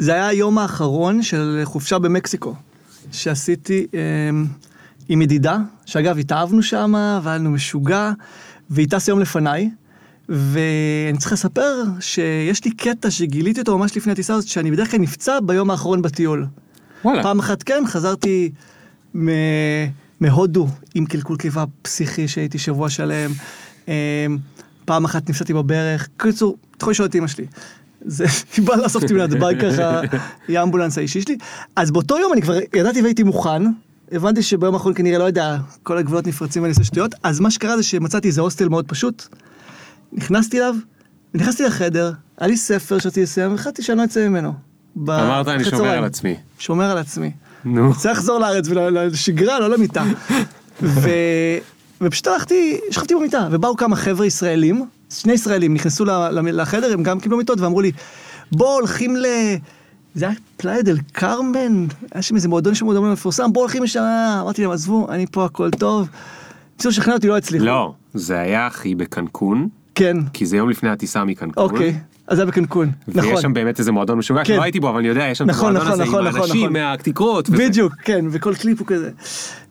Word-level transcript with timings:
זה 0.00 0.12
היה 0.12 0.28
היום 0.28 0.58
האחרון 0.58 1.22
של 1.22 1.60
חופשה 1.64 1.98
במקסיקו, 1.98 2.54
שעשיתי 3.12 3.86
אה, 3.94 4.00
עם 5.08 5.22
ידידה, 5.22 5.58
שאגב, 5.86 6.18
התאהבנו 6.18 6.62
שם, 6.62 6.94
והיה 7.22 7.38
לנו 7.38 7.50
משוגע, 7.50 8.12
והיא 8.70 8.86
טסה 8.90 9.12
יום 9.12 9.20
לפניי, 9.20 9.70
ואני 10.28 11.18
צריך 11.18 11.32
לספר 11.32 11.84
שיש 12.00 12.64
לי 12.64 12.70
קטע 12.70 13.10
שגיליתי 13.10 13.60
אותו 13.60 13.78
ממש 13.78 13.96
לפני 13.96 14.12
הטיסה 14.12 14.34
הזאת, 14.34 14.48
שאני 14.48 14.70
בדרך 14.70 14.90
כלל 14.90 15.00
נפצע 15.00 15.38
ביום 15.40 15.70
האחרון 15.70 16.02
בטיול. 16.02 16.46
וואלה. 17.04 17.22
פעם 17.22 17.38
אחת 17.38 17.62
כן, 17.62 17.82
חזרתי 17.86 18.50
מ... 19.16 19.28
מהודו 20.20 20.68
עם 20.94 21.06
קלקול 21.06 21.36
קיבה 21.36 21.64
פסיכי 21.82 22.28
שהייתי 22.28 22.58
שבוע 22.58 22.90
שלם. 22.90 23.30
אמ, 23.88 23.92
פעם 24.84 25.04
אחת 25.04 25.30
נפסדתי 25.30 25.54
בברך. 25.54 26.08
קיצור, 26.16 26.56
אתה 26.76 26.84
יכול 26.84 26.90
לשאול 26.90 27.08
את 27.08 27.14
אמא 27.14 27.26
שלי. 27.26 27.46
זה, 28.04 28.24
באה 28.64 28.76
לאסוף 28.76 29.02
אותי 29.02 29.14
מנתב"ג 29.14 29.54
ככה, 29.62 30.00
היא 30.48 30.58
האמבולנס 30.58 30.98
האישי 30.98 31.22
שלי. 31.22 31.36
אז 31.76 31.90
באותו 31.90 32.18
יום 32.18 32.32
אני 32.32 32.42
כבר 32.42 32.58
ידעתי 32.74 33.02
והייתי 33.02 33.22
מוכן. 33.22 33.62
הבנתי 34.12 34.42
שביום 34.42 34.74
האחרון 34.74 34.94
כנראה, 34.94 35.18
לא 35.18 35.24
יודע, 35.24 35.56
כל 35.82 35.98
הגבולות 35.98 36.26
נפרצים 36.26 36.62
ואני 36.62 36.70
עושה 36.70 36.84
שטויות. 36.84 37.14
אז 37.22 37.40
מה 37.40 37.50
שקרה 37.50 37.76
זה 37.76 37.82
שמצאתי 37.82 38.28
איזה 38.28 38.40
הוסטל 38.40 38.68
מאוד 38.68 38.84
פשוט. 38.88 39.26
נכנסתי 40.12 40.58
אליו, 40.58 40.74
נכנסתי 41.34 41.62
לחדר, 41.62 42.12
היה 42.38 42.48
לי 42.48 42.56
ספר 42.56 42.98
שרציתי 42.98 43.22
לסיים, 43.22 43.52
והחלטתי 43.52 43.82
שאני 43.82 43.98
לא 43.98 44.04
אצא 44.04 44.28
ממנו. 44.28 44.52
אמרת 44.96 45.48
אני 45.48 45.64
שומר. 45.64 45.90
על 45.90 46.04
עצמי. 46.04 46.36
שומר 46.58 46.90
על 46.90 46.98
עצמי. 46.98 47.30
נו. 47.64 47.94
צריך 48.00 48.18
לחזור 48.18 48.38
לארץ 48.38 48.68
ולשגרה, 48.68 49.60
לא 49.60 49.70
למיטה. 49.70 50.04
ו... 50.82 51.10
ופשוט 52.00 52.26
הלכתי, 52.26 52.80
שכבתי 52.90 53.14
במיטה, 53.14 53.48
ובאו 53.50 53.76
כמה 53.76 53.96
חבר'ה 53.96 54.26
ישראלים, 54.26 54.86
שני 55.10 55.32
ישראלים 55.32 55.74
נכנסו 55.74 56.04
לחדר, 56.52 56.92
הם 56.92 57.02
גם 57.02 57.20
קיבלו 57.20 57.38
מיטות 57.38 57.60
ואמרו 57.60 57.80
לי, 57.80 57.92
בוא 58.52 58.74
הולכים 58.74 59.16
ל... 59.16 59.26
זה 60.14 60.24
היה 60.26 60.34
פלאיה 60.56 60.82
דל 60.82 60.96
קרמן, 61.12 61.86
היה 62.12 62.22
שם 62.22 62.36
איזה 62.36 62.48
מועדון 62.48 62.74
שם 62.74 62.84
מועדון 62.84 63.12
מפורסם, 63.12 63.52
בוא 63.52 63.60
הולכים 63.60 63.82
לשם, 63.82 64.02
אמרתי 64.42 64.62
להם, 64.62 64.70
עזבו, 64.70 65.06
אני 65.10 65.26
פה 65.26 65.44
הכל 65.44 65.70
טוב. 65.70 66.08
ניסו 66.78 66.88
לשכנע 66.88 67.14
אותי, 67.14 67.28
לא 67.28 67.36
הצליחו. 67.36 67.64
לא, 67.64 67.94
זה 68.14 68.38
היה 68.38 68.66
אחי 68.66 68.94
בקנקון, 68.94 69.68
כן, 69.94 70.16
כי 70.32 70.46
זה 70.46 70.56
יום 70.56 70.70
לפני 70.70 70.88
הטיסה 70.88 71.24
מקנקון. 71.24 71.64
אוקיי, 71.64 71.98
אז 72.26 72.36
זה 72.36 72.42
היה 72.42 72.50
בקנקון, 72.50 72.90
נכון. 73.08 73.30
ויש 73.30 73.40
שם 73.40 73.54
באמת 73.54 73.78
איזה 73.78 73.92
מועדון 73.92 74.18
משוגע, 74.18 74.44
כן. 74.44 74.54
שלא 74.54 74.62
הייתי 74.62 74.80
בו, 74.80 74.90
אבל 74.90 74.98
אני 74.98 75.08
יודע, 75.08 75.24
יש 75.24 75.38
שם 75.38 75.44
את 75.44 75.50
נכון, 75.50 75.76
המועדון 75.76 75.92
הזה 75.92 76.02
נכון, 76.02 76.20
עם 76.20 76.26
נכון, 76.26 76.40
האנשים 76.40 76.60
נכון. 76.60 76.72
מהתקרות. 76.72 77.50
בדיוק, 77.50 77.94
כן, 78.04 78.24
וכל 78.30 78.54
קליפ 78.54 78.78
הוא 78.78 78.86
כזה 78.86 79.10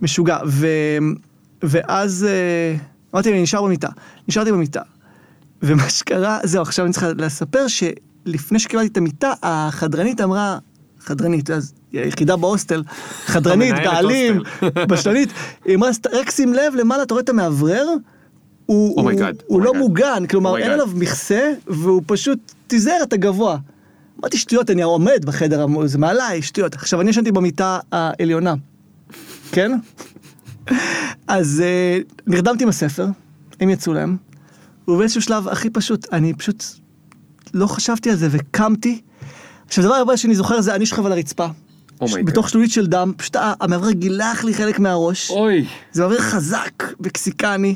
משוגע. 0.01 0.37
ו... 0.47 0.67
ואז 1.63 2.27
אה, 2.29 2.75
אמרתי, 3.13 3.31
אני 3.31 3.41
נשאר 3.41 3.63
במיטה. 3.63 3.87
נשארתי 4.27 4.51
במיטה. 4.51 4.81
ומה 5.61 5.89
שקרה, 5.89 6.39
זהו, 6.43 6.61
עכשיו 6.61 6.85
אני 6.85 6.93
צריכה 6.93 7.07
לספר 7.17 7.65
שלפני 7.67 8.59
שקיבלתי 8.59 8.87
את 8.87 8.97
המיטה, 8.97 9.33
החדרנית 9.43 10.21
אמרה, 10.21 10.57
חדרנית, 10.99 11.49
אז 11.49 11.73
היחידה 11.91 12.35
בהוסטל, 12.35 12.83
חדרנית, 13.25 13.75
בעלים. 13.75 14.41
בשלנית, 14.89 15.29
היא 15.65 15.75
אמרה, 15.75 15.89
רק 16.11 16.29
שים 16.31 16.53
לב 16.53 16.75
למעלה, 16.75 17.03
אתה 17.03 17.13
רואה 17.13 17.23
את 17.23 17.29
המאוורר? 17.29 17.87
הוא, 18.65 18.97
Oh 18.97 19.01
הוא, 19.01 19.11
God, 19.11 19.43
הוא 19.47 19.61
oh 19.61 19.65
לא 19.65 19.71
God. 19.71 19.77
מוגן, 19.77 20.25
כלומר 20.29 20.55
Oh 20.55 20.57
אין. 20.57 20.71
עליו 20.71 20.87
מכסה, 20.95 21.53
והוא 21.67 22.01
פשוט 22.05 22.39
תיזהר 22.67 23.03
את 23.03 23.13
הגבוה. 23.13 23.57
אמרתי 24.19 24.37
שטויות, 24.37 24.69
אני 24.69 24.81
עומד 24.81 25.25
בחדר, 25.25 25.65
זה 25.85 25.97
מעליי, 25.97 26.41
שטויות. 26.41 26.75
עכשיו, 26.75 27.01
אני 27.01 27.09
ישנתי 27.09 27.31
במיטה 27.31 27.79
העליונה, 27.91 28.53
כן? 29.51 29.71
אז 31.27 31.63
אה, 31.65 31.99
נרדמתי 32.27 32.63
עם 32.63 32.69
הספר, 32.69 33.05
הם 33.59 33.69
יצאו 33.69 33.93
להם, 33.93 34.17
ובאיזשהו 34.89 35.21
שלב 35.21 35.47
הכי 35.47 35.69
פשוט, 35.69 36.13
אני 36.13 36.33
פשוט 36.33 36.63
לא 37.53 37.67
חשבתי 37.67 38.09
על 38.09 38.15
זה 38.15 38.27
וקמתי. 38.31 39.01
עכשיו, 39.67 39.83
הדבר 39.83 39.95
הבא 39.95 40.15
שאני 40.15 40.35
זוכר 40.35 40.61
זה 40.61 40.75
אני 40.75 40.85
שוכב 40.85 41.05
על 41.05 41.11
הרצפה. 41.11 41.47
Oh. 42.03 42.05
בתוך 42.25 42.49
שלולית 42.49 42.71
של 42.71 42.87
דם, 42.87 43.13
פשוט 43.17 43.35
ה- 43.35 43.53
המאוורר 43.61 43.91
גילח 43.91 44.43
לי 44.43 44.53
חלק 44.53 44.79
מהראש. 44.79 45.31
אוי. 45.31 45.65
זה 45.91 46.03
מעביר 46.03 46.19
חזק 46.21 46.83
מקסיקני. 46.99 47.75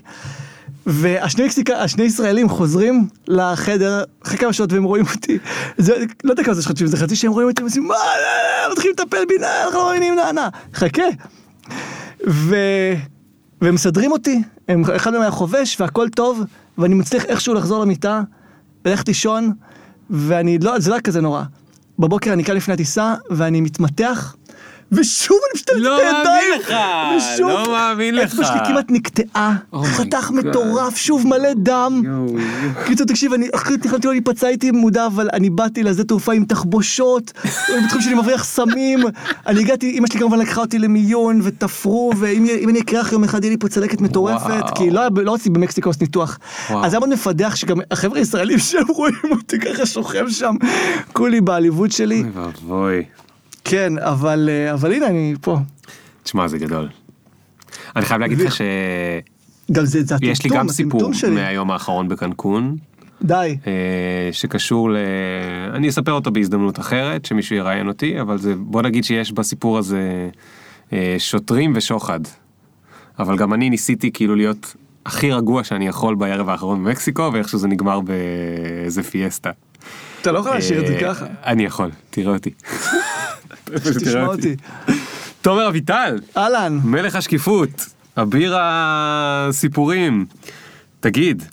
והשני 0.86 1.46
מקסיקה, 1.46 1.78
השני 1.78 2.04
ישראלים 2.04 2.50
חוזרים 2.50 3.08
לחדר 3.28 4.04
אחרי 4.26 4.38
כמה 4.38 4.54
שעות 4.54 4.74
והם 4.74 4.84
רואים 4.84 5.06
אותי. 5.16 5.38
זה, 5.78 5.94
לא 6.24 6.32
יודע 6.32 6.44
כמה 6.44 6.54
זה 6.54 6.62
שחדשים, 6.62 6.88
זה 6.88 6.98
חצי 6.98 7.16
שהם 7.16 7.32
רואים 7.32 7.50
אותי 7.50 7.62
ועושים 7.62 7.84
מה, 7.88 7.94
לא, 7.96 8.68
לא, 8.68 8.74
מתחילים 8.74 8.96
לטפל 9.00 9.26
בי, 9.28 9.38
"נה, 9.38 9.64
אנחנו 9.66 9.80
לא 9.80 9.86
מאמינים, 9.88 10.16
נא, 10.16 10.32
נא, 10.32 10.48
חכה. 10.74 11.04
ו... 12.28 12.56
והם 13.62 13.76
מסדרים 13.76 14.12
אותי, 14.12 14.42
הם, 14.68 14.84
אחד 14.96 15.12
מהם 15.12 15.22
היה 15.22 15.32
חובש 15.32 15.82
והכל 15.82 16.10
טוב, 16.10 16.44
ואני 16.78 16.96
מצליח 16.96 17.26
איכשהו 17.26 17.54
לחזור 17.54 17.82
למיטה, 17.82 18.22
ללכת 18.86 19.08
לישון, 19.08 19.54
ואני 20.10 20.58
לא, 20.58 20.80
זה 20.80 20.92
לא 20.92 21.00
כזה 21.00 21.22
נורא. 21.22 21.44
בבוקר 22.00 22.34
אני 22.34 22.44
קם 22.44 22.54
לפני 22.54 22.74
הטיסה, 22.74 23.16
ואני 23.30 23.62
מתמתח, 23.62 24.36
ושוב 24.92 25.38
אני 25.52 25.62
פשוט 25.62 25.70
לא 25.76 25.98
את 25.98 26.02
הידיים, 26.02 26.24
מאמין 26.24 26.60
לך, 26.60 26.74
ושוב, 27.18 27.50
לא 27.50 27.72
מאמין 27.72 28.16
לך. 28.16 28.24
האצבע 28.24 28.46
שלי 28.46 28.60
כמעט 28.68 28.86
נקטעה, 28.90 29.56
Oh 29.74 29.78
חתך. 29.84 30.32
מטורף, 30.32 30.98
שוב 30.98 31.28
מלא 31.28 31.50
דם. 31.56 32.02
קיצור, 32.86 33.08
תקשיב, 33.08 33.34
אני 33.34 33.48
אחרי 33.56 33.78
תכננתי 33.78 34.08
לא 34.08 34.14
להיפצע, 34.14 34.48
הייתי 34.48 34.72
מודע, 34.72 35.06
אבל 35.06 35.30
אני 35.34 35.50
באתי 35.50 35.84
לשדה 35.84 36.04
תעופה 36.04 36.34
עם 36.34 36.46
תחבושות, 36.46 37.32
בתחום 37.86 38.02
שלי 38.02 38.14
מבריח 38.14 38.44
סמים, 38.44 39.00
אני 39.48 39.60
הגעתי, 39.60 39.98
אמא 39.98 40.08
שלי 40.08 40.20
כמובן 40.20 40.40
לקחה 40.40 40.62
אותי 40.62 40.80
למיון, 40.80 41.40
ותפרו, 41.44 42.12
ואם 42.18 42.46
אם 42.60 42.70
אני 42.70 42.80
אקרח 42.80 43.12
יום 43.12 43.24
אחד, 43.24 43.44
יהיה 43.44 43.52
לי 43.52 43.58
פה 43.58 43.68
צלקת 43.68 44.02
מטורפת. 44.02 44.64
כי 44.76 44.90
לא 44.90 45.02
לא 45.16 45.34
רציתי 45.34 45.50
במקסיקו 45.50 45.90
לעשות 45.90 46.02
ניתוח. 46.02 46.40
אז 46.70 46.92
זה 46.92 46.98
היה 46.98 47.00
מאוד 47.00 47.10
מפדח 47.10 47.56
שגם 47.56 47.78
החבר'ה 47.92 48.20
הישראלים 48.20 48.60
שהם 48.70 48.88
רואים 48.88 49.16
אותי 49.32 49.60
ככה 49.60 49.86
שוכב 49.86 50.30
שם, 50.30 50.56
כולי 51.14 51.42
בעליבות 51.42 51.92
שלי. 51.92 52.24
אוי 52.24 52.30
ואבוי. 52.34 53.04
כן, 53.64 53.94
אבל 53.98 54.50
אה, 54.52 54.74
אבל 54.74 54.94
הנה, 54.94 55.08
אני 55.08 55.36
פה. 55.42 55.58
תשמע, 56.24 56.48
זה 56.48 56.58
גדול. 56.58 56.90
אני 57.96 58.06
חייב 58.06 58.22
להגיד 58.22 58.40
לך 58.40 58.56
שיש 58.56 59.24
גם 59.72 59.86
זה 59.86 60.04
זה 60.04 60.16
לי 60.22 60.32
הטמטום, 60.32 60.58
גם 60.58 60.70
סיפור. 60.70 61.12
מהיום 61.30 61.72
האחרון 61.72 62.08
בקנקון, 62.08 62.78
די. 63.24 63.58
אה, 63.68 64.30
שקשור 64.32 64.90
ל... 64.92 64.98
אני 65.74 65.90
אספר 65.90 66.12
אותו 66.12 66.32
בהזדמנות 66.32 66.80
אחרת, 66.80 67.26
שמישהו 67.26 67.56
יראיין 67.56 67.88
אותי, 67.88 68.22
אבל 68.22 68.38
זה, 68.38 68.56
בוא 68.56 68.82
נגיד 68.82 69.04
שיש 69.04 69.32
בסיפור 69.32 69.78
הזה 69.78 70.30
אה, 70.94 71.16
שוטרים 71.18 71.74
ושוחד. 71.76 72.20
אבל 73.20 73.38
גם 73.38 73.54
אני 73.54 73.70
ניסיתי 73.70 74.12
כאילו 74.12 74.36
להיות 74.36 74.76
הכי 75.06 75.32
רגוע 75.32 75.64
שאני 75.64 75.88
יכול 75.88 76.16
בערב 76.16 76.50
האחרון 76.50 76.84
במקסיקו, 76.84 77.30
ואיכשהו 77.34 77.60
זה 77.60 77.68
נגמר 77.68 78.00
באיזה 78.00 79.04
פיאסטה. 79.04 79.52
אתה 80.22 80.32
לא 80.32 80.40
יכול 80.40 80.52
להשאיר 80.52 80.82
את 80.82 80.88
זה 80.88 80.98
ככה. 81.02 81.26
אני 81.46 81.64
יכול, 81.64 81.90
תראה 82.10 82.34
אותי. 82.34 82.50
תשמע 84.00 84.26
אותי. 84.26 84.56
תומר 85.42 85.68
אביטל, 85.68 86.20
אהלן. 86.38 86.80
מלך 86.84 87.16
השקיפות, 87.16 87.86
אביר 88.18 88.56
הסיפורים. 88.60 90.26
תגיד, 91.00 91.44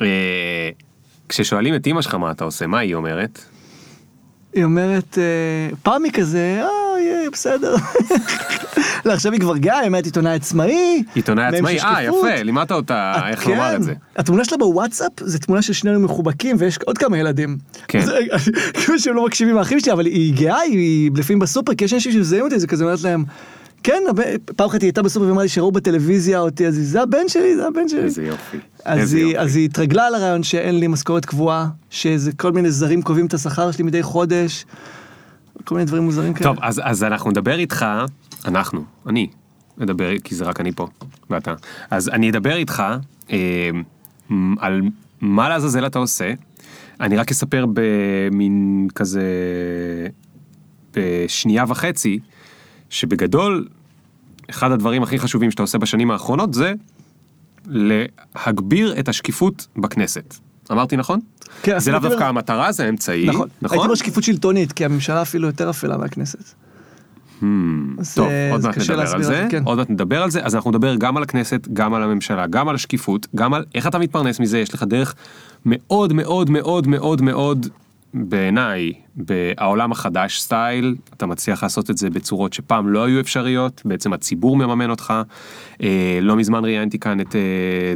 אה, 0.00 0.70
כששואלים 1.28 1.74
את 1.74 1.86
אמא 1.86 2.02
שלך 2.02 2.14
מה 2.14 2.30
אתה 2.30 2.44
עושה, 2.44 2.66
מה 2.66 2.78
היא 2.78 2.94
אומרת? 2.94 3.44
היא 4.52 4.64
אומרת, 4.64 5.18
אה, 5.18 5.76
פעם 5.82 6.04
היא 6.04 6.12
כזה, 6.12 6.62
אה, 6.62 6.85
יהיה, 7.00 7.30
בסדר. 7.30 7.76
לא, 9.04 9.12
עכשיו 9.12 9.32
היא 9.32 9.40
כבר 9.40 9.56
גאה, 9.56 9.78
היא 9.78 9.86
אומרת 9.86 10.04
עיתונאי 10.04 10.34
עצמאי. 10.34 11.02
עיתונאי 11.14 11.44
עצמאי, 11.44 11.80
אה. 11.80 12.02
יפה, 12.02 12.42
לימדת 12.42 12.72
אותה 12.72 13.14
איך 13.28 13.46
לומר 13.46 13.70
כן. 13.70 13.76
את 13.76 13.82
זה. 13.82 13.94
התמונה 14.16 14.44
שלה 14.44 14.58
בוואטסאפ 14.58 15.12
זה 15.20 15.38
תמונה 15.38 15.62
של 15.62 15.72
שנינו 15.72 16.00
מחובקים 16.00 16.56
ויש 16.58 16.78
עוד 16.86 16.98
כמה 16.98 17.18
ילדים. 17.18 17.56
כן. 17.88 18.00
כאילו 18.74 18.98
שהם 18.98 19.14
לא 19.14 19.26
מקשיבים 19.26 19.58
האחים 19.58 19.80
שלי, 19.80 19.92
אבל 19.92 20.06
היא 20.06 20.34
גאה, 20.36 20.60
היא 20.60 21.10
לפעמים 21.16 21.38
בסופר, 21.38 21.74
כי 21.74 21.84
יש 21.84 21.92
אנשים 21.92 22.12
שמזהים 22.12 22.44
אותי, 22.44 22.58
זה 22.58 22.66
כזה 22.66 22.84
אומרת 22.84 23.02
להם, 23.02 23.24
כן, 23.82 24.02
פעם 24.56 24.68
אחת 24.68 24.82
היא 24.82 24.88
הייתה 24.88 25.02
בסופר 25.02 25.26
ואמרה 25.26 25.42
לי 25.42 25.48
שראו 25.48 25.72
בטלוויזיה 25.72 26.40
אותי, 26.40 26.66
אז 26.66 26.74
זה 26.82 27.02
הבן 27.02 27.28
שלי, 27.28 27.56
זה 27.56 27.66
הבן 27.66 27.88
שלי. 27.88 28.00
איזה 28.00 28.22
יופי. 28.22 28.56
אז 28.84 29.14
היא, 29.14 29.22
יופי. 29.22 29.38
אז 29.38 29.56
היא 29.56 29.64
התרגלה 29.64 30.10
לרעיון 30.10 30.42
שאין 30.42 30.80
לי 30.80 30.86
משכורת 30.86 31.24
קבועה, 31.24 31.66
שזה 31.90 32.32
כל 32.32 32.52
מיני 32.52 32.70
זרים 32.70 33.02
קובעים 33.02 33.26
את 33.26 33.34
השכר 33.34 33.70
שלי 33.70 33.84
מדי 33.84 34.02
חודש, 34.02 34.64
כל 35.66 35.74
מיני 35.74 35.84
דברים 35.84 36.02
מוזרים 36.02 36.34
כאלה. 36.34 36.50
טוב, 36.50 36.58
אז, 36.62 36.80
אז 36.84 37.04
אנחנו 37.04 37.30
נדבר 37.30 37.58
איתך, 37.58 37.86
אנחנו, 38.44 38.84
אני, 39.06 39.26
נדבר, 39.78 40.18
כי 40.24 40.34
זה 40.34 40.44
רק 40.44 40.60
אני 40.60 40.72
פה, 40.72 40.86
ואתה. 41.30 41.54
אז 41.90 42.08
אני 42.08 42.30
אדבר 42.30 42.56
איתך 42.56 42.82
אה, 43.30 43.70
על 44.58 44.82
מה 45.20 45.48
לעזאזל 45.48 45.86
אתה 45.86 45.98
עושה. 45.98 46.32
אני 47.00 47.16
רק 47.16 47.30
אספר 47.30 47.66
במין 47.72 48.88
כזה, 48.94 49.22
בשנייה 50.94 51.64
וחצי, 51.68 52.18
שבגדול, 52.90 53.68
אחד 54.50 54.70
הדברים 54.70 55.02
הכי 55.02 55.18
חשובים 55.18 55.50
שאתה 55.50 55.62
עושה 55.62 55.78
בשנים 55.78 56.10
האחרונות 56.10 56.54
זה 56.54 56.72
להגביר 57.66 58.98
את 58.98 59.08
השקיפות 59.08 59.66
בכנסת. 59.76 60.34
אמרתי 60.72 60.96
נכון? 60.96 61.20
כן, 61.62 61.78
זה 61.78 61.92
לאו 61.92 62.00
דווקא 62.00 62.24
המטרה, 62.24 62.72
זה 62.72 62.84
האמצעי, 62.84 63.26
נכון, 63.26 63.48
נכון? 63.62 63.78
הייתי 63.78 63.92
בשקיפות 63.92 64.24
שלטונית, 64.24 64.72
כי 64.72 64.84
הממשלה 64.84 65.22
אפילו 65.22 65.46
יותר 65.46 65.70
אפלה 65.70 65.96
מהכנסת. 65.96 66.54
Hmm, 67.40 67.44
טוב, 68.14 68.28
אה, 68.28 68.52
עוד 68.52 68.62
מעט 68.62 68.78
נדבר 68.78 69.00
על 69.00 69.22
זה, 69.22 69.46
כן. 69.50 69.62
עוד 69.64 69.78
מעט 69.78 69.90
נדבר 69.90 70.22
על 70.22 70.30
זה, 70.30 70.44
אז 70.44 70.54
אנחנו 70.54 70.70
נדבר 70.70 70.96
גם 70.96 71.16
על 71.16 71.22
הכנסת, 71.22 71.68
גם 71.72 71.94
על 71.94 72.02
הממשלה, 72.02 72.46
גם 72.46 72.68
על 72.68 72.74
השקיפות, 72.74 73.26
גם 73.34 73.54
על 73.54 73.64
איך 73.74 73.86
אתה 73.86 73.98
מתפרנס 73.98 74.40
מזה, 74.40 74.58
יש 74.58 74.74
לך 74.74 74.82
דרך 74.82 75.14
מאוד 75.66 76.12
מאוד 76.12 76.50
מאוד 76.50 76.86
מאוד 76.86 77.22
מאוד 77.22 77.66
בעיניי, 78.24 78.92
בעולם 79.16 79.92
החדש 79.92 80.40
סטייל, 80.40 80.94
אתה 81.16 81.26
מצליח 81.26 81.62
לעשות 81.62 81.90
את 81.90 81.96
זה 81.98 82.10
בצורות 82.10 82.52
שפעם 82.52 82.88
לא 82.88 83.04
היו 83.04 83.20
אפשריות, 83.20 83.82
בעצם 83.84 84.12
הציבור 84.12 84.56
מממן 84.56 84.90
אותך. 84.90 85.14
אה, 85.82 86.18
לא 86.22 86.36
מזמן 86.36 86.64
ראיינתי 86.64 86.98
כאן 86.98 87.20
את 87.20 87.36
אה, 87.36 87.40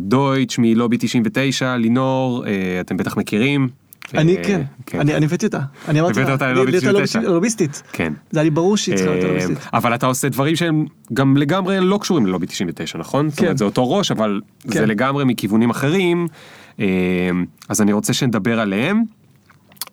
דויטש 0.01 0.59
מלובי 0.59 0.97
99, 1.01 1.77
לינור, 1.77 2.45
אה, 2.47 2.51
אתם 2.81 2.97
בטח 2.97 3.17
מכירים. 3.17 3.69
אני 4.15 4.37
אה, 4.37 4.43
כן, 4.87 5.01
אני 5.01 5.15
אני 5.15 5.27
הבאתי 5.27 5.47
אותה. 5.47 5.61
אני 5.89 6.01
אמרתי 6.01 6.21
הבאת 6.21 6.27
לה, 6.29 6.33
אותה 6.35 6.47
לי- 6.47 6.53
ללובי 6.55 6.71
לי 6.71 6.77
אותה 6.79 6.89
99? 7.05 7.21
לוביסטית. 7.21 7.83
כן. 7.93 8.13
זה 8.31 8.39
היה 8.41 8.45
לי 8.45 8.51
ברור 8.51 8.77
שהיא 8.77 8.97
צריכה 8.97 9.11
להיות 9.11 9.25
אה, 9.25 9.29
לוביסטית. 9.29 9.59
אבל 9.73 9.95
אתה 9.95 10.07
עושה 10.07 10.29
דברים 10.29 10.57
שהם 10.57 10.87
גם 11.13 11.37
לגמרי 11.37 11.81
לא 11.81 11.99
קשורים 12.03 12.27
ללובי 12.27 12.47
99, 12.47 12.99
נכון? 12.99 13.29
זאת 13.31 13.39
כן. 13.39 13.45
אומרת, 13.45 13.59
זה 13.59 13.65
אותו 13.65 13.91
ראש, 13.93 14.11
אבל 14.11 14.41
זה 14.65 14.73
כן. 14.75 14.89
לגמרי 14.89 15.25
מכיוונים 15.25 15.71
אחרים. 15.71 16.27
אה, 16.81 16.87
אז 17.69 17.81
אני 17.83 17.93
רוצה 17.93 18.13
שנדבר 18.13 18.61
עליהם, 18.61 19.03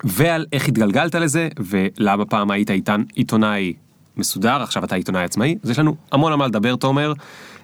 ועל 0.03 0.45
איך 0.53 0.67
התגלגלת 0.67 1.15
לזה, 1.15 1.49
ולמה 1.59 2.25
פעם 2.25 2.51
היית 2.51 2.69
עיתון- 2.69 3.05
עיתונאי 3.15 3.73
מסודר, 4.17 4.61
עכשיו 4.63 4.83
אתה 4.83 4.95
עיתונאי 4.95 5.23
עצמאי. 5.23 5.55
אז 5.63 5.69
יש 5.69 5.79
לנו 5.79 5.95
המון 6.11 6.31
על 6.31 6.37
מה 6.37 6.47
לדבר, 6.47 6.75
תומר. 6.75 7.13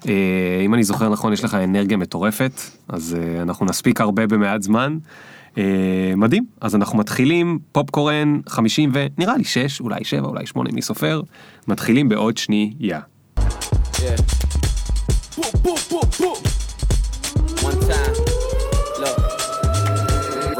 אה, 0.08 0.12
אם 0.64 0.74
אני 0.74 0.84
זוכר 0.84 1.08
נכון, 1.08 1.32
יש 1.32 1.44
לך 1.44 1.54
אנרגיה 1.54 1.96
מטורפת, 1.96 2.52
אז 2.88 3.16
אה, 3.20 3.42
אנחנו 3.42 3.66
נספיק 3.66 4.00
הרבה 4.00 4.26
במעט 4.26 4.62
זמן. 4.62 4.98
אה, 5.58 5.62
מדהים, 6.16 6.44
אז 6.60 6.74
אנחנו 6.74 6.98
מתחילים 6.98 7.58
פופקורן 7.72 8.40
50 8.48 8.92
ונראה 8.94 9.36
לי 9.36 9.44
6, 9.44 9.80
אולי 9.80 10.04
7, 10.04 10.28
אולי 10.28 10.46
8, 10.46 10.70
מי 10.72 10.82
סופר? 10.82 11.20
מתחילים 11.68 12.08
בעוד 12.08 12.36
שנייה. 12.36 13.00
Yeah. 13.38 13.40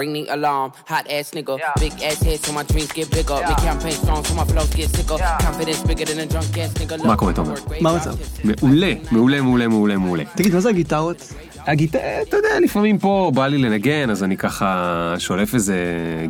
Ring 0.04 0.12
the 0.12 0.34
alarm, 0.36 0.70
hot 0.92 1.06
ass 1.16 1.30
nigga. 1.36 1.54
Big 1.80 1.94
ass 2.08 2.20
head 2.26 2.38
so 2.44 2.52
my 2.52 2.64
dreams 2.70 2.92
get 2.98 3.08
bigger. 3.16 3.38
Big 3.50 3.60
campaign 3.68 3.96
strong 4.02 4.22
so 4.28 4.32
my 4.40 4.44
flows 4.50 4.72
get 4.78 4.88
sicker. 4.96 5.18
Confidence 5.46 5.82
bigger 5.88 6.06
than 6.10 6.18
a 6.24 6.26
drunk 6.32 6.58
ass 6.58 6.72
nigga. 6.80 7.06
מה 7.06 7.16
קורה, 7.16 7.32
תומר? 7.32 7.54
מה. 7.80 7.90
המצב? 7.90 8.14
מעולה, 8.44 8.92
מעולה, 9.12 9.40
מעולה, 9.42 9.68
מעולה, 9.68 9.96
מעולה. 9.96 10.24
תגיד, 10.36 10.54
מה 10.54 10.60
זה 10.60 10.68
הגיטרות? 10.68 11.32
הגיטרה, 11.66 12.22
אתה 12.22 12.36
יודע, 12.36 12.60
לפעמים 12.62 12.98
פה 12.98 13.32
בא 13.34 13.46
לי 13.46 13.58
לנגן, 13.58 14.10
אז 14.10 14.24
אני 14.24 14.36
ככה 14.36 15.14
שולף 15.18 15.54
איזה 15.54 15.76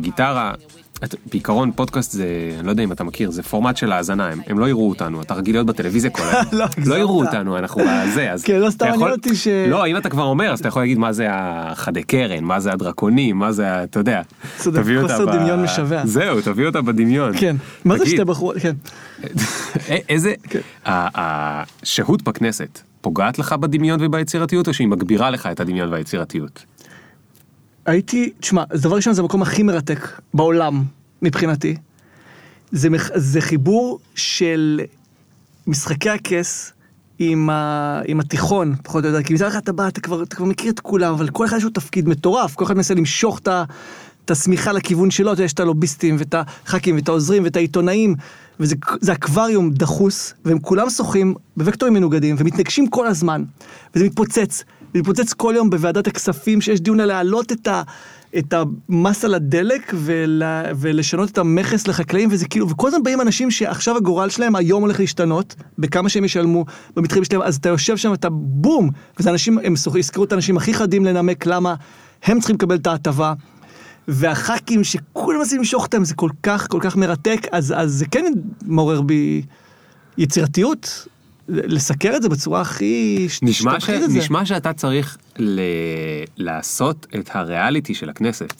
גיטרה. 0.01 0.53
את- 1.05 1.15
בעיקרון 1.31 1.71
פודקאסט 1.71 2.11
זה, 2.11 2.25
אני 2.59 2.65
לא 2.65 2.71
יודע 2.71 2.83
אם 2.83 2.91
אתה 2.91 3.03
מכיר, 3.03 3.31
זה 3.31 3.43
פורמט 3.43 3.77
של 3.77 3.91
האזנה, 3.91 4.27
הם, 4.27 4.39
הם 4.47 4.59
לא 4.59 4.69
יראו 4.69 4.89
אותנו, 4.89 5.21
אתה 5.21 5.33
רגיל 5.33 5.55
להיות 5.55 5.67
בטלוויזיה 5.67 6.09
כל 6.09 6.23
היום. 6.23 6.45
לא, 6.59 6.65
לא. 6.85 6.95
יראו 6.95 7.25
אותנו, 7.25 7.57
אנחנו 7.57 7.81
בזה, 7.81 8.31
אז... 8.31 8.43
כן, 8.43 8.59
לא 8.59 8.69
סתם 8.69 8.85
מעניין 8.89 9.11
אותי 9.11 9.35
ש- 9.35 9.47
לא, 9.47 9.87
אם 9.87 9.97
אתה 9.97 10.09
כבר 10.09 10.23
אומר, 10.23 10.51
אז 10.53 10.59
אתה 10.59 10.67
יכול 10.67 10.81
להגיד 10.81 10.97
מה 10.97 11.13
זה 11.13 11.27
החדי 11.29 12.03
קרן, 12.03 12.43
מה 12.43 12.59
זה 12.59 12.71
הדרקונים, 12.73 13.37
מה 13.37 13.51
זה, 13.51 13.83
אתה 13.83 13.99
יודע. 13.99 14.21
תביא 14.63 14.97
אותה 14.97 15.13
חוסר 15.13 15.25
ב- 15.25 15.35
דמיון 15.35 15.63
משווע. 15.63 16.05
זהו, 16.05 16.41
תביא 16.41 16.65
אותה 16.65 16.81
בדמיון. 16.81 17.31
כן. 17.37 17.55
מה 17.85 17.97
זה 17.97 18.05
שתי 18.05 18.23
בחורות? 18.25 18.55
כן. 18.57 18.75
א- 19.89 19.95
איזה, 20.09 20.33
כן. 20.49 20.59
השהות 20.85 22.21
בכנסת 22.23 22.79
פוגעת 23.01 23.39
לך 23.39 23.53
בדמיון 23.53 23.99
וביצירתיות, 24.03 24.67
או 24.67 24.73
שהיא 24.73 24.87
מגבירה 24.87 25.29
לך 25.29 25.47
את 25.51 25.59
הדמיון 25.59 25.91
והיצירתיות? 25.93 26.65
הייתי, 27.85 28.31
תשמע, 28.39 28.63
דבר 28.73 28.95
ראשון 28.95 29.13
זה 29.13 29.21
המקום 29.21 29.41
הכי 29.41 29.63
מרתק 29.63 29.99
בעולם 30.33 30.83
מבחינתי. 31.21 31.75
זה, 32.71 32.89
מח- 32.89 33.09
זה 33.15 33.41
חיבור 33.41 33.99
של 34.15 34.81
משחקי 35.67 36.09
הכס 36.09 36.71
עם, 37.19 37.49
ה, 37.49 38.01
עם 38.07 38.19
התיכון, 38.19 38.75
פחות 38.83 39.03
או 39.03 39.09
יותר, 39.09 39.23
כי 39.23 39.33
מצד 39.33 39.47
אחד 39.47 39.59
אתה 39.59 39.71
בא, 39.71 39.87
אתה 39.87 40.01
כבר, 40.01 40.23
אתה 40.23 40.35
כבר 40.35 40.45
מכיר 40.45 40.71
את 40.71 40.79
כולם, 40.79 41.13
אבל 41.13 41.29
כל 41.29 41.45
אחד 41.45 41.57
יש 41.57 41.63
לו 41.63 41.69
תפקיד 41.69 42.07
מטורף, 42.09 42.55
כל 42.55 42.63
אחד 42.65 42.73
מנסה 42.75 42.93
למשוך 42.93 43.39
את 43.39 43.47
ה- 43.47 43.63
את 44.25 44.31
השמיכה 44.31 44.71
לכיוון 44.71 45.11
שלו, 45.11 45.27
אתה 45.27 45.39
יודע, 45.39 45.45
יש 45.45 45.53
את 45.53 45.59
הלוביסטים 45.59 46.15
ואת 46.19 46.35
הח"כים 46.37 46.95
ואת 46.95 47.07
העוזרים 47.09 47.43
ואת 47.43 47.55
העיתונאים, 47.55 48.15
וזה 48.59 48.75
זה 49.01 49.13
אקווריום 49.13 49.71
דחוס, 49.71 50.33
והם 50.45 50.59
כולם 50.59 50.89
שוחים 50.89 51.33
בוקטורים 51.57 51.93
מנוגדים 51.93 52.35
ומתנגשים 52.39 52.87
כל 52.89 53.07
הזמן, 53.07 53.43
וזה 53.95 54.05
מתפוצץ, 54.05 54.63
זה 54.95 54.99
מתפוצץ 54.99 55.33
כל 55.33 55.53
יום 55.57 55.69
בוועדת 55.69 56.07
הכספים, 56.07 56.61
שיש 56.61 56.81
דיון 56.81 56.99
על 56.99 57.07
להעלות 57.07 57.51
את 57.51 57.67
ה... 57.67 57.81
את 58.37 58.53
המס 58.53 59.25
על 59.25 59.33
הדלק 59.33 59.93
ולה, 59.95 60.63
ולשנות 60.75 61.31
את 61.31 61.37
המכס 61.37 61.87
לחקלאים 61.87 62.29
וזה 62.31 62.47
כאילו 62.47 62.69
וכל 62.69 62.87
הזמן 62.87 63.03
באים 63.03 63.21
אנשים 63.21 63.51
שעכשיו 63.51 63.97
הגורל 63.97 64.29
שלהם 64.29 64.55
היום 64.55 64.81
הולך 64.81 64.99
להשתנות 64.99 65.55
בכמה 65.77 66.09
שהם 66.09 66.25
ישלמו 66.25 66.65
במתחרים 66.95 67.23
שלהם 67.23 67.41
אז 67.41 67.55
אתה 67.55 67.69
יושב 67.69 67.97
שם 67.97 68.13
אתה 68.13 68.29
בום 68.31 68.89
וזה 69.19 69.29
אנשים 69.29 69.57
הם 69.63 69.73
יזכרו 69.95 70.23
את 70.23 70.31
האנשים 70.31 70.57
הכי 70.57 70.73
חדים 70.73 71.05
לנמק 71.05 71.45
למה 71.45 71.75
הם 72.23 72.39
צריכים 72.39 72.55
לקבל 72.55 72.75
את 72.75 72.87
ההטבה. 72.87 73.33
והח"כים 74.07 74.83
שכולם 74.83 75.39
מנסים 75.39 75.57
למשוך 75.57 75.83
אותם 75.83 76.05
זה 76.05 76.15
כל 76.15 76.29
כך 76.43 76.67
כל 76.69 76.79
כך 76.81 76.95
מרתק 76.95 77.47
אז 77.51 77.73
אז 77.77 77.91
זה 77.91 78.05
כן 78.05 78.33
מעורר 78.65 79.01
בי 79.01 79.41
יצירתיות 80.17 81.07
לסקר 81.49 82.13
את 82.15 82.21
זה 82.21 82.29
בצורה 82.29 82.61
הכי 82.61 83.27
נשמע, 83.41 83.79
ש... 83.79 83.89
את 83.89 84.11
זה. 84.11 84.17
נשמע 84.19 84.45
שאתה 84.45 84.73
צריך 84.73 85.17
ל... 85.39 85.59
לעשות 86.37 87.07
את 87.19 87.29
הריאליטי 87.33 87.93
של 87.93 88.09
הכנסת. 88.09 88.53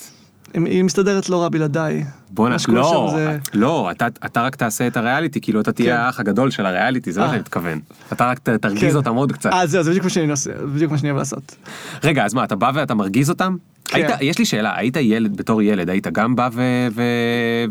היא 0.53 0.83
מסתדרת 0.83 1.29
לא 1.29 1.41
רע 1.41 1.49
בלעדיי. 1.49 2.03
בוא 2.29 2.57
שקורה 2.57 2.77
לא, 2.79 3.11
זה- 3.15 3.37
לא, 3.53 3.91
אתה, 3.91 4.07
אתה 4.25 4.41
רק 4.43 4.55
תעשה 4.55 4.87
את 4.87 4.97
הריאליטי, 4.97 5.41
כאילו 5.41 5.61
אתה 5.61 5.71
תהיה 5.71 5.95
כן. 5.97 6.01
האח 6.01 6.19
הגדול 6.19 6.51
של 6.51 6.65
הריאליטי, 6.65 7.11
זה 7.11 7.19
מה 7.19 7.25
אה. 7.25 7.31
שאני 7.31 7.39
מתכוון. 7.41 7.79
אתה 8.13 8.25
רק 8.29 8.39
ת- 8.39 8.49
תרגיז 8.49 8.91
כן. 8.91 8.95
אותם 8.95 9.15
עוד 9.15 9.31
קצת. 9.31 9.53
אה, 9.53 9.67
זהו, 9.67 9.83
זה 9.83 9.89
בדיוק 9.89 10.03
מה 10.03 10.09
שאני 10.09 10.31
עושה, 10.31 10.51
בדיוק 10.75 10.91
מה 10.91 10.97
שאני 10.97 11.09
אוהב 11.09 11.19
לעשות. 11.19 11.55
רגע, 12.03 12.25
אז 12.25 12.33
מה, 12.33 12.43
אתה 12.43 12.55
בא 12.55 12.71
ואתה 12.75 12.93
מרגיז 12.93 13.29
אותם? 13.29 13.55
כן. 13.85 13.97
היית, 13.97 14.09
יש 14.21 14.39
לי 14.39 14.45
שאלה, 14.45 14.77
היית 14.77 14.97
ילד, 14.97 15.37
בתור 15.37 15.61
ילד, 15.61 15.89
היית 15.89 16.07
גם 16.07 16.35
בא 16.35 16.49
ו... 16.53 16.61
ו... 16.95 17.01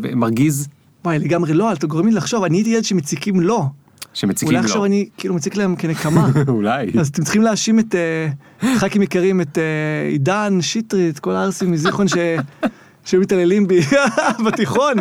ומרגיז? 0.01 0.67
וואי, 1.05 1.19
לגמרי 1.19 1.53
לא, 1.53 1.73
אתה 1.73 1.87
גורם 1.87 2.07
לי 2.07 2.11
לחשוב, 2.13 2.43
אני 2.43 2.57
הייתי 2.57 2.69
ילד 2.69 2.83
שמציקים 2.85 3.39
לו. 3.41 3.69
שמציקים 4.13 4.47
אולי 4.47 4.61
לו. 4.61 4.65
עכשיו 4.65 4.85
אני 4.85 5.09
כאילו 5.17 5.33
מציק 5.35 5.55
להם 5.55 5.75
כנקמה. 5.75 6.29
אולי. 6.47 6.91
אז 6.99 7.07
אתם 7.07 7.23
צריכים 7.23 7.41
להאשים 7.41 7.79
את 7.79 7.95
אה, 7.95 8.27
ח"כים 8.77 9.01
יקרים, 9.01 9.41
את 9.41 9.57
אה, 9.57 9.63
עידן, 10.11 10.57
שטרית, 10.61 11.19
כל 11.19 11.31
הערסים 11.31 11.71
מזיכרון 11.71 12.07
ש... 12.07 12.13
שהיו 13.05 13.21
מתעללים 13.21 13.67
בי 13.67 13.79
בתיכון. 14.45 14.93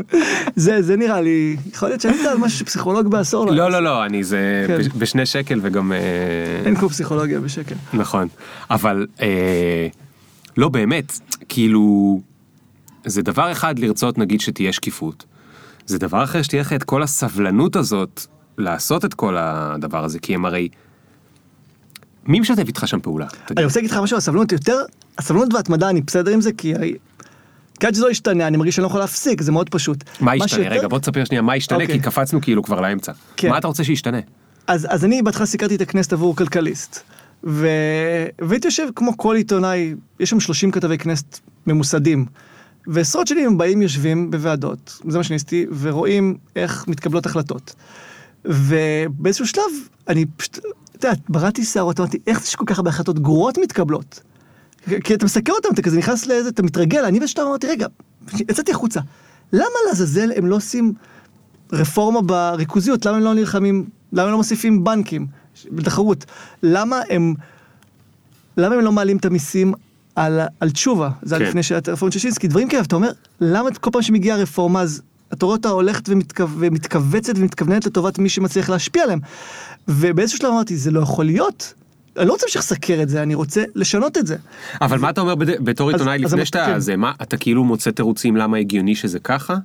זה, 0.56 0.82
זה 0.82 0.96
נראה 0.96 1.20
לי, 1.20 1.56
יכול 1.72 1.88
להיות 1.88 2.00
שאני 2.00 2.26
על 2.26 2.38
משהו 2.38 2.58
שפסיכולוג 2.58 3.08
בעשור. 3.08 3.46
לא, 3.46 3.70
לא, 3.70 3.82
לא, 3.82 4.04
אני 4.04 4.24
זה 4.24 4.64
כן. 4.66 4.78
בש- 4.78 4.88
בשני 4.98 5.26
שקל 5.26 5.60
וגם... 5.62 5.92
אה, 5.92 5.98
אין 6.64 6.76
כמו 6.76 6.88
פסיכולוגיה 6.88 7.40
בשקל. 7.40 7.74
נכון, 7.94 8.28
אבל 8.70 9.06
לא 10.56 10.68
באמת, 10.68 11.18
כאילו, 11.48 12.20
זה 13.06 13.22
דבר 13.22 13.52
אחד 13.52 13.78
לרצות 13.78 14.18
נגיד 14.18 14.40
שתהיה 14.40 14.72
שקיפות, 14.72 15.24
זה 15.86 15.98
דבר 15.98 16.24
אחר 16.24 16.42
שתהיה 16.42 16.60
לך 16.60 16.72
את 16.72 16.82
כל 16.82 17.02
הסבלנות 17.02 17.76
הזאת 17.76 18.26
לעשות 18.58 19.04
את 19.04 19.14
כל 19.14 19.36
הדבר 19.38 20.04
הזה, 20.04 20.18
כי 20.18 20.34
הם 20.34 20.44
הרי... 20.44 20.68
מי 22.26 22.40
משתף 22.40 22.68
איתך 22.68 22.88
שם 22.88 23.00
פעולה? 23.00 23.26
אני 23.56 23.64
רוצה 23.64 23.78
להגיד 23.78 23.90
לך 23.90 23.96
משהו 23.96 24.14
על 24.14 24.18
הסבלנות 24.18 24.52
יותר, 24.52 24.76
הסבלנות 25.18 25.54
וההתמדה 25.54 25.90
אני 25.90 26.00
בסדר 26.00 26.30
עם 26.30 26.40
זה, 26.40 26.52
כי 26.52 26.74
הרי... 26.74 26.94
כי 27.80 27.86
עד 27.86 27.94
שזה 27.94 28.04
לא 28.04 28.10
ישתנה, 28.10 28.46
אני 28.46 28.56
מרגיש 28.56 28.76
שאני 28.76 28.82
לא 28.82 28.86
יכול 28.86 29.00
להפסיק, 29.00 29.42
זה 29.42 29.52
מאוד 29.52 29.68
פשוט. 29.68 30.04
מה 30.20 30.36
ישתנה? 30.36 30.68
רגע, 30.68 30.88
בוא 30.88 30.98
תספר 30.98 31.24
שנייה 31.24 31.42
מה 31.42 31.56
ישתנה, 31.56 31.78
אוקיי. 31.82 31.94
כי 31.94 32.00
קפצנו 32.02 32.40
כאילו 32.40 32.62
כבר 32.62 32.80
לאמצע. 32.80 33.12
כן. 33.36 33.50
מה 33.50 33.58
אתה 33.58 33.66
רוצה 33.66 33.84
שישתנה? 33.84 34.18
אז, 34.66 35.04
אני 35.04 35.22
בהתחלה 35.22 35.46
סיקרתי 35.46 35.74
את 35.74 35.80
הכנסת 35.80 36.12
עבור 36.12 36.36
כלכליסט. 36.36 37.00
והייתי 37.42 38.66
יושב 38.66 38.86
כמו 38.96 39.16
כל 39.16 39.36
עיתונאי, 39.36 39.94
יש 40.20 40.30
שם 40.30 40.40
30 40.40 40.70
כתבי 40.70 40.98
כנסת 40.98 41.38
ממוסדים. 41.66 42.26
ועשרות 42.86 43.26
שנים 43.26 43.46
הם 43.46 43.58
באים, 43.58 43.82
יושבים 43.82 44.30
בוועדות, 44.30 45.00
זה 45.08 45.18
מה 45.18 45.24
שאני 45.24 45.36
עשיתי, 45.36 45.66
ורואים 45.78 46.36
איך 46.56 46.88
מתקבלות 46.88 47.26
החלטות. 47.26 47.74
ובאיזשהו 48.44 49.46
שלב, 49.46 49.62
אני 50.08 50.26
פשוט, 50.36 50.58
אתה 50.96 51.08
יודע, 51.08 51.20
בראתי 51.28 51.64
שערות, 51.64 52.00
אמרתי, 52.00 52.18
איך 52.26 52.40
זה 52.40 52.46
שכל 52.50 52.64
כך 52.66 52.78
הרבה 52.78 52.90
החלטות 52.90 53.18
גרועות 53.18 53.58
מתקבלות? 53.58 54.20
כי 55.04 55.14
אתה 55.14 55.24
מסקר 55.24 55.52
אותם, 55.52 55.68
אתה 55.72 55.82
כזה 55.82 55.98
נכנס 55.98 56.26
לאיזה, 56.26 56.48
אתה 56.48 56.62
מתרגל, 56.62 57.04
אני 57.04 57.20
בשלב 57.20 57.46
אמרתי, 57.46 57.66
רגע, 57.66 57.86
יצאתי 58.34 58.72
החוצה, 58.72 59.00
למה 59.52 59.76
לעזאזל 59.88 60.32
הם 60.36 60.46
לא 60.46 60.56
עושים 60.56 60.92
רפורמה 61.72 62.22
בריכוזיות, 62.22 63.06
למה 63.06 63.16
הם 63.16 63.22
לא 63.22 63.34
נלחמים, 63.34 63.86
למה 64.12 64.22
הם 64.22 64.30
לא 64.30 64.36
מוסיפים 64.36 64.84
בנקים 64.84 65.26
בתחרות? 65.70 66.24
למה 66.62 67.00
הם, 67.10 67.34
למה 68.56 68.74
הם 68.74 68.80
לא 68.80 68.92
מעלים 68.92 69.16
את 69.16 69.24
המיסים 69.24 69.74
על, 70.16 70.40
על 70.60 70.70
תשובה? 70.70 71.10
זה 71.22 71.34
היה 71.34 71.44
כן. 71.44 71.48
לפני 71.48 71.62
שהיה 71.62 71.78
את 71.78 71.88
הרפורמת 71.88 72.12
ששינסקי, 72.12 72.48
דברים 72.48 72.68
כאלה, 72.68 72.82
ואתה 72.82 72.96
אומר, 72.96 73.10
למה 73.40 73.70
כל 73.80 73.90
פעם 73.92 74.02
שמגיעה 74.02 74.38
רפורמה, 74.38 74.80
אז 74.80 75.02
אתה 75.34 75.46
רואה 75.46 75.56
אותה 75.56 75.68
הולכת 75.68 76.08
ומתכו... 76.08 76.44
ומתכווצת 76.58 77.32
ומתכווננת 77.36 77.86
לטובת 77.86 78.18
מי 78.18 78.28
שמצליח 78.28 78.70
להשפיע 78.70 79.02
עליהם. 79.02 79.20
ובאיזשהו 79.88 80.38
שלב 80.38 80.50
אמרתי, 80.50 80.76
זה 80.76 80.90
לא 80.90 81.00
יכול 81.00 81.24
להיות. 81.24 81.74
אני 82.18 82.26
לא 82.26 82.32
רוצה 82.32 82.46
להמשיך 82.46 82.62
לסקר 82.62 83.02
את 83.02 83.08
זה, 83.08 83.22
אני 83.22 83.34
רוצה 83.34 83.64
לשנות 83.74 84.18
את 84.18 84.26
זה. 84.26 84.36
אבל 84.80 84.98
מה 84.98 85.10
אתה 85.10 85.20
אומר 85.20 85.34
בד- 85.34 85.64
בתור 85.64 85.88
אז- 85.88 85.94
עיתונאי 85.94 86.18
לפני 86.18 86.46
שאתה 86.46 86.64
כן. 86.66 86.78
זה 86.78 86.96
מה 86.96 87.12
אתה 87.22 87.36
כאילו 87.36 87.64
מוצא 87.64 87.90
תירוצים 87.90 88.36
למה 88.36 88.56
הגיוני 88.56 88.94
שזה 88.94 89.18
ככה? 89.18 89.56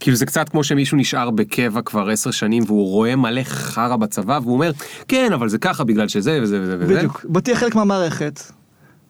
כאילו 0.00 0.16
זה 0.16 0.26
קצת 0.26 0.48
כמו 0.48 0.64
שמישהו 0.64 0.96
נשאר 0.98 1.30
בקבע 1.30 1.80
כבר 1.82 2.08
עשר 2.10 2.30
שנים 2.30 2.62
והוא 2.66 2.90
רואה 2.90 3.16
מלא 3.16 3.42
חרא 3.44 3.96
בצבא 3.96 4.38
והוא 4.42 4.54
אומר 4.54 4.70
כן 5.08 5.32
אבל 5.34 5.48
זה 5.48 5.58
ככה 5.58 5.84
בגלל 5.84 6.08
שזה 6.08 6.38
וזה 6.42 6.60
וזה 6.62 6.76
וזה. 6.80 6.94
בדיוק. 6.94 7.24
בוא 7.28 7.40
תהיה 7.40 7.56
חלק 7.56 7.74
מהמערכת. 7.74 8.40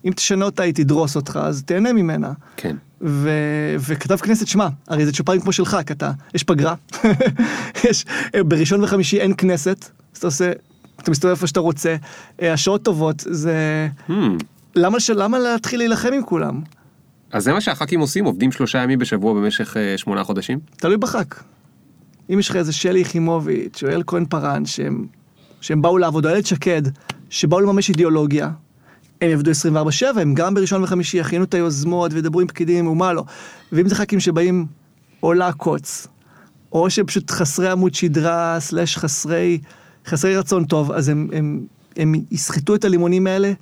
אם 0.04 0.12
תשנה 0.12 0.44
אותה, 0.44 0.62
היא 0.62 0.74
תדרוס 0.74 1.16
אותך, 1.16 1.38
אז 1.42 1.62
תהנה 1.62 1.92
ממנה. 1.92 2.32
כן. 2.56 2.76
ו... 3.00 3.30
וכתב 3.78 4.16
כנסת, 4.16 4.46
שמע, 4.46 4.68
הרי 4.88 5.06
זה 5.06 5.12
צ'ופרים 5.12 5.40
כמו 5.40 5.52
שלך, 5.52 5.76
כי 5.86 5.92
אתה, 5.92 6.10
יש 6.34 6.44
פגרה, 6.44 6.74
יש, 7.84 8.04
בראשון 8.34 8.84
וחמישי 8.84 9.20
אין 9.20 9.32
כנסת, 9.38 9.84
אז 10.12 10.18
אתה 10.18 10.26
עושה, 10.26 10.52
אתה 11.02 11.10
מסתובב 11.10 11.34
איפה 11.34 11.46
שאתה 11.46 11.60
רוצה, 11.60 11.96
אה, 12.42 12.52
השעות 12.52 12.82
טובות, 12.82 13.22
זה... 13.26 13.88
Hmm. 14.08 14.12
למה, 14.74 15.00
ש... 15.00 15.10
למה 15.10 15.38
להתחיל 15.38 15.80
להילחם 15.80 16.12
עם 16.12 16.22
כולם? 16.22 16.62
אז 17.32 17.44
זה 17.44 17.52
מה 17.52 17.60
שהח"כים 17.60 18.00
עושים, 18.00 18.24
עובדים 18.24 18.52
שלושה 18.52 18.78
ימים 18.78 18.98
בשבוע 18.98 19.34
במשך 19.34 19.76
אה, 19.76 19.98
שמונה 19.98 20.24
חודשים? 20.24 20.58
תלוי 20.76 20.96
בח"כ. 20.96 21.42
אם 22.30 22.38
יש 22.38 22.48
לך 22.48 22.56
איזה 22.56 22.72
שלי 22.72 23.00
יחימוביץ' 23.00 23.82
או 23.82 23.88
אל 23.88 24.02
כהן 24.06 24.24
פארן, 24.24 24.66
שהם, 24.66 25.06
שהם 25.60 25.82
באו 25.82 25.98
לעבוד, 25.98 26.26
או 26.26 26.30
איילת 26.30 26.46
שקד, 26.46 26.82
שבאו 27.30 27.60
לממש 27.60 27.88
אידיאולוגיה, 27.88 28.50
הם 29.20 29.30
יעבדו 29.30 29.50
24/7, 29.50 30.20
הם 30.20 30.34
גם 30.34 30.54
בראשון 30.54 30.82
וחמישי 30.82 31.16
יכינו 31.18 31.44
את 31.44 31.54
היוזמות 31.54 32.12
וידברו 32.12 32.40
עם 32.40 32.46
פקידים 32.46 32.86
ומה 32.86 33.12
לא. 33.12 33.24
ואם 33.72 33.88
זה 33.88 33.94
ח"כים 33.94 34.20
שבאים 34.20 34.66
או 35.22 35.32
לעקוץ, 35.32 36.06
או 36.72 36.90
שהם 36.90 37.06
פשוט 37.06 37.30
חסרי 37.30 37.70
עמוד 37.70 37.94
שדרה, 37.94 38.56
סלאש 38.60 38.96
חסרי, 38.96 39.58
חסרי 40.06 40.36
רצון 40.36 40.64
טוב, 40.64 40.92
אז 40.92 41.08
הם, 41.08 41.28
הם, 41.32 41.66
הם 41.96 42.14
יסחטו 42.30 42.74
את 42.74 42.84
הלימונים 42.84 43.26
האלה. 43.26 43.52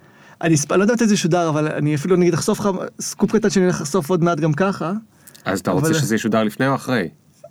אני 0.43 0.55
אני 0.71 0.79
לא 0.79 0.85
יודע 0.85 0.95
מתי 0.95 1.07
זה 1.07 1.15
ישודר, 1.15 1.49
אבל 1.49 1.69
אני 1.69 1.95
אפילו 1.95 2.17
נגיד 2.17 2.35
אחשוף 2.35 2.61
לך 2.61 2.69
סקופ 3.01 3.33
קטן 3.33 3.51
שאני 3.51 3.65
הולך 3.65 3.81
לחשוף 3.81 4.11
עוד 4.11 4.25
מעט 4.25 4.41
גם 4.41 4.53
ככה. 4.53 4.93
אז 5.45 5.61
אתה 5.61 5.71
אבל- 5.71 5.81
רוצה 5.81 5.95
שזה 5.95 6.15
ישודר 6.15 6.45
לפני 6.45 6.69
או 6.69 6.75
אחרי? 6.75 7.09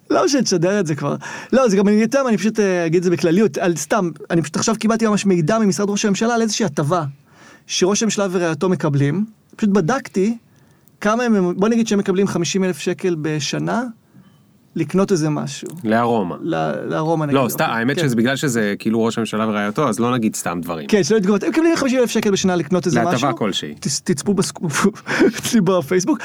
לא 0.09 0.27
שתשדר 0.27 0.79
את 0.79 0.85
זה 0.87 0.95
כבר. 0.95 1.15
לא, 1.53 1.69
זה 1.69 1.77
גם 1.77 1.87
אני 1.87 1.95
יותר, 1.95 2.23
אני 2.27 2.37
פשוט 2.37 2.59
אה, 2.59 2.85
אגיד 2.85 2.97
את 2.97 3.03
זה 3.03 3.09
בכלליות, 3.09 3.57
על 3.57 3.75
סתם, 3.75 4.09
אני 4.31 4.41
פשוט 4.41 4.55
עכשיו 4.57 4.75
קיבלתי 4.79 5.07
ממש 5.07 5.25
מידע 5.25 5.59
ממשרד 5.59 5.89
ראש 5.89 6.05
הממשלה 6.05 6.35
על 6.35 6.41
איזושהי 6.41 6.65
הטבה 6.65 7.03
שראש 7.67 8.03
הממשלה 8.03 8.27
ורעייתו 8.31 8.69
מקבלים. 8.69 9.25
פשוט 9.55 9.69
בדקתי 9.69 10.37
כמה 11.01 11.23
הם, 11.23 11.59
בוא 11.59 11.69
נגיד 11.69 11.87
שהם 11.87 11.99
מקבלים 11.99 12.27
50 12.27 12.63
אלף 12.63 12.77
שקל 12.77 13.15
בשנה 13.21 13.83
לקנות 14.75 15.11
איזה 15.11 15.29
משהו. 15.29 15.67
לארומה. 15.83 16.35
לארומה 16.89 17.25
נגיד. 17.25 17.35
לא, 17.39 17.49
סתם, 17.49 17.63
אוקיי. 17.63 17.77
האמת 17.79 17.95
כן. 17.99 18.03
שזה 18.03 18.15
בגלל 18.15 18.35
שזה 18.35 18.73
כאילו 18.79 19.03
ראש 19.03 19.17
הממשלה 19.17 19.47
ורעייתו, 19.47 19.89
אז 19.89 19.99
לא 19.99 20.13
נגיד 20.13 20.35
סתם 20.35 20.59
דברים. 20.61 20.87
כן, 20.87 21.03
שלא 21.03 21.17
יתגובות, 21.17 21.43
הם 21.43 21.49
מקבלים 21.49 21.75
50 21.75 21.99
אלף 21.99 22.09
שקל 22.09 22.31
בשנה 22.31 22.55
לקנות 22.55 22.85
איזה 22.85 22.99
להטבה 22.99 23.15
משהו. 23.15 23.35
כלשהי. 23.35 23.73
תצ- 23.79 24.01
תצפו 24.03 24.35
אצלי 25.37 25.61
בפייסבוק, 25.61 26.19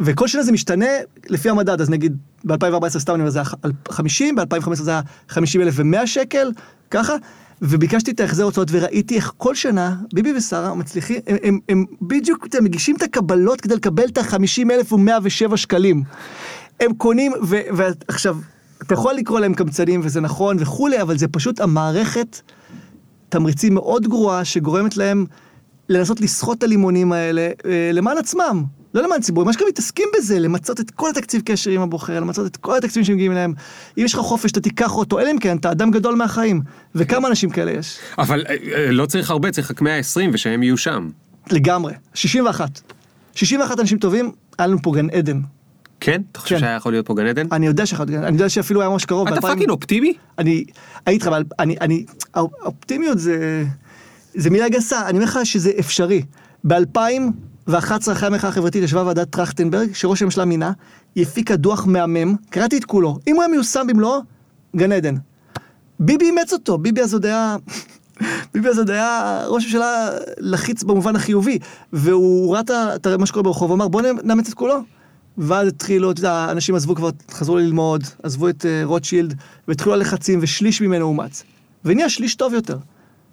וכל 0.00 0.28
שנה 0.28 0.42
זה 0.42 0.52
משתנה 0.52 0.86
לפי 1.28 1.50
המדד, 1.50 1.80
אז 1.80 1.90
נגיד 1.90 2.16
ב-2014 2.44 2.88
סתם 2.88 3.14
אני 3.14 3.20
אומר 3.20 3.30
זה 3.30 3.38
היה 3.38 3.48
50, 3.90 4.36
ב-2015 4.36 4.74
זה 4.74 4.90
היה 4.90 5.00
50 5.28 5.60
אלף 5.60 5.74
ו-100 5.76 6.06
שקל, 6.06 6.50
ככה, 6.90 7.12
וביקשתי 7.62 8.10
את 8.10 8.20
ההחזר 8.20 8.42
הוצאות 8.44 8.68
וראיתי 8.70 9.16
איך 9.16 9.32
כל 9.36 9.54
שנה 9.54 9.94
ביבי 10.14 10.32
ושרה 10.36 10.74
מצליחים, 10.74 11.20
הם, 11.26 11.36
הם, 11.42 11.58
הם 11.68 11.84
בדיוק 12.02 12.46
מגישים 12.62 12.96
את 12.96 13.02
הקבלות 13.02 13.60
כדי 13.60 13.74
לקבל 13.74 14.04
את 14.04 14.18
ה-50 14.18 14.72
אלף 14.72 14.92
ו-107 14.92 15.56
שקלים. 15.56 16.02
הם 16.80 16.92
קונים, 16.94 17.32
ועכשיו, 17.42 18.36
אתה 18.82 18.94
יכול 18.94 19.14
לקרוא 19.14 19.40
להם 19.40 19.54
קמצנים 19.54 20.00
וזה 20.04 20.20
נכון 20.20 20.56
וכולי, 20.60 21.02
אבל 21.02 21.18
זה 21.18 21.28
פשוט 21.28 21.60
המערכת 21.60 22.40
תמריצים 23.28 23.74
מאוד 23.74 24.08
גרועה 24.08 24.44
שגורמת 24.44 24.96
להם 24.96 25.24
לנסות 25.88 26.20
לסחוט 26.20 26.58
את 26.58 26.62
הלימונים 26.62 27.12
האלה 27.12 27.50
אה, 27.64 27.90
למען 27.92 28.18
עצמם, 28.18 28.64
לא 28.94 29.02
למען 29.02 29.20
ציבור, 29.20 29.44
מה 29.44 29.52
שגם 29.52 29.66
מתעסקים 29.68 30.08
בזה, 30.16 30.38
למצות 30.38 30.80
את 30.80 30.90
כל 30.90 31.10
התקציב 31.10 31.42
קשר 31.44 31.70
עם 31.70 31.80
הבוחר, 31.80 32.20
למצות 32.20 32.46
את 32.46 32.56
כל 32.56 32.76
התקציבים 32.76 33.04
שמגיעים 33.04 33.32
אליהם. 33.32 33.54
אם 33.98 34.04
יש 34.04 34.14
לך 34.14 34.20
חופש, 34.20 34.50
אתה 34.50 34.60
תיקח 34.60 34.96
אותו, 34.96 35.20
אלא 35.20 35.30
אם 35.30 35.38
כן, 35.38 35.56
אתה 35.56 35.70
אדם 35.70 35.90
גדול 35.90 36.14
מהחיים. 36.14 36.62
וכמה 36.94 37.28
אנשים 37.28 37.50
כאלה 37.50 37.70
יש? 37.70 37.98
אבל 38.18 38.44
אה, 38.48 38.56
אה, 38.74 38.90
לא 38.90 39.06
צריך 39.06 39.30
הרבה, 39.30 39.50
צריך 39.50 39.70
רק 39.70 39.80
120 39.80 40.30
ושהם 40.34 40.62
יהיו 40.62 40.76
שם. 40.76 41.08
לגמרי. 41.50 41.92
61. 42.14 42.80
61 43.34 43.80
אנשים 43.80 43.98
טובים, 43.98 44.32
היה 44.58 44.66
לנו 44.66 44.82
פה 44.82 44.92
גן 44.94 45.10
עדן. 45.10 45.40
כן? 46.00 46.22
אתה 46.32 46.40
חושב 46.40 46.54
כן. 46.54 46.60
שהיה 46.60 46.76
יכול 46.76 46.92
להיות 46.92 47.06
פה 47.06 47.14
גן 47.14 47.26
עדן? 47.26 47.46
אני 47.52 47.66
יודע 47.66 47.86
שאחד, 47.86 48.10
אני 48.10 48.32
יודע 48.32 48.48
שאפילו 48.48 48.80
היה 48.80 48.90
ממש 48.90 49.04
קרוב. 49.04 49.28
אתה 49.28 49.36
ב-2000 49.36 49.42
fucking 49.42 49.70
אופטימי? 49.70 50.12
אני 50.38 50.52
הייתי 50.52 50.70
איתך, 51.06 51.26
אבל 51.26 51.44
אני, 51.58 51.76
אני, 51.80 52.04
האופטימיות 52.34 53.18
זה, 53.18 53.64
זה 54.34 54.50
מילה 54.50 54.68
גסה, 54.68 55.08
אני 55.08 55.18
אומר 55.18 55.24
לך 55.24 55.38
שזה 55.44 55.70
אפשרי. 55.80 56.22
ב-2011, 56.64 58.12
אחרי 58.12 58.26
המחאה 58.26 58.50
החברתית, 58.50 58.84
ישבה 58.84 59.02
ועדת 59.06 59.30
טרכטנברג, 59.30 59.94
שראש 59.94 60.22
הממשלה 60.22 60.44
מינה, 60.44 60.72
היא 61.14 61.22
הפיקה 61.22 61.56
דוח 61.56 61.86
מהמם, 61.86 62.36
קראתי 62.50 62.78
את 62.78 62.84
כולו, 62.84 63.18
אם 63.26 63.34
הוא 63.34 63.42
היה 63.42 63.50
מיושם 63.50 63.86
במלואו, 63.88 64.20
גן 64.76 64.92
עדן. 64.92 65.14
ביבי 66.00 66.24
אימץ 66.24 66.52
אותו, 66.52 66.78
ביבי 66.78 67.00
אז 67.00 67.14
עוד 67.14 67.26
היה... 67.26 67.56
ביבי 68.54 68.68
אז 68.68 68.78
עוד 68.78 68.90
היה 68.90 69.40
ראש 69.46 69.64
ממשלה 69.64 70.10
לחיץ 70.38 70.82
במובן 70.82 71.16
החיובי, 71.16 71.58
והוא 71.92 72.52
ראה 72.52 72.60
את 72.94 73.06
מה 73.06 73.26
שקורה 73.26 73.42
ברחוב, 73.42 73.72
אמר 73.72 73.88
בוא 73.88 74.02
נאמץ 74.24 74.48
את 74.48 74.54
כולו. 74.54 74.82
ואז 75.38 75.68
התחילו, 75.68 76.10
אתה 76.10 76.20
יודע, 76.20 76.46
אנשים 76.50 76.74
עזבו 76.74 76.94
כבר, 76.94 77.10
חזרו 77.30 77.56
ללמוד, 77.56 78.04
עזבו 78.22 78.48
את 78.48 78.62
uh, 78.62 78.84
רוטשילד, 78.84 79.34
והתחילו 79.68 79.94
הלחצים, 79.94 80.38
ושליש 80.42 80.80
ממנו 80.80 81.04
אומץ. 81.04 81.44
ונהיה 81.84 82.08
שליש 82.08 82.34
טוב 82.34 82.54
יותר. 82.54 82.78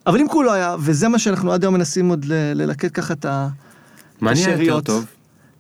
אבל 0.08 0.20
אם 0.20 0.28
כולו 0.28 0.54
היה, 0.54 0.76
וזה 0.80 1.08
מה 1.08 1.20
שאנחנו 1.20 1.52
עד 1.52 1.64
היום 1.64 1.74
מנסים 1.74 2.10
עוד 2.10 2.26
ללקט 2.30 2.90
ככה 2.94 3.14
את 3.14 3.26
ה... 3.26 3.48
מה 4.22 4.34
נהיה 4.34 4.44
יותר 4.44 4.54
השאריות. 4.54 4.86
טוב? 4.86 5.06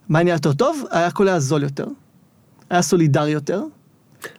מה 0.10 0.24
נהיה 0.24 0.34
יותר 0.34 0.54
טוב? 0.54 0.84
היה 0.92 1.08
הכל 1.08 1.28
היה 1.28 1.40
זול 1.40 1.64
יותר. 1.64 1.86
היה 2.70 2.82
סולידרי 2.82 3.32
יותר. 3.32 3.64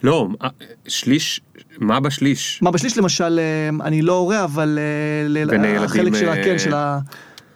לא, 0.03 0.29
אה, 0.43 0.49
שליש, 0.89 1.41
מה 1.79 2.01
בשליש? 2.01 2.59
מה 2.63 2.71
בשליש 2.71 2.99
למשל, 2.99 3.39
אה, 3.39 3.87
אני 3.87 4.03
לא 4.03 4.13
הורה, 4.13 4.45
אבל 4.45 4.79
החלק 5.79 6.15
של 6.15 6.29
ה... 6.29 6.35
כן, 6.35 6.59
של 6.59 6.75
ה... 6.75 6.99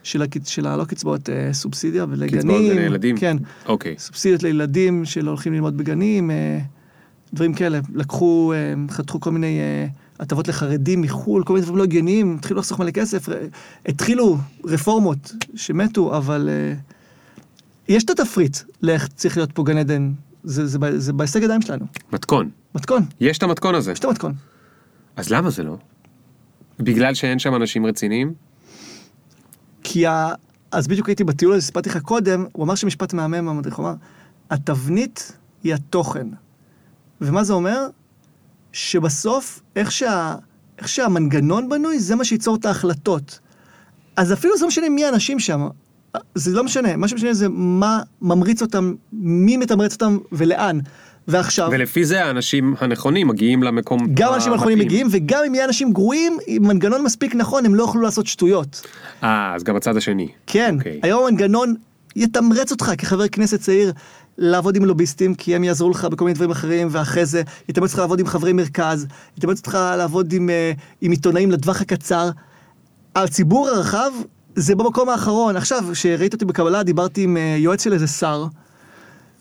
של, 0.02 0.22
הקצ... 0.22 0.48
של 0.48 0.66
ה... 0.66 0.76
לא 0.76 0.84
קצבאות, 0.84 1.30
אה, 1.30 1.52
סובסידיה 1.52 2.06
ולגנים. 2.10 2.40
קצבאות 2.40 2.62
גני 2.72 2.80
ילדים? 2.80 3.18
כן. 3.18 3.36
אוקיי. 3.66 3.94
סובסידיות 3.98 4.42
לילדים 4.42 5.04
שלא 5.04 5.30
הולכים 5.30 5.52
ללמוד 5.52 5.76
בגנים, 5.76 6.30
אה, 6.30 6.58
דברים 7.34 7.54
כאלה. 7.54 7.80
לקחו, 7.94 8.52
אה, 8.52 8.74
חתכו 8.90 9.20
כל 9.20 9.30
מיני 9.30 9.60
אה, 9.60 9.86
הטבות 10.20 10.48
לחרדים 10.48 11.00
מחו"ל, 11.00 11.44
כל 11.44 11.52
מיני 11.52 11.62
דברים 11.62 11.78
לא 11.78 11.84
הגיוניים, 11.84 12.36
התחילו 12.38 12.60
לחסוך 12.60 12.80
מלא 12.80 12.90
כסף, 12.90 13.28
אה, 13.28 13.34
התחילו 13.86 14.38
רפורמות 14.64 15.32
שמתו, 15.54 16.16
אבל 16.16 16.48
אה, 16.52 16.74
יש 17.88 18.04
את 18.04 18.10
התפריט 18.10 18.56
לאיך 18.82 19.08
צריך 19.08 19.36
להיות 19.36 19.52
פה 19.52 19.62
גן 19.64 19.78
עדן, 19.78 20.12
זה, 20.44 20.66
זה, 20.66 20.78
ב- 20.78 20.96
זה 20.96 21.12
בהישג 21.12 21.42
ידיים 21.42 21.62
שלנו. 21.62 21.86
מתכון. 22.12 22.50
מתכון, 22.74 23.02
יש 23.20 23.38
את 23.38 23.42
המתכון 23.42 23.74
הזה. 23.74 23.92
יש 23.92 23.98
את 23.98 24.04
המתכון. 24.04 24.32
אז 25.16 25.30
למה 25.30 25.50
זה 25.50 25.62
לא? 25.62 25.76
בגלל 26.80 27.14
שאין 27.14 27.38
שם 27.38 27.54
אנשים 27.54 27.86
רציניים? 27.86 28.32
כי 29.92 30.06
ה... 30.06 30.28
אז 30.70 30.88
בדיוק 30.88 31.08
הייתי 31.08 31.24
בטיול 31.24 31.54
הזה, 31.54 31.66
סיפרתי 31.66 31.88
לך 31.88 31.98
קודם, 31.98 32.44
הוא 32.52 32.64
אמר 32.64 32.74
שמשפט 32.74 33.12
מהמם, 33.12 33.48
המדריך, 33.48 33.76
הוא 33.76 33.86
אמר, 33.86 33.94
התבנית 34.50 35.32
היא 35.62 35.74
התוכן. 35.74 36.26
ומה 37.20 37.44
זה 37.44 37.52
אומר? 37.52 37.88
שבסוף, 38.72 39.62
איך, 39.76 39.92
שה... 39.92 40.34
איך 40.78 40.88
שהמנגנון 40.88 41.68
בנוי, 41.68 41.98
זה 41.98 42.16
מה 42.16 42.24
שייצור 42.24 42.56
את 42.56 42.64
ההחלטות. 42.64 43.38
אז 44.16 44.32
אפילו 44.32 44.56
זה 44.56 44.62
לא 44.62 44.68
משנה 44.68 44.88
מי 44.88 45.04
האנשים 45.04 45.38
שם, 45.38 45.68
זה 46.34 46.50
לא 46.50 46.64
משנה, 46.64 46.96
מה 46.96 47.08
שמשנה 47.08 47.34
זה 47.34 47.48
מה 47.48 48.02
ממריץ 48.22 48.62
אותם, 48.62 48.94
מי 49.12 49.56
מתמרץ 49.56 49.92
אותם 49.92 50.18
ולאן. 50.32 50.78
ועכשיו, 51.30 51.68
ולפי 51.72 52.04
זה 52.04 52.24
האנשים 52.24 52.74
הנכונים 52.80 53.28
מגיעים 53.28 53.62
למקום 53.62 54.06
גם 54.14 54.34
אנשים 54.34 54.52
הנכונים 54.52 54.78
המתאים. 54.78 54.88
מגיעים, 54.88 55.06
וגם 55.10 55.40
אם 55.46 55.54
יהיה 55.54 55.64
אנשים 55.64 55.92
גרועים, 55.92 56.38
עם 56.46 56.62
מנגנון 56.62 57.02
מספיק 57.02 57.34
נכון, 57.34 57.66
הם 57.66 57.74
לא 57.74 57.82
יוכלו 57.82 58.02
לעשות 58.02 58.26
שטויות. 58.26 58.82
אה, 59.22 59.54
אז 59.54 59.64
גם 59.64 59.76
הצד 59.76 59.96
השני. 59.96 60.28
כן, 60.46 60.74
אוקיי. 60.78 61.00
היום 61.02 61.26
המנגנון 61.26 61.74
יתמרץ 62.16 62.70
אותך 62.70 62.92
כחבר 62.98 63.28
כנסת 63.28 63.60
צעיר 63.60 63.92
לעבוד 64.38 64.76
עם 64.76 64.84
לוביסטים, 64.84 65.34
כי 65.34 65.56
הם 65.56 65.64
יעזרו 65.64 65.90
לך 65.90 66.04
בכל 66.04 66.24
מיני 66.24 66.34
דברים 66.34 66.50
אחרים, 66.50 66.88
ואחרי 66.90 67.26
זה 67.26 67.42
יתמרץ 67.68 67.90
אותך 67.90 67.98
לעבוד 67.98 68.20
עם 68.20 68.26
חברי 68.26 68.52
מרכז, 68.52 69.06
יתמרץ 69.38 69.58
אותך 69.58 69.78
לעבוד 69.96 70.32
עם, 70.32 70.50
אה, 70.50 70.72
עם 71.00 71.10
עיתונאים 71.10 71.50
לטווח 71.50 71.80
הקצר. 71.80 72.30
הציבור 73.16 73.68
הרחב 73.68 74.10
זה 74.54 74.74
במקום 74.74 75.08
האחרון. 75.08 75.56
עכשיו, 75.56 75.84
כשראית 75.92 76.32
אותי 76.32 76.44
בקבלה, 76.44 76.82
דיברתי 76.82 77.22
עם 77.22 77.36
אה, 77.36 77.56
יועץ 77.58 77.84
של 77.84 77.92
איזה 77.92 78.06
שר, 78.06 78.44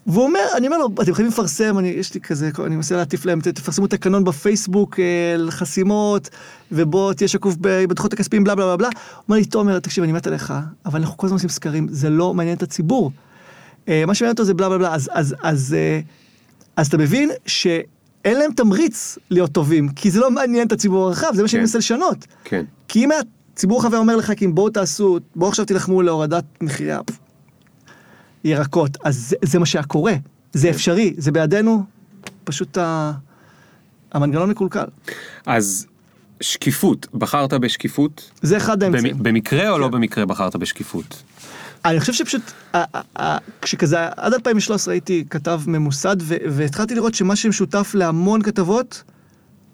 והוא 0.10 0.24
אומר, 0.24 0.40
אני 0.58 0.68
אומר 0.68 0.78
לו, 0.78 0.88
אתם 1.02 1.14
חייבים 1.14 1.28
לפרסם, 1.28 1.80
אני, 1.80 1.88
יש 1.88 2.14
לי 2.14 2.20
כזה, 2.22 2.50
אני 2.66 2.76
מנסה 2.76 2.96
להטיף 2.98 3.26
להם, 3.26 3.42
"ת- 3.42 3.48
תפרסמו 3.48 3.88
תקנון 3.88 4.24
בפייסבוק 4.24 5.00
אה, 5.00 5.06
לחסימות, 5.38 6.30
ובוא 6.72 7.14
תהיה 7.14 7.28
שקוף 7.28 7.56
בדוחות 7.62 8.14
הכספיים, 8.14 8.44
בלה 8.44 8.56
בלה 8.56 8.66
בלה 8.66 8.78
בלה. 8.78 8.88
הוא 8.88 9.24
אומר 9.28 9.38
לי, 9.38 9.46
תומר, 9.46 9.80
תקשיב, 9.80 10.04
אני 10.04 10.14
מת 10.14 10.28
עליך, 10.28 10.54
אבל 10.86 11.00
אנחנו 11.02 11.18
כל 11.18 11.28
הזמן 11.28 11.36
עושים 11.36 11.50
סקרים, 11.50 11.88
זה 11.92 12.10
לא 12.10 12.34
מעניין 12.34 12.58
את 12.58 12.64
הציבור. 12.64 13.12
אה, 13.90 14.04
מה 14.08 14.14
שמעניין 14.16 14.32
אותו 14.34 14.44
זה 14.44 14.54
בלה 14.54 14.70
בלה 14.70 14.78
בלה, 14.78 14.94
אז, 14.96 15.10
אז, 15.14 15.36
אז, 15.42 15.74
אה, 15.78 16.00
אז 16.76 16.88
אתה 16.88 16.98
מבין 16.98 17.30
שאין 17.46 17.88
להם 18.38 18.52
תמריץ 18.56 19.18
להיות 19.30 19.52
טובים, 19.52 19.90
כי 19.90 20.12
זה 20.12 20.20
לא 20.20 20.32
מעניין 20.32 20.68
את 20.68 20.72
הציבור 20.72 21.08
הרחב, 21.08 21.32
זה 21.34 21.42
מה 21.42 21.48
שאני 21.48 21.60
כן. 21.60 21.64
מנסה 21.64 21.78
לשנות. 21.78 22.18
כן. 22.44 22.66
כי 22.88 23.06
אם 23.06 23.10
הציבור 23.54 23.80
החבר 23.80 23.98
אומר 23.98 24.16
לך, 24.16 24.32
כי 24.38 24.46
אם 24.46 24.56
בואו 24.56 24.70
תעשו, 24.70 25.18
בואו 25.36 25.50
עכשיו 25.50 25.66
תילחמו 25.66 26.02
להורדת 26.02 26.44
מחירי 26.62 26.92
ה- 26.92 27.00
ירקות, 28.44 28.98
אז 29.04 29.30
זה, 29.30 29.36
זה 29.42 29.60
מה 29.60 29.66
שהיה 29.66 29.84
קורה, 29.84 30.14
זה 30.54 30.70
אפשרי, 30.70 31.14
זה 31.18 31.32
בידינו, 31.32 31.84
פשוט 32.44 32.78
ה... 32.78 33.12
המנגנון 34.12 34.50
מקולקל. 34.50 34.86
אז 35.46 35.88
שקיפות, 36.42 37.08
בחרת 37.14 37.54
בשקיפות? 37.54 38.32
זה 38.42 38.58
אחד 38.58 38.84
האמצעים. 38.84 39.18
במ- 39.18 39.24
במקרה 39.24 39.70
או 39.70 39.78
לא 39.80 39.86
כן. 39.86 39.92
במקרה 39.92 40.26
בחרת 40.26 40.56
בשקיפות? 40.56 41.24
אני 41.86 42.00
חושב 42.00 42.14
שפשוט, 42.14 42.42
כשכזה, 43.62 43.98
עד 44.18 44.34
2013 44.34 44.94
הייתי 44.94 45.24
כתב 45.30 45.62
ממוסד, 45.68 46.16
והתחלתי 46.52 46.96
לראות 46.96 47.16
שמה 47.16 47.36
שמשותף 47.36 47.92
להמון 47.96 48.42
כתבות 48.42 49.04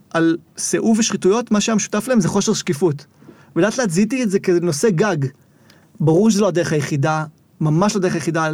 על 0.10 0.38
סיאוב 0.58 1.00
ושחיתויות, 1.00 1.52
מה 1.52 1.62
שהיה 1.62 1.76
משותף 1.76 2.08
להם 2.08 2.20
זה 2.22 2.28
חוסר 2.28 2.54
שקיפות. 2.54 3.06
ולאט 3.56 3.78
לאט 3.78 3.90
זיהיתי 3.90 4.24
את 4.24 4.30
זה 4.30 4.40
כנושא 4.40 4.90
גג. 4.90 5.18
ברור 6.00 6.30
שזו 6.32 6.42
לא 6.42 6.48
הדרך 6.48 6.72
היחידה, 6.74 7.26
ממש 7.62 7.96
לא 7.96 8.00
הדרך 8.00 8.14
היחידה 8.14 8.50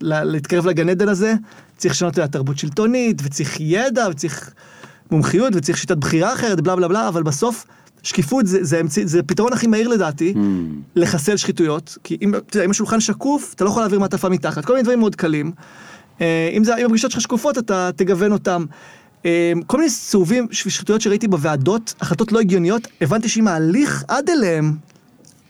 להתקרב 0.00 0.66
לגן 0.66 0.88
עדן 0.88 1.08
הזה. 1.08 1.34
צריך 1.76 1.94
לשנות 1.94 2.14
את 2.14 2.24
התרבות 2.24 2.58
שלטונית, 2.58 3.20
וצריך 3.24 3.56
ידע, 3.60 4.06
וצריך 4.10 4.50
מומחיות, 5.10 5.52
וצריך 5.56 5.78
שיטת 5.78 5.96
בחירה 5.96 6.32
אחרת, 6.34 6.60
בלה 6.60 6.76
בלה 6.76 6.88
בלה, 6.88 7.08
אבל 7.08 7.22
בסוף, 7.22 7.66
שקיפות 8.02 8.46
זה, 8.46 8.64
זה, 8.64 8.80
אמצעי- 8.80 9.06
זה 9.06 9.20
הפתרון 9.20 9.52
הכי 9.52 9.66
מהיר 9.66 9.88
לדעתי. 9.88 10.34
לחסל 10.96 11.36
שחיתויות, 11.36 11.98
כי 12.04 12.18
אם, 12.24 12.32
יודע, 12.34 12.64
אם 12.64 12.70
השולחן 12.70 13.00
שקוף, 13.00 13.52
אתה 13.54 13.64
לא 13.64 13.70
יכול 13.70 13.82
להעביר 13.82 13.98
מעטפה 13.98 14.28
מתחת, 14.28 14.64
כל 14.64 14.72
מיני 14.72 14.82
דברים 14.82 14.98
מאוד 14.98 15.16
קלים. 15.16 15.52
אה, 16.20 16.50
אם, 16.56 16.64
זה, 16.64 16.76
אם 16.76 16.86
הפגישות 16.86 17.10
שלך 17.10 17.20
שקופות, 17.20 17.58
אתה 17.58 17.90
תגוון 17.96 18.32
אותם. 18.32 18.64
אה, 19.26 19.52
כל 19.66 19.76
מיני 19.78 19.90
סיבובים 19.90 20.46
ושחיתויות 20.50 21.00
שראיתי 21.00 21.28
בוועדות, 21.28 21.94
החלטות 22.00 22.32
לא 22.32 22.40
הגיוניות, 22.40 22.88
הבנתי 23.00 23.28
שאם 23.28 23.48
ההליך 23.48 24.04
עד 24.08 24.30
אליהם 24.30 24.76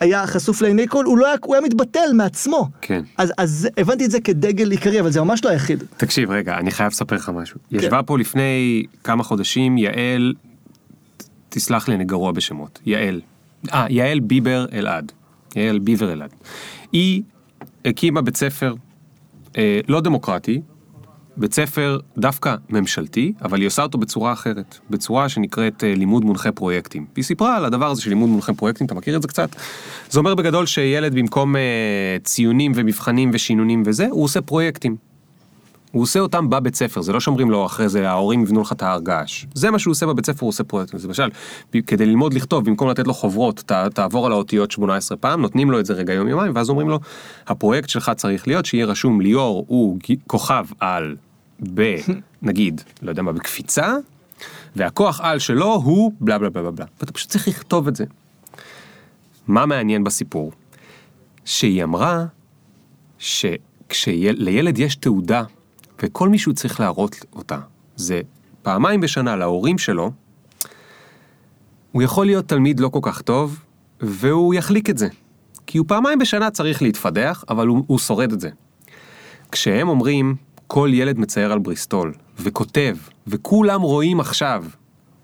היה 0.00 0.26
חשוף 0.26 0.62
לעיני 0.62 0.88
כל, 0.88 1.04
הוא, 1.04 1.19
לא 1.19 1.26
היה, 1.26 1.37
הוא 1.45 1.54
היה 1.54 1.64
מתבטל 1.64 2.12
מעצמו. 2.14 2.69
כן. 2.80 3.02
אז, 3.19 3.33
אז 3.38 3.69
הבנתי 3.76 4.04
את 4.04 4.11
זה 4.11 4.21
כדגל 4.21 4.71
עיקרי, 4.71 5.00
אבל 5.00 5.11
זה 5.11 5.21
ממש 5.21 5.45
לא 5.45 5.50
היחיד. 5.50 5.85
תקשיב, 5.97 6.30
רגע, 6.30 6.59
אני 6.59 6.71
חייב 6.71 6.90
לספר 6.92 7.16
לך 7.16 7.28
משהו. 7.28 7.59
ישבה 7.71 8.02
פה 8.02 8.19
לפני 8.19 8.83
כמה 9.04 9.23
חודשים 9.23 9.78
יעל, 9.78 10.35
תסלח 11.49 11.88
לי, 11.88 11.95
אני 11.95 12.04
גרוע 12.04 12.33
בשמות. 12.33 12.78
יעל. 12.87 13.21
אה, 13.73 13.87
יעל 13.88 14.21
ביבר 14.21 14.66
אלעד. 14.73 15.12
יעל 15.57 15.78
ביבר 15.78 16.12
אלעד. 16.12 16.30
היא 16.92 17.23
הקימה 17.85 18.23
בית 18.23 18.37
ספר 18.37 18.75
אה, 19.59 19.80
לא 19.88 20.00
דמוקרטי, 20.00 20.61
בית 21.37 21.54
ספר 21.54 21.99
דווקא 22.18 22.54
ממשלתי, 22.70 23.32
אבל 23.42 23.58
היא 23.60 23.66
עושה 23.66 23.82
אותו 23.82 23.99
בצורה 23.99 24.32
אחרת, 24.32 24.78
בצורה 24.90 25.28
שנקראת 25.28 25.84
אה, 25.84 25.94
לימוד 25.94 26.25
מונחה 26.25 26.52
פרויקטים. 26.52 27.06
והיא 27.14 27.25
סיפרה 27.25 27.56
על 27.56 27.64
הדבר 27.64 27.90
הזה 27.90 28.02
של 28.02 28.10
לימוד 28.10 28.28
מונחה 28.28 28.52
פרויקטים, 28.54 28.87
אתה 28.87 28.94
מכיר 28.94 29.16
את 29.16 29.22
זה 29.22 29.28
קצת? 29.28 29.56
זה 30.10 30.18
אומר 30.18 30.34
בגדול 30.34 30.66
שילד 30.66 31.14
במקום 31.14 31.56
אה, 31.56 31.60
ציונים 32.25 32.72
ומבחנים 32.75 33.30
ושינונים 33.32 33.82
וזה, 33.87 34.06
הוא 34.10 34.25
עושה 34.25 34.40
פרויקטים. 34.40 35.09
הוא 35.90 36.02
עושה 36.02 36.20
אותם 36.20 36.50
בבית 36.50 36.75
ספר, 36.75 37.02
זה 37.02 37.12
לא 37.12 37.20
שאומרים 37.20 37.50
לו 37.50 37.66
אחרי 37.66 37.88
זה 37.88 38.11
ההורים 38.11 38.42
יבנו 38.42 38.61
לך 38.61 38.73
את 38.73 38.82
ההר 38.82 39.00
געש. 39.00 39.44
זה 39.54 39.70
מה 39.70 39.78
שהוא 39.78 39.92
עושה 39.92 40.06
בבית 40.06 40.26
ספר, 40.26 40.38
הוא 40.40 40.49
עושה 40.49 40.64
פרויקטים. 40.64 40.97
אז 40.99 41.06
למשל, 41.06 41.28
כדי 41.87 42.06
ללמוד 42.06 42.35
לכתוב, 42.35 42.64
במקום 42.64 42.88
לתת 42.88 43.06
לו 43.06 43.14
חוברות, 43.14 43.62
ת, 43.66 43.73
תעבור 43.73 44.26
על 44.26 44.32
האותיות 44.32 44.70
18 44.70 45.18
פעם, 45.18 45.40
נותנים 45.40 45.70
לו 45.70 45.80
את 45.80 45.87
זה 45.87 45.92
רגע 45.92 46.12
יום 46.12 46.28
יומיים, 46.28 46.52
ואז 46.54 46.70
אומרים 46.70 46.88
לו, 46.88 46.99
הפרויקט 47.47 47.88
שלך 47.88 48.11
צריך 48.16 48.49
להיות 48.49 48.66
שיהיה 48.66 48.87
רשום 48.87 49.20
ליאור 49.20 49.64
הוא 49.68 49.99
כוכב 50.26 50.66
על 50.80 51.16
ב... 51.75 51.97
נגיד, 52.42 52.80
לא 53.02 53.11
יודע 53.11 53.23
מה, 53.23 53.32
בקפיצה, 53.32 53.94
והכוח 54.76 55.20
על 55.20 55.38
שלו 55.38 55.75
הוא 55.75 56.12
בלה 56.20 56.38
בלה 56.38 56.50
בלה 56.50 56.70
בלה. 56.70 56.87
ואתה 57.00 57.12
פשוט 57.12 57.30
צריך 57.30 57.49
לכתוב 57.49 57.88
את 57.88 57.97
זה. 57.97 58.04
מה 59.47 59.66
מעניין 59.66 60.04
בסיפור? 60.04 60.52
שהיא 61.44 61.85
אמרה 61.85 62.25
שכשלילד 63.18 64.78
יש 64.78 64.97
תעודה, 64.97 65.42
וכל 66.02 66.28
מישהו 66.28 66.54
צריך 66.54 66.80
להראות 66.80 67.16
אותה, 67.33 67.59
זה 67.97 68.21
פעמיים 68.62 69.00
בשנה 69.00 69.37
להורים 69.37 69.78
שלו, 69.78 70.11
הוא 71.92 72.02
יכול 72.02 72.26
להיות 72.26 72.49
תלמיד 72.49 72.80
לא 72.80 72.88
כל 72.88 72.99
כך 73.02 73.23
טוב, 73.23 73.59
והוא 74.00 74.54
יחליק 74.54 74.90
את 74.90 74.99
זה. 74.99 75.09
כי 75.66 75.78
הוא 75.78 75.87
פעמיים 75.88 76.19
בשנה 76.19 76.50
צריך 76.50 76.83
להתפדח, 76.83 77.45
אבל 77.49 77.66
הוא, 77.66 77.85
הוא 77.87 77.99
שורד 77.99 78.33
את 78.33 78.40
זה. 78.40 78.50
כשהם 79.52 79.88
אומרים, 79.88 80.37
כל 80.66 80.90
ילד 80.92 81.19
מצייר 81.19 81.52
על 81.52 81.59
בריסטול, 81.59 82.14
וכותב, 82.38 82.97
וכולם 83.26 83.83
רואים 83.83 84.21
עכשיו 84.21 84.64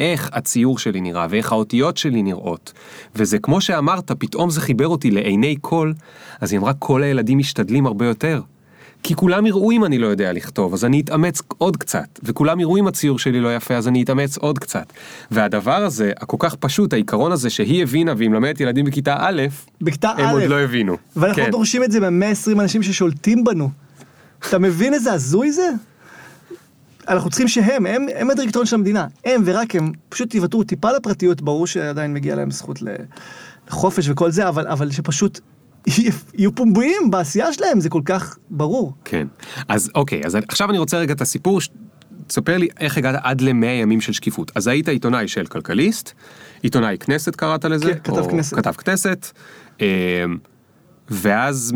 איך 0.00 0.30
הציור 0.32 0.78
שלי 0.78 1.00
נראה, 1.00 1.26
ואיך 1.30 1.52
האותיות 1.52 1.96
שלי 1.96 2.22
נראות, 2.22 2.72
וזה 3.14 3.38
כמו 3.38 3.60
שאמרת, 3.60 4.12
פתאום 4.12 4.50
זה 4.50 4.60
חיבר 4.60 4.88
אותי 4.88 5.10
לעיני 5.10 5.56
כל, 5.60 5.92
אז 6.40 6.52
היא 6.52 6.60
אמרה, 6.60 6.74
כל 6.74 7.02
הילדים 7.02 7.38
משתדלים 7.38 7.86
הרבה 7.86 8.06
יותר. 8.06 8.40
כי 9.06 9.14
כולם 9.14 9.46
יראו 9.46 9.70
אם 9.70 9.84
אני 9.84 9.98
לא 9.98 10.06
יודע 10.06 10.32
לכתוב, 10.32 10.74
אז 10.74 10.84
אני 10.84 11.00
אתאמץ 11.00 11.42
עוד 11.58 11.76
קצת, 11.76 12.20
וכולם 12.22 12.60
יראו 12.60 12.76
אם 12.76 12.86
הציור 12.86 13.18
שלי 13.18 13.40
לא 13.40 13.56
יפה, 13.56 13.74
אז 13.74 13.88
אני 13.88 14.02
אתאמץ 14.02 14.36
עוד 14.36 14.58
קצת. 14.58 14.92
והדבר 15.30 15.84
הזה, 15.84 16.12
הכל 16.20 16.36
כך 16.40 16.54
פשוט, 16.54 16.92
העיקרון 16.92 17.32
הזה 17.32 17.50
שהיא 17.50 17.82
הבינה 17.82 18.14
והיא 18.16 18.30
מלמדת 18.30 18.60
ילדים 18.60 18.84
בכיתה 18.84 19.16
א', 19.18 19.42
בכיתה 19.80 20.12
א', 20.16 20.22
הם 20.22 20.30
עוד 20.30 20.42
לא 20.42 20.60
הבינו. 20.60 20.96
ואנחנו 21.16 21.42
כן. 21.42 21.50
דורשים 21.50 21.84
את 21.84 21.92
זה 21.92 22.10
מ-120 22.10 22.60
אנשים 22.60 22.82
ששולטים 22.82 23.44
בנו. 23.44 23.70
אתה 24.48 24.58
מבין 24.58 24.94
איזה 24.94 25.12
הזוי 25.12 25.52
זה? 25.52 25.70
אנחנו 27.08 27.30
צריכים 27.30 27.48
שהם, 27.48 27.86
הם, 27.86 28.06
הם 28.16 28.30
הדירקטוריון 28.30 28.66
של 28.66 28.76
המדינה, 28.76 29.06
הם 29.24 29.42
ורק 29.44 29.76
הם, 29.76 29.92
פשוט 30.08 30.34
יוותרו 30.34 30.64
טיפה 30.64 30.92
לפרטיות, 30.92 31.42
ברור 31.42 31.66
שעדיין 31.66 32.14
מגיע 32.14 32.36
להם 32.36 32.50
זכות 32.50 32.78
לחופש 33.68 34.08
וכל 34.08 34.30
זה, 34.30 34.48
אבל, 34.48 34.66
אבל 34.68 34.90
שפשוט 34.90 35.40
יהיו 36.34 36.54
פומביים 36.54 37.10
בעשייה 37.10 37.52
שלהם, 37.52 37.80
זה 37.80 37.88
כל 37.88 38.02
כך 38.04 38.38
ברור. 38.50 38.92
כן. 39.04 39.26
אז 39.68 39.90
אוקיי, 39.94 40.22
אז 40.24 40.38
עכשיו 40.48 40.70
אני 40.70 40.78
רוצה 40.78 40.98
רגע 40.98 41.12
את 41.12 41.20
הסיפור, 41.20 41.60
תספר 42.26 42.56
לי 42.56 42.68
איך 42.80 42.98
הגעת 42.98 43.20
עד 43.22 43.40
למאה 43.40 43.68
ימים 43.68 44.00
של 44.00 44.12
שקיפות. 44.12 44.52
אז 44.54 44.66
היית 44.66 44.88
עיתונאי 44.88 45.28
של 45.28 45.46
כלכליסט, 45.46 46.12
עיתונאי 46.62 46.96
כנסת 46.98 47.36
קראת 47.36 47.64
לזה? 47.64 47.94
כן, 47.94 47.98
כתב 48.12 48.30
כנסת. 48.30 48.56
כתב 48.56 48.72
כנסת, 48.72 49.26
אמ, 49.80 49.86
ואז 51.08 51.72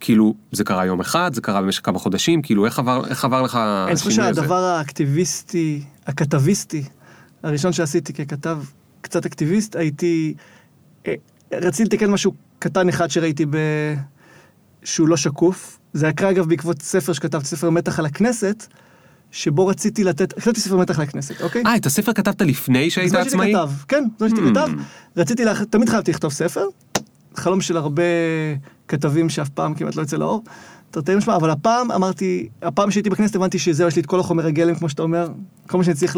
כאילו 0.00 0.34
זה 0.52 0.64
קרה 0.64 0.86
יום 0.86 1.00
אחד, 1.00 1.34
זה 1.34 1.40
קרה 1.40 1.62
במשך 1.62 1.86
כמה 1.86 1.98
חודשים, 1.98 2.42
כאילו 2.42 2.66
איך 2.66 2.78
עבר, 2.78 3.06
איך 3.06 3.24
עבר 3.24 3.42
לך 3.42 3.56
השינוי 3.56 4.28
הזה? 4.28 4.40
שהדבר 4.40 4.54
האקטיביסטי, 4.64 5.82
הכתביסטי, 6.06 6.82
הראשון 7.42 7.72
שעשיתי 7.72 8.12
ככתב 8.12 8.58
קצת 9.00 9.26
אקטיביסט, 9.26 9.76
הייתי... 9.76 10.34
אה, 11.06 11.14
רציתי 11.52 11.84
לתקן 11.84 12.10
משהו 12.10 12.32
קטן 12.60 12.88
אחד 12.88 13.10
שראיתי 13.10 13.46
ב... 13.46 13.56
שהוא 14.84 15.08
לא 15.08 15.16
שקוף. 15.16 15.78
זה 15.92 16.06
היה 16.06 16.12
קרה 16.12 16.30
אגב 16.30 16.48
בעקבות 16.48 16.82
ספר 16.82 17.12
שכתבתי, 17.12 17.46
ספר 17.46 17.70
מתח 17.70 17.98
על 17.98 18.06
הכנסת, 18.06 18.66
שבו 19.30 19.66
רציתי 19.66 20.04
לתת... 20.04 20.32
כתבתי 20.40 20.60
ספר 20.60 20.76
מתח 20.76 20.98
על 20.98 21.02
הכנסת, 21.04 21.42
אוקיי? 21.42 21.62
אה, 21.66 21.76
את 21.76 21.86
הספר 21.86 22.12
כתבת 22.12 22.42
לפני 22.42 22.90
שהיית 22.90 23.08
בזמן 23.08 23.22
שהייתי 23.22 23.36
עצמאי? 23.36 23.52
כתב, 23.52 23.70
כן, 23.88 24.04
בזמן 24.16 24.28
שהייתי 24.28 24.48
Hmm. 24.48 24.64
כתב. 24.64 24.72
רציתי, 25.16 25.44
לה... 25.44 25.64
תמיד 25.70 25.88
חייבתי 25.88 26.10
לכתוב 26.10 26.32
ספר. 26.32 26.64
חלום 27.34 27.60
של 27.60 27.76
הרבה 27.76 28.02
כתבים 28.88 29.28
שאף 29.28 29.48
פעם 29.48 29.74
כמעט 29.74 29.96
לא 29.96 30.02
יוצא 30.02 30.16
לאור. 30.16 30.44
תרתי 30.90 31.16
משמע, 31.16 31.36
אבל 31.36 31.50
הפעם 31.50 31.92
אמרתי, 31.92 32.48
הפעם 32.62 32.90
שהייתי 32.90 33.10
בכנסת 33.10 33.36
הבנתי 33.36 33.58
שזהו, 33.58 33.88
יש 33.88 33.96
לי 33.96 34.02
את 34.02 34.06
כל 34.06 34.20
החומר 34.20 34.46
הגלם, 34.46 34.74
כמו 34.74 34.88
שאתה 34.88 35.02
אומר, 35.02 35.28
כל 35.66 35.78
מה 35.78 35.84
שאני 35.84 35.96
צריך. 35.96 36.16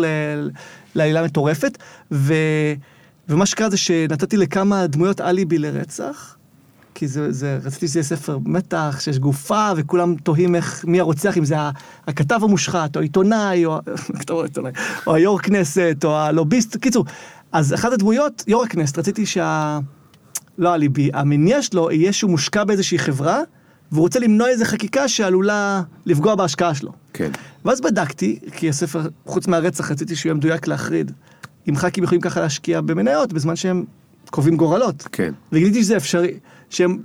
לעלילה 0.95 1.25
מטורפת. 1.25 1.79
ו... 2.13 2.35
ומה 3.29 3.47
שקרה 3.47 3.71
זה 3.71 3.77
שנתתי 3.77 4.37
לכמה 4.37 4.87
דמויות 4.87 5.21
אליבי 5.21 5.59
לרצח. 5.59 6.37
כי 6.95 7.09
זה, 7.09 7.33
זה, 7.33 7.59
רציתי 7.65 7.89
שזה 7.89 7.99
יהיה 7.99 8.05
ספר 8.05 8.39
מתח, 8.45 8.99
שיש 9.01 9.19
גופה, 9.19 9.71
וכולם 9.77 10.15
תוהים 10.15 10.55
איך, 10.55 10.85
מי 10.85 11.01
הרוצח, 11.01 11.39
אם 11.39 11.45
זה 11.45 11.57
הכתב 12.07 12.41
המושחת, 12.43 12.97
או 12.97 13.01
העיתונאי, 13.01 13.65
או, 13.65 13.81
או 15.07 15.15
היו"ר 15.15 15.39
כנסת, 15.39 15.97
או 16.05 16.17
הלוביסט, 16.17 16.77
קיצור. 16.77 17.05
אז 17.53 17.75
אחת 17.75 17.93
הדמויות, 17.93 18.45
יו"ר 18.47 18.65
הכנסת, 18.65 18.99
רציתי 18.99 19.27
שה... 19.27 19.79
לא 20.59 20.73
הליבי, 20.73 21.11
המניע 21.15 21.63
שלו 21.63 21.91
יהיה 21.91 22.13
שהוא 22.13 22.31
מושקע 22.31 22.65
באיזושהי 22.65 22.99
חברה, 22.99 23.41
והוא 23.93 24.03
רוצה 24.03 24.21
למנוע 24.21 24.49
איזו 24.49 24.65
חקיקה 24.65 25.09
שעלולה 25.09 25.83
לפגוע 26.07 26.35
בהשקעה 26.35 26.75
שלו. 26.75 26.93
כן. 27.13 27.31
ואז 27.65 27.81
בדקתי, 27.81 28.39
כי 28.57 28.69
הספר, 28.69 29.01
חוץ 29.27 29.47
מהרצח, 29.47 29.91
רציתי 29.91 30.17
שהוא 30.17 30.31
יהיה 30.31 30.35
מדויק 30.35 30.67
להחריד. 30.67 31.13
אם 31.69 31.77
ח"כים 31.77 32.05
יכולים 32.05 32.21
ככה 32.21 32.41
להשקיע 32.41 32.81
במניות 32.81 33.33
בזמן 33.33 33.57
שהם 33.57 33.85
קובעים 34.31 34.57
גורלות. 34.57 35.09
כן. 35.13 35.33
וגיליתי 35.53 35.83
שזה 35.83 35.97
אפשרי, 35.97 36.39
שהם 36.71 36.99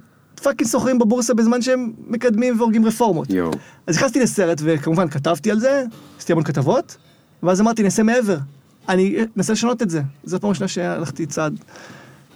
fucking 0.44 0.70
סוחרים 0.70 1.00
בבורסה 1.00 1.34
בזמן 1.34 1.62
שהם 1.62 1.94
מקדמים 2.08 2.58
והורגים 2.58 2.86
רפורמות. 2.86 3.30
יואו. 3.30 3.52
אז 3.88 3.98
נכנסתי 3.98 4.20
לסרט, 4.20 4.62
וכמובן 4.64 5.08
כתבתי 5.10 5.52
על 5.52 5.60
זה, 5.60 5.84
עשיתי 6.18 6.32
המון 6.32 6.44
כתבות, 6.44 6.98
ואז 7.44 7.62
אמרתי, 7.62 7.84
נעשה 7.84 8.04
מעבר. 8.04 8.38
אני 8.90 9.16
אנסה 9.38 9.54
לשנות 9.54 9.82
את 9.82 9.90
זה. 9.90 10.02
זו 10.24 10.40
פעם 10.40 10.50
ראשונה 10.50 10.68
שהלכתי 10.68 11.26
צעד, 11.26 11.60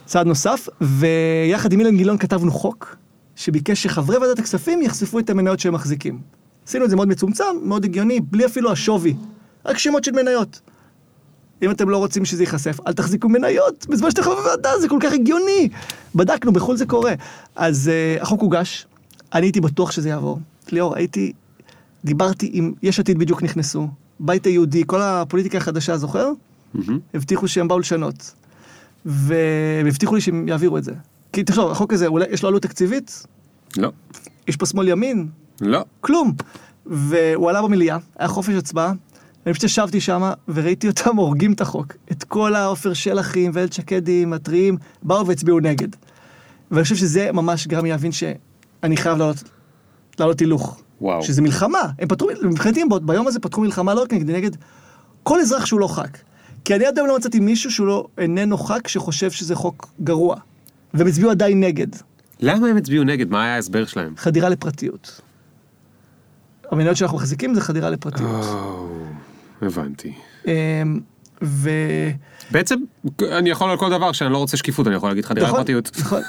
צעד 0.05 0.27
נוסף, 0.27 0.67
ויחד 0.81 1.73
עם 1.73 1.79
אילן 1.79 1.97
גילאון 1.97 2.17
כתבנו 2.17 2.51
חוק, 2.51 2.95
שביקש 3.35 3.83
שחברי 3.83 4.17
ועדת 4.17 4.39
הכספים 4.39 4.81
יחשפו 4.81 5.19
את 5.19 5.29
המניות 5.29 5.59
שהם 5.59 5.73
מחזיקים. 5.73 6.19
עשינו 6.67 6.85
את 6.85 6.89
זה 6.89 6.95
מאוד 6.95 7.07
מצומצם, 7.07 7.43
מאוד 7.63 7.85
הגיוני, 7.85 8.19
בלי 8.19 8.45
אפילו 8.45 8.71
השווי. 8.71 9.15
רק 9.65 9.77
שמות 9.77 10.03
של 10.03 10.11
מניות. 10.11 10.61
אם 11.61 11.71
אתם 11.71 11.89
לא 11.89 11.97
רוצים 11.97 12.25
שזה 12.25 12.43
ייחשף, 12.43 12.79
אל 12.87 12.93
תחזיקו 12.93 13.29
מניות, 13.29 13.85
בזמן 13.89 14.09
שאתם 14.09 14.23
חברי 14.23 14.41
ועדה, 14.45 14.69
זה 14.81 14.89
כל 14.89 14.97
כך 15.01 15.13
הגיוני. 15.13 15.69
בדקנו, 16.15 16.53
בחו"ל 16.53 16.77
זה 16.77 16.85
קורה. 16.85 17.13
אז 17.55 17.91
uh, 18.17 18.21
החוק 18.21 18.41
הוגש, 18.41 18.87
אני 19.33 19.45
הייתי 19.45 19.61
בטוח 19.61 19.91
שזה 19.91 20.09
יעבור. 20.09 20.39
ליאור, 20.71 20.95
הייתי, 20.95 21.33
דיברתי 22.05 22.49
עם 22.53 22.73
יש 22.83 22.99
עתיד 22.99 23.19
בדיוק 23.19 23.43
נכנסו, 23.43 23.87
בית 24.19 24.45
היהודי, 24.45 24.83
כל 24.87 25.01
הפוליטיקה 25.01 25.57
החדשה, 25.57 25.97
זוכר? 25.97 26.31
מהמם. 26.73 26.99
הבטיחו 27.13 27.47
שהם 27.47 27.67
באו 27.67 27.79
לשנות. 27.79 28.33
והם 29.05 29.87
הבטיחו 29.87 30.15
לי 30.15 30.21
שהם 30.21 30.47
יעבירו 30.47 30.77
את 30.77 30.83
זה. 30.83 30.93
כי 31.33 31.43
תחשוב, 31.43 31.71
החוק 31.71 31.93
הזה, 31.93 32.07
אולי 32.07 32.25
יש 32.31 32.43
לו 32.43 32.49
עלות 32.49 32.61
תקציבית? 32.61 33.25
לא, 33.77 33.91
יש 34.47 34.55
פה 34.55 34.65
שמאל 34.65 34.87
ימין, 34.87 35.27
לא. 35.61 35.85
כלום. 36.01 36.33
והוא 36.85 37.49
עלה 37.49 37.61
במליאה, 37.61 37.97
היה 38.19 38.27
חופש 38.27 38.53
הצבעה, 38.53 38.93
אני 39.45 39.53
פשוט 39.53 39.63
ישבתי 39.63 40.01
שם 40.01 40.31
וראיתי 40.47 40.87
אותם 40.87 41.15
הורגים 41.15 41.53
את 41.53 41.61
החוק. 41.61 41.93
את 42.11 42.23
כל 42.23 42.55
העופר 42.55 42.93
שלחים 42.93 43.51
ואלת 43.53 43.73
שקדים, 43.73 44.33
הטריים, 44.33 44.77
באו 45.03 45.27
והצביעו 45.27 45.59
נגד. 45.59 45.87
ואני 46.71 46.83
חושב 46.83 46.95
שזה 46.95 47.31
ממש 47.31 47.67
גרם 47.67 47.83
לי 47.83 47.89
להבין 47.89 48.11
שאני 48.11 48.97
חייב 48.97 49.17
לעלות, 49.17 49.43
לעלות 50.19 50.39
הילוך. 50.39 50.81
וואו. 51.01 51.23
שזה 51.23 51.41
מלחמה, 51.41 51.81
הם 51.99 52.07
פתחו, 52.07 52.27
מבחינתי 52.43 52.83
ביום 53.01 53.27
הזה 53.27 53.39
פתחו 53.39 53.61
מלחמה 53.61 53.93
לא 53.93 54.01
רק 54.01 54.13
נגדי, 54.13 54.33
נגד 54.33 54.51
כל 55.23 55.39
אזרח 55.39 55.65
שהוא 55.65 55.79
לא 55.79 55.87
ח"כ. 55.87 56.17
כי 56.65 56.75
אני 56.75 56.85
עד 56.85 56.97
היום 56.97 57.07
לא 57.07 57.17
מצאתי 57.17 57.39
מישהו 57.39 57.71
שהוא 57.71 57.87
לא 57.87 58.07
איננו 58.17 58.57
ח"כ 58.57 58.89
שחושב 58.89 59.31
שזה 59.31 59.55
חוק 59.55 59.91
גרוע. 60.03 60.35
והם 60.93 61.07
הצביעו 61.07 61.31
עדיין 61.31 61.59
נגד. 61.59 61.87
למה 62.39 62.67
הם 62.67 62.77
הצביעו 62.77 63.03
נגד? 63.03 63.29
מה 63.29 63.43
היה 63.43 63.55
ההסבר 63.55 63.85
שלהם? 63.85 64.13
חדירה 64.17 64.49
לפרטיות. 64.49 65.21
המניות 66.71 66.97
שאנחנו 66.97 67.17
מחזיקים 67.17 67.55
זה 67.55 67.61
חדירה 67.61 67.89
לפרטיות. 67.89 68.45
או, 68.45 69.00
הבנתי. 69.61 70.13
אמ, 70.47 70.51
ו... 71.43 71.69
בעצם, 72.51 72.75
אני 73.31 73.49
יכול 73.49 73.69
על 73.69 73.77
כל 73.77 73.89
דבר 73.89 74.11
שאני 74.11 74.31
לא 74.33 74.37
רוצה 74.37 74.57
שקיפות, 74.57 74.87
אני 74.87 74.95
יכול 74.95 75.09
להגיד 75.09 75.25
חדירה 75.25 75.47
נכון, 75.47 75.59
לפרטיות. 75.59 75.91
נכון. 75.99 76.21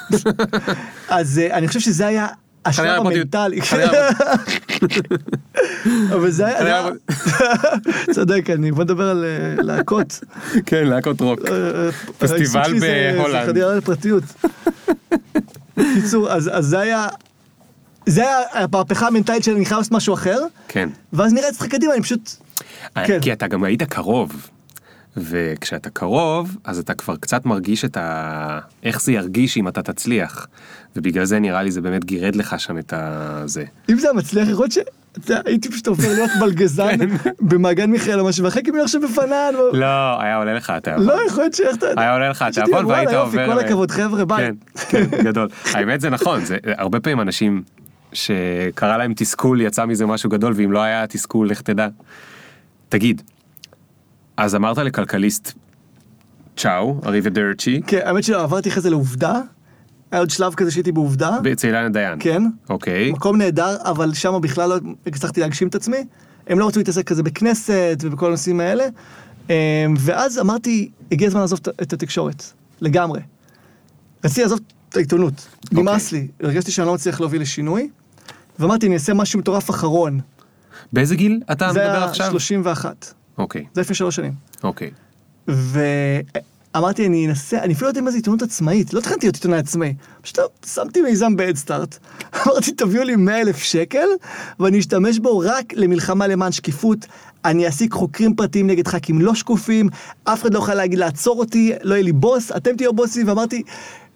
אז 1.09 1.39
אה, 1.39 1.55
אני 1.59 1.69
חושב 1.69 1.81
שזה 1.81 2.07
היה 2.07 2.27
השלב. 2.65 3.01
המנטלי. 3.01 3.61
אבל 6.15 6.31
זה 6.31 6.47
היה... 6.47 6.89
צודק, 8.15 8.51
אני... 8.51 8.73
בוא 8.73 8.85
נדבר 8.85 9.09
על 9.09 9.25
אה, 9.25 9.63
להקות. 9.63 10.21
כן, 10.67 10.85
להקות 10.87 11.21
רוק. 11.21 11.41
אה, 11.47 11.93
פסטיבל 12.19 12.65
שלי 12.65 12.81
זה- 12.81 13.15
בהולנד. 13.19 13.47
חדירה 13.47 13.75
לפרטיות. 13.75 14.25
קיצור, 15.95 16.31
אז 16.33 16.51
אז 16.53 16.67
זה 16.67 16.79
היה... 16.79 17.09
זה 18.07 18.25
המהפכה 18.53 19.07
המנטלית 19.07 19.45
שלי, 19.45 19.55
אני 19.55 19.65
חייב 19.65 19.79
לעשות 19.79 19.93
משהו 19.93 20.15
אחר, 20.15 20.39
כן. 20.69 20.89
ואז 21.13 21.33
נראה 21.33 21.53
זה 21.53 21.69
קדימה, 21.69 21.95
אני 21.95 22.03
פשוט... 22.03 22.31
כן. 22.95 23.21
כי 23.21 23.33
אתה 23.33 23.47
גם 23.47 23.65
היית 23.65 23.83
קרוב. 23.83 24.49
וכשאתה 25.17 25.91
קרוב, 25.91 26.57
אז 26.65 26.79
אתה 26.79 26.95
כבר 26.95 27.17
קצת 27.17 27.47
מרגיש 27.47 27.85
את 27.85 27.97
ה... 27.97 28.59
איך 28.83 29.03
זה 29.03 29.13
ירגיש 29.13 29.57
אם 29.57 29.69
אתה 29.69 29.83
תצליח. 29.83 30.47
ובגלל 30.97 31.25
זה 31.25 31.39
נראה 31.39 31.63
לי 31.63 31.71
זה 31.71 31.81
באמת 31.81 32.05
גירד 32.05 32.37
לך 32.37 32.61
שם 32.61 32.79
את 32.79 32.93
הזה. 32.97 33.65
אם 33.91 33.99
זה 33.99 34.07
היה 34.07 34.17
מצליח, 34.17 34.49
יכול 34.49 34.65
להיות 34.65 34.73
ש... 34.73 34.79
אתה 35.19 35.35
הייתי 35.45 35.71
פשוט 35.71 35.87
עובר 35.87 36.09
להיות 36.09 36.31
בלגזן 36.41 36.97
במעגן 37.41 37.91
מיכאל 37.91 38.21
או 38.21 38.25
משהו, 38.25 38.45
ואחרי 38.45 38.63
כאילו 38.63 38.83
עכשיו 38.83 39.01
בפנן. 39.01 39.53
לא, 39.73 40.21
היה 40.23 40.37
עולה 40.37 40.55
לך 40.55 40.71
התיאבון. 40.71 41.07
לא, 41.07 41.19
יכול 41.27 41.43
להיות 41.43 41.55
שאיך 41.55 41.77
אתה. 41.77 41.87
היה 41.97 42.13
עולה 42.13 42.29
לך 42.29 42.43
התיאבון 42.43 42.85
והיית 42.85 43.11
עובר... 43.11 43.47
כל 43.47 43.59
הכבוד, 43.59 43.91
חבר'ה, 43.91 44.25
ביי. 44.25 44.51
כן, 44.77 45.11
כן, 45.11 45.23
גדול. 45.25 45.49
האמת 45.75 46.01
זה 46.01 46.11
נכון, 46.11 46.45
זה 46.45 46.57
הרבה 46.65 47.01
פעמים 47.01 47.21
אנשים 47.21 47.63
שקרה 48.13 48.97
להם 48.99 49.13
תסכול, 49.17 49.61
יצא 49.61 49.87
מזה 49.87 50.07
משהו 50.07 50.31
גדול, 50.31 50.53
ואם 50.57 50.73
לא 50.73 50.83
היה 50.83 51.07
תסכול, 51.07 51.49
לך 51.51 51.61
תדע. 51.61 51.89
תגיד, 52.89 53.23
אז 54.37 54.55
אמרת 54.55 54.79
לכלכליסט, 54.79 55.53
צ'או, 56.57 57.01
אריבדרצ'י, 57.07 57.81
כן, 57.87 58.01
האמת 58.05 58.25
שלא, 58.25 58.43
עברתי 58.43 58.69
אחרי 58.69 58.83
זה 58.83 58.91
לעובדה. 58.91 59.41
היה 60.11 60.21
עוד 60.21 60.31
שלב 60.31 60.55
כזה 60.55 60.71
שהייתי 60.71 60.93
בעובדה. 60.93 61.31
אצל 61.53 61.67
אילנה 61.69 61.89
דיין. 61.89 62.19
כן. 62.21 62.43
אוקיי. 62.71 63.13
מקום 63.13 63.37
נהדר, 63.37 63.77
אבל 63.85 64.15
שם 64.15 64.39
בכלל 64.43 64.69
לא 64.69 64.77
הצלחתי 65.07 65.41
להגשים 65.41 65.69
את 65.69 65.75
עצמי. 65.75 65.97
הם 66.47 66.59
לא 66.59 66.67
רצו 66.69 66.81
להתעסק 66.81 67.07
כזה 67.07 67.23
בכנסת 67.23 67.99
ובכל 68.01 68.27
הנושאים 68.27 68.61
האלה. 68.61 68.85
אמ, 69.51 69.55
ואז 69.99 70.39
אמרתי, 70.39 70.91
הגיע 71.13 71.29
הזמן 71.29 71.41
לעזוב 71.41 71.59
את- 71.83 71.93
התקשורת. 71.93 72.45
לגמרי. 72.81 73.21
רציתי 74.25 74.43
לעזוב 74.43 74.59
את 74.89 74.97
העיתונות. 74.97 75.49
נמאס 75.73 76.13
לי. 76.13 76.29
הרגשתי 76.43 76.71
שאני 76.71 76.87
לא 76.87 76.95
מצליח 76.95 77.21
להוביל 77.21 77.43
לשינוי. 77.43 77.91
ואמרתי, 78.59 78.87
אני 78.87 78.95
אעשה 78.95 79.15
משהו 79.15 79.39
מטורף 79.39 79.71
אחרון. 79.71 80.21
באיזה 80.93 81.17
גיל 81.17 81.41
אתה 81.53 81.73
זה 81.73 81.81
מדבר 81.81 81.97
היה 81.97 82.05
עכשיו? 82.05 82.31
31. 82.31 83.15
אוקיי, 83.39 83.65
זה 83.75 83.81
לפני 83.81 83.95
שלוש 83.95 84.17
שנים. 84.17 84.33
אוקיי. 84.65 84.91
ואמרתי, 85.49 87.07
אני 87.07 87.27
אנסה, 87.27 87.59
אני 87.59 87.73
אפילו 87.75 87.87
לא 87.87 87.91
יודע 87.91 88.01
מה 88.01 88.11
זה 88.11 88.17
עיתונות 88.17 88.43
עצמאית, 88.43 88.95
לא 88.95 89.01
תכננתי 89.01 89.27
להיות 89.27 89.35
עיתונאי 89.35 89.59
עצמאי. 89.59 89.95
פשוט 90.23 90.39
שמתי 90.67 91.01
מיזם 91.01 91.37
בהדסטארט, 91.37 91.99
אמרתי, 92.47 92.73
תביאו 92.73 93.03
לי 93.05 93.17
100 93.17 93.41
אלף 93.41 93.59
שקל, 93.59 94.07
ואני 94.61 94.79
אשתמש 94.79 95.19
בו 95.19 95.39
רק 95.39 95.73
למלחמה 95.73 96.27
למען 96.27 96.53
שקיפות. 96.53 97.07
אני 97.45 97.67
אעסיק 97.67 97.93
חוקרים 97.93 98.35
פרטיים 98.35 98.67
נגד 98.67 98.89
ח"כים 98.89 99.21
לא 99.21 99.35
שקופים, 99.35 99.89
אף 100.25 100.43
אחד 100.43 100.55
לא 100.55 100.59
יכול 100.59 100.75
להגיד 100.75 100.99
לעצור 100.99 101.39
אותי, 101.39 101.73
לא 101.83 101.95
יהיה 101.95 102.05
לי 102.05 102.13
בוס, 102.13 102.53
אתם 102.53 102.77
תהיו 102.77 102.93
בוסים, 102.93 103.29
ואמרתי, 103.29 103.63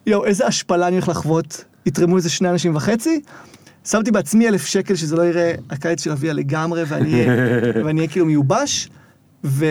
יואו, 0.06 0.24
איזה 0.24 0.46
השפלה 0.46 0.86
אני 0.88 0.96
הולך 0.96 1.08
לחוות, 1.08 1.64
יתרמו 1.86 2.16
איזה 2.16 2.30
שני 2.30 2.50
אנשים 2.50 2.76
וחצי. 2.76 3.20
שמתי 3.86 4.10
בעצמי 4.10 4.48
אלף 4.48 4.66
שקל 4.66 4.94
שזה 4.94 5.16
לא 5.16 5.22
יראה 5.22 5.54
הקיץ 5.70 6.04
של 6.04 6.10
אביה 6.10 6.32
לגמרי, 6.32 6.82
ואני 6.88 7.24
אהיה- 7.98 8.08
כאילו 8.08 8.26
מיובש, 8.26 8.88
ו... 9.44 9.66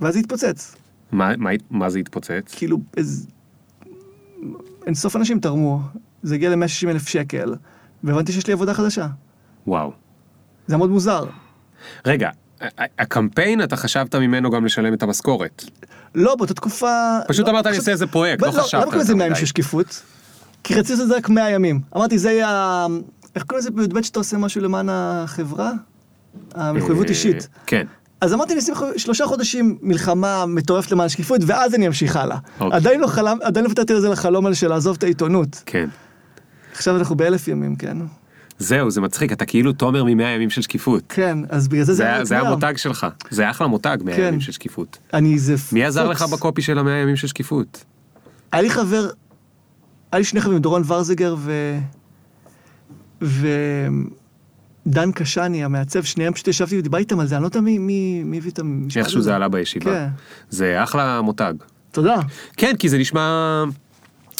ואז 0.00 0.14
זה 0.14 0.20
התפוצץ. 0.20 0.74
מה- 1.12 1.36
מה- 1.36 1.50
מה 1.70 1.90
זה 1.90 1.98
התפוצץ? 1.98 2.54
כאילו, 2.56 2.78
איזה... 2.96 3.26
אין 4.86 4.94
סוף 4.94 5.16
אנשים 5.16 5.40
תרמו. 5.40 5.80
זה 6.22 6.34
הגיע 6.34 6.50
ל-160 6.50 6.88
אלף 6.90 7.08
שקל, 7.08 7.54
והבנתי 8.04 8.32
שיש 8.32 8.46
לי 8.46 8.52
עבודה 8.52 8.74
חדשה. 8.74 9.06
וואו. 9.66 9.92
זה 10.66 10.76
מאוד 10.76 10.90
מוזר. 10.90 11.24
רגע, 12.06 12.30
הקמפיין, 12.98 13.62
אתה 13.62 13.76
חשבת 13.76 14.14
ממנו 14.14 14.50
גם 14.50 14.64
לשלם 14.64 14.94
את 14.94 15.02
המשכורת. 15.02 15.64
לא, 16.14 16.34
באותה 16.36 16.54
תקופה... 16.54 17.18
פשוט 17.28 17.46
לא, 17.46 17.50
אמרת, 17.52 17.66
אני 17.66 17.76
אעשה 17.76 17.90
איזה 17.92 18.06
פרויקט, 18.06 18.42
לא 18.42 18.48
לא 18.48 18.52
חשבת 18.52 18.74
למה 18.74 18.84
קוראים 18.84 19.00
לזה 19.00 19.12
יותר 19.12 19.18
100 19.18 19.24
ימים 19.26 19.32
מדי. 19.32 19.40
של 19.40 19.46
שקיפות? 19.46 20.02
כי 20.64 20.74
רציתי 20.74 20.92
לעשות 20.92 21.04
את 21.04 21.08
זה 21.08 21.16
רק 21.16 21.28
100 21.28 21.50
ימים. 21.50 21.80
אמרתי, 21.96 22.18
זה 22.18 22.30
יהיה... 22.30 22.86
איך 23.34 23.42
קוראים 23.44 23.60
לזה 23.66 23.70
בי"ב 23.70 24.02
שאתה 24.02 24.20
עושה 24.20 24.36
משהו 24.38 24.60
למען 24.60 24.88
החברה? 24.90 25.72
המחויבות 26.54 27.04
אה, 27.04 27.10
אישית. 27.10 27.48
כן. 27.66 27.86
אז 28.20 28.34
אמרתי, 28.34 28.52
אני 28.52 28.60
אשים 28.60 28.74
שלושה 28.96 29.26
חודשים 29.26 29.78
מלחמה 29.82 30.46
מטורפת 30.46 30.90
למען 30.92 31.08
שקיפות, 31.08 31.40
ואז 31.46 31.74
אני 31.74 31.86
אמשיך 31.86 32.16
הלאה. 32.16 32.38
אוקיי. 32.60 32.76
עדיין 32.76 33.00
לא 33.00 33.06
חלם, 33.06 33.38
עדיין 33.42 33.64
לא 33.66 33.70
פתרתי 33.70 33.94
לזה 33.94 34.08
לחלום 34.08 34.46
הזה 34.46 34.56
של 34.56 34.68
לעזוב 34.68 34.96
את 34.98 35.02
העיתונות. 35.02 35.62
כן. 35.66 35.88
עכשיו 36.72 36.96
אנחנו 36.96 37.16
באלף 37.16 37.48
ימים, 37.48 37.76
כן? 37.76 37.96
זהו, 38.58 38.90
זה 38.90 39.00
מצחיק, 39.00 39.32
אתה 39.32 39.44
כאילו 39.44 39.72
תומר 39.72 40.04
ממאה 40.04 40.28
ימים 40.28 40.50
של 40.50 40.62
שקיפות. 40.62 41.02
כן, 41.08 41.38
אז 41.48 41.68
בגלל 41.68 41.84
זה 41.84 41.94
זה 41.94 42.02
היה 42.02 42.14
היה- 42.14 42.24
זה 42.24 42.34
100. 42.38 42.48
המותג 42.48 42.72
שלך, 42.76 43.06
זה 43.30 43.50
אחלה 43.50 43.66
מותג, 43.66 43.96
100 44.04 44.16
כן. 44.16 44.22
ימים 44.28 44.40
של 44.40 44.52
שקיפות. 44.52 44.98
אני 45.14 45.38
זה... 45.38 45.54
מי 45.72 45.84
עזר 45.84 46.08
לך. 46.08 46.22
בקופי 46.22 46.62
של 46.62 46.78
המאה 46.78 46.96
ימים 46.96 47.16
של 47.16 47.26
שקיפות? 47.26 47.84
היה 48.52 48.62
לי 48.62 48.70
חבר, 48.70 49.08
היה 50.12 50.18
לי 50.18 50.24
שני 50.24 50.40
חברים, 50.40 50.58
דורון 50.58 50.82
ורזיגר 50.86 51.36
ו... 51.38 51.78
ודן 53.22 55.12
קשני, 55.12 55.64
המעצב, 55.64 56.02
שניהם 56.02 56.32
פשוט 56.32 56.48
ישבתי 56.48 56.78
ודיברתי 56.78 57.02
איתם 57.02 57.20
על 57.20 57.26
זה, 57.26 57.36
אני 57.36 57.42
לא 57.42 57.48
יודע 57.48 57.60
מי, 57.60 57.78
מי, 57.78 58.22
מי 58.24 58.38
הביא 58.38 58.50
את 58.50 58.58
המשפט 58.58 58.90
שאיכשהו 58.90 59.18
הזה. 59.18 59.30
זה 59.30 59.36
עלה 59.36 59.48
בישיבה. 59.48 59.84
כן. 59.90 60.08
זה 60.50 60.82
אחלה 60.82 61.20
מותג. 61.20 61.54
תודה. 61.90 62.16
כן, 62.56 62.76
כי 62.78 62.88
זה 62.88 62.98
נשמע, 62.98 63.64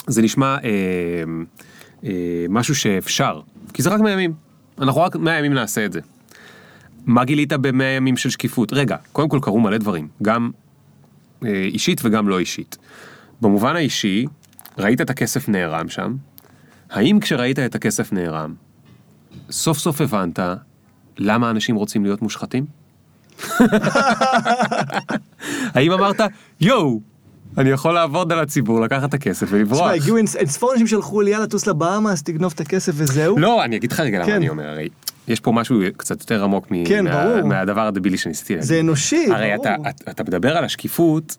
זה 0.07 0.23
נשמע 0.23 0.57
אה, 0.65 0.71
אה, 2.05 2.47
משהו 2.49 2.75
שאפשר, 2.75 3.41
כי 3.73 3.83
זה 3.83 3.91
רק 3.91 4.01
100 4.01 4.13
ימים. 4.13 4.33
אנחנו 4.81 5.01
רק 5.01 5.17
100 5.17 5.39
ימים 5.39 5.55
נעשה 5.55 5.85
את 5.85 5.93
זה. 5.93 6.01
מה 7.07 7.25
גילית 7.25 7.53
ב-100 7.53 7.83
ימים 7.97 8.17
של 8.17 8.31
שקיפות? 8.31 8.73
רגע, 8.73 8.97
קודם 9.13 9.29
כל 9.29 9.39
קרו 9.43 9.61
מלא 9.61 9.79
דברים, 9.79 10.09
גם 10.23 10.51
אה, 11.45 11.51
אישית 11.65 12.01
וגם 12.05 12.29
לא 12.29 12.39
אישית. 12.39 12.79
במובן 13.41 13.77
האישי, 13.77 14.27
ראית 14.79 15.01
את 15.01 15.11
הכסף 15.11 15.49
נערם 15.49 15.89
שם, 15.89 16.17
האם 16.91 17.21
כשראית 17.21 17.59
את 17.59 17.75
הכסף 17.75 18.13
נערם, 18.13 18.55
סוף 19.51 19.79
סוף 19.79 20.01
הבנת 20.01 20.39
למה 21.19 21.51
אנשים 21.51 21.77
רוצים 21.77 22.05
להיות 22.05 22.23
מושחתים? 22.23 22.67
האם 25.75 25.93
אמרת, 25.93 26.21
יואו, 26.61 27.01
אני 27.59 27.71
יכול 27.71 27.95
לעבוד 27.95 28.33
על 28.33 28.39
הציבור, 28.39 28.81
לקחת 28.81 29.09
את 29.09 29.15
הכסף 29.15 29.47
ולברוח? 29.51 29.81
תשמע, 29.81 29.93
הגיעו 29.93 30.17
אין 30.17 30.27
אין 30.37 30.47
ספור 30.47 30.73
אנשים 30.73 30.87
שלחו 30.87 31.21
לי, 31.21 31.31
יאללה, 31.31 31.47
טוס 31.47 31.67
לבאמאס, 31.67 32.23
תגנוב 32.23 32.53
את 32.55 32.61
הכסף 32.61 32.93
וזהו. 32.95 33.39
לא, 33.39 33.65
אני 33.65 33.77
אגיד 33.77 33.93
לך 33.93 34.01
רגע 34.01 34.19
למה 34.19 34.27
כן. 34.27 34.35
אני 34.35 34.49
אומר, 34.49 34.69
הרי 34.69 34.89
יש 35.29 35.41
פה 35.41 35.53
משהו 35.53 35.81
קצת 35.97 36.21
יותר 36.21 36.45
עמוק 36.45 36.67
כן. 36.87 37.05
מהדבר 37.45 37.87
הדבילי 37.87 38.19
שניסיתי 38.19 38.55
להגיד. 38.55 38.69
זה 38.69 38.81
אנושי, 38.81 39.27
הרי 39.33 39.51
ברור. 39.57 39.67
אתה, 39.67 40.11
אתה 40.11 40.23
מדבר 40.23 40.57
על 40.57 40.65
השקיפות, 40.65 41.37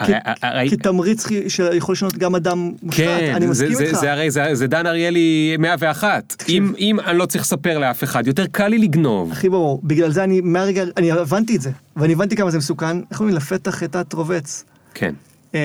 הרי, 0.00 0.70
כתמריץ 0.70 1.26
שיכול 1.48 1.92
לשנות 1.92 2.18
גם 2.18 2.34
אדם 2.34 2.72
מושחת, 2.82 3.04
כן, 3.04 3.32
אני 3.34 3.46
מסכים 3.46 3.74
זה, 3.74 3.84
איתך. 3.84 3.98
זה 3.98 4.12
הרי, 4.12 4.30
זה, 4.30 4.54
זה 4.54 4.66
דן 4.66 4.86
אריאלי 4.86 5.56
101. 5.58 6.44
אם, 6.48 6.72
אם 6.78 7.00
אני 7.00 7.18
לא 7.18 7.26
צריך 7.26 7.44
לספר 7.44 7.78
לאף 7.78 8.04
אחד, 8.04 8.26
יותר 8.26 8.46
קל 8.46 8.68
לי 8.68 8.78
לגנוב. 8.78 9.32
הכי 9.32 9.48
ברור, 9.48 9.80
בגלל 9.84 10.10
זה 10.10 10.24
אני 10.24 10.40
מהרגע, 10.40 10.84
אני 10.96 11.12
הבנתי 11.12 11.56
את 11.56 11.60
זה, 11.60 11.70
ואני 11.96 12.12
הבנתי 12.12 12.36
כמה 12.36 12.50
זה 12.50 12.58
מסוכן, 12.58 12.96
איך 13.10 13.20
אומרים, 13.20 13.36
לפתח 13.36 13.70
חטאת 13.70 14.12
רובץ. 14.12 14.64
כן. 14.94 15.14
אמ, 15.54 15.58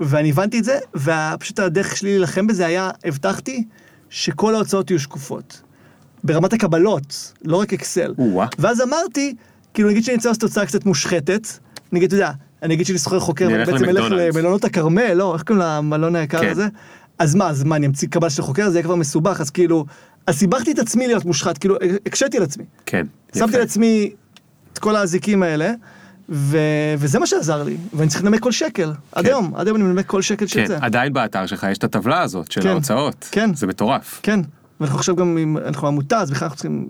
ואני 0.00 0.30
הבנתי 0.30 0.58
את 0.58 0.64
זה, 0.64 0.78
ופשוט 0.94 1.58
הדרך 1.58 1.96
שלי 1.96 2.10
להילחם 2.10 2.46
בזה 2.46 2.66
היה, 2.66 2.90
הבטחתי 3.04 3.64
שכל 4.10 4.54
ההוצאות 4.54 4.90
יהיו 4.90 5.00
שקופות. 5.00 5.62
ברמת 6.24 6.52
הקבלות, 6.52 7.32
לא 7.44 7.56
רק 7.56 7.72
אקסל. 7.72 8.14
ואז 8.58 8.80
אמרתי, 8.80 9.34
כאילו 9.74 9.88
נגיד 9.90 10.04
שאני 10.04 10.16
רוצה 10.16 10.28
לעשות 10.28 10.40
תוצאה 10.40 10.66
קצת 10.66 10.86
מושחתת, 10.86 11.48
נגיד, 11.92 12.06
אתה 12.06 12.14
יודע, 12.14 12.30
אני 12.64 12.74
אגיד 12.74 12.86
שאני 12.86 12.98
שוכר 12.98 13.20
חוקר, 13.20 13.48
ואני 13.52 13.64
בעצם 13.64 13.84
אלך. 13.84 14.04
למלונות 14.10 14.64
הכרמל, 14.64 15.12
לא, 15.12 15.34
איך 15.34 15.42
קוראים 15.42 15.64
למלון 15.66 16.16
היקר 16.16 16.40
כן. 16.40 16.50
הזה? 16.50 16.68
אז 17.18 17.34
מה, 17.34 17.48
אז 17.48 17.64
מה, 17.64 17.76
אני 17.76 17.86
אמציא 17.86 18.08
קבלה 18.08 18.30
של 18.30 18.42
חוקר? 18.42 18.70
זה 18.70 18.78
יהיה 18.78 18.84
כבר 18.84 18.94
מסובך, 18.94 19.40
אז 19.40 19.50
כאילו, 19.50 19.86
אז 20.26 20.38
סיבכתי 20.38 20.72
את 20.72 20.78
עצמי 20.78 21.06
להיות 21.06 21.24
מושחת, 21.24 21.58
כאילו, 21.58 21.76
הקשיתי 22.06 22.36
על 22.36 22.42
עצמי. 22.42 22.64
כן. 22.86 23.06
שמתי 23.34 23.50
יפה. 23.50 23.58
לעצמי 23.58 24.10
את 24.72 24.78
כל 24.78 24.96
האזיקים 24.96 25.42
האלה, 25.42 25.72
ו... 26.28 26.58
וזה 26.98 27.18
מה 27.18 27.26
שעזר 27.26 27.62
לי, 27.62 27.76
ואני 27.92 28.08
צריך 28.10 28.24
לנמק 28.24 28.40
כל 28.40 28.52
שקל, 28.52 28.92
עד 29.12 29.24
כן. 29.24 29.30
היום, 29.30 29.52
עד 29.56 29.66
היום 29.66 29.76
אני 29.76 29.84
מנמק 29.84 30.06
כל 30.06 30.22
שקל 30.22 30.46
של 30.46 30.60
כן, 30.60 30.66
זה. 30.66 30.78
עדיין 30.80 31.12
באתר 31.12 31.46
שלך 31.46 31.66
יש 31.70 31.78
את 31.78 31.84
הטבלה 31.84 32.22
הזאת 32.22 32.52
של 32.52 32.62
כן. 32.62 32.68
ההוצאות. 32.68 33.28
כן. 33.30 33.54
זה 33.54 33.66
מטורף. 33.66 34.20
כן, 34.22 34.40
ואנחנו 34.80 34.98
עכשיו 34.98 35.16
גם, 35.16 35.56
אנחנו 35.66 35.88
עמותה, 35.88 36.20
אז 36.20 36.30
בכלל 36.30 36.46
אנחנו 36.46 36.56
צריכים, 36.56 36.88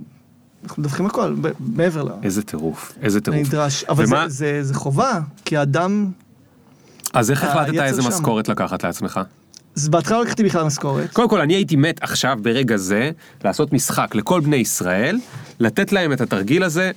אנחנו 0.65 0.81
מדווחים 0.83 1.07
הכל, 1.07 1.35
מעבר 1.61 2.03
ל... 2.03 2.09
איזה 2.23 2.43
טירוף, 2.43 2.93
איזה 3.03 3.21
טירוף. 3.21 3.41
נדרש, 3.41 3.85
אבל 3.85 4.05
ומה- 4.09 4.29
זה, 4.29 4.35
זה, 4.37 4.63
זה 4.63 4.75
חובה, 4.75 5.21
כי 5.45 5.57
האדם, 5.57 6.11
אז 7.13 7.31
איך 7.31 7.45
החלטת 7.45 7.81
איזה 7.81 8.03
שם. 8.03 8.09
משכורת 8.09 8.49
לקחת 8.49 8.85
לעצמך? 8.85 9.21
אז 9.77 9.89
בהתחלה 9.89 10.17
לא 10.19 10.25
לקחתי 10.25 10.45
בכלל 10.45 10.65
משכורת, 10.65 11.13
קודם 11.13 11.29
כל, 11.29 11.41
אני 11.41 11.55
הייתי 11.55 11.77
מת 11.77 12.03
עכשיו, 12.03 12.39
ברגע 12.43 12.77
זה, 12.77 13.11
לעשות 13.45 13.73
משחק 13.73 14.15
לכל 14.15 14.41
בני 14.41 14.57
ישראל, 14.57 15.19
לתת 15.61 15.93
להם 15.93 16.13
את 16.13 16.21
התרגיל 16.21 16.63
הזה. 16.63 16.91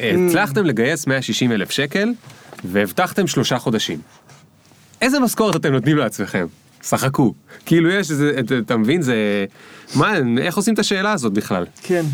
הצלחתם 0.00 0.64
לגייס 0.64 1.06
160 1.06 1.52
אלף 1.52 1.70
שקל, 1.70 2.12
והבטחתם 2.64 3.26
שלושה 3.26 3.58
חודשים. 3.58 3.98
איזה 5.02 5.20
משכורת 5.20 5.56
אתם 5.56 5.72
נותנים 5.72 5.96
לעצמכם? 5.96 6.46
שחקו. 6.82 7.34
כאילו 7.66 7.90
יש 7.90 8.10
איזה, 8.10 8.32
אתה- 8.40 8.58
אתה 8.58 8.76
מבין, 8.76 9.02
זה... 9.02 9.44
מה, 9.94 10.12
איך 10.38 10.56
עושים 10.56 10.74
את 10.74 10.78
השאלה 10.78 11.12
הזאת 11.12 11.32
בכלל? 11.32 11.64
כן. 11.82 12.04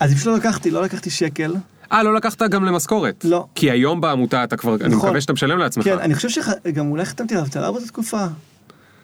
אז 0.00 0.14
פשוט 0.14 0.26
לא 0.26 0.36
לקחתי, 0.36 0.70
לא 0.70 0.82
לקחתי 0.82 1.10
שקל, 1.10 1.54
אה, 1.92 2.02
לא 2.02 2.14
לקחת 2.14 2.42
גם 2.42 2.64
למשכורת. 2.64 3.24
לא. 3.24 3.46
כי 3.54 3.70
היום 3.70 4.00
בעמותה 4.00 4.44
אתה 4.44 4.56
כבר, 4.56 4.74
אני 4.74 4.88
נכון. 4.88 5.08
מקווה 5.08 5.20
שאתה 5.20 5.32
משלם 5.32 5.58
לעצמך. 5.58 5.84
כן, 5.84 5.98
אני 5.98 6.14
חושב 6.14 6.28
שגם 6.28 6.90
אולי 6.90 7.04
חתמתי 7.04 7.34
עליו 7.34 7.44
אבטלה 7.46 7.72
באותה 7.72 7.86
תקופה, 7.86 8.26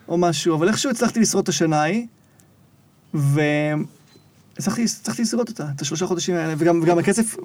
או 0.08 0.18
משהו, 0.18 0.56
אבל 0.56 0.68
איכשהו 0.68 0.90
הצלחתי 0.90 1.20
לשרוד 1.20 1.42
את 1.42 1.48
השנה 1.48 1.80
ההיא, 1.82 2.06
והצלחתי 3.14 4.84
הצלחתי 4.84 5.22
לשרוד 5.22 5.48
אותה, 5.48 5.66
את 5.76 5.80
השלושה 5.80 6.06
חודשים 6.06 6.34
האלה, 6.34 6.54
וגם, 6.58 6.80
וגם 6.82 6.98
הכסף, 6.98 7.36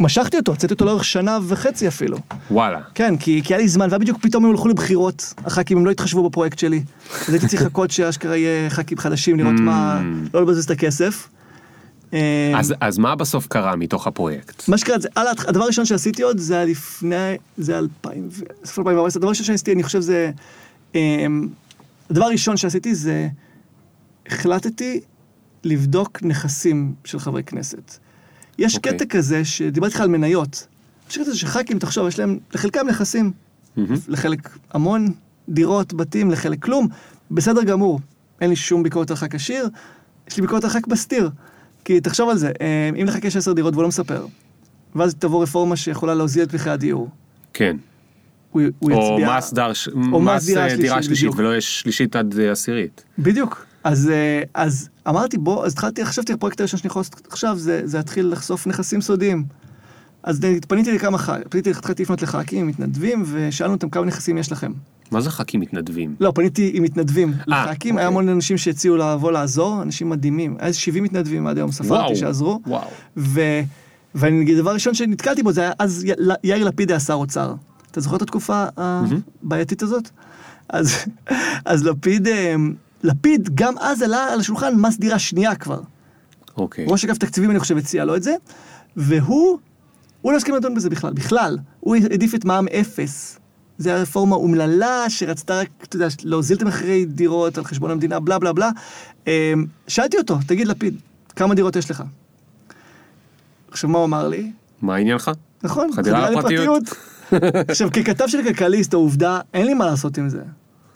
משכתי 0.00 0.36
אותו, 0.36 0.52
הוצאתי 0.52 0.74
אותו 0.74 0.84
לאורך 0.84 1.04
שנה 1.04 1.38
וחצי 1.42 1.88
אפילו. 1.88 2.18
וואלה. 2.50 2.80
כן, 2.94 3.16
כי, 3.16 3.42
כי 3.44 3.54
היה 3.54 3.62
לי 3.62 3.68
זמן, 3.68 3.86
והיה 3.88 3.98
בדיוק 3.98 4.18
פתאום 4.22 4.44
הם 4.44 4.50
הלכו 4.50 4.68
לבחירות, 4.68 5.34
הח"כים, 5.44 5.78
הם 5.78 5.86
לא 5.86 5.90
התחשבו 5.90 6.28
בפרויקט 6.28 6.58
שלי. 6.58 6.82
אז 7.28 7.34
הייתי 7.34 7.48
צריך 7.48 7.62
לחכות 7.62 7.90
שאשכרה 7.94 8.36
יהיה 8.36 8.70
ח"כים 8.70 8.98
חדשים, 8.98 9.38
לראות 9.38 9.60
מה, 9.60 10.02
לא 10.34 10.42
לבזבז 10.42 10.64
את 10.64 10.70
הכסף. 10.70 11.28
אה, 12.14 12.52
אז, 12.58 12.74
אז 12.80 12.98
מה 12.98 13.14
בסוף 13.14 13.46
קרה 13.46 13.76
מתוך 13.76 14.06
הפרויקט? 14.06 14.68
מה 14.68 14.78
שקרה, 14.78 14.98
זה, 14.98 15.08
על 15.14 15.26
הדבר 15.48 15.64
הראשון 15.64 15.84
שעשיתי 15.84 16.22
עוד, 16.22 16.38
זה 16.38 16.54
היה 16.54 16.64
לפני, 16.64 17.36
זה 17.56 17.72
היה 17.72 17.80
2000, 17.80 18.28
ו- 18.30 18.44
סוף 18.64 18.78
2014, 18.78 19.18
הדבר 19.20 19.26
הראשון 19.26 19.46
שעשיתי, 19.46 19.72
אני 19.72 19.82
חושב 19.82 20.00
זה, 20.00 20.30
אמ, 20.94 21.48
הדבר 22.10 22.24
הראשון 22.24 22.56
שעשיתי 22.56 22.94
זה, 22.94 23.28
החלטתי 24.26 25.00
לבדוק 25.64 26.22
נכסים 26.22 26.94
של 27.04 27.18
חברי 27.18 27.42
כנסת. 27.42 27.96
יש 28.58 28.76
אוקיי. 28.76 28.92
קטע 28.92 29.04
כזה, 29.04 29.44
שדיברתי 29.44 29.92
איתך 29.92 30.00
על 30.00 30.08
מניות. 30.08 30.66
יש 31.10 31.18
קטע 31.18 31.34
שח"כים, 31.34 31.78
תחשוב, 31.78 32.08
יש 32.08 32.18
להם, 32.18 32.38
לחלקם 32.54 32.86
נכסים, 32.88 33.32
מהמם. 33.76 33.96
לחלק 34.08 34.58
המון 34.70 35.12
דירות, 35.48 35.94
בתים, 35.94 36.30
לחלק 36.30 36.62
כלום, 36.62 36.88
בסדר 37.30 37.62
גמור. 37.62 38.00
אין 38.40 38.50
לי 38.50 38.56
שום 38.56 38.82
ביקורת 38.82 39.10
על 39.10 39.16
ח"כ 39.16 39.34
עשיר, 39.34 39.68
יש 40.28 40.36
לי 40.36 40.42
ביקורת 40.42 40.64
על 40.64 40.70
ח"כ 40.70 40.86
בסתיר. 40.88 41.30
כי 41.84 42.00
תחשוב 42.00 42.30
על 42.30 42.36
זה, 42.36 42.52
אה, 42.60 42.90
אם 43.00 43.06
לח"כ 43.06 43.24
יש 43.24 43.36
עשר 43.36 43.52
דירות 43.52 43.74
והוא 43.74 43.82
לא 43.82 43.88
מספר, 43.88 44.26
ואז 44.94 45.14
תבוא 45.14 45.42
רפורמה 45.42 45.76
שיכולה 45.76 46.14
להוזיל 46.14 46.42
את 46.42 46.54
מחירי 46.54 46.72
הדיור, 46.72 47.08
כן. 47.52 47.76
הוא, 48.54 48.62
הוא 48.78 48.92
או 48.92 49.12
יצביע... 49.12 49.36
מס, 49.36 49.52
דר, 49.52 49.72
או 50.12 50.20
מס 50.20 50.34
מס 50.36 50.46
דירה 50.46 50.62
אה, 50.68 50.76
דירה 50.76 50.78
שלישית, 50.78 51.04
שלישית, 51.04 51.28
בדיוק. 51.28 51.38
ולא 51.38 51.56
יש 51.56 51.80
שלישית 51.80 52.16
עד 52.16 52.38
אה, 52.38 52.52
עשירית. 52.52 53.04
בדיוק. 53.18 53.66
אז, 53.84 54.10
אה, 54.10 54.42
אז 54.54 54.88
אמרתי, 55.08 55.38
בוא, 55.38 55.66
אז 55.66 55.72
התחלתי, 55.72 56.04
חשבתי, 56.04 56.32
הפרויקט 56.32 56.60
הראשון 56.60 56.78
שאני 56.78 56.86
יכול 56.86 57.00
לעשות 57.00 57.26
עכשיו, 57.30 57.58
זה, 57.58 57.80
זה 57.84 57.96
להתחיל 57.96 58.26
לחשוף 58.26 58.66
נכסים 58.66 59.00
סודיים. 59.00 59.44
אז 60.22 60.40
פניתי 60.68 60.92
לכמה 60.92 61.18
ח"כים, 61.18 61.42
פניתי, 61.50 61.70
התחלתי 61.70 62.02
לפנות 62.02 62.22
לח"כים, 62.22 62.66
מתנדבים, 62.66 63.24
ושאלנו 63.26 63.74
אותם 63.74 63.90
כמה 63.90 64.06
נכסים 64.06 64.38
יש 64.38 64.52
לכם. 64.52 64.72
מה 65.10 65.20
זה 65.20 65.30
ח"כים 65.30 65.60
מתנדבים? 65.60 66.14
לא, 66.20 66.32
פניתי 66.34 66.70
עם 66.74 66.82
מתנדבים 66.82 67.32
אה, 67.32 67.42
לח"כים, 67.46 67.98
היה 67.98 68.06
אוקיי. 68.06 68.18
המון 68.18 68.28
אנשים 68.28 68.58
שהציעו 68.58 68.96
לבוא 68.96 69.32
לעזור, 69.32 69.82
אנשים 69.82 70.10
מדהימים. 70.10 70.56
היה 70.58 70.66
איזה 70.66 70.78
70 70.78 71.04
מתנדבים 71.04 71.46
עד 71.46 71.56
היום, 71.56 71.72
ספרתי 71.72 72.16
שעזרו. 72.16 72.60
וואו. 72.66 72.88
ו... 73.16 73.40
ואני 74.14 74.42
אגיד, 74.42 74.58
דבר 74.58 74.74
ראשון 74.74 74.94
שנתקלתי 74.94 75.42
בו, 75.42 75.52
זה 75.52 75.60
היה 75.60 75.72
אז 75.78 76.06
יאיר 76.44 76.64
לפיד 76.64 76.90
היה 76.90 77.00
שר 77.00 77.14
אוצר. 77.14 77.54
אתה 77.90 78.00
זוכר 78.00 78.16
את 78.16 78.22
התקופה 78.22 78.64
הבעייתית 78.76 79.82
הזאת? 79.82 80.10
אז, 80.68 80.96
אז 81.64 81.84
לפיד, 81.84 82.28
אה, 82.28 82.54
לפיד 83.02 83.50
גם 83.54 83.74
אז 83.78 84.02
עלה 84.02 84.32
על 84.32 84.40
השולחן 84.40 84.74
מס 84.74 84.98
דירה 84.98 85.18
שנייה 85.18 85.54
כבר. 85.54 85.80
אוקיי. 86.56 86.84
ראש 86.88 87.04
אגף 87.04 87.18
תקציבים, 87.18 87.50
אני 87.50 87.60
חושב, 87.60 87.76
הציע 87.76 88.04
לו 88.04 88.16
את 88.16 88.22
זה, 88.22 88.34
והוא, 88.96 89.58
הוא 90.22 90.32
לא 90.32 90.36
הסכים 90.36 90.54
לדון 90.54 90.74
בזה 90.74 90.90
בכלל, 90.90 91.12
בכלל. 91.12 91.58
הוא 91.80 91.96
העדיף 91.96 92.34
את 92.34 92.44
מע"מ 92.44 92.68
אפס. 92.68 93.38
זו 93.78 93.90
הייתה 93.90 94.02
רפורמה 94.02 94.36
אומללה 94.36 95.04
שרצתה 95.08 95.60
רק, 95.60 95.68
אתה 95.82 95.96
יודע, 95.96 96.06
להוזיל 96.24 96.56
את 96.56 96.62
המחירי 96.62 97.04
דירות 97.04 97.58
על 97.58 97.64
חשבון 97.64 97.90
המדינה, 97.90 98.20
בלה 98.20 98.38
בלה 98.38 98.52
בלה. 98.52 98.70
אה, 99.28 99.52
שאלתי 99.88 100.18
אותו, 100.18 100.38
תגיד 100.46 100.68
לפיד, 100.68 101.00
כמה 101.36 101.54
דירות 101.54 101.76
יש 101.76 101.90
לך? 101.90 102.02
עכשיו, 103.70 103.90
מה 103.90 103.98
הוא 103.98 104.04
אמר 104.04 104.28
לי? 104.28 104.52
מה 104.82 104.94
העניין 104.94 105.16
לך? 105.16 105.30
נכון, 105.62 105.92
חדירה 105.92 106.30
לפרטיות. 106.30 106.82
עכשיו, 107.68 107.90
ככתב 107.92 108.24
של 108.26 108.42
כלכליסט, 108.42 108.94
העובדה, 108.94 109.40
אין 109.54 109.66
לי 109.66 109.74
מה 109.74 109.86
לעשות 109.86 110.18
עם 110.18 110.28
זה. 110.28 110.42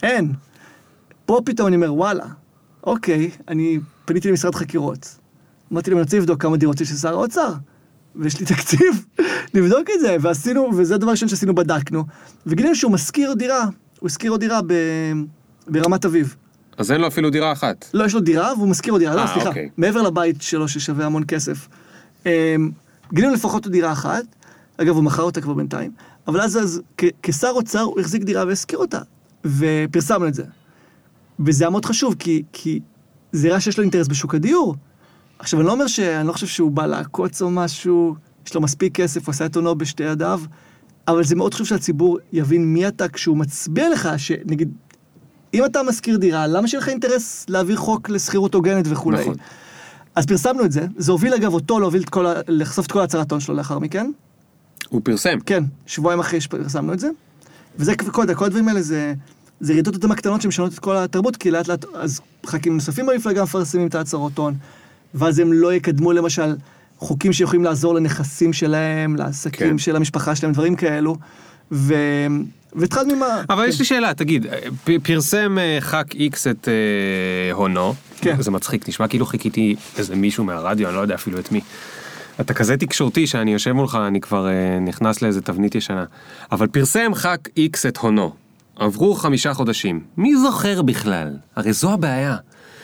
אין. 0.02 0.32
פה 1.26 1.40
פתאום 1.44 1.68
אני 1.68 1.76
אומר, 1.76 1.94
וואלה, 1.94 2.24
אוקיי, 2.84 3.30
אני 3.48 3.78
פניתי 4.04 4.28
למשרד 4.28 4.54
חקירות. 4.54 5.18
אמרתי 5.72 5.90
להם, 5.90 5.98
אני 5.98 6.04
רוצה 6.04 6.18
לבדוק 6.18 6.42
כמה 6.42 6.56
דירות 6.56 6.80
יש 6.80 6.92
לשר 6.92 7.08
האוצר. 7.08 7.52
ויש 8.18 8.40
לי 8.40 8.46
תקציב 8.46 9.04
לבדוק 9.54 9.88
את 9.94 10.00
זה, 10.00 10.16
ועשינו, 10.20 10.70
וזה 10.76 10.94
הדבר 10.94 11.09
הראשון 11.09 11.28
שעשינו, 11.28 11.54
בדקנו. 11.54 12.04
וגילינו 12.46 12.74
שהוא 12.74 12.92
משכיר 12.92 13.35
דירה, 13.35 13.64
הוא 14.00 14.07
השכיר 14.07 14.31
עוד 14.31 14.40
דירה 14.40 14.61
ב... 14.66 14.72
ברמת 15.68 16.04
אביב. 16.04 16.37
אז 16.78 16.92
אין 16.92 17.00
לו 17.00 17.07
אפילו 17.07 17.31
דירה 17.31 17.52
אחת. 17.52 17.90
לא, 17.94 18.04
יש 18.04 18.14
לו 18.14 18.20
דירה 18.20 18.52
והוא 18.57 18.68
משכיר 18.68 18.92
עוד 18.92 19.00
דירה, 19.00 19.14
לא, 19.14 19.20
אה, 19.20 19.26
סליחה, 19.26 19.48
אוקיי. 19.48 19.68
מעבר 19.76 20.02
לבית 20.02 20.42
שלו 20.42 20.68
ששווה 20.68 21.07
המון 21.07 21.22
כסף. 21.28 21.68
אמ, 22.26 22.31
גילינו 23.12 23.35
לפחות 23.35 23.64
עוד 23.64 23.72
דירה 23.72 23.92
אחת, 23.92 24.24
אגב, 24.76 24.94
הוא 24.94 25.04
מכר 25.04 25.22
אותה 25.22 25.40
כבר 25.40 25.54
בינתיים, 25.54 25.90
אבל 26.28 26.40
אז, 26.40 26.57
אז 26.57 26.83
כשר 27.22 27.50
אוצר 27.50 27.81
הוא 27.81 28.00
החזיק 28.00 28.22
דירה 28.22 28.44
והשכיר 28.46 28.78
אותה, 28.78 29.00
ופרסמנו 29.44 30.28
את 30.28 30.35
זה. 30.35 30.44
וזה 31.46 31.64
היה 31.64 31.70
מאוד 31.70 31.85
חשוב, 31.85 32.14
כי, 32.18 32.42
כי 32.52 32.81
זה 33.33 33.48
נראה 33.48 33.61
שיש 33.61 33.78
לו 33.78 33.83
אינטרס 33.83 34.09
בשוק 34.09 34.35
הדיור. 34.35 34.74
עכשיו, 35.38 35.61
אני 35.61 35.66
לא 35.66 35.72
אומר 35.72 35.87
ש... 35.87 36.01
אני 36.01 36.29
לא 36.29 36.33
חושב 36.33 36.46
שהוא 36.46 36.70
בא 36.70 36.87
לעקוץ 36.87 37.42
או 37.42 37.51
משהו, 37.51 38.14
יש 38.46 38.55
לו 38.55 38.61
מספיק 38.61 38.94
כסף, 38.94 39.27
הוא 39.27 39.33
עשה 39.33 39.46
את 39.46 39.57
עונו 39.57 39.74
בשתי 39.74 40.03
ידיו, 40.03 40.40
אבל 41.09 41.24
זה 41.24 41.37
מאוד 41.37 41.55
חשוב 41.55 41.66
שהציבור 41.66 42.18
יבין 42.33 42.64
מי 42.64 42.88
אתה 42.88 43.09
כשהוא 43.09 43.37
מצביע 43.37 43.90
לך, 43.90 44.09
שנגיד, 44.16 44.72
אם 45.55 45.64
אתה 45.64 45.83
משכיר 45.83 46.16
דירה, 46.16 46.46
למה 46.46 46.68
שיהיה 46.68 46.81
לך 46.81 46.88
אינטרס 46.88 47.46
להעביר 47.48 47.77
חוק 47.77 48.11
לשכירות 48.11 48.55
הוגנת 48.55 48.85
וכולי? 48.88 49.20
נכון. 49.20 49.35
אז 50.14 50.27
פרסמנו 50.27 50.64
את 50.64 50.72
זה, 50.72 50.87
זה 50.96 51.12
הוביל 51.12 51.35
אגב 51.35 51.55
אותו 51.55 51.81
להוביל 51.81 52.03
את 52.03 52.09
כל 52.09 52.27
ה... 52.27 52.33
לחשוף 52.48 52.87
את 52.87 52.92
כל 52.92 53.01
הצהרת 53.01 53.31
הון 53.31 53.40
שלו 53.40 53.55
לאחר 53.55 53.79
מכן. 53.79 54.11
הוא 54.88 55.01
פרסם. 55.05 55.38
כן, 55.46 55.64
שבועיים 55.87 56.20
אחרי 56.20 56.40
שפרסמנו 56.40 56.92
את 56.92 56.98
זה. 56.98 57.09
וזה 57.77 57.96
כל, 57.96 58.35
כל 58.35 58.44
הדברים 58.44 58.68
האלה 58.68 58.83
זה, 58.83 59.14
זה 59.61 59.72
רעידות 59.72 59.94
אדמה 59.94 60.14
קטנות 60.14 60.42
שמשנות 60.42 60.74
את 60.74 60.79
כל 60.79 60.96
התרבות, 60.96 61.37
כי 61.37 61.51
לאט 61.51 61.68
לאט, 61.68 61.85
אז 61.94 62.20
ח"כים 62.46 62.74
נוספים 62.74 63.07
במפלגה 63.07 63.42
מפרסמים 63.42 63.87
את 63.87 63.94
ההצהרות 63.94 64.38
הון, 64.38 64.55
ואז 65.14 65.38
הם 65.38 65.52
לא 65.52 65.74
יקדמו 65.74 66.12
למשל 66.12 66.56
חוקים 66.98 67.32
שיכולים 67.32 67.64
לעזור 67.64 67.94
לנכסים 67.94 68.52
שלהם, 68.52 69.16
לעסקים 69.16 69.70
כן. 69.70 69.78
של 69.78 69.96
המשפחה 69.96 70.36
שלהם, 70.36 70.52
דברים 70.52 70.76
כאלו. 70.76 71.16
ו... 71.72 71.94
והתחלנו 72.72 73.12
עם 73.12 73.22
ה... 73.22 73.26
אבל 73.50 73.62
כן. 73.62 73.68
יש 73.68 73.78
לי 73.78 73.84
שאלה, 73.84 74.14
תגיד, 74.14 74.46
פ- 74.84 74.90
פרסם 75.02 75.58
אה, 75.58 75.78
ח"כ 75.80 76.14
איקס 76.14 76.46
את 76.46 76.68
אה, 76.68 77.52
הונו, 77.52 77.94
כן. 78.20 78.42
זה 78.42 78.50
מצחיק, 78.50 78.88
נשמע 78.88 79.08
כאילו 79.08 79.26
חיכיתי 79.26 79.76
איזה 79.98 80.16
מישהו 80.16 80.44
מהרדיו, 80.44 80.88
אני 80.88 80.96
לא 80.96 81.00
יודע 81.00 81.14
אפילו 81.14 81.38
את 81.38 81.52
מי. 81.52 81.60
אתה 82.40 82.54
כזה 82.54 82.76
תקשורתי 82.76 83.26
שאני 83.26 83.52
יושב 83.52 83.72
מולך, 83.72 83.98
אני 84.06 84.20
כבר 84.20 84.48
אה, 84.48 84.78
נכנס 84.80 85.22
לאיזה 85.22 85.40
תבנית 85.40 85.74
ישנה. 85.74 86.04
אבל 86.52 86.66
פרסם 86.66 87.14
ח"כ 87.14 87.38
איקס 87.56 87.86
את 87.86 87.96
הונו. 87.96 88.32
עברו 88.76 89.14
חמישה 89.14 89.54
חודשים. 89.54 90.00
מי 90.16 90.36
זוכר 90.36 90.82
בכלל? 90.82 91.36
הרי 91.56 91.72
זו 91.72 91.92
הבעיה. 91.92 92.36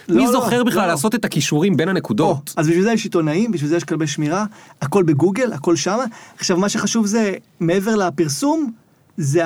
לא, 0.09 0.17
מי 0.17 0.25
לא, 0.25 0.33
זוכר 0.33 0.65
בכלל 0.65 0.83
לא. 0.83 0.87
לעשות 0.87 1.15
את 1.15 1.25
הכישורים 1.25 1.77
בין 1.77 1.89
או, 1.89 1.91
הנקודות? 1.91 2.55
אז 2.57 2.69
בשביל 2.69 2.85
זה 2.85 2.93
יש 2.93 3.05
עיתונאים, 3.05 3.53
בשביל 3.53 3.71
זה 3.71 3.77
יש 3.77 3.85
כלבי 3.85 4.07
שמירה, 4.07 4.45
הכל 4.83 5.03
בגוגל, 5.03 5.53
הכל 5.53 5.77
שמה. 5.77 6.05
עכשיו, 6.39 6.57
מה 6.57 6.69
שחשוב 6.69 7.07
זה, 7.07 7.35
מעבר 7.61 7.97
לפרסום, 7.97 8.73
זה 9.17 9.43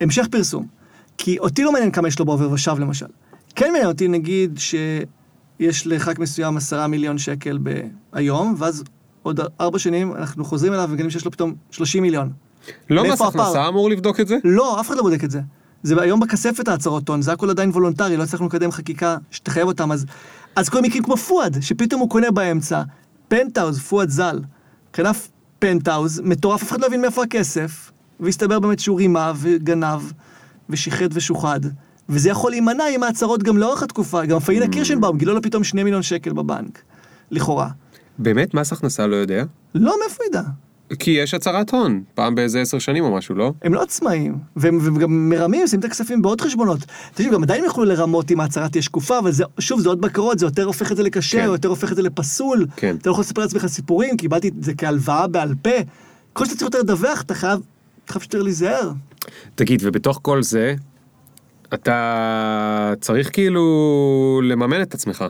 המשך 0.00 0.26
פרסום. 0.30 0.66
כי 1.18 1.38
אותי 1.38 1.62
לא 1.62 1.72
מעניין 1.72 1.90
כמה 1.90 2.08
יש 2.08 2.18
לו 2.18 2.24
בעובר 2.24 2.52
ושב 2.52 2.78
למשל. 2.78 3.06
כן 3.54 3.66
מעניין 3.66 3.86
אותי, 3.86 4.08
נגיד, 4.08 4.58
שיש 4.58 5.86
לח"כ 5.86 6.18
מסוים 6.18 6.56
עשרה 6.56 6.86
מיליון 6.86 7.18
שקל 7.18 7.58
היום, 8.12 8.54
ואז 8.58 8.84
עוד 9.22 9.40
ארבע 9.60 9.78
שנים 9.78 10.12
אנחנו 10.12 10.44
חוזרים 10.44 10.72
אליו 10.72 10.86
ומגלים 10.90 11.10
שיש 11.10 11.24
לו 11.24 11.30
פתאום 11.30 11.54
30 11.70 12.02
מיליון. 12.02 12.32
לא 12.90 13.12
מס? 13.12 13.20
הכנסה 13.20 13.68
אמור 13.68 13.90
לבדוק 13.90 14.20
את 14.20 14.28
זה? 14.28 14.36
לא, 14.44 14.80
אף 14.80 14.88
אחד 14.88 14.96
לא 14.96 15.02
בודק 15.02 15.24
את 15.24 15.30
זה. 15.30 15.40
זה 15.82 16.02
היום 16.02 16.20
בכספת 16.20 16.68
ההצהרות 16.68 17.08
הון, 17.08 17.22
זה 17.22 17.32
הכל 17.32 17.50
עדיין 17.50 17.70
וולונטרי, 17.70 18.16
לא 18.16 18.22
הצלחנו 18.22 18.46
לקדם 18.46 18.70
חקיקה 18.70 19.16
שתחייב 19.30 19.68
אותם, 19.68 19.92
אז, 19.92 20.06
אז 20.56 20.68
כל 20.68 20.80
מקרים 20.82 21.02
כמו 21.02 21.16
פואד, 21.16 21.56
שפתאום 21.60 22.00
הוא 22.00 22.10
קונה 22.10 22.30
באמצע, 22.30 22.82
פנטהאוז, 23.28 23.78
פואד 23.78 24.10
ז"ל, 24.10 24.40
קנה 24.90 25.10
פנטהאוז, 25.58 26.20
מטורף, 26.24 26.62
אף 26.62 26.70
אחד 26.70 26.80
לא 26.80 26.86
הבין 26.86 27.00
מאיפה 27.00 27.22
הכסף, 27.22 27.90
והסתבר 28.20 28.60
באמת 28.60 28.78
שהוא 28.78 28.98
רימה 28.98 29.32
וגנב, 29.36 30.00
ושיחד 30.70 31.08
ושוחד, 31.12 31.60
וזה 32.08 32.30
יכול 32.30 32.50
להימנע 32.50 32.84
עם 32.94 33.02
ההצהרות 33.02 33.42
גם 33.42 33.58
לאורך 33.58 33.82
התקופה, 33.82 34.24
גם 34.26 34.38
פאינה 34.38 34.68
קירשנבאום 34.68 35.18
גילו 35.18 35.34
לו 35.34 35.42
פתאום 35.42 35.64
שני 35.64 35.82
מיליון 35.82 36.02
שקל 36.02 36.32
בבנק, 36.32 36.82
לכאורה. 37.30 37.68
באמת 38.18 38.54
מס 38.54 38.72
הכנסה 38.72 39.06
לא 39.06 39.16
יודע? 39.16 39.44
לא, 39.74 39.94
מאיפה 40.02 40.24
ידע? 40.28 40.42
כי 40.98 41.10
יש 41.10 41.34
הצהרת 41.34 41.70
הון, 41.70 42.02
פעם 42.14 42.34
באיזה 42.34 42.60
עשר 42.60 42.78
שנים 42.78 43.04
או 43.04 43.16
משהו, 43.16 43.34
לא? 43.34 43.52
הם 43.62 43.74
לא 43.74 43.82
עצמאים, 43.82 44.38
והם, 44.56 44.78
והם 44.82 44.98
גם 44.98 45.30
מרמים, 45.30 45.66
שמים 45.66 45.80
את 45.80 45.84
הכספים 45.84 46.22
בעוד 46.22 46.40
חשבונות. 46.40 46.78
תקשיב, 47.14 47.32
גם 47.32 47.42
עדיין 47.42 47.64
יוכלו 47.64 47.84
לרמות 47.84 48.30
אם 48.30 48.40
ההצהרה 48.40 48.68
תהיה 48.68 48.82
שקופה, 48.82 49.18
אבל 49.18 49.32
זה, 49.32 49.44
שוב, 49.58 49.80
זה 49.80 49.88
עוד 49.88 50.00
בקרות, 50.00 50.38
זה 50.38 50.46
יותר 50.46 50.64
הופך 50.64 50.92
את 50.92 50.96
זה 50.96 51.02
לקשה, 51.02 51.38
כן. 51.38 51.44
יותר 51.44 51.68
הופך 51.68 51.92
את 51.92 51.96
זה 51.96 52.02
לפסול. 52.02 52.66
כן. 52.76 52.96
אתה 52.96 53.08
לא 53.08 53.12
יכול 53.12 53.22
לספר 53.22 53.42
לעצמך 53.42 53.66
סיפורים, 53.66 54.16
קיבלתי 54.16 54.48
את 54.48 54.54
זה 54.60 54.74
כהלוואה 54.74 55.26
בעל 55.26 55.54
פה. 55.62 55.70
כל 56.32 56.44
שאתה 56.44 56.56
צריך 56.56 56.66
יותר 56.74 56.78
לדווח, 56.78 57.20
אתה 57.20 57.34
חייב, 57.34 57.60
אתה 58.04 58.12
חייב 58.12 58.22
יותר 58.22 58.42
להיזהר. 58.42 58.90
תגיד, 59.54 59.82
ובתוך 59.84 60.18
כל 60.22 60.42
זה, 60.42 60.74
אתה 61.74 62.94
צריך 63.00 63.30
כאילו 63.32 64.40
לממן 64.44 64.82
את 64.82 64.94
עצמך. 64.94 65.24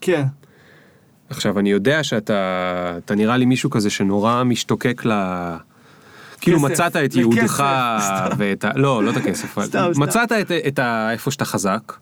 כן. 0.00 0.22
עכשיו, 1.32 1.58
אני 1.58 1.70
יודע 1.70 2.04
שאתה 2.04 2.98
אתה 3.04 3.14
נראה 3.14 3.36
לי 3.36 3.44
מישהו 3.44 3.70
כזה 3.70 3.90
שנורא 3.90 4.42
משתוקק 4.42 5.02
ל... 5.04 5.12
כאילו 6.40 6.60
מצאת 6.60 6.96
את 6.96 7.12
סתם. 7.12 8.36
ואת 8.36 8.64
ה... 8.64 8.70
לא, 8.74 9.04
לא 9.04 9.10
את 9.10 9.16
הכסף. 9.16 9.58
מצאת 9.96 10.32
את. 10.32 10.78
איפה 11.10 11.30
שאתה 11.30 11.44
חזק, 11.44 11.92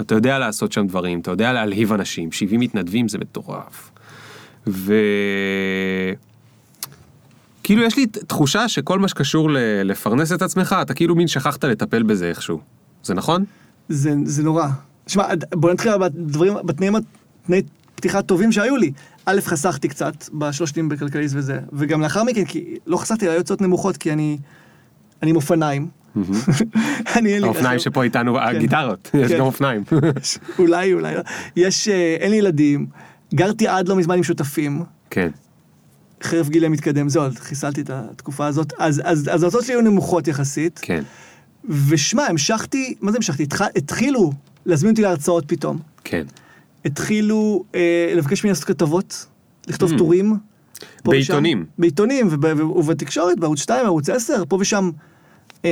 אתה 0.00 0.14
יודע 0.14 0.38
לעשות 0.38 0.72
שם 0.72 0.86
דברים, 0.86 1.20
אתה 1.20 1.30
יודע 1.30 1.52
להלהיב 1.52 1.92
אנשים, 1.92 2.32
70 2.32 2.60
מתנדבים 2.60 3.08
זה 3.08 3.18
מטורף. 3.18 3.90
ו... 4.66 4.94
כאילו 7.62 7.82
יש 7.82 7.96
לי 7.96 8.06
תחושה 8.06 8.68
שכל 8.68 8.98
מה 8.98 9.08
שקשור 9.08 9.50
ל... 9.50 9.56
לפרנס 9.84 10.32
את 10.32 10.42
עצמך, 10.42 10.76
אתה 10.82 10.94
כאילו 10.94 11.14
מין 11.14 11.28
שכחת 11.28 11.64
לטפל 11.64 12.02
בזה 12.02 12.28
איכשהו. 12.28 12.60
זה 13.02 13.14
נכון? 13.14 13.44
זה, 13.88 14.14
זה 14.24 14.42
נורא. 14.42 14.66
שמע, 15.06 15.24
בוא 15.54 15.72
נתחיל 15.72 15.98
בדברים, 15.98 16.54
בתנאים, 16.64 16.94
תנאי 17.46 17.62
פתיחה 18.02 18.22
טובים 18.22 18.52
שהיו 18.52 18.76
לי. 18.76 18.92
א', 19.26 19.40
חסכתי 19.40 19.88
קצת 19.88 20.28
בשלוש 20.32 20.70
שנים 20.70 20.88
בכלכליסט 20.88 21.34
וזה, 21.36 21.60
וגם 21.72 22.00
לאחר 22.00 22.24
מכן, 22.24 22.44
כי 22.44 22.74
לא 22.86 22.96
חסכתי, 22.96 23.28
היו 23.28 23.38
הוצאות 23.38 23.60
נמוכות, 23.60 23.96
כי 23.96 24.12
אני, 24.12 24.38
אני 25.22 25.30
עם 25.30 25.36
אופניים. 25.36 25.88
אני 27.16 27.34
אין 27.34 27.42
לי 27.42 27.48
האופניים. 27.48 27.78
שפה 27.78 28.02
איתנו, 28.02 28.40
הגיטרות, 28.40 29.10
יש 29.14 29.32
כן. 29.32 29.38
גם 29.38 29.44
אופניים. 29.44 29.84
אולי, 30.58 30.92
אולי, 30.92 31.14
לא. 31.14 31.20
יש, 31.56 31.88
אה, 31.88 32.16
אין 32.20 32.30
לי 32.30 32.36
ילדים, 32.36 32.86
גרתי 33.34 33.68
עד 33.68 33.88
לא 33.88 33.96
מזמן 33.96 34.16
עם 34.16 34.22
שותפים, 34.22 34.82
כן. 35.10 35.28
חרף 36.22 36.48
גילי 36.48 36.68
מתקדם, 36.68 37.08
זהו, 37.08 37.24
חיסלתי 37.38 37.80
את 37.80 37.90
התקופה 37.90 38.46
הזאת, 38.46 38.72
אז, 38.78 39.02
אז, 39.04 39.30
אז 39.32 39.42
ההוצאות 39.42 39.64
שלי 39.64 39.74
היו 39.74 39.80
נמוכות 39.80 40.28
יחסית, 40.28 40.78
כן, 40.82 41.02
ושמע, 41.88 42.26
המשכתי, 42.26 42.94
מה 43.00 43.10
זה 43.12 43.16
המשכתי? 43.18 43.42
התח, 43.42 43.62
התחילו 43.76 44.32
להזמין 44.66 44.90
אותי 44.90 45.02
להרצאות 45.02 45.44
פתאום. 45.46 45.78
כן. 46.04 46.26
התחילו 46.84 47.64
אה, 47.74 48.12
לבקש 48.16 48.44
ממני 48.44 48.50
לעשות 48.52 48.64
כתבות, 48.64 49.26
לכתוב 49.68 49.92
Mm. 49.92 49.98
טורים. 49.98 50.36
בעיתונים. 51.04 51.58
ושם, 51.58 51.70
בעיתונים 51.78 52.28
וב, 52.30 52.60
ובתקשורת, 52.76 53.40
בערוץ 53.40 53.58
2, 53.60 53.82
בערוץ 53.84 54.08
10, 54.08 54.42
פה 54.48 54.56
ושם. 54.60 54.90
אה, 55.64 55.70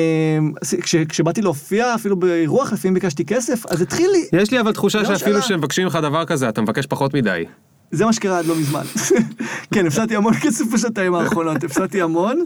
כש, 0.83 0.95
כשבאתי 0.97 1.43
להופיע, 1.43 1.95
אפילו 1.95 2.17
באירוח, 2.17 2.73
לפעמים 2.73 2.95
ביקשתי 2.95 3.25
כסף, 3.25 3.67
אז 3.67 3.81
התחיל 3.83 4.11
לי, 4.11 4.41
יש 4.41 4.51
לי 4.51 4.61
אבל 4.61 4.73
תחושה 4.73 5.03
לא 5.03 5.17
שאפילו. 5.17 5.43
שמבקשים 5.43 5.85
ממך 5.85 5.99
דבר 6.03 6.25
כזה, 6.25 6.49
אתה 6.49 6.63
מבקש 6.63 6.87
פחות 6.87 7.15
מדי. 7.15 7.45
זה 7.91 8.05
מה 8.05 8.13
שקרה 8.13 8.39
עד 8.39 8.47
לא 8.47 8.57
מזמן. 8.57 8.83
כן, 9.75 9.87
הפסדתי 9.87 10.17
המון 10.17 10.35
כסף 10.35 10.65
בשנתיים 10.73 11.15
האחרונות, 11.15 11.65
הפסדתי 11.65 12.03
המון, 12.03 12.45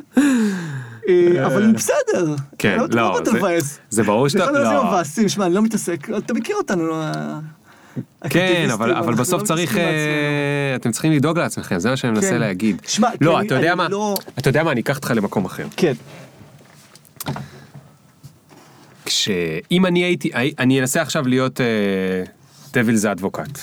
אה, 1.09 1.46
אבל 1.46 1.72
בסדר. 1.72 2.35
כן, 2.59 2.79
אתה 2.85 2.96
לא, 2.96 3.20
באת 3.20 3.27
זה-? 3.64 3.79
זה 3.90 4.03
ברור 4.03 4.29
זה 4.29 4.38
שאתה... 4.38 4.50
לא. 4.53 4.83
המבאסים, 4.83 5.29
שמע, 5.29 5.46
אני 5.46 5.55
לא 5.55 5.62
מתעסק, 5.62 6.11
אתה 6.18 6.35
מכיר 6.35 6.57
אותנו, 6.57 6.87
לא, 6.87 6.94
כן, 8.30 8.68
אבל, 8.72 8.90
אבל 8.90 8.96
אנחנו 9.09 9.16
בסוף 9.22 9.42
לא 9.42 9.46
צריך, 9.46 9.76
אה. 9.76 9.83
אתם 10.76 10.90
צריכים 10.92 11.12
לדאוג 11.12 11.38
לעצמכם, 11.38 11.78
זה 11.78 11.90
מה 11.90 11.96
שאני 11.96 12.12
מנסה 12.12 12.30
כן. 12.30 12.38
להגיד. 12.38 12.80
כי 12.80 13.02
לא, 13.20 13.38
אני- 13.38 13.46
אתה 13.46 13.54
יודע 13.54 13.74
מה, 13.74 13.88
לא- 13.88 14.14
אתה 14.38 14.48
יודע 14.48 14.62
מה, 14.62 14.72
אני 14.72 14.80
אקח 14.80 14.96
אותך 14.96 15.12
למקום 15.16 15.44
אחר. 15.44 15.66
כן, 15.76 15.92
כשאם 19.04 19.87
אני 19.87 20.04
הייתי, 20.04 20.30
אני 20.59 20.80
אנסה 20.80 21.02
עכשיו 21.02 21.28
להיות 21.28 21.61
דביל 22.72 22.96
זה 22.96 23.12
אדבוקט, 23.12 23.59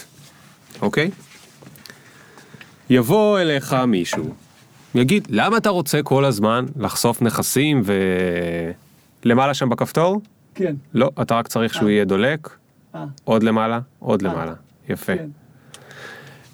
אוקיי? 0.81 1.11
יבוא 2.89 3.39
אליך 3.39 3.73
מישהו, 3.87 4.33
יגיד, 4.95 5.27
למה 5.29 5.57
אתה 5.57 5.69
רוצה 5.69 6.01
כל 6.03 6.25
הזמן 6.25 6.65
לחשוף 6.79 7.21
נכסים 7.21 7.81
ו... 7.85 7.93
למעלה 9.23 9.53
שם 9.53 9.69
בכפתור? 9.69 10.21
כן. 10.55 10.75
לא, 10.93 11.09
אתה 11.21 11.35
רק 11.35 11.47
צריך 11.47 11.73
שהוא 11.73 11.89
יהיה 11.89 12.05
דולק, 12.05 12.47
אה, 12.49 12.53
עוד 13.23 13.43
למעלה, 13.43 13.79
עוד 13.99 14.25
אה. 14.25 14.31
למעלה. 14.31 14.53
יפה. 14.89 15.13
כן. 15.17 15.29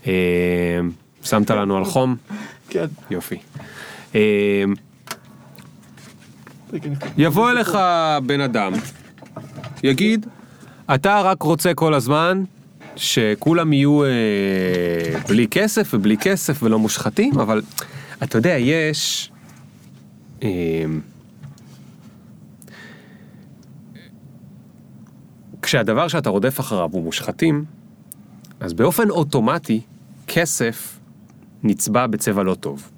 אה, 0.07 0.79
שמת 1.23 1.49
לנו 1.51 1.77
על 1.77 1.85
חום? 1.85 2.15
כן. 2.69 2.85
יופי. 3.09 3.37
אה, 4.15 4.63
יבוא 7.17 7.51
אליך 7.51 7.77
בן 8.25 8.41
אדם, 8.41 8.73
יגיד, 9.83 10.25
אתה 10.95 11.21
רק 11.21 11.41
רוצה 11.41 11.73
כל 11.73 11.93
הזמן 11.93 12.43
שכולם 12.95 13.73
יהיו 13.73 14.03
אה, 14.03 14.09
בלי 15.29 15.47
כסף 15.47 15.93
ובלי 15.93 16.17
כסף 16.17 16.63
ולא 16.63 16.79
מושחתים, 16.79 17.39
אבל 17.39 17.61
אתה 18.23 18.37
יודע, 18.37 18.55
יש... 18.59 19.31
אה, 20.43 20.49
כשהדבר 25.67 26.07
שאתה 26.07 26.29
רודף 26.29 26.59
אחריו 26.59 26.89
הוא 26.91 27.03
מושחתים, 27.03 27.65
אז 28.59 28.73
באופן 28.73 29.09
אוטומטי 29.09 29.81
כסף 30.27 30.99
נצבע 31.63 32.07
בצבע 32.07 32.43
לא 32.43 32.55
טוב. 32.55 32.89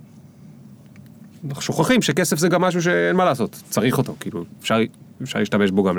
אנחנו 1.47 1.61
שוכחים 1.61 2.01
שכסף 2.01 2.37
זה 2.37 2.49
גם 2.49 2.61
משהו 2.61 2.81
שאין 2.81 3.15
מה 3.15 3.25
לעשות, 3.25 3.61
צריך 3.69 3.97
אותו, 3.97 4.15
כאילו, 4.19 4.45
אפשר, 4.61 4.79
אפשר 5.23 5.39
להשתמש 5.39 5.71
בו 5.71 5.83
גם 5.83 5.97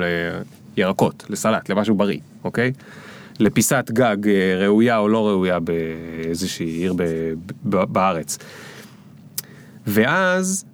לירקות, 0.77 1.25
לסלט, 1.29 1.69
למשהו 1.69 1.95
בריא, 1.95 2.19
אוקיי? 2.43 2.71
לפיסת 3.39 3.91
גג 3.93 4.27
אה, 4.27 4.65
ראויה 4.65 4.97
או 4.97 5.07
לא 5.07 5.27
ראויה 5.27 5.59
באיזושהי 5.59 6.67
עיר 6.67 6.93
ב, 6.93 7.03
ב, 7.69 7.83
בארץ. 7.83 8.37
ואז, 9.87 10.65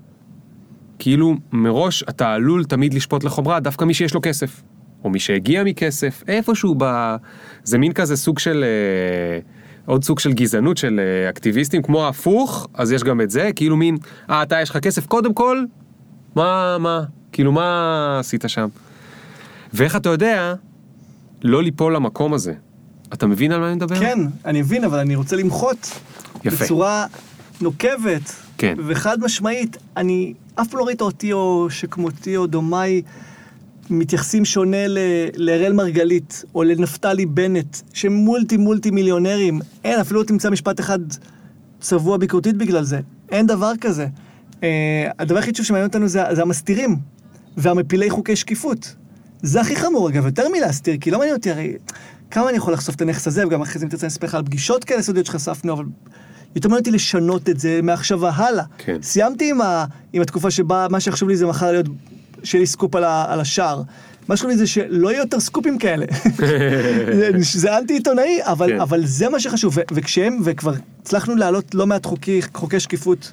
כאילו, 0.99 1.35
מראש 1.51 2.03
אתה 2.03 2.33
עלול 2.33 2.65
תמיד 2.65 2.93
לשפוט 2.93 3.23
לחומרה 3.23 3.59
דווקא 3.59 3.85
מי 3.85 3.93
שיש 3.93 4.13
לו 4.13 4.19
כסף. 4.23 4.61
או 5.03 5.09
מי 5.09 5.19
שהגיע 5.19 5.63
מכסף, 5.63 6.23
איפשהו 6.27 6.75
ב... 6.77 7.15
זה 7.63 7.77
מין 7.77 7.93
כזה 7.93 8.17
סוג 8.17 8.39
של... 8.39 8.63
אה, 8.63 9.39
עוד 9.85 10.03
סוג 10.03 10.19
של 10.19 10.33
גזענות 10.33 10.77
של 10.77 10.99
אה, 10.99 11.29
אקטיביסטים, 11.29 11.81
כמו 11.81 12.07
הפוך, 12.07 12.67
אז 12.73 12.91
יש 12.91 13.03
גם 13.03 13.21
את 13.21 13.29
זה, 13.29 13.49
כאילו 13.55 13.77
מין, 13.77 13.97
אה, 14.29 14.43
אתה 14.43 14.61
יש 14.61 14.69
לך 14.69 14.77
כסף, 14.77 15.05
קודם 15.05 15.33
כל, 15.33 15.63
מה, 16.35 16.77
מה, 16.77 17.03
כאילו 17.31 17.51
מה 17.51 18.17
עשית 18.19 18.43
שם? 18.47 18.67
ואיך 19.73 19.95
אתה 19.95 20.09
יודע 20.09 20.53
לא 21.41 21.63
ליפול 21.63 21.95
למקום 21.95 22.33
הזה? 22.33 22.53
אתה 23.13 23.27
מבין 23.27 23.51
על 23.51 23.59
מה 23.59 23.67
אני 23.67 23.75
מדבר? 23.75 23.99
כן, 23.99 24.19
אני 24.45 24.61
מבין, 24.61 24.83
אבל 24.83 24.99
אני 24.99 25.15
רוצה 25.15 25.35
למחות. 25.35 25.91
יפה. 26.43 26.65
בצורה 26.65 27.05
נוקבת. 27.61 28.35
כן. 28.57 28.77
וחד 28.87 29.19
משמעית, 29.19 29.77
אני 29.97 30.33
אף 30.55 30.67
פעם 30.67 30.79
לא 30.79 30.85
ראית 30.85 31.01
אותי 31.01 31.33
או 31.33 31.67
שכמותי 31.69 32.37
או 32.37 32.47
דומיי 32.47 33.01
מתייחסים 33.89 34.45
שונה 34.45 34.87
ל- 34.87 34.97
לאראל 35.35 35.73
מרגלית 35.73 36.43
או 36.55 36.63
לנפתלי 36.63 37.25
בנט, 37.25 37.77
שהם 37.93 38.13
מולטי 38.13 38.57
מולטי 38.57 38.91
מיליונרים. 38.91 39.59
אין, 39.83 39.99
אפילו 39.99 40.19
לא 40.19 40.25
תמצא 40.25 40.49
משפט 40.49 40.79
אחד 40.79 40.99
צבוע 41.79 42.17
ביקורתית 42.17 42.57
בגלל 42.57 42.83
זה. 42.83 42.99
אין 43.31 43.47
דבר 43.47 43.71
כזה. 43.81 44.07
אה, 44.63 45.09
הדבר 45.19 45.37
היחיד 45.37 45.55
שמעניין 45.55 45.87
אותנו 45.87 46.07
זה, 46.07 46.23
זה 46.31 46.41
המסתירים 46.41 46.95
והמפילי 47.57 48.09
חוקי 48.09 48.35
שקיפות. 48.35 48.95
זה 49.41 49.61
הכי 49.61 49.75
חמור, 49.75 50.09
אגב, 50.09 50.25
יותר 50.25 50.49
מלהסתיר, 50.49 50.97
כי 51.01 51.11
לא 51.11 51.17
מעניין 51.17 51.35
אותי, 51.37 51.51
הרי 51.51 51.73
כמה 52.31 52.49
אני 52.49 52.57
יכול 52.57 52.73
לחשוף 52.73 52.95
את 52.95 53.01
הנכס 53.01 53.27
הזה, 53.27 53.47
וגם 53.47 53.61
אחרי 53.61 53.79
זה 53.79 53.85
אם 53.85 53.89
תרצה 53.89 54.05
אני 54.05 54.11
אספר 54.11 54.27
לך 54.27 54.35
על 54.35 54.43
פגישות 54.43 54.83
כאלה 54.83 55.01
סודיות 55.01 55.25
שחשפנו, 55.25 55.73
אבל 55.73 55.85
יותר 56.55 56.69
מעניין 56.69 56.79
אותי 56.79 56.91
לשנות 56.91 57.49
את 57.49 57.59
זה 57.59 57.79
מעכשיו 57.83 58.21
והלאה. 58.21 58.63
כן. 58.77 58.97
סיימתי 59.01 59.49
עם, 59.49 59.61
ה, 59.61 59.85
עם 60.13 60.21
התקופה 60.21 60.51
שבה 60.51 60.87
מה 60.89 60.99
שחשוב 60.99 61.29
לי 61.29 61.37
זה 61.37 61.45
מחר 61.45 61.71
להיות, 61.71 61.85
שיהיה 62.47 62.59
לי 62.59 62.67
סקופ 62.67 62.95
על, 62.95 63.03
ה, 63.03 63.25
על 63.27 63.39
השער. 63.39 63.81
מה 64.27 64.35
לי 64.47 64.57
זה 64.57 64.67
שלא 64.67 65.11
יהיו 65.11 65.19
יותר 65.19 65.39
סקופים 65.39 65.77
כאלה. 65.77 66.05
זה, 67.17 67.29
זה 67.41 67.77
אנטי 67.77 67.93
עיתונאי, 67.93 68.39
אבל, 68.41 68.69
כן. 68.69 68.79
אבל 68.81 69.05
זה 69.05 69.29
מה 69.29 69.39
שחשוב. 69.39 69.77
וכשהם, 69.91 70.39
וכבר 70.43 70.73
הצלחנו 71.01 71.35
להעלות 71.35 71.75
לא 71.75 71.87
מעט 71.87 72.05
חוקי, 72.05 72.39
חוקי 72.53 72.79
שקיפות 72.79 73.31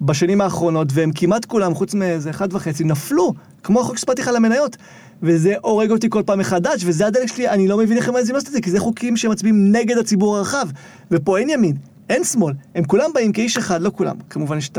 בשנים 0.00 0.40
האחרונות, 0.40 0.88
והם 0.92 1.10
כמעט 1.14 1.44
כולם, 1.44 1.74
חוץ 1.74 1.94
מאיזה 1.94 2.30
אחד 2.30 2.52
וחצי, 2.52 2.84
נפלו, 2.84 3.34
כמו 3.62 3.80
החוק 3.80 3.96
שסיפרתי 3.96 4.22
לך 4.22 4.28
על 4.28 4.36
המניות. 4.36 4.76
וזה 5.22 5.54
הורג 5.62 5.90
אותי 5.90 6.10
כל 6.10 6.22
פעם 6.26 6.38
מחדש, 6.38 6.82
וזה 6.84 7.06
הדלק 7.06 7.26
שלי, 7.26 7.48
אני 7.48 7.68
לא 7.68 7.78
מבין 7.78 7.96
איך 7.96 8.08
הם 8.08 8.14
מעזים 8.14 8.34
לעשות 8.34 8.48
את 8.48 8.52
זה, 8.52 8.60
כי 8.60 8.70
זה 8.70 8.80
חוקים 8.80 9.16
שמצביעים 9.16 9.72
נגד 9.72 9.98
הציבור 9.98 10.36
הרחב. 10.36 10.68
ופה 11.10 11.38
אין 11.38 11.50
ימין, 11.50 11.76
אין 12.08 12.24
שמאל, 12.24 12.54
הם 12.74 12.84
כולם 12.84 13.10
באים 13.14 13.32
כאיש 13.32 13.56
אחד, 13.56 13.82
לא 13.82 13.90
כולם. 13.94 14.16
כמובן 14.30 14.58
יש 14.58 14.68
את 14.68 14.78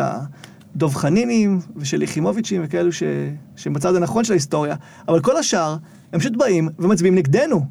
הדוב 0.78 0.96
חנינים 0.96 1.60
ושל 1.76 2.02
יחימוביצ'ים 2.02 2.62
וכאלו 2.66 2.92
ש... 2.94 3.04
שהם 3.56 3.74
בצד 3.74 3.96
הנכון 3.96 4.24
של 4.24 4.34
ההיסטוריה, 4.34 4.76
אבל 5.08 5.20
כל 5.20 5.38
השאר, 5.38 5.78
הם 6.14 6.20
פשוט 6.20 6.38
באים 6.38 6.70
ומצביעים 6.80 7.16
נגדנו. 7.16 7.66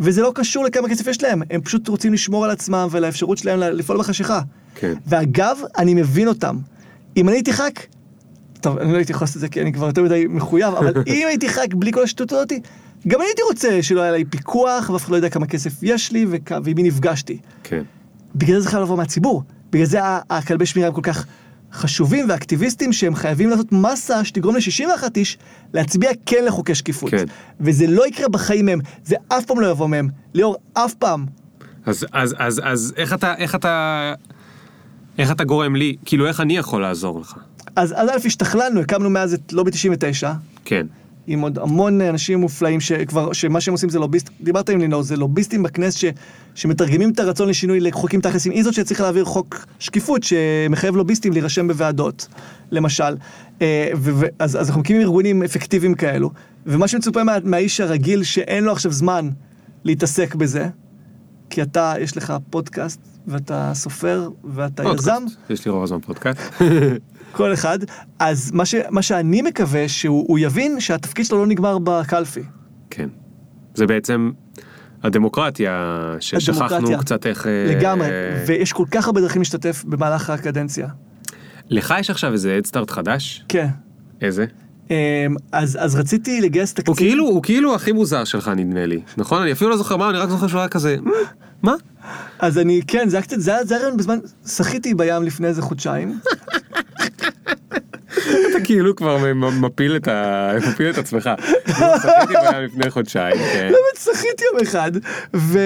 וזה 0.00 0.22
לא 0.22 0.32
קשור 0.34 0.64
לכמה 0.64 0.88
כסף 0.88 1.06
יש 1.06 1.22
להם, 1.22 1.42
הם 1.50 1.60
פשוט 1.60 1.88
רוצים 1.88 2.12
לשמור 2.12 2.44
על 2.44 2.50
עצמם 2.50 2.88
ועל 2.90 3.04
האפשרות 3.04 3.38
שלהם 3.38 3.60
לפעול 3.60 3.98
בחשיכה. 3.98 4.40
כן. 4.74 4.94
ואגב, 5.06 5.58
אני 5.78 5.94
מבין 5.94 6.28
אותם. 6.28 6.58
אם 7.16 7.28
אני 7.28 7.36
הייתי 7.36 7.52
ח"כ, 7.52 7.86
טוב, 8.60 8.78
אני 8.78 8.92
לא 8.92 8.96
הייתי 8.96 9.12
יכול 9.12 9.24
לעשות 9.24 9.36
את 9.36 9.40
זה 9.40 9.48
כי 9.48 9.62
אני 9.62 9.72
כבר 9.72 9.86
יותר 9.86 10.02
מדי 10.02 10.26
מחויב, 10.28 10.74
אבל 10.74 10.92
אם 11.06 11.26
הייתי 11.28 11.48
ח"כ 11.48 11.74
בלי 11.74 11.92
כל 11.92 12.02
השטות 12.02 12.32
הזאתי, 12.32 12.60
גם 13.08 13.20
אני 13.20 13.28
הייתי 13.28 13.42
רוצה 13.42 13.82
שלא 13.82 14.00
היה 14.00 14.12
לי 14.12 14.24
פיקוח, 14.24 14.90
ואף 14.90 15.04
אחד 15.04 15.10
לא 15.10 15.16
יודע 15.16 15.28
כמה 15.28 15.46
כסף 15.46 15.72
יש 15.82 16.12
לי 16.12 16.26
וכ... 16.30 16.52
ועם 16.64 16.76
מי 16.76 16.82
נפגשתי. 16.82 17.38
כן. 17.62 17.82
בגלל 18.34 18.56
זה 18.56 18.62
זה 18.62 18.68
חייב 18.68 18.82
לבוא 18.82 18.96
מהציבור. 18.96 19.42
בגלל 19.72 19.86
זה 19.86 19.98
הכלבי 20.30 20.66
שמירה 20.66 20.88
הם 20.88 20.94
כל 20.94 21.02
כך 21.02 21.26
חשובים 21.72 22.26
ואקטיביסטים 22.28 22.92
שהם 22.92 23.14
חייבים 23.14 23.50
לעשות 23.50 23.72
מסה 23.72 24.24
שתגרום 24.24 24.56
ל-61 24.56 25.02
איש 25.16 25.38
להצביע 25.74 26.10
כן 26.26 26.44
לחוקי 26.46 26.74
שקיפות. 26.74 27.10
כן. 27.10 27.24
וזה 27.60 27.86
לא 27.86 28.06
יקרה 28.06 28.28
בחיים 28.28 28.66
מהם, 28.66 28.80
זה 29.04 29.16
אף 29.28 29.44
פעם 29.44 29.60
לא 29.60 29.66
יבוא 29.66 29.86
מהם. 29.88 30.08
ליאור, 30.34 30.56
אף 30.72 30.94
פעם. 30.94 31.26
אז, 31.86 32.06
אז, 32.12 32.34
אז, 32.38 32.60
אז 32.64 32.94
איך 32.96 33.12
אתה, 33.12 33.34
איך 33.34 33.54
אתה, 33.54 34.12
איך 35.18 35.30
אתה 35.30 35.44
גורם 35.44 35.76
לי, 35.76 35.96
כאילו 36.04 36.26
איך 36.26 36.40
אני 36.40 36.56
יכול 36.56 36.82
לעזור 36.82 37.20
לך? 37.20 37.34
אז 37.76 37.94
אז 37.96 38.08
א', 38.08 38.26
השתכללנו, 38.26 38.80
הקמנו 38.80 39.10
מאז 39.10 39.34
את 39.34 39.52
לובי 39.52 39.70
99, 39.70 40.32
כן. 40.64 40.86
עם 41.30 41.40
עוד 41.40 41.58
המון 41.58 42.00
אנשים 42.00 42.40
מופלאים 42.40 42.80
שכבר, 42.80 43.32
שמה 43.32 43.60
שהם 43.60 43.72
עושים 43.72 43.88
זה 43.88 43.98
לוביסט, 43.98 44.30
דיברת 44.40 44.68
עם 44.68 44.78
לינור, 44.78 45.02
זה 45.02 45.16
לוביסטים 45.16 45.62
בכנסת 45.62 45.98
ש, 45.98 46.04
שמתרגמים 46.54 47.10
את 47.10 47.18
הרצון 47.18 47.48
לשינוי 47.48 47.80
לחוקים 47.80 48.20
תכלסים. 48.20 48.52
היא 48.52 48.64
זאת 48.64 48.74
שצריכה 48.74 49.02
להעביר 49.02 49.24
חוק 49.24 49.66
שקיפות 49.78 50.22
שמחייב 50.22 50.96
לוביסטים 50.96 51.32
להירשם 51.32 51.68
בוועדות, 51.68 52.28
למשל. 52.70 53.16
אה, 53.62 53.90
ו- 53.96 54.20
ו- 54.20 54.26
אז, 54.38 54.56
אז 54.60 54.68
אנחנו 54.68 54.80
מקימים 54.80 55.02
ארגונים 55.02 55.42
אפקטיביים 55.42 55.94
כאלו, 55.94 56.30
ומה 56.66 56.88
שמצופה 56.88 57.24
מה, 57.24 57.36
מהאיש 57.44 57.80
הרגיל 57.80 58.22
שאין 58.22 58.64
לו 58.64 58.72
עכשיו 58.72 58.92
זמן 58.92 59.28
להתעסק 59.84 60.34
בזה, 60.34 60.68
כי 61.50 61.62
אתה, 61.62 61.94
יש 62.00 62.16
לך 62.16 62.32
פודקאסט, 62.50 63.00
ואתה 63.26 63.70
סופר, 63.74 64.28
ואתה 64.44 64.82
פודקאסט. 64.82 65.08
יזם, 65.08 65.22
יש 65.50 65.64
לי 65.64 65.70
רוב 65.70 65.82
הזמן 65.82 66.00
פודקאסט. 66.00 66.38
כל 67.32 67.52
אחד, 67.52 67.78
אז 68.18 68.50
מה, 68.52 68.66
ש, 68.66 68.74
מה 68.90 69.02
שאני 69.02 69.42
מקווה 69.42 69.88
שהוא 69.88 70.24
הוא 70.28 70.38
יבין 70.38 70.80
שהתפקיד 70.80 71.26
שלו 71.26 71.38
לא 71.38 71.46
נגמר 71.46 71.78
בקלפי. 71.78 72.42
כן. 72.90 73.08
זה 73.74 73.86
בעצם 73.86 74.30
הדמוקרטיה, 75.02 76.04
ששכחנו 76.20 76.64
הדמוקרטיה. 76.64 76.98
קצת 76.98 77.26
איך... 77.26 77.46
אה, 77.46 77.66
לגמרי, 77.68 78.08
ויש 78.46 78.72
כל 78.72 78.84
כך 78.90 79.06
הרבה 79.06 79.20
דרכים 79.20 79.42
להשתתף 79.42 79.84
במהלך 79.84 80.30
הקדנציה. 80.30 80.88
לך 81.70 81.94
יש 82.00 82.10
עכשיו 82.10 82.32
איזה 82.32 82.58
אדסטארט 82.58 82.90
חדש? 82.90 83.44
כן. 83.48 83.66
איזה? 84.20 84.46
אמ, 84.90 84.94
אז, 85.52 85.78
אז 85.80 85.96
רציתי 85.96 86.40
לגייס 86.40 86.74
תקציב. 86.74 86.88
הוא 86.88 86.96
כאילו, 86.96 87.24
הוא 87.24 87.42
כאילו 87.42 87.74
הכי 87.74 87.92
מוזר 87.92 88.24
שלך 88.24 88.48
נדמה 88.56 88.86
לי, 88.86 89.00
נכון? 89.16 89.42
אני 89.42 89.52
אפילו 89.52 89.70
לא 89.70 89.76
זוכר 89.76 89.96
מה, 89.96 90.10
אני 90.10 90.18
רק 90.18 90.28
זוכר 90.28 90.46
שהוא 90.46 90.58
היה 90.58 90.68
כזה, 90.68 90.96
"מ, 91.02 91.10
מה? 91.62 91.74
אז 92.38 92.58
אני, 92.58 92.80
כן, 92.86 93.08
זה 93.08 93.16
היה 93.16 93.22
קצת, 93.22 93.40
זה 93.40 93.50
היה 93.50 93.80
רעיון 93.80 93.96
בזמן, 93.96 94.18
שחיתי 94.46 94.94
בים 94.94 95.22
לפני 95.22 95.46
איזה 95.46 95.62
חודשיים. 95.62 96.18
אתה 98.30 98.60
כאילו 98.64 98.96
כבר 98.96 99.18
מפיל 99.60 99.96
את 99.96 100.08
ה- 100.08 100.52
מפיל 100.68 100.90
את 100.90 100.98
עצמך. 100.98 101.30
שחיתי 101.66 102.34
בים 102.50 102.62
לפני 102.64 102.90
חודשיים, 102.90 103.36
כן. 103.36 103.68
באמת 103.72 104.14
שחיתי 104.16 104.44
יום 104.52 104.62
אחד, 104.62 104.92
ו... 105.36 105.58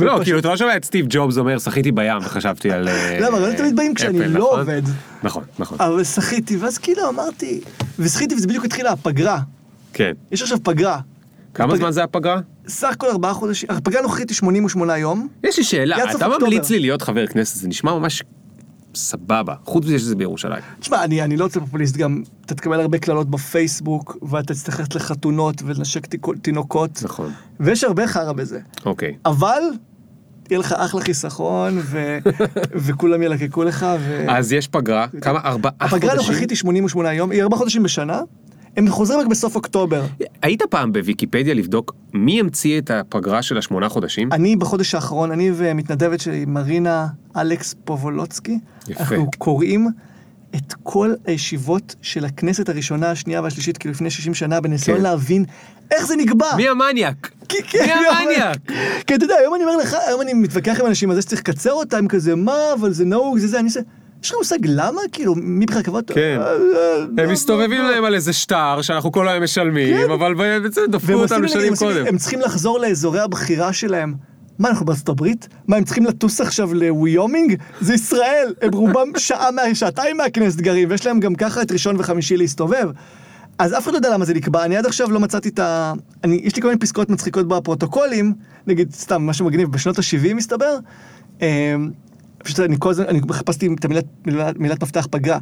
לא, 0.00 0.20
כאילו 0.24 0.38
אתה 0.38 0.48
לא 0.48 0.56
שומע 0.56 0.76
את 0.76 0.84
סטיב 0.84 1.06
ג'ובס 1.08 1.38
אומר 1.38 1.58
שחיתי 1.58 1.92
בים 1.92 2.18
וחשבתי 2.22 2.70
על... 2.72 2.88
אה, 2.88 3.18
למה? 3.20 3.38
לא 3.38 3.52
תמיד 3.56 3.76
באים 3.76 3.94
כשאני 3.94 4.18
לא 4.18 4.28
נכון? 4.40 4.58
עובד. 4.60 4.82
נכון, 5.22 5.42
נכון, 5.58 5.78
אבל 5.80 6.04
שחיתי, 6.04 6.56
ואז 6.56 6.78
כאילו 6.78 7.08
אמרתי, 7.08 7.60
ושחיתי 7.98 8.34
וזה 8.34 8.46
בדיוק 8.46 8.64
התחילה 8.64 8.90
הפגרה. 8.90 9.38
כן. 9.92 10.12
יש 10.32 10.42
עכשיו 10.42 10.58
פגרה. 10.62 10.98
כמה 11.54 11.76
זמן 11.76 11.90
זה 11.90 12.02
הפגרה? 12.04 12.40
סך 12.68 12.88
הכל 12.92 13.06
ארבעה 13.06 13.32
חודשים, 13.34 13.68
הפגרה 13.72 14.00
הנוכחית 14.00 14.28
היא 14.30 14.36
88 14.36 14.98
יום. 14.98 15.28
יש 15.44 15.58
לי 15.58 15.64
שאלה, 15.64 15.96
אתה. 16.10 16.28
ממליץ 16.28 16.70
לי 16.70 16.78
להיות 16.78 17.02
חבר 17.02 17.26
כנסת, 17.26 17.56
זה 17.56 17.68
נשמע 17.68 17.94
ממש 17.94 18.22
סבבה, 18.94 19.54
חוץ 19.64 19.84
מזה 19.84 19.98
שזה 19.98 20.16
בירושלים. 20.16 20.62
תשמע, 20.80 21.04
אני, 21.04 21.22
אני 21.22 21.36
לא 21.36 21.44
רוצה 21.44 21.60
פופוליסט, 21.60 21.96
גם 21.96 22.22
אתה 22.46 22.54
תקבל 22.54 22.80
הרבה 22.80 22.98
קללות 22.98 23.30
בפייסבוק, 23.30 24.16
ואתה 24.22 24.54
תצטרך 24.54 24.78
ללכת 24.78 24.94
לחתונות 24.94 25.62
ולנשק 25.62 26.06
תינוקות, 26.42 27.02
נכון. 27.04 27.32
ויש 27.60 27.84
הרבה 27.84 28.06
חרא 28.06 28.32
בזה. 28.32 28.60
אוקיי. 28.86 29.16
אבל, 29.26 29.62
יהיה 30.50 30.58
לך 30.58 30.72
אחלה 30.72 31.00
חיסכון, 31.00 31.78
ו... 31.82 32.18
וכולם 32.84 33.22
ילקקו 33.22 33.64
לך, 33.64 33.86
ו... 34.00 34.24
אז 34.28 34.52
יש 34.52 34.68
פגרה, 34.68 35.06
כמה? 35.20 35.38
ארבעה 35.44 35.72
חודשים? 35.80 35.96
הפגרה 35.96 36.12
הנוכחית 36.12 36.50
היא 36.50 36.56
88 36.56 37.12
יום, 37.12 37.30
היא 37.30 37.42
ארבעה 37.42 37.58
חודשים 37.58 37.82
בשנה, 37.82 38.20
הם 38.76 38.88
חוזרים 38.88 39.20
רק 39.20 39.26
בסוף 39.26 39.56
אוקטובר. 39.56 40.04
היית 40.42 40.62
פעם 40.62 40.92
בוויקיפדיה 40.92 41.54
לבדוק 41.54 41.94
מי 42.12 42.40
המציא 42.40 42.78
את 42.78 42.90
הפגרה 42.90 43.42
של 43.42 43.58
השמונה 43.58 43.88
חודשים? 43.88 44.32
אני 44.32 44.56
בחודש 44.56 44.94
האחרון, 44.94 45.30
אני 45.30 45.50
ומתנדבת 45.54 46.20
שלי, 46.20 46.44
מרינה 46.44 47.06
אלכס 47.36 47.74
פובולוצקי, 47.84 48.58
יפה. 48.88 49.00
אנחנו 49.00 49.30
קוראים 49.38 49.88
את 50.56 50.74
כל 50.82 51.14
הישיבות 51.26 51.94
של 52.02 52.24
הכנסת 52.24 52.68
הראשונה, 52.68 53.10
השנייה 53.10 53.42
והשלישית, 53.42 53.78
כאילו 53.78 53.92
לפני 53.92 54.10
60 54.10 54.34
שנה, 54.34 54.60
בניסיון 54.60 54.96
כן. 54.96 55.02
להבין 55.02 55.44
איך 55.90 56.06
זה 56.06 56.16
נקבע. 56.16 56.56
מי 56.56 56.68
המניאק? 56.68 57.30
כי, 57.48 57.56
מי 57.74 57.92
המניאק? 57.92 58.58
כי 59.06 59.14
אתה 59.14 59.24
יודע, 59.24 59.34
היום 59.34 59.54
אני 59.54 59.64
אומר 59.64 59.76
לך, 59.76 59.96
היום 60.06 60.20
אני 60.20 60.34
מתווכח 60.34 60.80
עם 60.80 60.86
אנשים 60.86 61.10
על 61.10 61.16
זה 61.16 61.22
שצריך 61.22 61.40
לקצר 61.40 61.72
אותם 61.72 62.08
כזה, 62.08 62.34
מה, 62.34 62.58
אבל 62.80 62.92
זה 62.92 63.04
נהוג, 63.04 63.38
זה 63.38 63.48
זה, 63.48 63.58
אני 63.58 63.66
עושה... 63.66 63.80
יש 64.22 64.30
לך 64.30 64.36
מושג 64.38 64.58
למה? 64.62 65.00
כאילו, 65.12 65.34
קבע 65.84 65.96
אותו? 65.96 66.14
כן. 66.14 66.38
אה, 66.40 66.46
אה, 66.46 67.02
הם 67.02 67.18
אה, 67.18 67.32
מסתובבים 67.32 67.82
להם 67.82 68.04
על 68.04 68.14
איזה 68.14 68.32
שטר 68.32 68.82
שאנחנו 68.82 69.12
כל 69.12 69.28
היום 69.28 69.44
משלמים, 69.44 70.10
אבל 70.10 70.34
בעצם 70.34 70.80
דפקו 70.88 71.12
והם 71.12 71.18
אותנו 71.20 71.44
עושים, 71.44 71.48
שנים 71.48 71.66
הם, 71.66 71.72
עושים, 71.72 71.88
קודם. 71.88 72.06
הם 72.06 72.18
צריכים 72.18 72.40
לחזור 72.40 72.78
לאזורי 72.78 73.20
הבחירה 73.20 73.72
שלהם. 73.72 74.14
מה, 74.58 74.68
אנחנו 74.68 74.86
בארצות 74.86 75.08
הברית? 75.08 75.48
מה, 75.68 75.76
הם 75.76 75.84
צריכים 75.84 76.06
לטוס 76.06 76.40
עכשיו 76.40 76.74
לוויומינג? 76.74 77.54
זה 77.80 77.94
ישראל! 77.94 78.54
הם 78.62 78.72
רובם 78.72 79.08
שעה, 79.18 79.50
מה, 79.50 79.74
שעתיים 79.74 80.16
מהכנסת 80.16 80.60
גרים, 80.60 80.90
ויש 80.90 81.06
להם 81.06 81.20
גם 81.20 81.34
ככה 81.34 81.62
את 81.62 81.72
ראשון 81.72 81.96
וחמישי 81.98 82.36
להסתובב. 82.36 82.90
אז 83.58 83.72
אף 83.72 83.84
אחד 83.84 83.92
לא 83.92 83.98
יודע 83.98 84.14
למה 84.14 84.24
זה 84.24 84.34
נקבע, 84.34 84.64
אני 84.64 84.76
עד 84.76 84.86
עכשיו 84.86 85.10
לא 85.10 85.20
מצאתי 85.20 85.48
את 85.48 85.58
ה... 85.58 85.92
אני, 86.24 86.40
יש 86.44 86.56
לי 86.56 86.62
כל 86.62 86.68
מיני 86.68 86.80
פסקאות 86.80 87.10
מצחיקות 87.10 87.48
בפרוטוקולים, 87.48 88.34
נגיד, 88.66 88.94
סתם, 88.94 89.26
משהו 89.26 89.46
מגניב, 89.46 89.72
בשנות 89.72 89.98
ה-70 89.98 90.34
מסתבר. 90.34 90.78
פשוט 92.44 92.60
אני 92.60 92.76
כל 92.78 92.90
הזמן, 92.90 93.04
אני 93.06 93.20
חיפשתי 93.32 93.68
את 93.78 93.84
המילת 93.84 94.04
מילת, 94.26 94.58
מילת 94.58 94.82
מפתח 94.82 95.06
פגרה. 95.10 95.38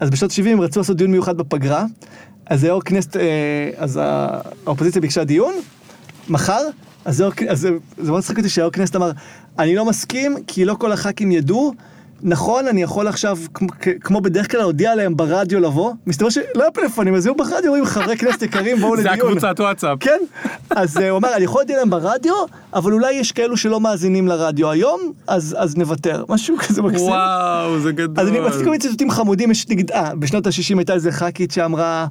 אז 0.00 0.10
בשנות 0.10 0.30
ה-70 0.30 0.48
הם 0.48 0.60
רצו 0.60 0.80
לעשות 0.80 0.96
דיון 0.96 1.10
מיוחד 1.10 1.36
בפגרה, 1.36 1.84
אז 2.46 2.64
יו"ר 2.64 2.82
כנסת, 2.82 3.16
אה, 3.16 3.70
אז 3.76 4.00
האופוזיציה 4.02 5.00
ביקשה 5.00 5.24
דיון, 5.24 5.54
מחר, 6.28 6.62
אז 7.04 7.20
יו"ר, 7.20 7.32
אז 7.48 7.60
זה 7.60 7.70
מאוד 7.98 8.18
מצחיק 8.18 8.38
אותי 8.38 8.48
שהיו"ר 8.48 8.70
כנסת 8.70 8.96
אמר, 8.96 9.10
אני 9.58 9.74
לא 9.74 9.84
מסכים, 9.84 10.36
כי 10.46 10.64
לא 10.64 10.74
כל 10.74 10.92
הח"כים 10.92 11.32
ידעו. 11.32 11.74
נכון, 12.22 12.66
אני 12.68 12.82
יכול 12.82 13.08
עכשיו, 13.08 13.38
כמו- 14.00 14.20
בדרך 14.20 14.50
כלל, 14.50 14.60
להודיע 14.60 14.94
להם 14.94 15.16
ברדיו 15.16 15.60
לבוא. 15.60 15.92
מסתבר 16.06 16.30
שלא 16.30 16.44
היה 16.62 16.70
פלאפונים, 16.70 17.14
אז 17.14 17.26
היו 17.26 17.34
ברדיו, 17.34 17.66
אומרים, 17.66 17.84
חברי 17.84 18.16
כנסת 18.16 18.42
יקרים, 18.42 18.76
בואו 18.78 18.96
זה 18.96 19.02
לדיון. 19.02 19.28
הקבוצת 19.28 19.60
וואטסאפ. 19.60 19.98
כן, 20.00 20.18
אז 20.70 20.96
אה, 20.98 21.10
הוא 21.10 21.18
אמר, 21.18 21.34
אני 21.36 21.44
יכול 21.44 21.60
להודיע 21.60 21.76
להם 21.76 21.90
ברדיו, 21.90 22.34
אבל 22.74 22.92
אולי 22.92 23.12
יש 23.12 23.32
כאלו 23.32 23.56
שלא 23.56 23.80
מאזינים 23.80 24.28
לרדיו 24.28 24.70
היום, 24.70 25.00
אז, 25.26 25.56
אז 25.58 25.76
נוותר. 25.76 26.24
משהו 26.28 26.56
כזה 26.58 26.82
מקסים. 26.82 27.06
וואו, 27.08 27.80
זה 27.80 27.92
גדול. 27.92 28.14
אז 28.24 28.28
אני 28.28 28.40
מצחיק 28.40 28.58
כל 28.58 28.70
מיני 28.70 28.78
ציטוטים 28.78 29.10
חמודים, 29.10 29.50
יש 29.50 29.68
נגיד, 29.68 29.90
אה, 29.90 30.14
בשנות 30.18 30.46
ה-60 30.46 30.78
הייתה 30.78 30.92
איזה 30.94 31.12
ח"כית 31.12 31.50
שאמרה, 31.52 32.06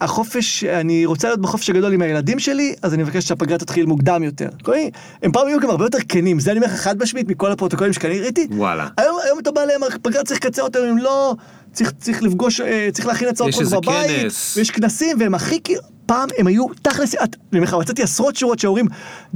החופש, 0.00 0.64
אני 0.64 1.06
רוצה 1.06 1.28
להיות 1.28 1.40
בחופש 1.40 1.70
הגדול 1.70 1.92
עם 1.92 2.02
הילדים 2.02 2.38
שלי, 2.38 2.74
אז 2.82 2.94
אני 2.94 3.02
מבקש 3.02 3.28
שהפגרה 3.28 3.58
תתחיל 3.58 3.86
מוקדם 3.86 4.22
יותר. 4.22 4.48
מיני- 4.68 4.90
הם 5.22 5.32
פעם 5.32 5.46
היו 5.46 5.60
גם 5.60 5.70
הרבה 5.70 5.84
יותר 5.84 5.98
כנים, 6.08 6.40
זה 6.40 6.50
אני 6.50 6.58
אומר 6.60 6.68
לך 6.74 6.80
חד 6.80 7.02
משמעית 7.02 7.28
מכל 7.28 7.52
הפרוטוקולים 7.52 7.92
שכנראה 7.92 8.20
ראיתי. 8.22 8.46
וואלה. 8.50 8.88
היום, 8.96 9.16
היום 9.24 9.38
אתה 9.38 9.50
בא 9.50 9.62
אליהם, 9.62 9.80
הפגרה 9.82 10.24
צריך 10.24 10.40
לקצר 10.44 10.62
אותם, 10.62 10.78
אם 10.90 10.98
לא, 10.98 11.34
צריך, 11.72 11.92
צריך 11.98 12.22
לפגוש, 12.22 12.60
אה, 12.60 12.88
צריך 12.92 13.06
להכין 13.06 13.28
הצעות 13.28 13.48
יש 13.50 13.54
חוק 13.56 13.84
בבית, 13.84 14.10
כנס. 14.22 14.56
ויש 14.56 14.70
כנסים, 14.70 15.16
והם 15.20 15.34
הכי 15.34 15.60
כאילו, 15.64 15.80
פעם 16.06 16.28
הם 16.38 16.46
היו, 16.46 16.66
תכלס, 16.82 17.14
אני 17.14 17.28
אומר 17.54 17.62
לך, 17.64 17.74
מצאתי 17.74 18.02
עשרות 18.02 18.36
שורות 18.36 18.58
שאומרים, 18.58 18.86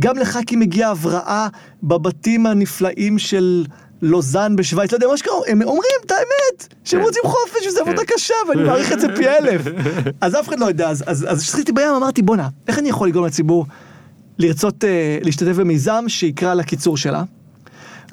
גם 0.01 0.19
לח"כים 0.19 0.61
מגיעה 0.61 0.91
הבראה 0.91 1.49
בבתים 1.83 2.47
הנפלאים 2.47 3.19
של 3.19 3.65
לוזאן 4.05 4.57
בשוויץ, 4.57 4.93
לא 4.93 4.97
יודע, 4.97 5.07
מה 5.07 5.17
שקרה, 5.17 5.33
הם 5.47 5.63
אומרים 5.63 5.91
את 6.07 6.11
האמת, 6.11 6.75
שהם 6.85 7.01
כן. 7.01 7.07
רוצים 7.07 7.23
חופש, 7.25 7.67
וזו 7.67 7.81
עבודה 7.81 8.03
קשה, 8.05 8.35
ואני 8.49 8.63
מעריך 8.63 8.93
את 8.93 9.01
זה 9.01 9.07
פי 9.17 9.29
אלף. 9.29 9.63
אז 10.21 10.35
אף 10.35 10.49
אחד 10.49 10.59
לא 10.59 10.67
יודע, 10.67 10.89
אז- 10.89 11.27
כששחיתי 11.39 11.73
בים 11.73 11.95
אמרתי, 11.97 12.23
בואנה, 12.23 12.49
איך 12.69 12.79
אני 12.79 12.89
יכול 12.89 13.09
לגרום 13.09 13.27
לציבור 13.27 13.67
לרצות 14.39 14.85
אה, 14.85 15.19
להשתתף 15.23 15.57
במיזם 15.57 16.05
שיקרא 16.09 16.55
לקיצור 16.55 16.97
שלה? 16.97 17.23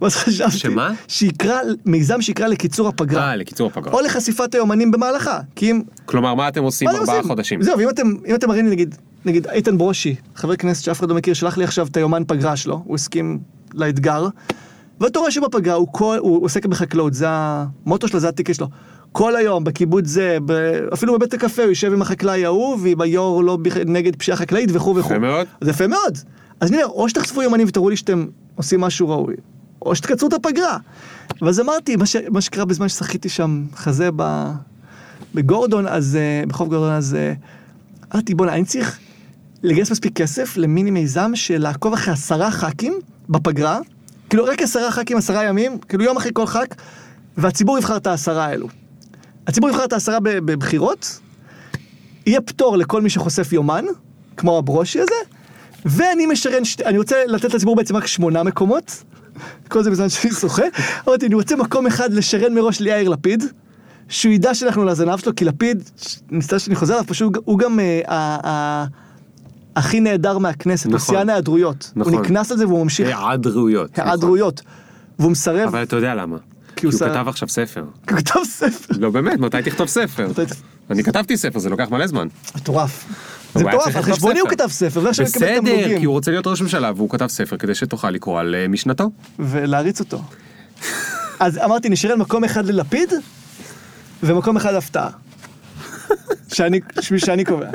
ואז 0.01 0.15
חשבתי, 0.15 0.57
שמה? 0.57 0.93
שיקרא, 1.07 1.59
מיזם 1.85 2.21
שיקרא 2.21 2.47
לקיצור 2.47 2.87
הפגרה. 2.87 3.29
אה, 3.29 3.35
לקיצור 3.35 3.67
הפגרה. 3.67 3.93
או 3.93 4.01
לחשיפת 4.01 4.55
היומנים 4.55 4.91
במהלכה, 4.91 5.39
כי 5.55 5.71
אם... 5.71 5.81
כלומר, 6.05 6.35
מה 6.35 6.47
אתם 6.47 6.63
עושים 6.63 6.87
ארבעה? 6.87 7.23
חודשים? 7.23 7.61
זהו, 7.61 7.77
ואם 7.77 7.89
אתם, 7.89 8.13
אתם 8.35 8.47
מראים 8.47 8.65
לי, 8.65 8.71
נגיד, 8.71 8.95
נגיד 9.25 9.47
איתן 9.47 9.77
ברושי, 9.77 10.15
חבר 10.35 10.55
כנסת 10.55 10.83
שאף 10.83 10.99
אחד 10.99 11.09
לא 11.09 11.15
מכיר, 11.15 11.33
שלח 11.33 11.57
לי 11.57 11.63
עכשיו 11.63 11.87
את 11.87 11.97
היומן 11.97 12.23
פגרה 12.27 12.55
שלו, 12.55 12.81
הוא 12.85 12.95
הסכים 12.95 13.39
לאתגר, 13.73 14.27
ואתה 15.01 15.19
רואה 15.19 15.31
שבפגרה 15.31 15.75
הוא, 15.75 15.87
כל, 15.91 16.17
הוא 16.21 16.45
עוסק 16.45 16.65
בחקלאות, 16.65 17.13
זה 17.13 17.25
המוטו 17.29 18.07
שלו, 18.07 18.19
זה 18.19 18.29
הטיקט 18.29 18.55
שלו. 18.55 18.67
כל 19.11 19.35
היום 19.35 19.63
בקיבוץ 19.63 20.05
זה, 20.07 20.37
ב, 20.45 20.51
אפילו 20.93 21.13
בבית 21.13 21.33
הקפה 21.33 21.61
הוא 21.61 21.69
יושב 21.69 21.93
עם 21.93 22.01
החקלאי 22.01 22.45
ההוא, 22.45 22.77
ועם 22.81 23.01
היו"ר 23.01 23.41
לא 23.41 23.57
בכ- 23.57 23.77
נגד 23.77 24.15
פשיעה 24.15 24.37
חקלאית 24.37 24.69
וכו' 24.73 24.95
וכו'. 24.95 25.09
יפה 25.13 25.19
מאוד. 25.19 25.47
זה 25.61 25.69
יפה 25.69 25.87
מאוד. 25.87 26.17
אז 26.59 26.69
אני 26.71 26.83
אומר, 26.83 26.93
או 26.95 27.09
שתחשפו 27.09 27.41
יומנים 27.41 27.67
ותראו 27.67 27.89
לי 27.89 27.97
שאתם 27.97 28.25
עושים 28.55 28.81
משהו 28.81 29.09
ראוי, 29.09 29.35
או 29.81 29.95
שתקצרו 29.95 30.29
את 30.29 30.33
הפגרה. 30.33 30.77
ואז 31.41 31.59
אמרתי, 31.59 31.95
מה, 31.95 32.05
ש, 32.05 32.15
מה 32.29 32.41
שקרה 32.41 32.65
בזמן 32.65 32.89
ששחיתי 32.89 33.29
שם 33.29 33.65
חזה 33.75 34.09
ב, 34.15 34.51
בגורדון, 35.35 35.87
אז, 35.87 36.15
אה, 36.15 36.43
בחוף 36.47 36.67
גורדון, 36.67 36.91
אז 36.93 37.15
אה, 37.15 37.33
אמרתי, 38.15 38.35
בוא'נה, 38.35 38.53
אני 38.53 38.65
צריך 38.65 38.99
לגייס 39.63 39.91
מספיק 39.91 40.13
כסף 40.15 40.57
למיני 40.57 40.91
מיזם 40.91 41.31
של 41.35 41.57
לעקוב 41.61 41.93
אחרי 41.93 42.13
עשרה 42.13 42.51
ח"כים 42.51 42.93
בפגרה, 43.29 43.79
כאילו 44.31 44.45
רק 44.45 44.61
עשרה 44.61 44.91
ח"כים, 44.91 45.17
עשרה 45.17 45.43
ימים, 45.43 45.77
כאילו 45.77 46.03
יום 46.03 46.17
אחרי 46.17 46.31
כל 46.33 46.45
ח"כ, 46.45 46.65
והציבור 47.37 47.77
יבחר 47.77 47.97
את 47.97 48.07
העשרה 48.07 48.45
האלו. 48.45 48.67
הציבור 49.47 49.69
יבחר 49.69 49.85
את 49.85 49.93
העשרה 49.93 50.17
בבחירות, 50.21 51.19
יהיה 52.25 52.41
פטור 52.41 52.77
לכל 52.77 53.01
מי 53.01 53.09
שחושף 53.09 53.53
יומן, 53.53 53.85
כמו 54.37 54.57
הברושי 54.57 54.99
הזה, 54.99 55.15
ואני 55.85 56.25
משרן, 56.25 56.65
שת... 56.65 56.81
אני 56.81 56.97
רוצה 56.97 57.15
לתת 57.27 57.53
לציבור 57.53 57.75
בעצם 57.75 57.95
רק 57.95 58.07
שמונה 58.07 58.43
מקומות, 58.43 59.03
כל 59.67 59.83
זה 59.83 59.91
בזמן 59.91 60.09
שאני 60.09 60.33
שוחה, 60.33 60.63
אמרתי, 61.07 61.25
אני 61.25 61.35
רוצה 61.35 61.55
מקום 61.55 61.87
אחד 61.87 62.13
לשרן 62.13 62.53
מראש 62.53 62.79
ליאיר 62.79 63.09
לפיד, 63.09 63.43
שהוא 64.09 64.33
ידע 64.33 64.53
שאנחנו 64.53 64.85
לזנב 64.85 65.19
שלו, 65.19 65.35
כי 65.35 65.45
לפיד, 65.45 65.83
ש- 66.01 66.17
מצטער 66.31 66.59
שאני 66.59 66.75
חוזר 66.75 66.93
עליו, 66.93 67.07
פשוט 67.07 67.33
הוא 67.45 67.59
גם 67.59 67.79
אה, 67.79 68.01
ה- 68.07 68.47
ה- 68.47 68.85
הכי 69.75 69.99
נהדר 69.99 70.37
מהכנסת, 70.37 70.85
הוא 70.85 70.93
נכון. 70.95 71.15
שיאן 71.15 71.29
ההיעדרויות. 71.29 71.91
נכון. 71.95 72.13
הוא 72.13 72.21
נקנס 72.21 72.51
על 72.51 72.57
זה 72.57 72.67
והוא 72.67 72.83
ממשיך 72.83 73.07
היעדרויות. 73.07 73.91
נכון. 73.91 74.05
היעדרויות. 74.07 74.61
והוא 75.19 75.31
מסרב, 75.31 75.67
אבל 75.67 75.83
אתה 75.83 75.95
יודע 75.95 76.15
למה. 76.15 76.37
כי 76.75 76.85
הוא 76.85 76.91
הוא 76.93 76.99
שר- 76.99 77.09
כתב 77.09 77.27
עכשיו 77.27 77.49
ספר. 77.49 77.81
הוא 77.81 78.17
כתב 78.17 78.39
ספר. 78.43 78.93
לא 78.99 79.09
באמת, 79.09 79.39
מתי 79.39 79.57
תכתוב 79.65 79.87
ספר? 79.87 80.27
אני 80.89 81.03
כתבתי 81.03 81.37
ספר, 81.37 81.59
זה 81.59 81.69
לוקח 81.69 81.89
מלא 81.91 82.07
זמן. 82.07 82.27
מטורף. 82.55 83.05
זה 83.55 83.59
הוא 83.61 83.69
מטורף, 83.69 83.95
על 83.95 84.01
חשבוני 84.01 84.39
הוא. 84.39 84.49
כתב 84.49 84.67
ספר, 84.69 85.01
ועכשיו 85.03 85.25
מקבל 85.25 85.45
בסדר, 85.45 85.59
תמלוגים. 85.59 85.99
כי 85.99 86.05
הוא 86.05 86.13
רוצה 86.13 86.31
להיות 86.31 86.47
ראש 86.47 86.61
ממשלה, 86.61 86.91
והוא 86.95 87.09
כתב 87.09 87.27
ספר 87.27 87.57
כדי 87.57 87.75
שתוכל 87.75 88.09
לקרוא 88.11 88.39
על 88.39 88.55
אה, 88.55 88.67
משנתו. 88.67 89.09
ולהריץ 89.39 89.99
אותו. 89.99 90.21
אז 91.39 91.57
אמרתי, 91.57 91.89
נשאר 91.89 92.15
מקום 92.15 92.43
אחד 92.43 92.65
ללפיד, 92.65 93.13
ומקום 94.23 94.57
אחד 94.57 94.73
הפתעה. 94.73 95.09
שאני, 96.53 96.79
שאני 97.17 97.45
קובע. 97.45 97.69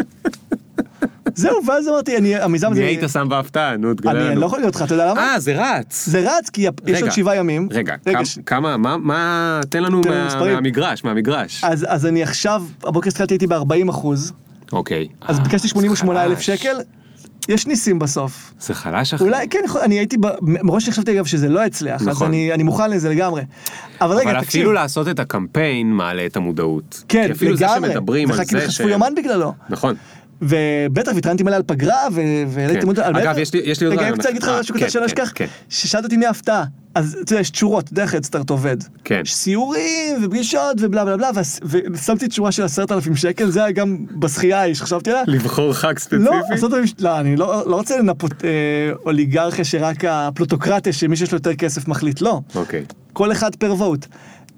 זהו, 1.37 1.67
ואז 1.67 1.89
אמרתי, 1.89 2.17
אני, 2.17 2.37
המיזם 2.37 2.73
הזה... 2.73 2.81
מי 2.81 2.87
היית 2.87 3.01
שם 3.13 3.27
בהפתעה? 3.29 3.77
נו, 3.77 3.95
תגלה 3.95 4.13
לנו. 4.13 4.27
אני 4.33 4.41
לא 4.41 4.47
יכול 4.47 4.59
להגיד 4.59 4.75
אותך, 4.75 4.83
אתה 4.87 4.95
יודע 4.95 5.11
למה? 5.11 5.21
אה, 5.21 5.41
זה 5.41 5.55
רץ. 5.57 6.07
זה 6.07 6.21
רץ, 6.39 6.51
כי 6.51 6.61
יש 6.63 6.69
רגע, 6.87 7.01
עוד 7.01 7.11
שבעה 7.11 7.37
ימים. 7.37 7.69
רגע, 7.73 7.95
רגע, 8.07 8.19
כמה- 8.19 8.25
ש- 8.25 8.39
מה, 8.79 8.97
מה, 8.97 9.61
תן 9.71 9.83
לנו. 9.83 10.01
מהמגרש, 10.41 11.05
מהמגרש. 11.05 11.65
אז, 11.65 11.87
אז 11.89 12.07
אני 12.07 12.23
עכשיו, 12.23 12.63
הבוקר 12.85 13.09
התחלתי 13.09 13.35
איתי 13.35 13.47
ב-40 13.47 13.91
אחוז, 13.91 14.33
אוקיי. 14.73 15.09
אז 15.23 15.39
אה, 15.39 15.45
ביקשתי 15.45 15.69
88 15.69 16.25
אלף. 16.25 16.41
שקל, 16.41 16.77
יש 17.49 17.67
ניסים 17.67 17.99
בסוף. 17.99 18.53
זה 18.61 18.75
חלש 18.75 19.15
אחי. 19.15 19.25
אולי, 19.25 19.49
כן, 19.49 19.59
אני 19.83 19.95
הייתי, 19.99 20.17
מראש 20.43 20.89
חשבתי 20.89 21.13
אגב 21.13 21.25
שזה 21.25 21.49
לא 21.49 21.67
יצליח, 21.67 22.01
אז 22.01 22.09
נכון. 22.09 22.27
אני, 22.29 22.53
אני 22.53 22.63
מוכן 22.63 22.91
לזה 22.91 23.09
לגמרי. 23.09 23.43
אבל 24.01 24.17
רגע, 24.17 24.31
אבל 24.31 24.41
תקשיב. 24.41 24.61
אפילו 24.61 24.73
לעשות 24.73 25.09
את 25.09 25.19
הקמפיין 25.21 25.93
מעלה 25.93 26.27
את 26.27 26.37
המודעות. 26.37 27.03
כן, 27.09 27.27
כי 27.27 27.33
אפילו 27.33 27.57
זה 27.57 27.65
לגמרי. 27.65 27.89
שמדברים 27.93 28.31
על 28.31 28.41
וח"כים 28.41 28.59
זה 28.61 28.67
חשפו 28.67 28.89
יומן 28.89 29.15
בגללו. 29.17 29.53
נכון. 29.71 29.95
ובטח, 30.43 31.13
והתרענתי 31.15 31.43
מלא 31.43 31.57
על 31.57 31.63
פגרה, 31.67 32.07
והעליתי 32.49 32.81
כן. 32.81 32.87
מודעות. 32.87 33.07
על 33.07 33.17
אגב, 33.17 33.39
יש 33.39 33.55
לי- 33.55 33.61
עוד 33.61 33.83
רגע, 33.83 33.87
אני 33.93 33.97
רעיון. 33.97 34.15
רוצה 34.17 34.29
להגיד 34.29 34.43
לך 34.43 34.49
אה, 34.49 34.61
משהו 34.61 34.75
קטן 34.75 34.91
שלא 34.91 35.01
כן, 35.01 35.07
אשכח. 35.07 35.33
כן. 35.35 35.47
ששאלת 35.69 36.05
אותי 36.05 36.17
מי 36.17 36.27
ההפתעה. 36.27 36.65
אז 36.95 37.19
אתה 37.23 37.33
יודע, 37.33 37.41
יש 37.41 37.51
תשורות, 37.51 37.91
איך 37.99 38.15
הדסטארט 38.15 38.51
עובד. 38.51 38.77
כן. 39.05 39.21
יש 39.25 39.35
סיורים 39.35 40.25
ופגישות 40.25 40.77
ובלה 40.81 41.05
בלה 41.05 41.17
בלה, 41.17 41.31
ושמתי 41.93 42.29
תשורה 42.29 42.53
של 42.53 42.63
עשרת 42.63 42.93
אלפים 42.93 43.17
שקל, 43.17 43.51
זה 43.51 43.61
היה 43.65 43.73
גם 43.73 43.97
בשחייה 44.19 44.61
ההיא 44.61 44.75
שחשבתי 44.75 45.11
עליה. 45.11 45.23
לבחור 45.27 45.73
חג 45.73 45.99
ספציפי? 45.99 46.23
לא, 46.25 46.33
עשרת 46.51 46.73
אלפים, 46.73 46.95
לא, 47.01 47.21
אני 47.21 47.37
לא 47.37 47.63
לא 47.67 47.77
רוצה 47.77 47.99
לנפות 47.99 48.33
אה, 48.45 48.49
אוליגרכיה 49.07 49.65
שרק 49.65 50.05
הפלוטוקרטיה, 50.05 50.93
שמי 50.93 51.17
שיש 51.17 51.33
לו 51.33 51.37
יותר 51.37 51.55
כסף 51.55 51.89
מחליט, 51.89 52.21
לא. 52.21 52.41
אוקיי. 52.55 52.85
כל 53.13 53.33
אחד 53.33 53.55
פר 53.57 53.75
ווט. 53.75 54.07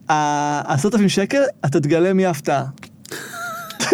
העשרת 0.09 0.95
אלפים 0.95 1.09
שקל, 1.09 1.43
אתה 1.66 1.81
תגלה 1.81 2.12
מי 2.12 2.26
ההפתעה. 2.26 2.64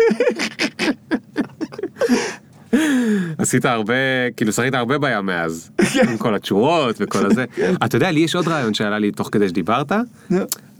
עשית 3.38 3.64
הרבה, 3.64 3.94
כאילו 4.36 4.52
שחית 4.52 4.74
הרבה 4.74 4.98
בים 4.98 5.26
מאז. 5.26 5.70
עם 6.08 6.16
כל 6.16 6.34
התשורות 6.34 6.96
וכל 7.00 7.26
הזה. 7.26 7.44
אתה 7.84 7.96
יודע, 7.96 8.10
לי 8.10 8.20
יש 8.20 8.34
עוד 8.34 8.48
רעיון 8.48 8.74
שעלה 8.74 8.98
לי 8.98 9.10
תוך 9.10 9.28
כדי 9.32 9.48
שדיברת. 9.48 9.92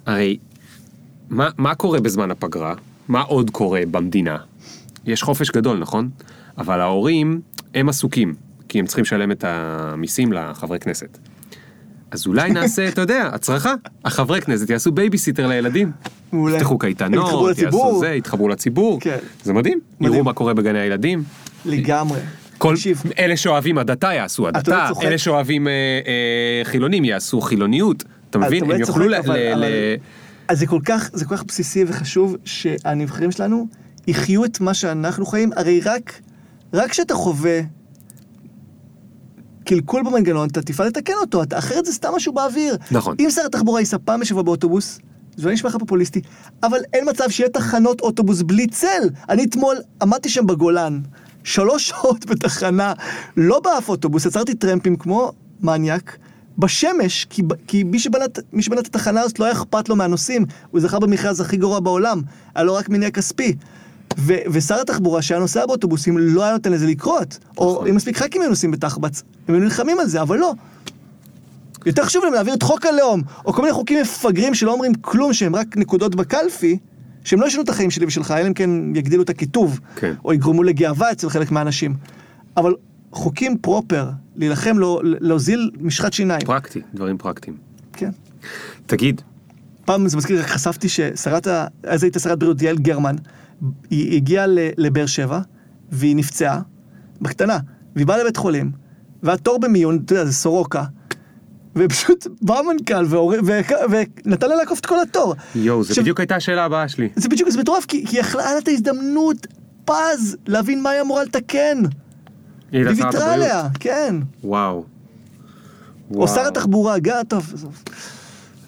הרי, 0.07 0.39
מה, 1.31 1.49
מה 1.59 1.75
קורה 1.75 2.01
בזמן 2.01 2.31
הפגרה? 2.31 2.75
מה 3.09 3.20
עוד 3.20 3.51
קורה 3.51 3.81
במדינה? 3.91 4.37
יש 5.07 5.22
חופש 5.22 5.51
גדול, 5.51 5.79
נכון? 5.79 6.11
אבל 6.59 6.81
ההורים, 6.81 7.41
הם 7.75 7.89
עסוקים, 7.89 8.35
כי 8.68 8.79
הם 8.79 8.87
צריכים 8.87 9.03
לשלם 9.03 9.31
את 9.31 9.45
המיסים 9.47 10.33
לחברי 10.33 10.79
כנסת. 10.79 11.18
אז 12.14 12.26
אולי 12.26 12.50
נעשה, 12.50 12.88
אתה 12.88 13.00
יודע, 13.00 13.30
הצרחה. 13.32 13.74
החברי 14.04 14.40
כנסת 14.40 14.70
יעשו 14.70 14.92
בייביסיטר 14.92 15.46
לילדים. 15.46 15.90
מעולה. 16.32 16.56
יפתחו 16.56 16.78
קייטנות, 16.78 17.24
יעשו 17.26 17.48
לציבור. 17.48 17.98
זה, 18.00 18.08
יתחברו 18.08 18.48
לציבור. 18.48 19.00
כן. 19.00 19.16
זה 19.42 19.52
מדהים. 19.52 19.80
מדהים. 20.00 20.14
יראו 20.14 20.24
מה 20.24 20.32
קורה 20.32 20.54
בגני 20.54 20.80
הילדים. 20.80 21.22
לגמרי. 21.64 22.18
כל 22.58 22.74
תקשיב, 22.74 23.02
אלה 23.18 23.36
שאוהבים 23.36 23.78
הדתה 23.78 24.12
יעשו 24.12 24.48
הדתה, 24.48 24.82
לא 24.84 24.88
צוחק. 24.88 25.04
אלה 25.04 25.18
שאוהבים 25.18 25.68
אה, 25.68 25.72
אה, 26.06 26.64
חילונים 26.64 27.04
יעשו 27.04 27.40
חילוניות. 27.40 28.04
אתה 28.30 28.38
מבין? 28.38 28.64
אתה 28.64 28.74
הם 28.74 28.80
יוכלו 28.80 29.16
אבל- 29.18 29.64
ל- 29.64 29.64
אז 30.48 30.58
זה 30.58 30.66
כל 30.66 30.80
כך, 30.84 31.10
זה 31.12 31.24
כל 31.24 31.36
כך 31.36 31.44
בסיסי 31.44 31.84
וחשוב 31.88 32.36
שהנבחרים 32.44 33.30
שלנו 33.32 33.66
יחיו 34.06 34.44
את 34.44 34.60
מה 34.60 34.74
שאנחנו 34.74 35.26
חיים, 35.26 35.50
הרי 35.56 35.80
רק, 35.84 36.20
רק 36.74 36.90
כשאתה 36.90 37.14
חווה 37.14 37.60
קלקול 39.64 40.02
במנגנון, 40.02 40.48
אתה 40.48 40.62
תפעל 40.62 40.86
לתקן 40.86 41.12
אותו, 41.20 41.42
אתה, 41.42 41.58
אחרת 41.58 41.84
זה 41.86 41.92
סתם 41.92 42.08
משהו 42.16 42.32
באוויר. 42.32 42.76
נכון. 42.90 43.16
אם 43.20 43.30
שר 43.30 43.42
התחבורה 43.46 43.80
ייסע 43.80 43.96
פעם 44.04 44.20
בשבוע 44.20 44.42
באוטובוס, 44.42 44.98
זה 45.36 45.46
לא 45.46 45.52
נשמע 45.52 45.70
לך 45.70 45.76
פופוליסטי, 45.76 46.20
אבל 46.62 46.78
אין 46.92 47.08
מצב 47.10 47.24
שיהיה 47.30 47.48
תחנות 47.50 48.00
אוטובוס 48.00 48.42
בלי 48.42 48.66
צל. 48.66 49.02
אני 49.28 49.44
אתמול 49.44 49.76
עמדתי 50.02 50.28
שם 50.28 50.46
בגולן, 50.46 51.00
שלוש 51.44 51.86
שעות 51.88 52.26
בתחנה, 52.26 52.92
לא 53.36 53.60
באף 53.60 53.88
אוטובוס, 53.88 54.26
עצרתי 54.26 54.54
טרמפים 54.54 54.96
כמו 54.96 55.32
מניאק. 55.60 56.16
בשמש, 56.58 57.26
כי, 57.30 57.42
כי 57.66 57.82
מי, 57.84 57.98
שבנה, 57.98 58.24
את- 58.24 58.38
מי 58.52 58.62
שבנה 58.62 58.80
את 58.80 58.86
התחנה 58.86 59.20
הזאת 59.20 59.38
לא 59.38 59.44
היה 59.44 59.52
אכפת 59.54 59.88
לו 59.88 59.96
מהנוסעים, 59.96 60.44
הוא 60.70 60.80
זכה 60.80 60.98
במכרז 60.98 61.40
הכי 61.40 61.56
גרוע 61.56 61.80
בעולם, 61.80 62.20
היה 62.54 62.64
לו 62.64 62.74
רק 62.74 62.88
מניע 62.88 63.10
כספי. 63.10 63.56
ו- 64.18 64.42
ושר 64.52 64.80
התחבורה 64.80 65.22
שהיה 65.22 65.40
נוסע 65.40 65.66
באוטובוסים 65.66 66.18
לא 66.18 66.42
היה 66.44 66.52
נותן 66.52 66.72
לזה 66.72 66.86
לקרות. 66.86 67.38
או 67.58 67.86
אם 67.86 67.96
מספיק 67.96 68.18
ח"כים 68.18 68.40
היו 68.42 68.50
נוסעים 68.50 68.70
בתחבץ, 68.70 69.22
הם 69.48 69.54
היו 69.54 69.64
נלחמים 69.64 69.98
על 69.98 70.06
זה, 70.06 70.22
אבל 70.22 70.38
לא. 70.38 70.54
יותר 71.86 72.04
חשוב 72.04 72.24
להם 72.24 72.32
להעביר 72.32 72.54
את 72.54 72.62
חוק 72.62 72.86
הלאום, 72.86 73.22
או 73.44 73.52
כל 73.52 73.62
מיני 73.62 73.74
חוקים 73.74 74.00
מפגרים 74.00 74.54
שלא 74.54 74.72
אומרים 74.72 74.94
כלום, 74.94 75.32
שהם 75.32 75.56
רק 75.56 75.76
נקודות 75.76 76.14
בקלפי, 76.14 76.78
שהם 77.24 77.40
לא 77.40 77.46
ישנו 77.46 77.62
את 77.62 77.68
החיים 77.68 77.90
שלי 77.90 78.06
ושלך, 78.06 78.30
אלא 78.30 78.48
אם 78.48 78.54
כן 78.54 78.70
יגדילו 78.96 79.22
את 79.22 79.30
הקיטוב, 79.30 79.80
כן. 79.96 80.14
או 80.24 80.32
יגרמו 80.32 80.62
לגאווה 80.62 81.12
אצל 81.12 81.28
חלק 81.28 81.50
מהאנשים. 81.50 81.94
אבל 82.56 82.74
חוקים 83.12 83.58
פרופר, 83.58 84.10
להילחם, 84.36 84.78
לא, 84.78 85.00
להוזיל 85.04 85.70
משחת 85.80 86.12
שיניים. 86.12 86.46
פרקטי, 86.46 86.80
דברים 86.94 87.18
פרקטיים. 87.18 87.56
כן. 87.92 88.10
תגיד, 88.86 89.20
פעם 89.84 90.08
זה 90.08 90.16
מזכיר, 90.16 90.42
חשפתי 90.42 90.88
ששרת 90.88 91.46
ה... 91.46 91.66
אז 91.82 92.02
הייתה 92.02 92.18
שרת 92.18 92.38
בריאות 92.38 92.62
יעל 92.62 92.78
גרמן, 92.78 93.16
היא 93.90 94.16
הגיעה 94.16 94.46
לבאר 94.76 95.07
שבע, 95.07 95.40
והיא 95.92 96.16
נפצעה, 96.16 96.61
בקטנה, 97.20 97.59
והיא 97.96 98.07
באה 98.07 98.18
לבית 98.18 98.36
חולים, 98.36 98.72
והתור 99.22 99.61
במיון, 99.61 99.98
אתה 100.05 100.12
יודע, 100.12 100.24
זה 100.24 100.32
סורוקה, 100.32 100.84
ופשוט 101.76 102.26
בא 102.42 102.59
המנכ"ל 102.59 103.07
ונתן 104.26 104.48
לה 104.48 104.55
לעקוף 104.57 104.80
את 104.80 104.86
כל 104.86 105.00
התור. 105.00 105.34
יואו, 105.55 105.84
זה 105.84 106.00
בדיוק 106.00 106.20
הייתה 106.20 106.36
השאלה 106.36 106.64
הבאה 106.64 106.88
שלי. 106.88 107.09
זה 107.16 107.28
בדיוק, 107.28 107.48
זה 107.50 107.59
מטורף, 107.61 107.84
כי 107.86 107.96
היא 107.96 108.20
יכלה, 108.20 108.52
לה 108.52 108.59
את 108.59 108.68
ההזדמנות 108.68 109.46
פז 109.84 110.36
להבין 110.46 110.82
מה 110.82 110.90
היא 110.90 111.00
אמורה 111.00 111.24
לתקן. 111.24 111.78
היא 112.72 112.86
ויתרה. 112.88 113.34
עליה, 113.34 113.68
כן. 113.80 114.16
וואו. 114.44 114.84
או 116.14 116.28
שר 116.28 116.46
התחבורה, 116.46 116.98
גם, 116.98 117.22
טוב. 117.28 117.55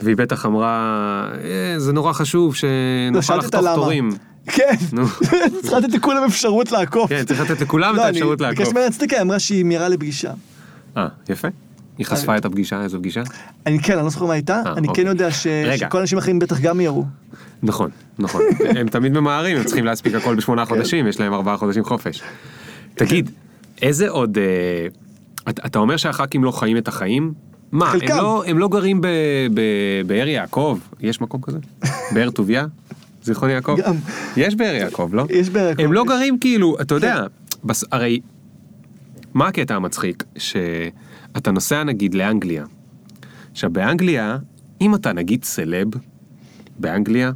והיא 0.00 0.16
בטח 0.16 0.46
אמרה, 0.46 1.28
"אה, 1.44 1.78
זה 1.78 1.92
נורא 1.92 2.12
חשוב 2.12 2.48
לא, 2.48 2.54
שנוכל 2.54 3.44
אותה 3.44 3.60
לחתוך. 3.60 3.74
תורים. 3.74 4.10
כן, 4.46 4.74
נו. 4.92 5.06
צריך 5.62 5.72
לתת 5.72 5.94
לכולם 5.94 6.24
אפשרות 6.24 6.72
לעקוף. 6.72 7.08
כן, 7.08 7.24
צריך 7.24 7.40
לתת 7.40 7.60
לכולם 7.60 7.90
את 7.90 7.96
לא, 7.96 8.02
אני 8.02 8.08
האפשרות 8.08 8.40
לעקוף. 8.40 8.58
ביקשתי 8.58 8.74
ממנה 8.74 8.86
הצדקה, 8.86 9.16
היא 9.16 9.22
אמרה 9.22 9.38
שהיא 9.38 9.64
מיהרה 9.64 9.88
לפגישה. 9.88 10.32
אה, 10.96 11.08
יפה. 11.28 11.48
היא 11.98 12.06
חשפה 12.06 12.36
את 12.36 12.44
הפגישה, 12.44 12.82
איזו 12.82 12.98
פגישה? 12.98 13.22
אני 13.66 13.78
כן, 13.78 13.92
אני 13.92 14.04
לא 14.04 14.10
זוכר 14.10 14.26
מה 14.26 14.32
הייתה, 14.32 14.62
אה, 14.66 14.72
אני 14.72 14.86
כן 14.86 14.88
אוקיי. 14.88 15.04
יודע. 15.04 15.30
שכל 15.30 15.98
האנשים 15.98 16.18
האחרים 16.18 16.38
בטח 16.38 16.60
גם 16.60 16.80
יראו. 16.80 17.04
נכון, 17.62 17.90
נכון. 18.18 18.42
הם 18.78 18.88
תמיד 18.88 19.12
ממהרים, 19.12 19.56
הם 19.56 19.64
צריכים 19.64 19.84
להספיק 19.84 20.14
הכל 20.14 20.30
כן. 20.30 20.36
בשמונה 20.36 20.64
חודשים, 20.64 21.06
יש 21.06 21.20
להם 21.20 21.34
ארבעה 21.34 21.56
חודשים 21.56 21.84
חופש. 21.84 22.22
תגיד, 22.94 23.30
איזה 23.82 24.08
עוד... 24.08 24.38
אה, 24.38 24.86
אתה 25.48 25.78
אומר 25.78 25.96
שהח"כים 25.96 26.44
לא 26.44 26.50
חיים 26.50 26.76
את 26.76 26.88
החיים? 26.88 27.32
מה, 27.72 27.92
הם. 27.92 28.00
לא, 28.08 28.44
לא 28.54 28.68
גרים 28.68 29.00
ב- 29.00 29.06
ב- 29.54 30.06
באר 30.06 30.28
יעקב? 30.28 30.78
יש 31.00 31.20
מקום 31.20 31.40
כזה? 31.40 31.58
באר 32.14 32.30
טוביה? 32.30 32.66
זיכרון 33.26 33.50
יעקב? 33.50 33.76
גם. 33.86 33.94
יש 34.36 34.54
באר 34.54 34.74
יעקב, 34.74 35.10
לא? 35.12 35.26
יש 35.30 35.50
באר 35.50 35.66
יעקב, 35.66 35.82
הם 35.82 35.92
לא. 35.92 36.02
כן. 36.02 36.08
גרים 36.08 36.38
כאילו, 36.38 36.76
אתה 36.80 36.94
יודע, 36.94 37.26
בס... 37.64 37.84
הרי... 37.92 38.20
מה 39.34 39.48
הקטע 39.48 39.74
המצחיק? 39.74 40.24
שאתה 40.38 41.50
נוסע 41.50 41.84
נגיד 41.84 42.14
לאנגליה. 42.14 42.64
עכשיו 43.52 43.70
באנגליה, 43.70 44.38
אם 44.80 44.94
אתה 44.94 45.12
נגיד 45.12 45.44
סלב, 45.44 45.88
באנגליה, 46.78 47.32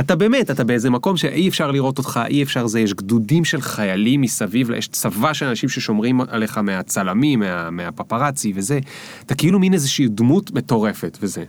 אתה 0.00 0.16
באמת, 0.16 0.50
אתה 0.50 0.64
באיזה 0.64 0.90
מקום 0.90 1.16
שאי 1.16 1.48
אפשר 1.48 1.70
לראות 1.70 1.98
אותך, 1.98 2.20
אי 2.26 2.42
אפשר 2.42 2.66
זה, 2.66 2.80
יש 2.80 2.94
גדודים 2.94 3.44
של 3.44 3.60
חיילים 3.60 4.20
מסביב, 4.20 4.70
יש 4.70 4.88
צבא 4.88 5.32
של 5.32 5.46
אנשים 5.46 5.68
ששומרים 5.68 6.20
עליך 6.20 6.58
מהצלמים, 6.58 7.40
מה, 7.40 7.70
מהפפרצי 7.70 8.52
וזה, 8.56 8.78
אתה 9.26 9.34
כאילו 9.34 9.58
מין 9.58 9.72
איזושהי 9.72 10.08
דמות 10.08 10.52
מטורפת 10.52 11.18
וזה. 11.22 11.44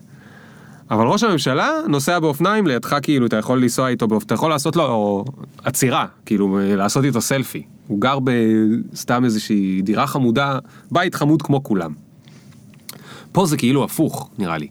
אבל 0.91 1.05
ראש 1.07 1.23
הממשלה 1.23 1.71
נוסע 1.87 2.19
באופניים 2.19 2.67
לידך 2.67 2.95
כאילו 3.01 3.25
אתה 3.25 3.35
יכול 3.35 3.61
לנסוע 3.61 3.87
איתו 3.87 4.07
באופ... 4.07 4.23
אתה 4.23 4.33
יכול 4.33 4.49
לעשות 4.49 4.75
לו 4.75 5.25
עצירה 5.63 6.05
כאילו 6.25 6.59
לעשות 6.61 7.05
איתו 7.05 7.21
סלפי 7.21 7.63
הוא 7.87 8.01
גר 8.01 8.19
בסתם 8.23 9.25
איזושהי 9.25 9.81
דירה 9.81 10.07
חמודה 10.07 10.59
בית 10.91 11.15
חמוד 11.15 11.41
כמו 11.41 11.63
כולם. 11.63 11.93
פה 13.31 13.45
זה 13.45 13.57
כאילו 13.57 13.83
הפוך 13.83 14.29
נראה 14.37 14.57
לי. 14.57 14.67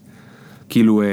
כאילו 0.69 1.03
אה, 1.03 1.07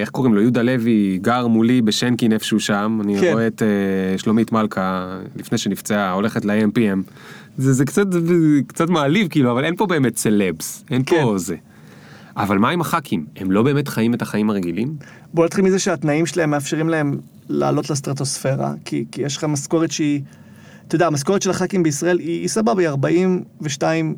איך 0.00 0.10
קוראים 0.10 0.34
לו 0.34 0.40
יהודה 0.40 0.62
לוי 0.62 1.18
גר 1.22 1.46
מולי 1.46 1.82
בשנקין 1.82 2.32
איפשהו 2.32 2.60
שם 2.60 2.98
אני 3.04 3.20
כן. 3.20 3.32
רואה 3.32 3.46
את 3.46 3.62
אה, 3.62 4.18
שלומית 4.18 4.52
מלכה 4.52 5.18
לפני 5.36 5.58
שנפצעה 5.58 6.12
הולכת 6.12 6.44
ל-AMPM 6.44 7.10
זה, 7.58 7.72
זה 7.72 7.84
קצת 7.84 8.06
קצת 8.66 8.88
מעליב 8.88 9.28
כאילו 9.28 9.52
אבל 9.52 9.64
אין 9.64 9.76
פה 9.76 9.86
באמת 9.86 10.16
סלבס 10.16 10.84
אין 10.90 11.02
כן. 11.06 11.22
פה 11.22 11.38
זה. 11.38 11.56
אבל 12.36 12.58
מה 12.58 12.70
עם 12.70 12.80
הח"כים? 12.80 13.26
הם 13.36 13.50
לא 13.50 13.62
באמת 13.62 13.88
חיים 13.88 14.14
את 14.14 14.22
החיים 14.22 14.50
הרגילים? 14.50 14.96
בוא 15.34 15.44
נתחיל 15.44 15.64
מזה 15.64 15.78
שהתנאים 15.78 16.26
שלהם 16.26 16.50
מאפשרים 16.50 16.88
להם 16.88 17.18
לעלות 17.48 17.90
לסטרטוספירה, 17.90 18.72
כי, 18.84 19.04
כי 19.12 19.22
יש 19.22 19.36
לך 19.36 19.44
משכורת 19.44 19.90
שהיא, 19.92 20.20
אתה 20.88 20.94
יודע, 20.94 21.06
המשכורת 21.06 21.42
של 21.42 21.50
הח"כים 21.50 21.82
בישראל 21.82 22.18
היא, 22.18 22.40
היא 22.40 22.48
סבבה, 22.48 22.80
היא 22.82 22.88
42 22.88 24.14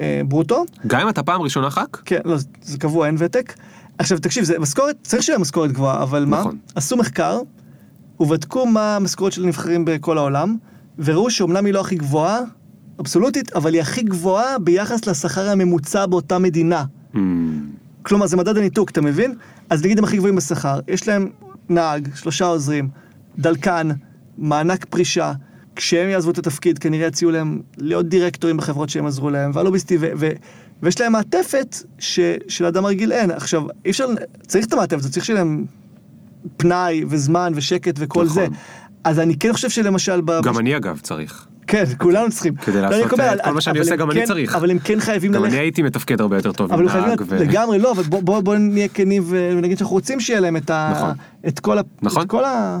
אה, 0.00 0.20
ברוטו, 0.28 0.64
גם 0.86 1.00
אם 1.00 1.08
אתה 1.08 1.22
פעם 1.22 1.40
ראשונה 1.42 1.70
ח"כ? 1.70 2.00
כן, 2.04 2.20
לא, 2.24 2.36
זה- 2.62 2.78
קבוע, 2.78 3.06
אין 3.06 3.16
ותק. 3.18 3.54
עכשיו, 3.98 4.18
תקשיב, 4.18 4.44
זה 4.44 4.58
משכורת, 4.58 4.96
צריך 5.02 5.22
שיהיה 5.22 5.38
משכורת 5.38 5.72
גבוהה, 5.72 6.02
אבל 6.02 6.24
מה? 6.24 6.40
נכון. 6.40 6.58
עשו 6.74 6.96
מחקר, 6.96 7.40
ובדקו 8.20 8.66
מה 8.66 8.96
המשכורת 8.96 9.32
של 9.32 9.44
הנבחרים 9.44 9.84
בכל 9.84 10.18
העולם, 10.18 10.56
וראו 10.98 11.30
שאומנם 11.30 11.64
היא 11.66 11.74
לא 11.74 11.80
הכי 11.80 11.96
גבוהה, 11.96 12.40
אבסולוטית, 13.00 13.52
אבל 13.52 13.74
היא 13.74 13.82
הכי 13.82 14.02
גבוהה 14.02 14.58
ביחס 14.58 15.06
לשכר 15.06 15.50
הממוצע 15.50 16.06
באותה 16.06 16.38
מדינה. 16.38 16.84
Hmm, 17.18 18.02
כלומר, 18.02 18.26
זה 18.26 18.36
מדד 18.36 18.56
הניתוק, 18.56 18.90
אתה 18.90 19.00
מבין? 19.00 19.34
אז 19.70 19.84
נגיד 19.84 19.98
הם 19.98 20.04
הכי 20.04 20.16
גבוהים 20.16 20.36
בשכר, 20.36 20.80
יש 20.88 21.08
להם 21.08 21.28
נהג, 21.68 22.08
שלושה 22.14 22.44
עוזרים, 22.44 22.88
דלקן, 23.38 23.88
מענק 24.38 24.84
פרישה, 24.84 25.32
כשהם 25.76 26.08
יעזבו 26.08 26.30
את 26.30 26.38
התפקיד, 26.38 26.78
כנראה 26.78 27.06
יציעו 27.06 27.30
להם 27.30 27.60
להיות 27.78 28.08
דירקטורים 28.08 28.56
בחברות 28.56 28.88
שהם 28.88 29.06
עזרו 29.06 29.30
להם, 29.30 29.50
והלוביסטי, 29.54 29.96
ו- 30.00 30.10
ו- 30.16 30.30
ויש 30.82 31.00
להם 31.00 31.12
מעטפת 31.12 31.76
ש- 31.98 32.20
שלאדם 32.48 32.84
הרגיל 32.84 33.12
אין. 33.12 33.30
עכשיו, 33.30 33.62
אי 33.84 33.90
אפשר, 33.90 34.06
צריך 34.46 34.66
את 34.66 34.72
המעטפת, 34.72 34.98
הזאת, 35.00 35.12
צריך 35.12 35.24
שיהיה 35.26 35.38
להם 35.38 35.64
פנאי 36.56 37.04
וזמן 37.08 37.52
ושקט 37.56 37.94
וכל 37.98 38.24
נכון. 38.24 38.34
זה. 38.34 38.46
אז 39.04 39.18
אני 39.18 39.36
כן 39.38 39.52
חושב 39.52 39.70
שלמשל... 39.70 40.20
ב- 40.20 40.42
גם 40.42 40.58
אני 40.58 40.76
אגב 40.76 40.98
צריך. 41.02 41.46
כן, 41.68 41.84
כולנו 41.98 42.30
צריכים. 42.30 42.54
כדי 42.56 42.80
לעשות, 42.80 43.12
אומר, 43.12 43.24
אה, 43.24 43.44
כל 43.44 43.52
מה 43.54 43.60
שאני 43.60 43.78
עושה, 43.78 43.96
גם 43.96 44.10
אני 44.10 44.20
כן- 44.20 44.26
צריך. 44.26 44.54
אבל 44.54 44.70
הם 44.70 44.78
כן 44.78 45.00
חייבים 45.00 45.32
גם 45.32 45.42
ללכת... 45.42 45.54
אני 45.54 45.62
הייתי 45.62 45.82
מתפקד 45.82 46.20
הרבה 46.20 46.36
יותר 46.36 46.52
טוב 46.52 46.72
אבל 46.72 46.82
הם 46.82 46.88
חייבים 46.88 47.10
לגמרי 47.38 47.78
לא, 47.78 47.92
אבל 47.92 48.02
בוא, 48.02 48.20
בוא, 48.22 48.40
בוא 48.40 48.56
נהיה 48.56 48.88
כנים 48.88 49.22
ונגיד 49.26 49.78
שאנחנו 49.78 49.94
רוצים 49.96 50.20
שיהיה 50.20 50.40
להם 50.40 50.56
את, 50.56 50.70
נכון. 50.70 51.10
את 51.48 51.60
כל 51.60 51.78
ה... 51.78 51.82
נכון. 52.02 52.22
את 52.22 52.28
כל 52.30 52.44
ה... 52.44 52.80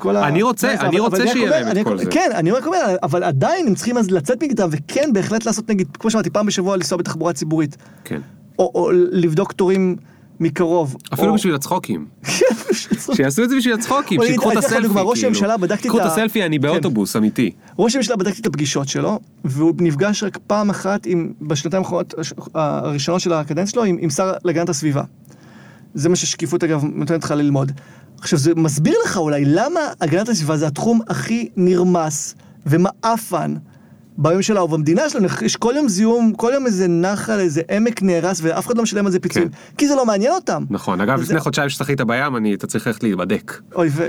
את. 0.00 0.06
אני 0.06 0.42
רוצה- 0.42 0.74
אני 0.80 1.00
רוצה 1.00 1.26
שיהיה 1.26 1.50
להם 1.50 1.76
את 1.78 1.84
כל 1.84 1.98
זה. 1.98 2.06
כן, 2.10 2.30
אני 2.34 2.50
רק 2.50 2.66
אומר, 2.66 2.96
אבל 3.02 3.22
עדיין 3.22 3.66
הם 3.66 3.74
צריכים 3.74 3.98
אז 3.98 4.10
לצאת 4.10 4.42
מגדם, 4.42 4.68
וכן 4.72 5.10
בהחלט 5.12 5.46
לעשות 5.46 5.70
נגיד, 5.70 5.88
כמו 5.96 6.10
שאמרתי, 6.10 6.30
פעם 6.30 6.46
בשבוע 6.46 6.76
לנסוע 6.76 6.98
בתחבורה 6.98 7.32
ציבורית, 7.32 7.76
כן. 8.04 8.20
או 8.58 8.90
לבדוק 9.10 9.52
תורים 9.52 9.96
מקרוב. 10.40 10.96
אפילו 11.14 11.28
או... 11.28 11.34
בשביל 11.34 11.54
הצחוקים. 11.54 12.06
כן, 12.22 12.30
בשביל 12.70 12.98
הצחוק. 12.98 13.14
שיעשו 13.14 13.44
את 13.44 13.50
זה 13.50 13.56
בשביל 13.56 13.74
הצחוקים, 13.74 14.20
שיקחו 14.26 14.52
את 14.52 14.56
הסלפי. 14.56 14.82
דוגמה, 14.82 15.00
ראש 15.00 15.18
כאילו. 15.18 15.28
הממשלה, 15.28 15.56
בדקתי 15.56 15.88
קחו 15.88 15.98
את 15.98 16.02
את 16.02 16.06
ה- 16.06 16.12
הסלפי, 16.12 16.44
אני 16.44 16.56
כן. 16.56 16.62
באוטובוס, 16.62 17.16
אמיתי. 17.16 17.50
ראש 17.78 17.94
הממשלה 17.94 18.16
בדקתי 18.16 18.40
את 18.40 18.46
הפגישות 18.46 18.88
שלו, 18.88 19.20
והוא 19.44 19.74
נפגש 19.78 20.22
רק 20.22 20.38
פעם 20.46 20.70
אחת 20.70 21.06
עם, 21.06 21.32
בשנתיים 21.40 21.82
האחרונות 21.82 22.14
הראשונות 22.54 23.20
של 23.20 23.32
הקדנציה 23.32 23.72
שלו, 23.72 23.84
עם, 23.84 23.96
עם 24.00 24.10
שר 24.10 24.32
להגנת 24.44 24.68
הסביבה. 24.68 25.02
זה 25.94 26.08
מה 26.08 26.16
ששקיפות 26.16 26.64
אגב 26.64 26.84
נותנת 26.94 27.24
לך 27.24 27.30
ללמוד. 27.30 27.72
עכשיו 28.20 28.38
זה 28.38 28.54
מסביר 28.56 28.94
לך 29.04 29.16
אולי 29.16 29.44
למה 29.44 29.80
הגנת 30.00 30.28
הסביבה 30.28 30.56
זה 30.56 30.66
התחום 30.66 31.00
הכי 31.08 31.48
נרמס 31.56 32.34
ומעפן 32.66 33.54
בממשלה 34.18 34.62
ובמדינה 34.64 35.08
שלנו, 35.08 35.26
יש 35.42 35.56
כל 35.56 35.72
יום 35.76 35.88
זיהום, 35.88 36.32
כל 36.36 36.50
יום 36.54 36.66
איזה 36.66 36.88
נחל, 36.88 37.38
איזה 37.40 37.62
עמק 37.70 38.02
נהרס 38.02 38.40
ואף 38.42 38.66
אחד 38.66 38.76
לא 38.76 38.82
משלם 38.82 39.06
על 39.06 39.12
זה 39.12 39.20
פיצויים, 39.20 39.48
כי 39.78 39.88
זה 39.88 39.94
לא 39.94 40.06
מעניין 40.06 40.32
אותם. 40.32 40.64
נכון, 40.70 41.00
אגב, 41.00 41.16
זה- 41.16 41.22
לפני 41.22 41.40
חודשיים 41.40 41.68
ששחית 41.68 42.00
בים, 42.00 42.36
אני- 42.36 42.54
אתה 42.54 42.66
צריך 42.66 42.86
ללכת 42.86 43.02
להיבדק. 43.02 43.60
אוי 43.74 43.88
ו... 43.92 44.06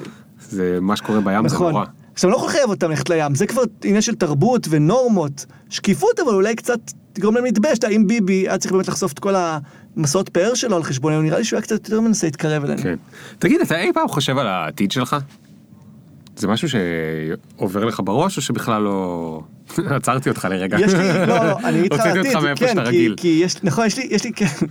זה 0.49 0.77
מה 0.81 0.95
שקורה 0.95 1.21
בים, 1.21 1.47
זה 1.47 1.55
נכון. 1.55 1.71
נורא. 1.71 1.85
עכשיו, 2.13 2.29
אני 2.29 2.33
לא 2.33 2.37
יכול 2.37 2.49
לחייב 2.49 2.69
אותם 2.69 2.89
ללכת 2.89 3.09
לים, 3.09 3.35
זה 3.35 3.47
כבר 3.47 3.61
עניין 3.83 4.01
של 4.01 4.15
תרבות 4.15 4.67
ונורמות. 4.69 5.45
שקיפות, 5.69 6.19
אבל 6.19 6.33
אולי 6.33 6.55
קצת 6.55 6.79
תגרום 7.13 7.35
להם 7.35 7.43
להתבייש. 7.43 7.79
אם 7.95 8.07
ביבי 8.07 8.33
היה 8.33 8.57
צריך 8.57 8.71
באמת 8.71 8.87
לחשוף 8.87 9.11
את 9.13 9.19
כל 9.19 9.33
המסעות 9.97 10.29
פאר 10.29 10.53
שלו 10.53 10.75
על 10.75 10.83
חשבוננו, 10.83 11.21
נראה 11.21 11.37
לי 11.37 11.43
שהוא 11.43 11.57
היה 11.57 11.61
קצת 11.61 11.71
יותר 11.89 12.01
מנסה 12.01 12.27
להתקרב 12.27 12.63
אלינו. 12.63 12.81
כן. 12.81 12.95
תגיד, 13.39 13.61
אתה 13.61 13.79
אי 13.79 13.93
פעם 13.93 14.07
חושב 14.07 14.37
על 14.37 14.47
העתיד 14.47 14.91
שלך? 14.91 15.15
זה 16.37 16.47
משהו 16.47 16.67
שעובר 16.69 17.85
לך 17.85 18.01
בראש, 18.05 18.37
או 18.37 18.41
שבכלל 18.41 18.81
לא... 18.81 19.41
עצרתי 19.97 20.29
אותך 20.29 20.47
לרגע. 20.51 20.77
יש 20.79 20.93
לי, 20.93 21.13
לא, 21.13 21.25
לא, 21.25 21.59
אני 21.59 21.81
הוצאתי 21.91 22.19
עתיד, 22.19 22.25
אותך 22.25 22.43
מאיפה 22.43 22.65
כן, 22.65 22.91
כי. 22.91 23.09
כי 23.17 23.39
יש, 23.43 23.63
נכון, 23.63 23.85
יש 23.85 23.97
לי, 23.97 24.07
יש 24.11 24.23
לי, 24.23 24.33
כן. 24.33 24.45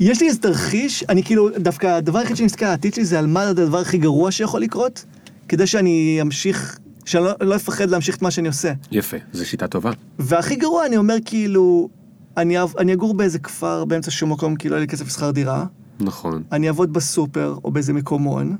יש 0.00 0.20
לי 0.20 0.28
איזה 0.28 0.38
תרחיש, 0.40 1.04
אני 1.08 1.22
כאילו, 1.22 1.48
דווקא 1.58 1.86
הדבר 1.86 2.18
היחיד 2.18 2.36
שאני 2.36 2.46
מסתכל 2.46 2.64
על 2.64 2.70
העתיד 2.70 2.94
שלי 2.94 3.04
זה 3.04 3.18
על 3.18 3.26
מה 3.26 3.48
הדבר 3.48 3.78
הכי 3.78 3.98
גרוע 3.98 4.30
שיכול 4.30 4.60
לקרות, 4.60 5.04
כדי 5.48 5.66
שאני 5.66 6.18
אמשיך, 6.22 6.78
שאני 7.04 7.24
לא, 7.24 7.32
לא 7.40 7.56
אפחד 7.56 7.90
להמשיך 7.90 8.16
את 8.16 8.22
מה 8.22 8.30
שאני 8.30 8.48
עושה. 8.48 8.72
יפה, 8.92 9.16
זו 9.32 9.46
שיטה 9.46 9.66
טובה. 9.66 9.90
והכי 10.18 10.56
גרוע, 10.56 10.86
אני 10.86 10.96
אומר 10.96 11.16
כאילו, 11.24 11.88
אני, 12.36 12.56
אני 12.78 12.92
אגור 12.94 13.14
באיזה 13.14 13.38
כפר 13.38 13.84
באמצע 13.84 14.10
שום 14.10 14.32
מקום, 14.32 14.56
כי 14.56 14.68
לא 14.68 14.74
יהיה 14.74 14.80
לי 14.80 14.86
כסף 14.86 15.06
לשכר 15.06 15.30
דירה, 15.30 15.64
נכון. 16.00 16.42
אני 16.52 16.68
אעבוד 16.68 16.92
בסופר 16.92 17.56
או 17.64 17.70
באיזה 17.70 17.92
מקומון, 17.92 18.56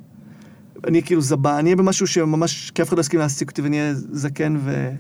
אני 0.87 1.03
כאילו 1.03 1.20
זבה, 1.20 1.59
אני 1.59 1.64
אהיה 1.64 1.76
במשהו 1.76 2.07
שממש, 2.07 2.70
כי 2.70 2.83
אף 2.83 2.89
אחד 2.89 2.97
לא 2.97 3.01
יסכים 3.01 3.20
להעסיק 3.20 3.51
אותי 3.51 3.62
ואני 3.62 3.81
אהיה 3.81 3.95
זקן 3.95 4.57
ו... 4.64 4.91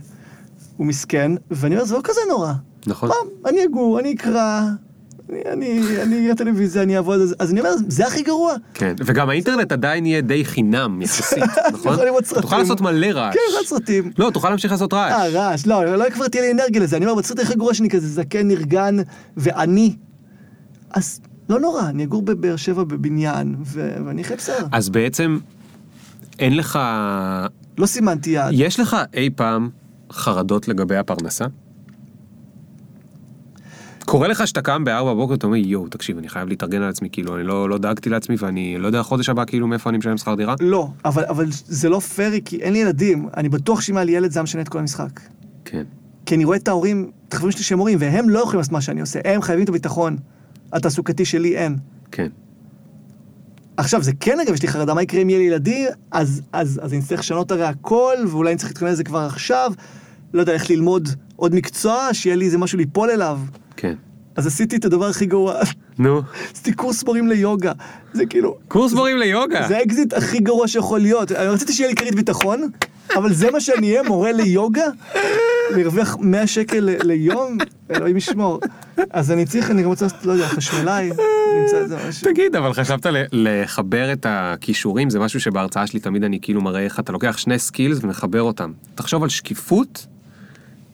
ומסכן, 0.80 1.32
ואני 1.50 1.74
אומר, 1.74 1.84
זה 1.84 1.94
לא 1.94 2.00
כזה 2.04 2.20
נורא. 2.28 2.52
נכון. 2.86 3.08
פעם, 3.08 3.50
אני 3.50 3.64
אגור, 3.64 4.00
אני 4.00 4.14
אקרא, 4.14 4.62
אני, 5.30 5.42
אני, 5.52 6.02
אני 6.02 6.26
אראה 6.26 6.34
טלוויזיה, 6.34 6.82
אני 6.82 6.96
אעבוד, 6.96 7.20
אז, 7.20 7.34
אז 7.38 7.50
אני 7.50 7.60
אומר, 7.60 7.70
זה 7.88 8.06
הכי 8.06 8.22
גרוע. 8.22 8.54
כן, 8.74 8.94
וגם 9.04 9.30
האינטרנט 9.30 9.72
עדיין 9.72 10.06
יהיה 10.06 10.20
די 10.20 10.44
חינם 10.44 11.02
יחסית, 11.02 11.42
נכון? 11.72 11.96
תוכל 12.40 12.58
לעשות 12.58 12.80
מלא 12.80 13.06
רעש. 13.06 13.34
כן, 13.34 13.58
רק 13.60 13.66
סרטים. 13.66 14.10
לא, 14.18 14.30
תוכל 14.30 14.48
להמשיך 14.48 14.72
לעשות 14.72 14.94
אה, 14.94 14.98
רעש. 14.98 15.34
רעש, 15.34 15.66
לא, 15.66 15.96
לא 15.96 16.10
כבר 16.10 16.28
תהיה 16.28 16.42
לי 16.42 16.52
אנרגיה 16.52 16.82
לזה, 16.82 16.96
אני 16.96 17.06
אומר, 17.06 17.22
בסרט 17.22 17.38
הכי 17.38 17.54
גרוע 17.54 17.74
שאני 17.74 17.90
כזה 17.90 18.08
זקן, 18.08 18.48
נרגן 18.48 18.96
ועני, 19.36 19.96
אז 20.90 21.20
לא 21.48 21.60
נורא, 21.60 21.88
אני 21.88 22.04
אגור 22.04 22.22
בבאר 22.22 22.56
שבע 22.56 22.84
בבניין, 22.84 23.56
ואני 23.64 24.22
אחיה 24.22 24.36
בסדר. 24.36 24.66
אז 24.72 24.88
בעצם, 24.88 25.38
אין 26.38 26.56
לך... 26.56 26.78
לא 27.78 27.86
סימנתי 27.86 28.30
יעד. 28.30 28.50
יש 28.56 28.80
לך 28.80 28.96
אי 29.14 29.30
פעם 29.36 29.68
חרדות 30.12 30.68
לגבי 30.68 30.96
הפרנסה? 30.96 31.44
קורה 34.04 34.28
לך 34.28 34.46
שאתה 34.46 34.62
קם 34.62 34.84
בארבע 34.84 35.14
בבוקר, 35.14 35.34
אתה 35.34 35.46
אומר, 35.46 35.56
יואו, 35.56 35.88
תקשיב, 35.88 36.18
אני 36.18 36.28
חייב 36.28 36.48
להתארגן 36.48 36.82
על 36.82 36.88
עצמי, 36.88 37.08
כאילו, 37.12 37.36
אני 37.36 37.44
לא, 37.44 37.68
לא 37.68 37.78
דאגתי 37.78 38.10
לעצמי 38.10 38.36
ואני 38.38 38.78
לא 38.78 38.86
יודע 38.86 39.02
חודש 39.02 39.28
הבא, 39.28 39.44
כאילו, 39.44 39.66
מאיפה 39.66 39.90
אני 39.90 39.98
משלם 39.98 40.16
שכר 40.16 40.34
דירה? 40.34 40.54
לא, 40.60 40.88
אבל, 41.04 41.24
אבל 41.24 41.46
זה 41.50 41.88
לא 41.88 41.98
פרי, 41.98 42.40
כי 42.44 42.56
אין 42.56 42.72
לי 42.72 42.78
ילדים. 42.78 43.28
אני 43.36 43.48
בטוח 43.48 43.80
שאם 43.80 43.96
היה 43.96 44.04
לי 44.04 44.12
ילד 44.12 44.30
זה 44.30 44.38
היה 44.38 44.42
משנה 44.42 44.62
את 44.62 44.68
כל 44.68 44.78
המשחק. 44.78 45.20
כן. 45.64 45.82
כי 46.26 46.34
אני 46.34 46.44
רואה 46.44 46.56
את 46.56 46.68
ההורים, 46.68 47.10
את 47.28 47.32
החברים 47.32 47.52
שלי 47.52 47.62
שהם 47.62 47.78
הורים, 47.78 47.98
והם 48.00 48.28
לא 48.28 48.38
יכולים 48.38 48.58
לעשות 48.58 48.72
מה 48.72 48.80
שאני 48.80 49.00
עושה. 49.00 49.20
הם 49.24 49.42
חייבים 49.42 49.64
את 49.64 49.68
הביטחון 49.68 50.16
התעסוקתי 50.72 51.24
שלי 51.24 51.56
אין. 51.56 51.76
כן. 52.12 52.28
עכשיו, 53.78 54.02
זה 54.02 54.12
כן, 54.20 54.40
אגב, 54.40 54.54
יש 54.54 54.62
לי 54.62 54.68
חרדה, 54.68 54.94
מה 54.94 55.02
יקרה 55.02 55.22
אם 55.22 55.30
יהיה 55.30 55.38
לי 55.38 55.44
ילדים, 55.44 55.88
אז, 56.10 56.42
אז, 56.52 56.80
אז 56.82 56.92
אני 56.92 57.00
אצטרך 57.00 57.20
לשנות 57.20 57.50
הרי 57.50 57.64
הכל, 57.64 58.16
ואולי 58.28 58.50
אני 58.50 58.58
צריך 58.58 58.70
להתכונן 58.70 58.92
לזה 58.92 59.04
כבר 59.04 59.18
עכשיו, 59.18 59.72
לא 60.34 60.40
יודע, 60.40 60.52
איך 60.52 60.70
ללמוד 60.70 61.08
עוד 61.36 61.54
מקצוע, 61.54 62.08
שיהיה 62.12 62.36
לי 62.36 62.44
איזה 62.44 62.58
משהו 62.58 62.78
ליפול 62.78 63.10
אליו. 63.10 63.40
כן. 63.76 63.94
אז 64.36 64.46
עשיתי 64.46 64.76
את 64.76 64.84
הדבר 64.84 65.06
הכי 65.06 65.26
גרוע, 65.26 65.54
נו. 65.98 66.22
עשיתי 66.52 66.72
קורס 66.72 67.04
מורים 67.04 67.28
ליוגה. 67.28 67.72
זה 68.12 68.26
כאילו, 68.26 68.56
קורס 68.68 68.92
מורים 68.92 69.18
ליוגה. 69.18 69.68
זה 69.68 69.76
האקזיט 69.76 70.12
הכי 70.12 70.38
גרוע 70.38 70.68
שיכול 70.68 71.00
להיות. 71.00 71.32
רציתי 71.32 71.72
שיהיה 71.72 71.90
לי 71.90 71.96
כרית 71.96 72.14
ביטחון, 72.14 72.70
אבל 73.16 73.32
זה 73.32 73.50
מה 73.50 73.60
שאני 73.60 73.90
אהיה, 73.90 74.02
מורה 74.02 74.32
ליוגה? 74.32 74.86
להרוויח 75.76 76.16
100 76.20 76.46
שקל 76.46 76.88
ליום? 77.04 77.58
אלוהים 77.90 78.16
ישמור. 78.16 78.60
אז 79.10 79.32
אני 79.32 79.46
צריך, 79.46 79.70
אני 79.70 79.82
גם 79.82 79.88
רוצה 79.88 80.04
לעשות, 80.04 80.26
לא 80.26 80.32
יודע, 80.32 80.48
חשמלאי, 80.48 81.10
נמצא 81.60 81.76
איזה 81.76 81.96
משהו. 82.08 82.32
תגיד, 82.32 82.56
אבל 82.56 82.72
חשבת 82.72 83.06
לחבר 83.32 84.12
את 84.12 84.26
הכישורים? 84.28 85.10
זה 85.10 85.18
משהו 85.18 85.40
שבהרצאה 85.40 85.86
שלי 85.86 86.00
תמיד 86.00 86.24
אני 86.24 86.38
כאילו 86.42 86.60
מראה 86.60 86.80
איך 86.80 87.00
אתה 87.00 87.12
לוקח 87.12 87.38
שני 87.38 87.58
skills 87.58 87.98
ומחבר 88.02 88.42
אותם. 88.42 88.72
תחשוב 88.94 89.22
על 89.22 89.28
שקיפות 89.28 90.06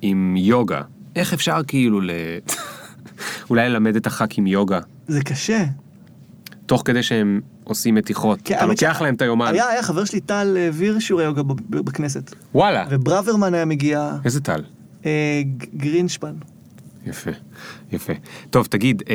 עם 0.02 0.36
יוגה. 0.36 0.80
איך 1.16 1.32
אפשר 1.32 1.60
כאילו 1.66 2.00
ל... 2.00 2.10
אולי 3.50 3.68
ללמד 3.68 3.96
את 3.96 4.06
הח"כים 4.06 4.46
יוגה, 4.46 4.80
זה 5.08 5.22
קשה. 5.22 5.64
תוך 6.66 6.82
כדי 6.84 7.02
שהם 7.02 7.40
עושים 7.64 7.94
מתיחות. 7.94 8.38
כן, 8.44 8.54
אתה 8.56 8.66
לוקח 8.66 8.96
ש- 8.98 9.02
להם 9.02 9.14
את 9.14 9.22
היומן. 9.22 9.46
היה, 9.54 9.68
היה 9.68 9.82
חבר 9.82 10.04
שלי 10.04 10.20
טל 10.20 10.56
שיעורי 10.98 11.24
יוגה 11.24 11.42
ב- 11.42 11.52
ב- 11.52 11.80
בכנסת. 11.80 12.34
וואלה. 12.54 12.84
וברוורמן 12.90 13.54
היה 13.54 13.64
מגיע, 13.64 14.10
איזה 14.24 14.40
טל. 14.40 14.62
אה, 15.06 15.42
גרינשפן. 15.76 16.34
יפה, 17.06 17.30
יפה. 17.92 18.12
טוב, 18.50 18.66
תגיד, 18.66 19.02
אה, 19.08 19.14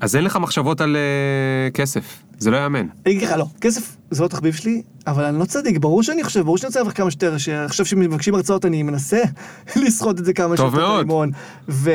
אז 0.00 0.16
אין 0.16 0.24
לך 0.24 0.36
מחשבות 0.36 0.80
על 0.80 0.96
אה, 0.96 1.70
כסף, 1.70 2.22
זה 2.38 2.50
לא 2.50 2.56
יאמן. 2.56 2.86
אני 3.06 3.14
אגיד 3.14 3.22
לך, 3.22 3.34
לא, 3.36 3.46
כסף 3.60 3.96
זה 4.10 4.22
לא 4.22 4.28
תחביב 4.28 4.54
שלי, 4.54 4.82
אבל 5.06 5.24
אני 5.24 5.38
לא 5.38 5.44
צדיק, 5.44 5.78
ברור 5.78 6.02
שאני 6.02 6.24
חושב, 6.24 6.40
ברור 6.40 6.58
שאני 6.58 6.66
רוצה 6.68 6.78
להרוויח 6.78 6.96
כמה 6.96 7.10
שיותר, 7.10 7.38
שעכשיו 7.38 7.86
שמבקשים 7.86 8.34
הרצאות 8.34 8.64
אני 8.64 8.82
מנסה 8.82 9.20
לסחוט 9.86 10.20
את 10.20 10.24
זה 10.24 10.32
כמה 10.32 10.56
טוב 10.56 10.70
שיותר 10.70 10.86
מאוד. 10.88 10.98
לימון. 11.00 11.30
ו... 11.68 11.90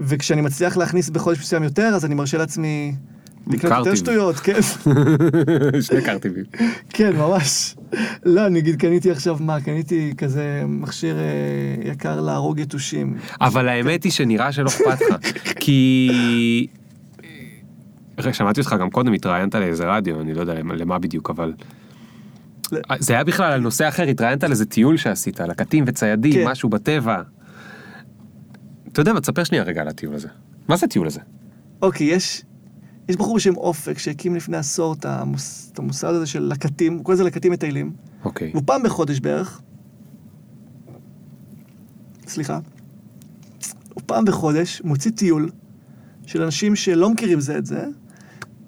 וכשאני 0.00 0.40
מצליח 0.40 0.76
להכניס 0.76 1.10
בחודש 1.10 1.38
מסוים 1.38 1.62
יותר, 1.62 1.92
אז 1.94 2.04
אני 2.04 2.14
מרשה 2.14 2.38
לעצמי 2.38 2.94
לקנות 3.46 3.86
יותר. 3.86 3.94
שטויות, 3.94 4.36
כן, 4.36 4.62
שני 5.86 6.02
קרטיבים. 6.04 6.44
כן, 6.88 7.16
ממש. 7.16 7.74
לא, 8.24 8.48
נגיד 8.48 8.80
קניתי 8.80 9.10
עכשיו, 9.10 9.36
מה, 9.40 9.60
קניתי 9.60 10.12
כזה 10.18 10.62
מכשיר 10.66 11.18
אה, 11.18 11.90
יקר 11.90 12.20
להרוג 12.20 12.58
יתושים. 12.58 13.16
אבל 13.40 13.68
האמת 13.68 14.04
היא 14.04 14.12
שנראה 14.12 14.52
שלא 14.52 14.68
אכפת 14.68 15.00
לך, 15.10 15.32
כי... 15.60 16.66
רגע, 18.18 18.32
שמעתי 18.32 18.60
אותך 18.60 18.76
גם 18.80 18.90
קודם, 18.90 19.12
התראיינת 19.12 19.54
לאיזה 19.54 19.84
רדיו, 19.96 20.20
אני 20.20 20.34
לא 20.34 20.40
יודע 20.40 20.54
למה, 20.54 20.98
בדיוק, 20.98 21.30
אבל... 21.30 21.52
זה 22.98 23.12
היה 23.12 23.24
בכלל 23.24 23.52
על 23.52 23.60
נושא 23.60 23.88
אחר, 23.88 24.02
התראיינת 24.02 24.44
על 24.44 24.50
איזה 24.50 24.66
טיול 24.66 24.96
שעשית, 24.96 25.40
על 25.40 25.50
עקטים 25.50 25.84
וציידים, 25.86 26.32
כן. 26.32 26.48
משהו 26.48 26.68
בטבע. 26.68 27.22
אתה 28.92 29.00
יודע 29.00 29.12
מה, 29.12 29.20
תספר 29.20 29.44
שנייה 29.44 29.64
רגע 29.64 29.80
על 29.80 29.88
הטיול 29.88 30.14
הזה. 30.14 30.28
מה 30.68 30.76
זה 30.76 30.86
הטיול 30.86 31.06
הזה? 31.06 31.20
אוקיי, 31.82 32.06
יש, 32.06 32.42
יש 33.10 33.16
בחור 33.16 33.36
בשם 33.36 33.56
אופק 33.56 33.98
שהקים 33.98 34.34
לפני 34.34 34.56
עשור 34.56 34.92
את, 34.92 35.04
המוס, 35.04 35.70
את 35.72 35.78
המוסד 35.78 36.08
הזה 36.08 36.26
של 36.26 36.42
לקטים, 36.42 36.96
הוא 36.96 37.04
קורא 37.04 37.14
לזה 37.14 37.24
לקטים 37.24 37.52
מטיילים. 37.52 37.92
אוקיי. 38.24 38.50
והוא 38.52 38.62
פעם 38.66 38.82
בחודש 38.82 39.20
בערך, 39.20 39.60
סליחה, 42.26 42.58
הוא 43.94 44.02
פעם 44.06 44.24
בחודש 44.24 44.82
מוציא 44.84 45.10
טיול 45.10 45.50
של 46.26 46.42
אנשים 46.42 46.76
שלא 46.76 47.10
מכירים 47.10 47.40
זה 47.40 47.58
את 47.58 47.66
זה, 47.66 47.84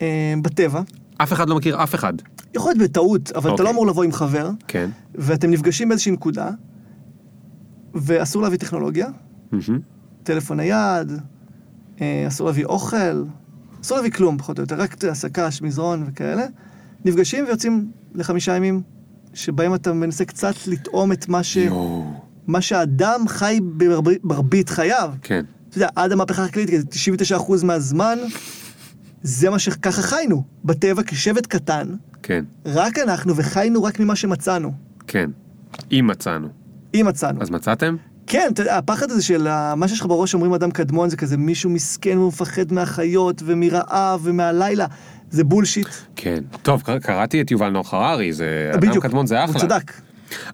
אה, 0.00 0.34
בטבע. 0.42 0.82
אף 1.18 1.32
אחד 1.32 1.48
לא 1.48 1.56
מכיר 1.56 1.82
אף 1.82 1.94
אחד. 1.94 2.12
יכול 2.54 2.72
להיות 2.72 2.90
בטעות, 2.90 3.32
אבל 3.32 3.40
אתה 3.40 3.48
אוקיי. 3.48 3.64
לא 3.64 3.70
אמור 3.70 3.86
לבוא 3.86 4.04
עם 4.04 4.12
חבר, 4.12 4.50
כן. 4.68 4.90
ואתם 5.14 5.50
נפגשים 5.50 5.88
באיזושהי 5.88 6.12
נקודה, 6.12 6.50
ואסור 7.94 8.42
להביא 8.42 8.58
טכנולוגיה, 8.58 9.08
מהמם. 9.52 9.80
טלפון 10.22 10.56
נייד, 10.56 11.12
אה, 12.00 12.24
אסור 12.28 12.46
להביא 12.46 12.64
אוכל, 12.64 13.24
אסור 13.82 13.96
להביא 13.96 14.10
כלום, 14.10 14.38
פחות 14.38 14.58
או 14.58 14.62
יותר, 14.62 14.80
רק 14.80 14.96
שק"ש, 15.14 15.62
מזרון 15.62 16.04
וכאלה. 16.06 16.46
נפגשים 17.04 17.44
ויוצאים 17.44 17.90
לחמישה 18.14 18.56
ימים, 18.56 18.82
שבהם 19.34 19.74
אתה 19.74 19.92
מנסה 19.92 20.24
קצת 20.24 20.54
לטעום 20.66 21.12
את 21.12 21.28
מה, 21.28 21.42
ש... 21.42 21.56
יואו. 21.56 22.04
מה 22.46 22.60
שהאדם 22.60 23.24
חי 23.28 23.60
במרבית 23.76 24.68
חייו. 24.68 25.12
כן. 25.22 25.44
אתה 25.68 25.78
יודע, 25.78 25.88
עד 25.96 26.12
המהפכה 26.12 26.42
החקלאית, 26.42 26.68
99% 27.38 27.64
מהזמן, 27.64 28.18
זה 29.22 29.50
מה 29.50 29.58
שככה 29.58 30.02
חיינו. 30.02 30.42
בטבע 30.64 31.02
כשבט 31.06 31.46
קטן, 31.46 31.88
כן. 32.22 32.44
רק 32.66 32.98
אנחנו, 32.98 33.36
וחיינו 33.36 33.82
רק 33.82 34.00
ממה 34.00 34.16
שמצאנו. 34.16 34.72
כן. 35.06 35.30
אם 35.92 36.06
מצאנו. 36.06 36.48
אם 36.94 37.06
מצאנו. 37.08 37.42
אז 37.42 37.50
מצאתם? 37.50 37.96
כן, 38.32 38.48
אתה 38.52 38.62
יודע, 38.62 38.78
הפחד 38.78 39.10
הזה 39.10 39.22
של 39.22 39.48
מה 39.76 39.88
שיש 39.88 40.00
לך 40.00 40.06
בראש 40.06 40.30
שאומרים 40.30 40.52
אדם 40.54 40.70
קדמון 40.70 41.08
זה 41.10 41.16
כזה 41.16 41.36
מישהו 41.36 41.70
מסכן 41.70 42.18
ומפחד 42.18 42.72
מהחיות 42.72 43.42
ומרעב 43.44 44.20
ומהלילה. 44.22 44.86
זה 45.30 45.44
בולשיט. 45.44 45.86
כן. 46.16 46.44
טוב, 46.62 46.82
קר- 46.82 46.98
קראתי 46.98 47.40
את 47.40 47.50
יובל 47.50 47.68
נוח 47.68 47.94
הררי, 47.94 48.32
זה... 48.32 48.70
אדם 48.74 49.00
קדמון 49.00 49.26
זה 49.26 49.44
אחלה. 49.44 49.54
הוא 49.54 49.60
צדק. 49.60 49.92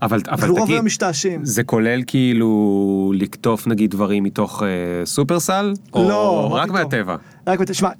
אבל, 0.03 0.19
אבל 0.27 0.31
אנחנו 0.31 0.55
רוב 0.55 0.63
תגיד, 0.65 0.75
היום 0.75 0.87
משתעשעים. 0.87 1.45
זה 1.45 1.63
כולל 1.65 2.03
כאילו 2.07 3.13
לקטוף 3.17 3.67
נגיד 3.67 3.91
דברים 3.91 4.23
מתוך 4.25 4.63
אה, 4.63 4.69
סופרסל? 5.07 5.75
או 5.93 6.09
לא, 6.09 6.49
רק. 6.55 6.69
מהטבע? 6.71 7.17
רק, 7.47 7.59
בת- 7.61 7.75
שמע, 7.75 7.91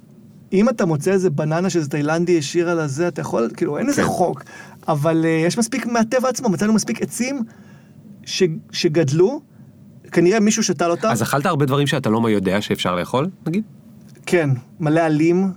אם 0.53 0.69
אתה 0.69 0.87
מוצא 0.87 1.11
איזה 1.11 1.31
בננה 1.31 1.71
שאיזה 1.71 1.89
תאילנדי 1.91 2.39
השאיר 2.39 2.69
על 2.71 2.81
הזה, 2.81 3.09
אתה 3.09 3.21
יכול, 3.21 3.51
כאילו, 3.57 3.79
אין 3.79 3.89
איזה 3.89 4.03
כן. 4.03 4.09
חוק. 4.09 4.43
אבל 4.89 5.23
uh, 5.25 5.47
יש 5.47 5.59
מספיק 5.59 5.87
מהטבע 5.87 6.29
עצמו, 6.29 6.49
מצאנו 6.49 6.73
מספיק 6.73 7.03
עצים 7.03 7.43
ש, 8.27 8.43
שגדלו, 8.73 9.41
כנראה 10.13 10.41
מישהו 10.41 10.63
שתל 10.63 10.91
אותם. 10.91 11.09
אז 11.09 11.23
אכלת 11.23 11.47
הרבה 11.47 11.67
דברים 11.67 11.87
שאתה 11.87 12.11
לא 12.11 12.31
יודע 12.31 12.61
שאפשר 12.61 12.97
לאכול, 12.97 13.27
נגיד? 13.47 13.63
כן, 14.27 14.51
מלא 14.81 15.01
עלים, 15.01 15.53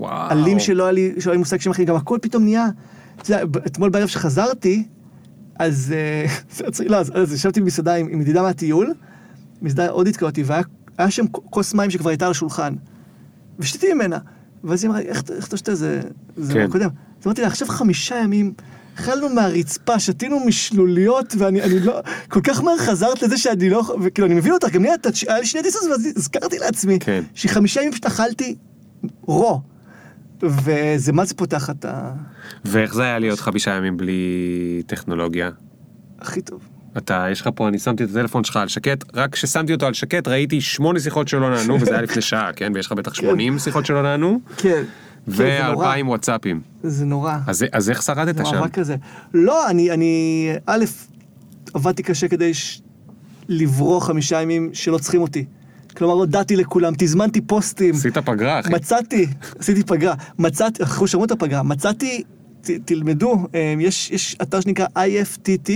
וואו. 0.00 0.30
עלים 0.30 0.58
שלא 0.60 0.82
היה 0.82 0.92
לי, 0.92 1.12
שלא 1.18 1.30
היה 1.30 1.36
לי 1.36 1.38
מושג 1.38 1.60
שם 1.60 1.70
אחי, 1.70 1.84
גם 1.84 1.96
הכל 1.96 2.18
פתאום 2.22 2.44
נהיה. 2.44 2.66
אתה 3.22 3.32
יודע, 3.34 3.58
אתמול 3.66 3.90
בערב 3.90 4.08
שחזרתי, 4.08 4.84
אז, 5.58 5.94
אה, 5.96 6.26
לא, 6.90 6.96
אז, 6.96 7.12
אז 7.14 7.32
ישבתי 7.32 7.60
במסעדה 7.60 7.94
עם, 7.94 8.06
עם 8.10 8.20
ידידה 8.20 8.42
מהטיול, 8.42 8.94
מסעדה 9.62 9.88
הודית 9.90 10.16
כזאתי, 10.16 10.42
והיה 10.42 10.62
היה 10.98 11.10
שם 11.10 11.26
כוס 11.28 11.74
מים 11.74 11.90
שכבר 11.90 12.10
הייתה 12.10 12.24
על 12.24 12.30
השולחן, 12.30 12.74
ושתיתי 13.58 13.94
ממנה. 13.94 14.18
ואז 14.64 14.84
היא 14.84 14.90
אמרה 14.90 15.00
איך, 15.00 15.20
אתה- 15.22 15.32
איך 15.32 15.48
אתה 15.48 15.56
שותה 15.56 15.74
זה, 15.74 16.00
זה 16.36 16.54
כן. 16.54 16.60
מהקודם? 16.62 16.88
אז 17.20 17.26
אמרתי 17.26 17.40
לה, 17.40 17.46
עכשיו 17.46 17.68
חמישה 17.68 18.16
ימים, 18.16 18.52
אכלנו 18.98 19.28
מהרצפה, 19.28 19.98
שתינו 19.98 20.40
משלוליות, 20.46 21.34
ואני 21.38 21.62
אני 21.62 21.80
לא, 21.80 22.00
כל 22.28 22.40
כך 22.40 22.62
מהר 22.62 22.78
חזרת 22.78 23.22
לזה 23.22 23.38
שאני 23.38 23.70
לא, 23.70 23.82
וכאילו, 24.02 24.26
אני 24.26 24.34
מבין 24.34 24.52
אותך, 24.52 24.68
גם 24.68 24.82
לי 24.82 24.88
היה 25.28 25.38
לי 25.38 25.46
שני 25.46 25.62
דיסוס, 25.62 25.84
ואז 25.84 26.08
הזכרתי 26.16 26.58
לעצמי, 26.58 26.98
כן. 26.98 27.22
שחמישה 27.34 27.80
ימים 27.80 27.92
פשוט 27.92 28.06
אכלתי 28.06 28.56
רו. 29.22 29.60
וזה 30.42 31.12
מה 31.12 31.24
זה 31.24 31.34
פותח 31.34 31.70
את 31.70 31.84
ה... 31.84 32.12
ואיך 32.64 32.94
זה 32.94 33.02
היה 33.02 33.18
להיות 33.18 33.40
חמישה 33.40 33.70
ימים 33.70 33.96
בלי 33.96 34.82
טכנולוגיה? 34.86 35.50
הכי 36.20 36.42
טוב. 36.42 36.60
אתה, 36.96 37.26
יש 37.30 37.40
לך 37.40 37.48
פה, 37.54 37.68
אני 37.68 37.78
שמתי 37.78 38.04
את 38.04 38.10
הטלפון 38.10 38.44
שלך 38.44 38.56
על 38.56 38.68
שקט, 38.68 39.04
רק 39.14 39.32
כששמתי 39.32 39.74
אותו 39.74 39.86
על 39.86 39.94
שקט 39.94 40.28
ראיתי 40.28 40.60
שמונה 40.60 41.00
שיחות 41.00 41.28
שלא 41.28 41.50
נענו, 41.50 41.80
וזה 41.80 41.92
היה 41.92 42.02
לפני 42.02 42.22
שעה, 42.22 42.52
כן? 42.52 42.72
ויש 42.74 42.86
לך 42.86 42.92
בטח 42.92 43.14
80 43.14 43.58
שיחות 43.58 43.86
שלא 43.86 44.02
נענו, 44.02 44.40
כן. 44.56 44.82
נורא. 45.26 45.36
ואלפיים 45.38 46.08
וואטסאפים. 46.08 46.60
זה 46.82 47.04
נורא. 47.04 47.38
אז 47.46 47.64
אז 47.72 47.90
איך 47.90 48.02
שרדת 48.02 48.36
זה 48.36 48.44
שם? 48.44 48.54
מאבק 48.54 48.74
כזה. 48.74 48.96
לא, 49.34 49.70
אני, 49.70 49.90
אני, 49.90 50.52
א', 50.66 50.84
עבדתי 51.74 52.02
קשה 52.02 52.28
כדי 52.28 52.54
ש... 52.54 52.80
לברוח 53.48 54.06
חמישה 54.06 54.42
ימים 54.42 54.70
שלא 54.72 54.98
צריכים 54.98 55.20
אותי. 55.20 55.44
כלומר, 55.96 56.14
הודעתי 56.14 56.56
לכולם, 56.56 56.92
תזמנתי 56.98 57.40
פוסטים. 57.40 57.94
עשית 57.94 58.18
פגרה, 58.18 58.60
אחי. 58.60 58.72
מצאתי, 58.72 59.26
עשיתי 59.58 59.82
פגרה, 59.82 60.14
מצאתי, 60.38 60.82
אנחנו 60.82 61.06
שמעו 61.06 61.24
את 61.24 61.30
הפגרה, 61.30 61.62
מצאתי, 61.62 62.22
ת, 62.60 62.70
תלמדו, 62.84 63.46
אה, 63.54 63.74
יש, 63.78 64.10
יש 64.10 64.36
אתר 64.42 64.60
שנקרא 64.60 64.86
IFTT, 64.86 65.72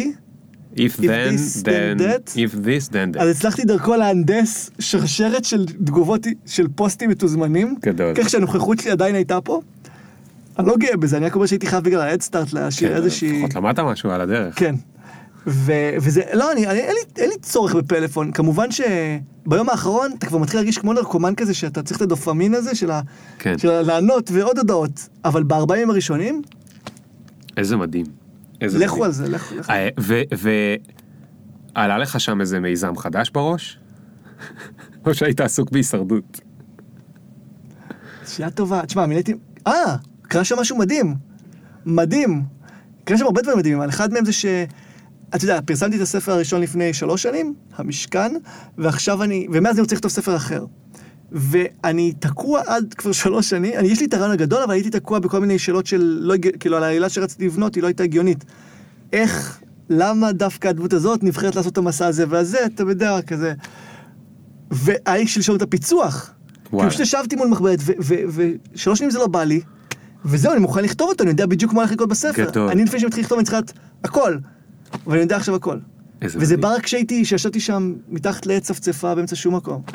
If 0.75 0.97
then, 0.97 1.01
this, 1.01 1.63
then, 1.63 1.99
that. 1.99 2.37
if 2.37 2.55
this, 2.55 2.89
then 2.89 3.17
that. 3.17 3.21
אז 3.21 3.37
הצלחתי 3.37 3.65
דרכו 3.65 3.97
להנדס 3.97 4.71
שרשרת 4.79 5.45
של 5.45 5.67
תגובות 5.67 6.27
של 6.47 6.67
פוסטים 6.75 7.11
מתוזמנים. 7.11 7.75
גדול. 7.83 8.15
כך 8.15 8.31
שהנוכחות 8.31 8.79
שלי 8.79 8.91
עדיין 8.91 9.15
הייתה 9.15 9.41
פה. 9.41 9.61
אני 10.59 10.67
לא 10.67 10.77
גאה 10.77 10.97
בזה, 10.97 11.17
אני 11.17 11.27
רק 11.27 11.35
אומר 11.35 11.47
שהייתי 11.47 11.67
חייב 11.67 11.85
בגלל 11.85 12.01
ההדסטארט 12.01 12.53
להשאיר 12.53 12.91
כן, 12.91 12.97
איזושהי... 12.97 13.33
לפחות 13.43 13.55
למדת 13.55 13.79
משהו 13.79 14.11
על 14.11 14.21
הדרך. 14.21 14.59
כן. 14.59 14.75
ו- 15.47 15.95
וזה, 16.01 16.23
לא, 16.33 16.53
אני, 16.53 16.67
אני, 16.67 16.79
אין, 16.79 16.95
לי, 16.95 17.23
אין 17.23 17.31
לי 17.31 17.37
צורך 17.43 17.75
בפלאפון. 17.75 18.33
כמובן 18.33 18.69
שביום 18.71 19.69
האחרון 19.69 20.11
אתה 20.19 20.27
כבר 20.27 20.39
מתחיל 20.39 20.61
להרגיש 20.61 20.79
כמו 20.79 20.93
נרקומן 20.93 21.35
כזה, 21.35 21.55
שאתה 21.55 21.83
צריך 21.83 21.97
את 21.97 22.03
הדופמין 22.03 22.55
הזה 22.55 22.75
של, 22.75 22.91
ה, 22.91 23.01
כן. 23.39 23.59
של 23.59 23.81
לענות 23.81 24.31
ועוד 24.33 24.59
הודעות. 24.59 25.09
אבל 25.25 25.43
בארבעים 25.43 25.91
הראשונים, 25.91 26.43
איזה 27.57 27.77
מדהים. 27.77 28.07
איזה 28.61 28.79
לכו. 28.79 29.05
על 29.05 29.13
זה, 29.13 29.29
לכו. 29.29 29.55
לכו. 29.55 29.73
אה, 29.73 29.89
לך 31.99 32.21
שם 32.21 32.41
איזה 32.41 32.61
מיזם 32.61 32.97
חדש 32.97 33.31
בראש? 33.31 33.79
או 35.07 35.15
שהיית 35.15 35.41
עסוק 35.41 35.71
בהישרדות? 35.71 36.41
שאלה 38.27 38.51
טובה. 38.51 38.87
תשמע, 38.87 39.07
מילאתי... 39.07 39.35
אה, 39.67 39.97
קרה 40.23 40.45
שם 40.45 40.57
משהו 40.61 40.79
מדהים. 40.79 41.15
מדהים. 41.87 42.43
קרה 43.05 43.19
שם 43.19 43.25
הרבה 43.25 43.43
דברים 43.43 43.59
מדהימים, 43.59 43.81
אבל 43.81 43.89
אחד 43.89 44.13
מהם 44.13 44.25
זה 44.25 44.33
אתה 45.35 45.45
יודע, 45.45 45.61
פרסמתי 45.67 45.97
את 45.97 46.01
הספר 46.01 46.33
הראשון 46.33 46.61
לפני 46.61 46.95
שלוש 46.95 47.23
שנים, 47.23 47.55
המשכן, 47.77 48.33
ועכשיו 48.79 49.23
אני, 49.23 49.47
ומאז 49.53 49.75
אני 49.75 49.81
רוצה 49.81 49.95
לכתוב 49.95 50.11
ספר 50.11 50.37
אחר. 50.37 50.65
ואני 51.33 52.13
תקוע 52.19 52.61
עד 52.67 52.95
כבר 52.99 53.13
שלוש 53.13 53.51
שנים, 53.51 53.73
אני, 53.77 53.89
יש 53.89 54.01
לי 54.01 54.07
את 54.07 54.15
הרעיון 54.15 54.33
הגדול, 54.33 54.63
אבל 54.63 54.73
הייתי 54.73 54.91
תקוע 54.91 55.19
בכל 55.19 55.41
מיני 55.41 55.59
שאלות 55.59 55.87
של, 55.87 56.19
לא, 56.23 56.35
כאילו, 56.61 56.77
על 56.77 56.85
העלילה 56.85 57.09
שרציתי 57.09 57.47
לבנות, 57.47 57.75
היא 57.75 57.83
לא 57.83 57.87
הייתה 57.87 58.03
הגיונית. 58.03 58.45
איך, 59.13 59.61
למה 59.91 60.33
דווקא 60.33 60.69
הדמות 60.69 60.93
הזאת 60.93 61.23
נבחרת 61.23 61.57
לעשות 61.57 61.73
את 61.73 61.79
המסע 61.79 62.07
הזה 62.07 62.25
והזה, 62.29 62.59
אתה 62.67 62.83
יודע, 62.83 63.23
כזה. 63.23 63.55
לי 65.09 65.27
שלשום 65.27 65.57
את 65.57 65.63
הפיצוח. 65.63 66.31
וואלה. 66.73 66.91
כאילו 66.91 66.91
פשוט 66.91 67.01
ישבתי 67.01 67.37
מול 67.37 67.49
מחברת, 67.49 67.79
ושלוש 68.75 68.99
שנים 68.99 69.11
זה 69.11 69.19
לא 69.19 69.27
בא 69.27 69.45
לי, 69.45 69.61
וזהו, 70.25 70.53
אני 70.53 70.61
מוכן 70.61 70.85
לכתוב 70.85 71.09
אותו, 71.09 71.23
אני 71.23 71.31
יודע 71.31 71.47
בדיוק 71.47 71.73
מה 71.73 71.81
הולך 71.81 71.93
לקרות 71.93 72.09
בספר. 72.09 72.45
גדול. 72.45 72.69
אני 72.71 72.85
לפני 72.85 72.99
שאני 72.99 73.07
מתחיל 73.07 73.25
לכתוב, 73.25 73.39
אני 73.39 73.45
צריך 73.45 73.59
לדעת 73.59 73.73
הכל. 74.05 74.37
אבל 75.07 75.13
אני 75.13 75.21
יודע 75.23 75.37
עכשיו 75.37 75.55
הכל. 75.55 75.79
וזה. 76.23 76.57
בא 76.57 76.75
רק 76.75 76.83
כשהייתי, 76.83 77.23
כשישבתי 77.25 77.61
שם 77.61 77.95
מתחת 78.09 78.47
לעץ 78.47 78.63
צפצפה 78.67 79.15
באמצע 79.15 79.37
שום 79.37 79.55
מקום. 79.55 79.83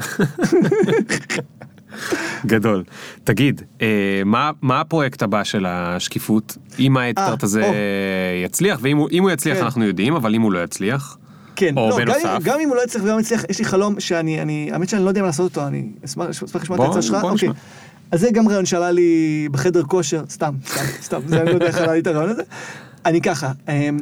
גדול. 2.45 2.83
תגיד, 3.23 3.61
אה, 3.81 3.87
מה, 4.25 4.51
מה 4.61 4.79
הפרויקט 4.81 5.21
הבא 5.23 5.43
של 5.43 5.65
השקיפות? 5.65 6.57
אם 6.79 6.97
האדסטארט 6.97 7.43
אה, 7.43 7.47
הזה 7.47 7.67
או. 7.67 7.73
יצליח, 8.45 8.79
ואם 8.81 8.97
הוא, 8.97 9.09
הוא 9.19 9.31
יצליח 9.31 9.57
כן. 9.57 9.63
אנחנו 9.63 9.83
יודעים, 9.85 10.15
אבל 10.15 10.35
אם 10.35 10.41
הוא 10.41 10.53
לא 10.53 10.63
יצליח, 10.63 11.17
כן, 11.55 11.77
או 11.77 11.89
לא, 11.89 11.99
גם, 11.99 12.05
בנוסף. 12.05 12.25
אם- 12.25 12.43
גם 12.43 12.59
אם 12.63 12.69
הוא 12.69 12.75
לא 12.75 12.81
יצליח 12.83 13.03
וגם 13.03 13.19
יצליח, 13.19 13.43
יש 13.49 13.59
לי 13.59 13.65
חלום 13.65 13.99
שאני, 13.99 14.41
אני, 14.41 14.69
האמת 14.73 14.89
שאני 14.89 15.03
לא 15.03 15.09
יודע 15.09 15.21
מה 15.21 15.27
לעשות 15.27 15.51
אותו, 15.57 15.67
אני 15.67 15.87
אשמח 16.05 16.29
אשמח 16.29 16.55
לשמוע 16.61 16.77
את 16.77 16.83
העצה 16.83 17.01
שלך. 17.01 17.21
בוא 17.21 17.31
אוקיי. 17.31 17.49
נשמע. 17.49 17.61
אז 18.11 18.19
זה 18.19 18.29
גם 18.33 18.47
רעיון 18.47 18.65
שעלה 18.65 18.91
לי 18.91 19.47
בחדר 19.51 19.83
כושר, 19.83 20.23
סתם, 20.29 20.53
סתם, 20.67 20.81
סתם, 21.01 21.19
זה 21.25 21.41
אני 21.41 21.49
לא 21.49 21.53
יודע 21.53 21.65
איך 21.65 21.77
עלה 21.77 21.93
לי 21.93 21.99
את 21.99 22.07
הרעיון 22.07 22.29
הזה. 22.29 22.41
אני 23.05 23.21
ככה, 23.21 23.51
אמ, 23.69 23.99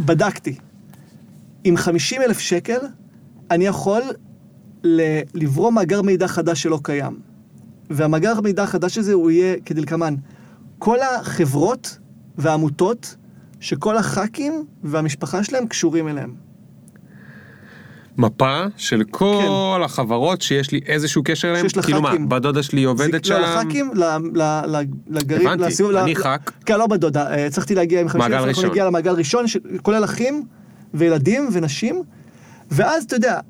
בדקתי, 0.00 0.54
עם 1.64 1.76
50 1.76 2.22
אלף 2.22 2.38
שקל, 2.38 2.78
אני 3.50 3.66
יכול 3.66 4.02
ל- 4.84 5.20
לברום 5.34 5.74
מאגר 5.74 6.02
מידע 6.02 6.28
חדש 6.28 6.62
שלא 6.62 6.80
קיים. 6.82 7.18
והמאגר 7.90 8.32
המידע 8.38 8.62
החדש 8.62 8.98
הזה 8.98 9.12
הוא 9.12 9.30
יהיה 9.30 9.56
כדלקמן. 9.64 10.14
כל 10.78 10.96
החברות 11.00 11.98
והעמותות 12.38 13.16
שכל 13.60 13.96
הח"כים 13.96 14.52
והמשפחה 14.84 15.44
שלהם 15.44 15.66
קשורים 15.66 16.08
אליהם. 16.08 16.34
מפה 18.16 18.64
של 18.76 19.02
כל 19.10 19.80
החברות 19.84 20.42
שיש 20.42 20.70
לי 20.72 20.80
איזשהו 20.86 21.22
קשר 21.24 21.48
אליהם, 21.50 21.62
כן. 21.62 21.68
שיש 21.68 21.84
כאילו 21.84 22.02
מה, 22.02 22.08
לח"כים. 22.08 22.28
בת 22.28 22.42
דודה 22.42 22.62
שלי 22.62 22.84
עובדת 22.84 23.24
זה- 23.24 23.28
שם, 23.28 23.34
לא, 23.34 23.54
לח"כים, 23.56 23.90
ל- 23.94 24.04
ל- 24.34 24.42
ל- 24.66 24.82
לגרים, 25.08 25.48
הבנתי, 25.48 25.62
לסיבוב, 25.64 25.94
אני 25.94 26.16
ח"כ. 26.16 26.50
כן, 26.66 26.78
לא 26.78 26.86
בדודה, 26.86 27.26
אה, 27.30 27.46
הצלחתי 27.46 27.74
להגיע 27.74 28.00
עם 28.00 28.08
50 28.08 28.32
מעגל 28.32 28.48
ראשון. 28.48 28.70
נגיע 28.70 28.84
למעגל 28.86 29.12
ראשון, 29.12 29.46
ש- 29.48 29.56
כולל 29.82 30.04
אחים 30.04 30.44
וילדים 30.94 31.48
ונשים, 31.52 32.02
ואז 32.70 33.04
אתה 33.04 33.16
יודע, 33.16 33.40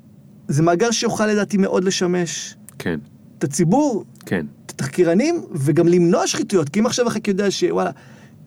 זה 0.47 0.63
מעגל 0.63 0.91
שיוכל 0.91 1.27
לדעתי 1.27 1.57
מאוד 1.57 1.83
לשמש 1.83 2.55
כן, 2.79 2.99
את 3.37 3.43
הציבור, 3.43 4.05
כן, 4.25 4.45
את 4.65 4.71
התחקירנים, 4.71 5.43
וגם 5.51 5.87
למנוע 5.87 6.27
שחיתויות, 6.27 6.69
כי 6.69 6.79
אם 6.79 6.85
עכשיו 6.85 7.07
הח"כ 7.07 7.27
יודע 7.27 7.51
שוואלה, 7.51 7.91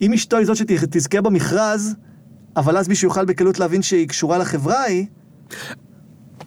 אם 0.01 0.13
אשתו 0.13 0.37
היא 0.37 0.45
זאת 0.45 0.57
שתזכה 0.57 1.21
במכרז, 1.21 1.95
אבל 2.57 2.77
אז 2.77 2.87
מישהו 2.87 3.07
יוכל 3.07 3.25
בקלות 3.25 3.59
להבין 3.59 3.81
שהיא 3.81 4.07
קשורה 4.07 4.37
לחברה 4.37 4.79
ההיא, 4.79 5.05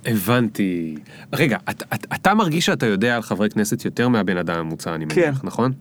הבנתי. 0.07 0.94
רגע, 1.32 1.57
אתה, 1.70 1.84
אתה, 1.94 2.14
אתה 2.14 2.34
מרגיש 2.34 2.66
שאתה 2.66 2.86
יודע 2.86 3.16
על 3.16 3.22
חברי 3.22 3.50
כנסת 3.50 3.84
יותר 3.84 4.09
מהבן 4.09 4.36
אדם 4.36 4.59
הממוצע, 4.59 4.94
אני 4.94 5.05
מניח, 5.05 5.38
כן. 5.38 5.46
נכון? 5.46 5.72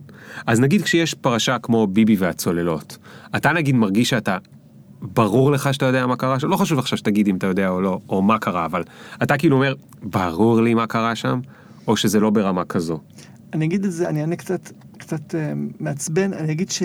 אז 0.46 0.60
נגיד 0.60 0.82
כשיש 0.82 1.14
פרשה 1.14 1.58
כמו 1.58 1.86
ביבי 1.86 2.16
והצוללות, 2.16 2.98
אתה 3.36 3.52
נגיד 3.52 3.74
מרגיש 3.74 4.10
שאתה, 4.10 4.38
ברור 5.02 5.52
לך 5.52 5.74
שאתה 5.74 5.86
יודע 5.86 6.06
מה 6.06 6.16
קרה 6.16 6.40
שם? 6.40 6.48
לא 6.48 6.56
חשוב 6.56 6.78
עכשיו 6.78 6.98
שתגיד 6.98 7.28
אם 7.28 7.36
אתה 7.36 7.46
יודע 7.46 7.68
או 7.68 7.80
לא, 7.80 7.98
או 8.08 8.22
מה 8.22 8.38
קרה, 8.38 8.64
אבל 8.64 8.82
אתה 9.22 9.38
כאילו 9.38 9.56
אומר, 9.56 9.74
ברור 10.02 10.60
לי 10.60 10.74
מה 10.74 10.86
קרה 10.86 11.14
שם, 11.14 11.40
או 11.86 11.96
שזה 11.96 12.20
לא 12.20 12.30
ברמה 12.30 12.64
כזו. 12.64 12.98
אני 13.52 13.64
אגיד 13.64 13.84
את 13.84 13.92
זה, 13.92 14.08
אני 14.08 14.20
אענה 14.20 14.36
קצת, 14.36 14.72
קצת 14.98 15.34
אה, 15.34 15.52
מעצבן, 15.80 16.32
אני 16.32 16.52
אגיד 16.52 16.70
ש... 16.70 16.82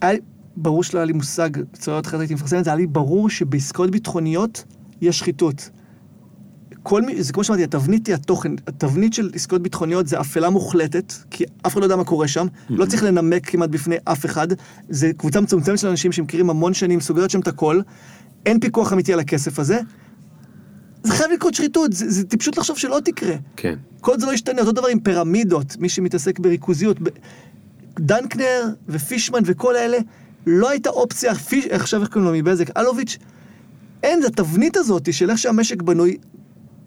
היה 0.00 0.18
ברור 0.56 0.82
שלא 0.82 0.98
היה 0.98 1.06
לי 1.06 1.12
מושג, 1.12 1.50
צורת 1.72 2.06
אחרת 2.06 2.20
הייתי 2.20 2.34
מפרסם 2.34 2.58
את 2.58 2.64
זה, 2.64 2.70
היה 2.70 2.76
לי 2.76 2.86
ברור 2.86 3.30
שבעסקאות 3.30 3.90
ביטחוניות 3.90 4.64
יש 5.00 5.18
שחיתות. 5.18 5.70
כל 6.84 7.02
מי, 7.02 7.22
זה 7.22 7.32
כמו 7.32 7.44
שאמרתי, 7.44 7.64
התבנית 7.64 8.06
היא 8.06 8.14
התוכן, 8.14 8.52
התבנית 8.66 9.14
של 9.14 9.30
עסקאות 9.34 9.62
ביטחוניות 9.62 10.06
זה 10.06 10.20
אפלה 10.20 10.50
מוחלטת, 10.50 11.12
כי 11.30 11.44
אף 11.66 11.72
אחד 11.72 11.80
לא 11.80 11.84
יודע 11.84 11.96
מה 11.96 12.04
קורה 12.04 12.28
שם, 12.28 12.46
לא 12.70 12.86
צריך 12.86 13.02
לנמק 13.02 13.46
כמעט 13.50 13.70
בפני 13.70 13.96
אף 14.04 14.26
אחד, 14.26 14.48
זה 14.88 15.10
קבוצה 15.16 15.40
מצומצמת 15.40 15.78
של 15.78 15.88
אנשים 15.88 16.12
שמכירים 16.12 16.50
המון 16.50 16.74
שנים, 16.74 17.00
סוגרת 17.00 17.30
שם 17.30 17.40
את 17.40 17.48
הכל, 17.48 17.80
אין 18.46 18.60
פיקוח 18.60 18.92
אמיתי 18.92 19.12
על 19.12 19.20
הכסף 19.20 19.58
הזה, 19.58 19.78
זה 21.02 21.12
חייב 21.12 21.30
לקרות 21.30 21.54
שחיתות, 21.54 21.92
זה, 21.92 22.10
זה 22.10 22.24
טיפשות 22.24 22.58
לחשוב 22.58 22.78
שלא 22.78 23.00
תקרה. 23.04 23.36
כן. 23.56 23.74
כל 24.00 24.20
זה 24.20 24.26
לא 24.26 24.32
ישתנה, 24.32 24.60
אותו 24.60 24.72
דבר 24.72 24.88
עם 24.88 25.00
פירמידות, 25.00 25.76
מי 25.78 25.88
שמתעסק 25.88 26.38
בריכוזיות. 26.38 27.00
ב- 27.02 27.08
דנקנר 28.00 28.62
ופישמן 28.88 29.40
וכל 29.44 29.76
אלה, 29.76 29.98
לא 30.46 30.70
הייתה 30.70 30.90
אופציה, 30.90 31.34
פיש, 31.34 31.66
עכשיו 31.66 32.00
איך 32.00 32.08
קוראים 32.08 32.30
לו 32.30 32.38
מבזק, 32.38 32.76
אלוביץ', 32.76 33.18
אין, 34.02 34.20
התבנית 34.26 34.76
הזאת 34.76 35.12
של 35.12 35.30
איך 35.30 35.38
שהמשק 35.38 35.82
בנוי, 35.82 36.16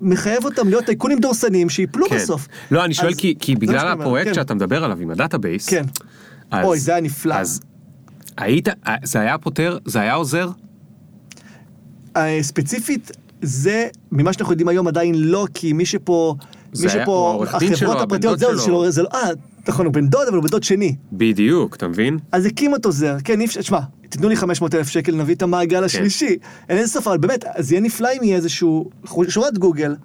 מחייב 0.02 0.46
אותם 0.46 0.68
להיות 0.70 0.86
טייקונים 0.86 1.20
דורסניים 1.20 1.70
שיפלו 1.70 2.10
כן. 2.10 2.16
בסוף. 2.16 2.48
לא, 2.72 2.86
אני 2.86 2.94
שואל 2.94 3.10
אז- 3.10 3.16
כי, 3.18 3.36
כי 3.40 3.56
בגלל 3.56 3.88
הפרויקט 3.88 4.28
כן. 4.28 4.34
שאתה 4.34 4.54
מדבר 4.54 4.84
עליו 4.84 4.98
עם 5.02 5.10
הדאטאבייס, 5.12 5.70
כן. 5.70 5.84
אז, 6.52 6.66
אוי, 6.66 6.80
זה 6.80 6.92
היה 6.92 7.02
נפלא. 7.02 7.34
אז 7.36 7.60
היית, 8.38 8.68
זה 9.04 9.20
היה 9.20 9.38
פותר, 9.38 9.78
זה 9.86 10.00
היה 10.00 10.14
עוזר? 10.14 10.50
אה, 12.18 12.40
ספציפית, 12.42 13.12
זה, 13.42 13.88
ממה 14.12 14.34
שאנחנו 14.34 14.54
יודעים 14.54 14.68
היום 14.68 14.88
עדיין 14.88 15.16
לא, 15.16 15.48
כי 15.54 15.74
מי 15.74 15.86
שפה, 15.86 16.36
זה 16.78 16.88
מי 16.88 16.94
היה- 16.94 17.06
הוא 17.06 17.06
שפה, 17.06 17.30
העורך 17.32 17.56
דין 17.60 17.76
שלו, 17.76 17.90
החברות 17.90 18.04
הפרטיות, 18.12 18.40
זהו, 18.40 18.56
זה 18.58 18.64
שלו. 18.64 18.92
זה 18.92 19.04
לא, 19.04 19.10
אה, 19.14 19.20
נכון, 19.68 19.86
הוא 19.86 19.94
בן 19.94 20.08
דוד, 20.08 20.28
אבל 20.28 20.36
הוא 20.36 20.44
בן 20.44 20.50
דוד 20.50 20.64
שני. 20.64 20.96
בדיוק, 21.14 21.76
אתה 21.76 21.88
מבין? 21.88 22.18
אז 22.32 22.46
הקים 22.46 22.74
אותו 22.74 22.92
זר, 22.92 23.16
כן, 23.24 23.40
אי 23.40 23.46
אפשר, 23.46 23.62
תשמע, 23.62 23.80
תיתנו 24.10 24.30
לי 24.30 24.36
500 24.36 24.76
אלף 24.76 24.88
שקל, 24.90 25.16
נביא 25.16 25.36
את 25.36 25.42
המעגל 25.42 25.84
השלישי. 25.84 26.36
אין 26.70 26.78
איזה 26.78 26.94
סוף, 26.94 27.08
אבל 27.08 27.18
באמת, 27.18 27.46
אז 27.56 27.72
יהיה 27.72 27.82
נפלא 27.82 28.10
אם 28.18 28.24
יהיה 28.24 28.36
איזשהו, 28.36 28.90
שורת 29.28 29.58
גוגל, 29.58 29.96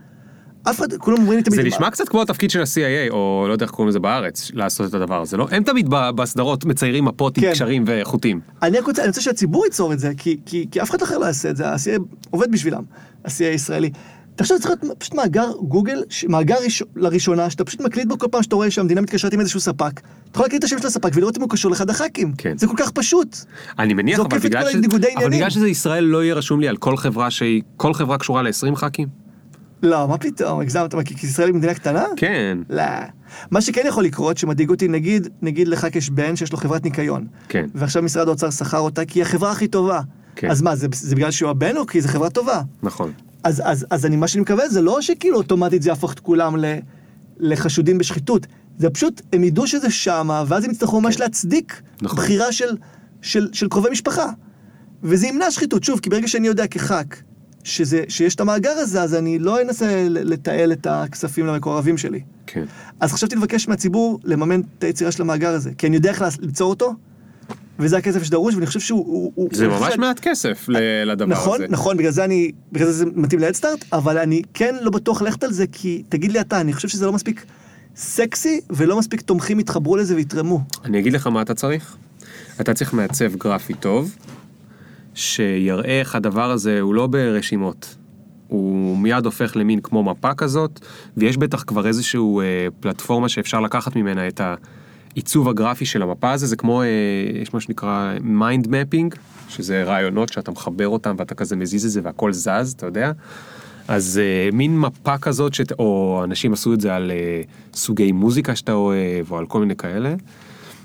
אף 0.70 0.78
אחד, 0.78 0.92
כולם 0.92 1.16
אומרים 1.18 1.36
לי 1.38 1.42
תמיד, 1.42 1.56
זה 1.56 1.62
נשמע 1.66 1.90
קצת 1.90 2.08
כמו 2.08 2.22
התפקיד 2.22 2.50
של 2.50 2.60
ה-CIA, 2.60 3.10
או 3.12 3.44
לא 3.48 3.52
יודע 3.52 3.64
איך 3.64 3.72
קוראים 3.72 3.88
לזה 3.88 3.98
בארץ, 4.00 4.50
לעשות 4.54 4.88
את 4.90 4.94
הדבר 4.94 5.22
הזה, 5.22 5.36
לא? 5.36 5.46
הם 5.50 5.62
תמיד 5.62 5.86
בסדרות 5.90 6.64
מציירים 6.64 7.04
מפות 7.04 7.36
עם 7.38 7.44
כן. 7.44 7.50
קשרים 7.50 7.84
וחוטים. 7.86 8.40
אני 8.62 8.78
רק 8.78 8.86
רוצה, 8.86 9.02
אני 9.02 9.08
רוצה 9.08 9.20
שהציבור 9.20 9.64
ייצור 9.64 9.92
את 9.92 9.98
זה, 9.98 10.12
כי, 10.16 10.66
אף 10.82 10.90
אחד 10.90 11.02
אחר 11.02 11.18
לא 11.18 11.26
יעשה 11.26 11.50
את 11.50 11.56
זה, 11.56 11.68
ה-CA 11.68 11.98
עובד 12.30 12.52
בשבילם, 12.52 12.82
ה-CA 13.24 13.30
הישראלי. 13.44 13.90
תחשוב, 14.36 14.58
צריך 14.58 14.70
להיות 14.82 14.98
פשוט 14.98 15.14
מאגר 15.14 15.52
גוגל, 15.60 16.02
מאגר 16.28 16.56
ראש, 16.64 16.82
לראשונה, 16.96 17.50
שאתה 17.50 17.64
פשוט 17.64 17.80
מקליט 17.80 18.08
בו 18.08 18.18
כל 18.18 18.26
פעם 18.30 18.42
שאתה 18.42 18.56
רואה 18.56 18.70
שהמדינה 18.70 19.00
מתקשרת 19.00 19.32
עם 19.32 19.40
איזשהו 19.40 19.60
ספק, 19.60 20.00
אתה 20.00 20.34
יכול 20.34 20.44
להקליט 20.44 20.60
את 20.60 20.64
השם 20.64 20.78
של 20.78 20.86
הספק 20.86 21.10
ולראות 21.14 21.36
אם 21.36 21.42
הוא 21.42 21.50
קשור 21.50 21.70
לאחד 21.70 21.90
הח"כים. 21.90 22.32
כן. 22.38 22.58
זה 22.58 22.66
כל 22.66 22.76
כך 22.76 22.90
פשוט. 22.90 23.36
אני 23.78 23.94
מניח, 23.94 24.20
אבל 24.20 24.38
בגלל, 24.38 24.70
ש... 24.70 24.74
אבל. 25.16 25.30
בגלל 25.30 25.50
שזה 25.50 25.68
ישראל 25.68 26.04
לא 26.04 26.24
יהיה 26.24 26.34
רשום 26.34 26.60
לי 26.60 26.68
על 26.68 26.76
כל 26.76 26.96
חברה 26.96 27.30
שהיא, 27.30 27.62
כל 27.76 27.94
חברה 27.94 28.18
קשורה 28.18 28.42
ל-20 28.42 28.74
ח"כים? 28.74 29.08
לא, 29.82 30.08
מה 30.08 30.18
פתאום, 30.18 30.60
הגזמת, 30.60 30.94
כי 31.04 31.26
ישראל 31.26 31.48
היא 31.48 31.54
מדינה 31.54 31.74
קטנה? 31.74 32.04
כן, 32.16 32.58
לא. 32.70 32.82
מה 33.50 33.60
שכן 33.60 33.82
יכול 33.86 34.04
לקרות, 34.04 34.38
שמדאיג 34.38 34.70
אותי, 34.70 34.88
נגיד, 34.88 35.28
נגיד 35.42 35.68
לח"כ 35.68 35.96
יש 35.96 36.10
בן 36.10 36.36
שיש 36.36 36.52
לו 36.52 36.58
חברת 36.58 36.84
ניקיון. 36.84 37.26
כן. 37.48 37.66
ועכשיו 37.74 38.02
משרד 38.02 38.28
האוצר 38.28 38.50
שכר 38.50 38.78
אותה 38.78 39.04
כי 39.04 39.18
היא 39.18 39.22
החברה 39.22 39.50
הכי 39.50 39.68
טובה. 39.68 40.00
כן. 40.36 40.50
אז 40.50 40.62
מה, 40.62 40.76
זה, 40.76 40.86
זה 40.92 41.16
בגלל 41.16 41.30
שהוא 41.30 41.50
הבן 41.50 41.76
או 41.76 41.86
כי 41.86 42.00
זו 42.00 42.08
חברה 42.08 42.30
טובה? 42.30 42.62
נכון. 42.82 43.12
אז, 43.44 43.62
אז, 43.64 43.86
אז 43.90 44.06
אני, 44.06 44.16
מה 44.16 44.28
שאני 44.28 44.42
מקווה 44.42 44.68
זה 44.68 44.82
לא 44.82 45.02
שכאילו 45.02 45.36
אוטומטית 45.36 45.82
זה 45.82 45.90
יהפוך 45.90 46.12
את 46.12 46.20
כולם 46.20 46.56
ל, 46.56 46.64
לחשודים 47.38 47.98
בשחיתות. 47.98 48.46
זה 48.78 48.90
פשוט, 48.90 49.22
הם 49.32 49.44
ידעו 49.44 49.66
שזה 49.66 49.90
שמה, 49.90 50.44
ואז 50.48 50.64
הם 50.64 50.70
יצטרכו 50.70 51.00
ממש 51.00 51.20
להצדיק 51.20 51.72
כן. 51.72 52.06
נכון. 52.06 52.18
בחירה 52.18 52.52
של, 52.52 52.76
של, 53.22 53.48
של 53.52 53.68
קרובי 53.68 53.90
משפחה. 53.90 54.26
וזה 55.02 55.26
ימנע 55.26 55.50
שחיתות, 55.50 55.84
שוב, 55.84 56.00
כי 56.00 56.10
ברגע 56.10 56.28
שאני 56.28 56.46
יודע 56.46 56.66
כח"כ 56.66 57.22
שזה, 57.64 58.04
שיש 58.08 58.34
את 58.34 58.40
המאגר 58.40 58.70
הזה, 58.70 59.02
אז 59.02 59.14
אני 59.14 59.38
לא 59.38 59.62
אנסה 59.62 60.06
לתעל 60.08 60.72
את 60.72 60.86
הכספים 60.86 61.46
למקורבים 61.46 61.98
שלי. 61.98 62.20
כן. 62.46 62.64
אז 63.00 63.12
חשבתי 63.12 63.36
לבקש 63.36 63.68
מהציבור 63.68 64.20
לממן 64.24 64.60
את 64.78 64.84
היצירה 64.84 65.12
של 65.12 65.22
המאגר 65.22 65.54
הזה, 65.54 65.70
כי 65.78 65.86
אני 65.86 65.96
יודע 65.96 66.10
איך 66.10 66.24
ליצור 66.40 66.70
אותו, 66.70 66.94
וזה 67.78 67.96
הכסף 67.96 68.22
שדרוש, 68.22 68.54
ואני 68.54 68.66
חושב 68.66 68.80
שהוא... 68.80 69.32
הוא- 69.34 69.48
זה 69.52 69.66
הוא 69.66 69.74
ממש 69.74 69.82
חלק- 69.90 69.98
מעט 69.98 70.20
כסף 70.20 70.66
ל- 70.68 70.76
לדבר 71.10 71.26
נכון, 71.26 71.54
הזה. 71.62 71.66
נכון, 71.72 71.96
בגלל 71.96 72.10
זה 72.10 72.24
אני, 72.24 72.52
בגלל 72.72 72.86
זה 72.86 72.92
זה 72.92 73.04
מתאים 73.14 73.40
להדסטארט, 73.40 73.84
אבל 73.92 74.18
אני 74.18 74.42
כן 74.54 74.74
לא 74.82 74.90
בטוח 74.90 75.22
ללכת 75.22 75.44
על 75.44 75.52
זה, 75.52 75.64
כי 75.72 76.02
תגיד 76.08 76.32
לי 76.32 76.40
אתה, 76.40 76.60
אני 76.60 76.72
חושב 76.72 76.88
שזה 76.88 77.06
לא 77.06 77.12
מספיק 77.12 77.44
סקסי, 77.96 78.60
ולא 78.70 78.98
מספיק 78.98 79.20
תומכים 79.20 79.60
יתחברו 79.60 79.96
לזה 79.96 80.14
ויתרמו. 80.16 80.60
אני 80.84 80.98
אגיד 80.98 81.12
לך 81.12 81.26
מה 81.26 81.42
אתה 81.42 81.54
צריך. 81.54 81.96
אתה 82.60 82.74
צריך 82.74 82.92
מעצב 82.94 83.34
גרפי 83.36 83.74
טוב, 83.74 84.16
שיראה 85.14 86.00
איך 86.00 86.14
הדבר 86.14 86.50
הזה 86.50 86.80
הוא 86.80 86.94
לא 86.94 87.06
ברשימות. 87.06 87.94
הוא 88.48 88.98
מיד 88.98 89.24
הופך 89.24 89.56
למין 89.56 89.80
כמו 89.80 90.02
מפה 90.02 90.34
כזאת, 90.34 90.80
ויש 91.16 91.36
בטח 91.36 91.62
כבר 91.66 91.86
איזשהו 91.86 92.40
אה, 92.40 92.44
פלטפורמה 92.80 93.28
שאפשר 93.28 93.60
לקחת 93.60 93.96
ממנה 93.96 94.28
את, 94.28 94.40
ה, 94.40 94.54
העיצוב 95.12 95.48
הגרפי 95.48 95.86
של 95.86 96.02
המפה 96.02 96.32
הזה, 96.32 96.46
זה 96.46 96.56
כמו, 96.56 96.82
אה, 96.82 96.88
יש 97.34 97.54
מה 97.54 97.60
שנקרא 97.60 98.14
mind 98.20 98.66
mapping, 98.66 99.16
שזה 99.48 99.84
רעיונות 99.84 100.32
שאתה 100.32 100.50
מחבר 100.50 100.88
אותם 100.88 101.14
ואתה 101.18 101.34
כזה 101.34 101.56
מזיז 101.56 101.84
את 101.84 101.90
זה 101.90 102.00
והכל 102.04 102.32
זז, 102.32 102.74
אתה 102.76 102.86
יודע? 102.86 103.12
אז 103.88 104.20
אה, 104.22 104.48
מין 104.52 104.78
מפה 104.78 105.18
כזאת, 105.18 105.54
שת, 105.54 105.72
או 105.72 106.20
אנשים 106.24 106.52
עשו 106.52 106.74
את 106.74 106.80
זה 106.80 106.94
על 106.94 107.10
אה, 107.10 107.42
סוגי 107.74 108.12
מוזיקה 108.12 108.56
שאתה 108.56 108.72
אוהב, 108.72 109.30
או 109.30 109.38
על 109.38 109.46
כל 109.46 109.60
מיני 109.60 109.76
כאלה. 109.76 110.14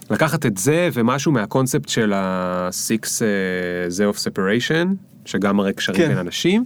לקחת 0.10 0.46
את 0.46 0.58
זה 0.58 0.90
ומשהו 0.94 1.32
מהקונספט 1.32 1.90
של 1.90 2.14
ה-six 2.14 3.08
אה, 3.22 3.90
זה 3.90 4.10
of 4.10 4.14
separation, 4.14 4.88
שגם 5.26 5.58
מראה 5.58 5.74
קשרים 5.74 5.98
כן. 5.98 6.08
בין 6.08 6.18
אנשים, 6.18 6.66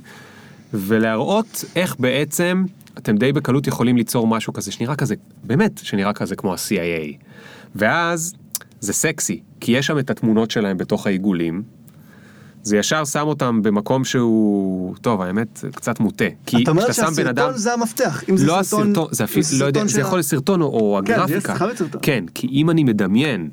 ולהראות 0.73 1.63
איך 1.75 1.95
בעצם 1.99 2.63
אתם 2.97 3.17
די 3.17 3.33
בקלות 3.33 3.67
יכולים 3.67 3.97
ליצור 3.97 4.27
משהו 4.27 4.53
כזה 4.53 4.71
שנראה 4.71 4.95
כזה, 4.95 5.15
באמת, 5.43 5.77
שנראה 5.77 6.13
כזה 6.13 6.35
כמו 6.35 6.53
ה-CIA. 6.53 7.30
ואז 7.75 8.33
זה 8.79 8.93
סקסי, 8.93 9.41
כי 9.59 9.71
יש 9.71 9.87
שם 9.87 9.99
את 9.99 10.09
התמונות 10.09 10.51
שלהם 10.51 10.77
בתוך 10.77 11.07
העיגולים. 11.07 11.63
זה 12.63 12.77
ישר 12.77 13.05
שם 13.05 13.27
אותם 13.27 13.61
במקום 13.61 14.05
שהוא, 14.05 14.95
טוב, 14.95 15.21
האמת, 15.21 15.65
קצת 15.75 15.99
מוטה. 15.99 16.25
כי 16.45 16.63
אתה 16.63 16.71
אומר 16.71 16.81
בן 16.81 17.27
אדם... 17.27 17.35
שהסרטון 17.35 17.57
זה 17.57 17.73
המפתח. 17.73 18.23
אם 18.29 18.37
זה 18.37 18.45
לא 18.45 18.63
סרטון... 18.63 18.91
הסרטון, 18.91 19.07
זה 19.11 19.23
אפילו, 19.23 19.45
לא 19.59 19.65
יודע, 19.65 19.79
סרטון 19.79 19.87
זה 19.87 19.93
של 19.93 19.99
יכול 19.99 20.17
להיות 20.17 20.25
סרטון 20.25 20.61
או- 20.61 20.67
או 20.67 20.99
כן, 21.05 21.15
זה 21.15 21.23
הגרפיקה. 21.23 21.65
להיות 21.65 21.77
סרטון. 21.77 22.01
כן, 22.03 22.25
כי 22.33 22.47
אם 22.47 22.69
אני 22.69 22.83
מדמיין 22.83 23.49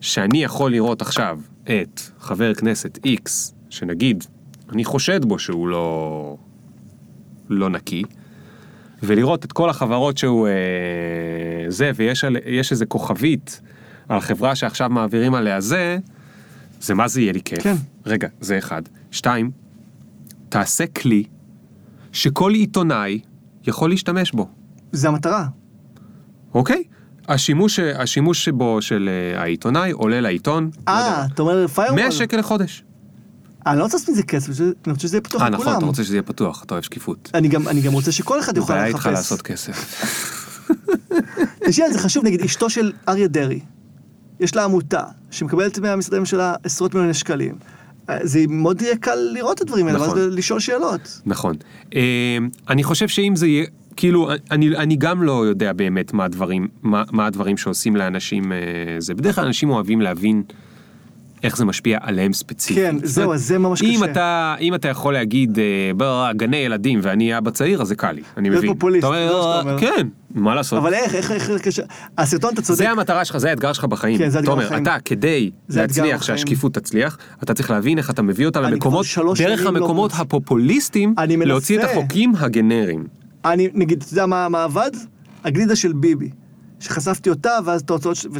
שאני 0.00 0.44
יכול 0.44 0.70
לראות 0.72 1.02
עכשיו 1.02 1.38
את 1.64 2.00
חבר 2.20 2.54
כנסת 2.54 2.98
X, 3.06 3.30
שנגיד, 3.70 4.24
אני 4.72 4.84
חושד 4.84 5.24
בו 5.24 5.38
שהוא 5.38 5.68
לא, 5.68 6.36
לא 7.48 7.70
נקי, 7.70 8.02
ולראות 9.02 9.44
את 9.44 9.52
כל 9.52 9.70
החברות 9.70 10.18
שהוא 10.18 10.48
אה, 10.48 10.52
זה, 11.68 11.90
ויש 11.94 12.24
על- 12.24 12.36
איזה 12.70 12.86
כוכבית 12.86 13.60
על 14.08 14.20
חברה 14.20 14.54
שעכשיו 14.54 14.90
מעבירים 14.90 15.34
עליה 15.34 15.60
זה, 15.60 15.98
זה 16.80 16.94
מה 16.94 17.08
זה 17.08 17.20
יהיה 17.20 17.32
לי 17.32 17.40
כיף. 17.44 17.62
כן. 17.62 17.74
רגע, 18.06 18.28
זה 18.40 18.58
אחד. 18.58 18.82
שתיים, 19.10 19.50
תעשה 20.48 20.86
כלי 20.86 21.24
שכל 22.12 22.52
עיתונאי 22.54 23.20
יכול 23.66 23.90
להשתמש 23.90 24.32
בו. 24.32 24.48
זה 24.92 25.08
המטרה. 25.08 25.46
אוקיי? 26.54 26.82
השימוש, 27.28 27.78
השימוש 27.78 28.44
שבו 28.44 28.82
של 28.82 29.08
אה, 29.34 29.42
העיתונאי 29.42 29.90
עולה 29.90 30.20
לעיתון, 30.20 30.70
לא 30.86 30.92
אה, 30.92 31.26
אתה 31.34 31.42
אומר 31.42 31.66
פיירוול. 31.68 32.00
100 32.00 32.10
שקל 32.12 32.36
לחודש. 32.38 32.84
אני 33.66 33.78
לא 33.78 33.82
רוצה 33.82 33.96
לעשות 33.96 34.08
מזה 34.08 34.22
כסף, 34.22 34.60
אני 34.60 34.92
רוצה 34.92 35.00
שזה 35.00 35.16
יהיה 35.16 35.22
פתוח 35.22 35.42
אה 35.42 35.50
לכולם. 35.50 35.68
נכון, 35.68 35.78
אתה 35.78 35.86
רוצה 35.86 36.04
שזה 36.04 36.14
יהיה 36.14 36.22
פתוח, 36.22 36.64
אתה 36.64 36.74
אוהב 36.74 36.84
שקיפות. 36.84 37.30
אני 37.34 37.48
גם, 37.48 37.68
אני 37.68 37.80
גם 37.80 37.92
רוצה 37.92 38.12
שכל 38.12 38.40
אחד 38.40 38.56
יוכל 38.56 38.72
בעיה 38.72 38.88
לחפש. 38.88 39.06
איתך 39.06 39.06
לעשות 39.06 39.42
כסף. 39.42 39.94
תשמע, 41.66 41.90
זה 41.92 41.98
חשוב, 41.98 42.24
נגיד, 42.24 42.40
אשתו 42.40 42.70
של 42.70 42.92
אריה 43.08 43.28
דרעי, 43.28 43.60
יש 44.40 44.56
לה 44.56 44.64
עמותה 44.64 45.02
שמקבלת 45.30 45.78
מהמשרדי 45.78 46.18
ממשלה 46.18 46.54
עשרות 46.64 46.94
מיליוני 46.94 47.14
שקלים. 47.14 47.54
אה, 48.10 48.18
זה 48.22 48.44
מאוד 48.48 48.82
יהיה 48.82 48.96
קל 48.96 49.18
לראות 49.32 49.56
את 49.56 49.60
הדברים 49.60 49.86
האלה, 49.86 49.98
נכון. 49.98 50.18
ואז 50.18 50.28
לשאול 50.30 50.60
שאלות. 50.60 51.20
נכון. 51.26 51.56
אה, 51.94 52.38
אני 52.68 52.84
חושב 52.84 53.08
שאם 53.08 53.36
זה 53.36 53.46
יהיה, 53.46 53.66
כאילו, 53.96 54.30
אני, 54.50 54.76
אני 54.76 54.96
גם 54.96 55.22
לא 55.22 55.46
יודע 55.46 55.72
באמת 55.72 56.12
מה 56.12 56.24
הדברים, 56.24 56.68
מה, 56.82 57.02
מה 57.12 57.26
הדברים 57.26 57.56
שעושים 57.56 57.96
לאנשים, 57.96 58.52
אה, 58.52 58.58
זה 58.98 59.14
בדרך 59.14 59.34
כלל 59.34 59.44
אנשים 59.44 59.70
אוהבים 59.70 60.00
להבין 60.00 60.42
איך 61.42 61.56
זה 61.56 61.64
משפיע 61.64 61.98
עליהם 62.02 62.32
ספציפית. 62.32 62.76
כן, 62.84 62.96
זהו, 63.02 63.32
אז 63.32 63.46
זה 63.46 63.58
ממש 63.58 63.82
אם 63.82 64.00
קשה. 64.02 64.12
אתה, 64.12 64.54
אם 64.60 64.74
אתה 64.74 64.88
יכול 64.88 65.12
להגיד, 65.14 65.58
אה, 65.58 65.64
בוא, 65.96 66.32
גני 66.32 66.56
ילדים 66.56 66.98
ואני 67.02 67.38
אבא 67.38 67.50
צעיר, 67.50 67.82
אז 67.82 67.88
זה 67.88 67.94
קל 67.94 68.12
לי, 68.12 68.22
אני 68.36 68.50
מבין. 68.50 68.74
פופוליסט, 68.74 68.98
אתה 68.98 69.06
אומר, 69.06 69.26
זה 69.26 69.42
שאתה 69.42 69.60
אומר. 69.60 69.78
כן, 69.80 70.08
מה 70.34 70.54
לעשות. 70.54 70.78
אבל 70.78 70.94
איך, 70.94 71.14
איך, 71.14 71.30
איך, 71.30 71.50
איך. 71.50 71.78
הסרטון, 72.18 72.54
אתה 72.54 72.62
צודק. 72.62 72.78
זה 72.78 72.90
המטרה 72.90 73.24
שלך, 73.24 73.36
זה 73.36 73.50
האתגר 73.50 73.72
שלך 73.72 73.84
בחיים. 73.84 74.18
כן, 74.18 74.28
זה 74.28 74.38
האתגר 74.38 74.52
תומר, 74.52 74.66
בחיים. 74.66 74.82
אתה 74.82 74.96
כדי 75.04 75.50
זה 75.68 75.80
להצליח. 75.80 76.22
שהשקיפות 76.22 76.74
תצליח, 76.74 77.18
אתה 77.42 77.54
צריך 77.54 77.70
להבין 77.70 77.98
איך 77.98 78.10
אתה 78.10 78.22
מביא 78.22 78.46
אותה 78.46 78.60
למקומות, 78.60 79.06
דרך 79.38 79.60
לא 79.62 79.68
המקומות 79.68 80.10
מוצא. 80.10 80.22
הפופוליסטיים. 80.22 81.14
להוציא 81.28 81.78
את 81.78 81.84
החוקים 81.84 82.32
הגנריים. 82.38 83.04
אני, 83.44 83.68
נגיד, 83.74 84.02
אתה 84.02 84.12
יודע 84.12 84.26
מה, 84.26 84.48
מה 84.48 84.64
עבד? 84.64 84.90
הגלידה 85.44 85.76
של 85.76 85.92
ביבי. 85.92 86.30
שחשפתי 86.82 87.30
אותה, 87.30 87.58
ואז 87.64 87.80
את 87.80 87.90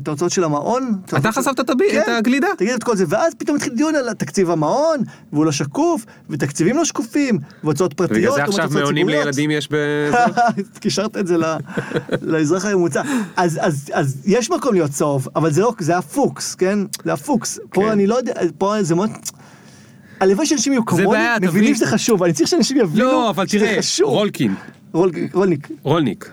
ההוצאות, 0.09 0.30
של 0.30 0.45
המעון. 0.45 0.95
את 1.05 1.14
אתה 1.14 1.32
חשפת 1.32 1.61
את 1.61 1.70
את 1.70 2.09
הגלידה? 2.09 2.47
תגיד 2.59 2.72
את 2.72 2.84
כל 2.84 2.97
זה, 2.97 3.05
ואז 3.09 3.34
פתאום 3.34 3.57
התחיל 3.57 3.74
דיון 3.74 3.95
על 3.95 4.12
תקציב 4.12 4.51
המעון, 4.51 4.99
והוא 5.32 5.45
לא 5.45 5.53
שקוף, 5.53 6.05
ותקציבים 6.30 6.76
לא 6.76 6.84
שקופים, 6.84 7.38
והוצאות 7.64 7.95
פרטיות, 7.95 8.18
בגלל 8.18 8.34
זה 8.34 8.45
עכשיו 8.45 8.70
מעונים. 8.70 9.09
לילדים 9.09 9.51
יש 9.51 9.68
ב... 9.72 9.76
קישרת 10.80 11.16
את 11.16 11.26
זה 11.26 11.36
לאזרח 12.22 12.64
הממוצע. 12.64 13.03
אז, 13.36 13.59
אז, 13.62 13.90
אז 13.93 14.22
יש 14.24 14.51
מקום 14.51 14.74
להיות 14.74 14.90
צהוב, 14.90 15.28
אבל 15.36 15.51
זה 15.51 15.61
לא, 15.61 15.74
זה 15.78 15.99
הפוקס, 15.99 16.55
כן? 16.55 16.78
זה 17.05 17.12
הפוקס. 17.12 17.59
כן. 17.59 17.64
פה 17.70 17.93
אני 17.93 18.07
לא 18.07 18.14
יודע, 18.14 18.32
פה 18.59 18.82
זה 18.82 18.95
מאוד... 18.95 19.11
הלוואי 20.20 20.47
שאנשים 20.47 20.72
יהיו 20.72 20.84
כמוני, 20.84 21.18
מבינים. 21.43 21.74
שזה 21.74 21.86
חשוב, 21.86 22.22
אני 22.22 22.32
צריך 22.32 22.49
שאנשים 22.49 22.76
יבינו 22.76 23.05
לא, 23.05 23.30
אבל 23.30 23.47
שזה 23.47 23.59
תראה, 23.59 23.78
חשוב. 23.78 24.09
רולקין, 24.09 24.49
רול, 24.49 24.81
רולניק. 24.93 25.34
רולניק, 25.34 25.68
רולניק 25.82 26.30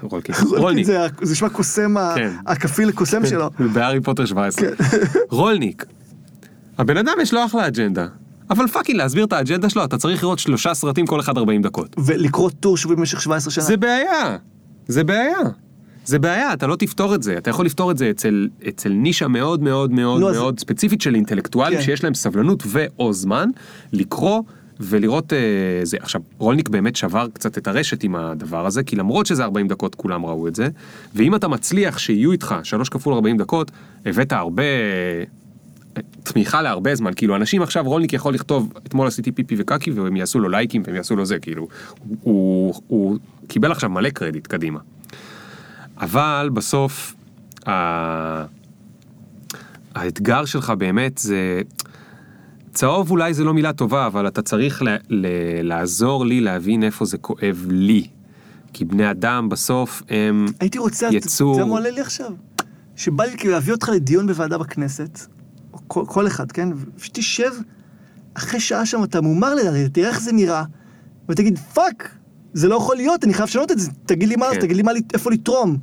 רולניק. 0.57 0.85
זה, 0.85 0.97
זה 1.21 1.31
נשמע 1.31 1.49
קוסם, 1.49 1.97
ה- 1.97 2.13
כן. 2.15 2.31
הכפיל 2.47 2.87
לקוסם 2.87 3.25
שלו. 3.25 3.49
בהארי 3.73 4.01
פוטר 4.01 4.25
17. 4.25 4.67
כן. 4.69 4.83
רולניק. 5.29 5.85
הבן 6.77 6.97
אדם 6.97 7.13
יש 7.21 7.33
לו 7.33 7.45
אחלה 7.45 7.67
אג'נדה. 7.67 8.07
אבל 8.49 8.67
fucking 8.67 8.97
להסביר 8.97 9.25
את 9.25 9.33
האג'נדה 9.33 9.69
שלו, 9.69 9.83
אתה 9.83 9.97
צריך 9.97 10.23
לראות 10.23 10.39
שלושה 10.39 10.73
סרטים 10.73 11.05
כל 11.07 11.19
אחד 11.19 11.37
40 11.37 11.61
דקות. 11.61 11.95
ולקרוא 12.05 12.49
טור 12.59 12.77
שוב 12.77 12.93
במשך 12.93 13.21
17 13.21 13.51
שנה. 13.51 13.63
זה 13.63 13.77
בעיה, 13.77 14.37
זה 14.87 15.03
בעיה. 15.03 15.37
זה 16.05 16.19
בעיה, 16.19 16.53
אתה 16.53 16.67
לא 16.67 16.75
תפתור 16.75 17.15
את 17.15 17.23
זה. 17.23 17.37
אתה 17.37 17.49
יכול 17.49 17.65
לפתור 17.65 17.91
את 17.91 17.97
זה 17.97 18.09
אצל, 18.09 18.47
אצל 18.67 18.89
נישה 18.89 19.27
מאוד 19.27 19.63
מאוד 19.63 19.91
מאוד 19.91 20.23
אז- 20.23 20.35
מאוד 20.35 20.59
ספציפית 20.59 21.01
של 21.01 21.15
אינטלקטואלים 21.15 21.77
כן. 21.79 21.85
שיש 21.85 22.03
להם 22.03 22.13
סבלנות 22.13 22.63
ו/או 22.67 23.13
זמן 23.13 23.49
לקרוא 23.93 24.41
ולראות 24.79 25.33
אה, 25.33 25.39
זה. 25.83 25.97
עכשיו, 25.99 26.21
רולניק 26.37 26.69
באמת 26.69 26.95
שבר 26.95 27.27
קצת 27.33 27.57
את 27.57 27.67
הרשת 27.67 28.03
עם 28.03 28.15
הדבר 28.15 28.65
הזה, 28.65 28.83
כי 28.83 28.95
למרות 28.95 29.25
שזה 29.25 29.43
40 29.43 29.67
דקות 29.67 29.95
כולם 29.95 30.25
ראו 30.25 30.47
את 30.47 30.55
זה, 30.55 30.67
ואם 31.15 31.35
אתה 31.35 31.47
מצליח 31.47 31.97
שיהיו 31.97 32.31
איתך 32.31 32.55
3 32.63 32.89
כפול 32.89 33.13
40 33.13 33.37
דקות, 33.37 33.71
הבאת 34.05 34.31
הרבה... 34.31 34.63
אה, 34.63 35.23
תמיכה 36.23 36.61
להרבה 36.61 36.95
זמן, 36.95 37.11
כאילו 37.15 37.35
אנשים 37.35 37.61
עכשיו 37.61 37.83
רולניק 37.83 38.13
יכול 38.13 38.33
לכתוב 38.33 38.73
אתמול 38.87 39.07
עשיתי 39.07 39.31
פיפי 39.31 39.55
וקקי 39.57 39.91
והם 39.91 40.15
יעשו 40.15 40.39
לו 40.39 40.49
לייקים 40.49 40.83
והם 40.85 40.95
יעשו 40.95 41.15
לו 41.15 41.25
זה, 41.25 41.39
כאילו 41.39 41.67
הוא, 42.03 42.19
הוא, 42.23 42.81
הוא 42.87 43.17
קיבל 43.47 43.71
עכשיו 43.71 43.89
מלא 43.89 44.09
קרדיט 44.09 44.47
קדימה. 44.47 44.79
אבל 45.97 46.49
בסוף 46.53 47.15
ה... 47.67 48.45
האתגר 49.95 50.45
שלך 50.45 50.69
באמת 50.69 51.17
זה... 51.17 51.61
צהוב 52.73 53.11
אולי 53.11 53.33
זה 53.33 53.43
לא 53.43 53.53
מילה 53.53 53.73
טובה, 53.73 54.07
אבל 54.07 54.27
אתה 54.27 54.41
צריך 54.41 54.81
ל... 54.81 54.87
ל... 55.09 55.27
לעזור 55.63 56.25
לי 56.25 56.41
להבין 56.41 56.83
איפה 56.83 57.05
זה 57.05 57.17
כואב 57.17 57.65
לי. 57.69 58.07
כי 58.73 58.85
בני 58.85 59.11
אדם 59.11 59.49
בסוף 59.49 60.03
הם 60.09 60.45
הייתי 60.59 60.77
רוצה, 60.77 61.09
יצור... 61.11 61.55
זה 61.55 61.65
מעולה 61.65 61.89
לי 61.89 62.01
עכשיו, 62.01 62.31
שבא 62.95 63.23
לי 63.23 63.37
כאילו 63.37 63.53
להביא 63.53 63.73
אותך 63.73 63.89
לדיון 63.89 64.27
בוועדה 64.27 64.57
בכנסת, 64.57 65.19
כל, 65.87 66.03
כל 66.07 66.27
אחד, 66.27 66.51
כן? 66.51 66.69
ושתשב, 66.97 67.51
אחרי 68.33 68.59
שעה 68.59 68.85
שם 68.85 69.03
אתה 69.03 69.21
מומר 69.21 69.55
לדעתי, 69.55 69.89
תראה 69.89 70.09
איך 70.09 70.21
זה 70.21 70.31
נראה, 70.31 70.63
ותגיד, 71.29 71.59
fuck, 71.59 72.09
זה 72.53 72.67
לא 72.67 72.75
יכול 72.75 72.95
להיות, 72.95 73.23
אני 73.23 73.33
חייב 73.33 73.49
לשנות 73.49 73.71
את 73.71 73.79
זה, 73.79 73.91
תגיד 74.05 74.29
לי 74.29 74.35
מה, 74.35 74.45
כן. 74.51 74.59
תגיד 74.59 74.77
לי 74.77 74.83
מה, 74.83 74.91
איפה 75.13 75.31
לתרום. 75.31 75.77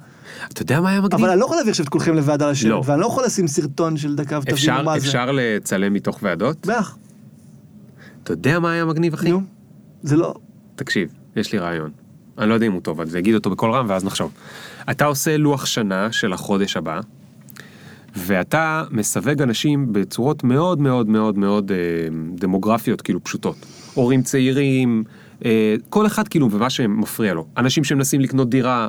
אתה 0.52 0.62
יודע 0.62 0.80
מה 0.80 0.90
היה 0.90 1.00
מגניב? 1.00 1.20
אבל 1.20 1.30
אני 1.30 1.40
לא 1.40 1.44
יכול 1.44 1.56
להביא 1.56 1.70
עכשיו 1.70 1.84
את 1.84 1.88
כולכם 1.88 2.14
לוועדה 2.14 2.50
לשבת, 2.50 2.70
לא. 2.70 2.82
ואני 2.86 3.00
לא 3.00 3.06
יכול 3.06 3.24
לשים 3.24 3.48
סרטון 3.48 3.96
של 3.96 4.16
דקה 4.16 4.38
ותבינו 4.38 4.82
מה 4.84 4.98
זה. 4.98 5.06
אפשר 5.06 5.30
לצלם 5.32 5.92
מתוך 5.92 6.18
ועדות? 6.22 6.66
בטח, 6.66 6.96
אתה 8.22 8.32
יודע 8.32 8.58
מה 8.58 8.72
היה 8.72 8.84
מגניב 8.84 9.14
אחי? 9.14 9.30
נו, 9.30 9.42
זה 10.02 10.16
לא, 10.16 10.34
תקשיב, 10.76 11.08
יש 11.36 11.52
לי 11.52 11.58
רעיון. 11.58 11.90
אני 12.38 12.48
לא 12.48 12.54
יודע 12.54 12.66
אם 12.66 12.72
הוא 12.72 12.80
טוב, 12.80 13.00
אז 13.00 13.16
אגיד 13.16 13.34
אותו 13.34 13.50
בקול 13.50 13.70
רם 13.70 13.86
ואז 13.88 14.04
נחשוב. 14.04 14.32
אתה 14.90 15.04
עושה 15.04 15.36
לוח 15.36 15.66
שנה 15.66 16.12
של 16.12 16.32
החודש 16.32 16.76
הבא, 16.76 17.00
ואתה 18.16 18.84
מסווג 18.90 19.42
אנשים 19.42 19.92
בצורות 19.92 20.44
מאוד 20.44 20.80
מאוד 20.80 21.08
מאוד 21.08 21.38
מאוד 21.38 21.72
אה, 21.72 21.76
דמוגרפיות, 22.34 23.02
כאילו 23.02 23.24
פשוטות. 23.24 23.56
הורים 23.94 24.22
צעירים, 24.22 25.04
אה, 25.44 25.74
כל 25.88 26.06
אחד 26.06 26.28
כאילו 26.28 26.50
ומה 26.50 26.70
שמפריע 26.70 27.34
לו. 27.34 27.46
אנשים 27.56 27.84
שמנסים 27.84 28.20
לקנות 28.20 28.50
דירה, 28.50 28.88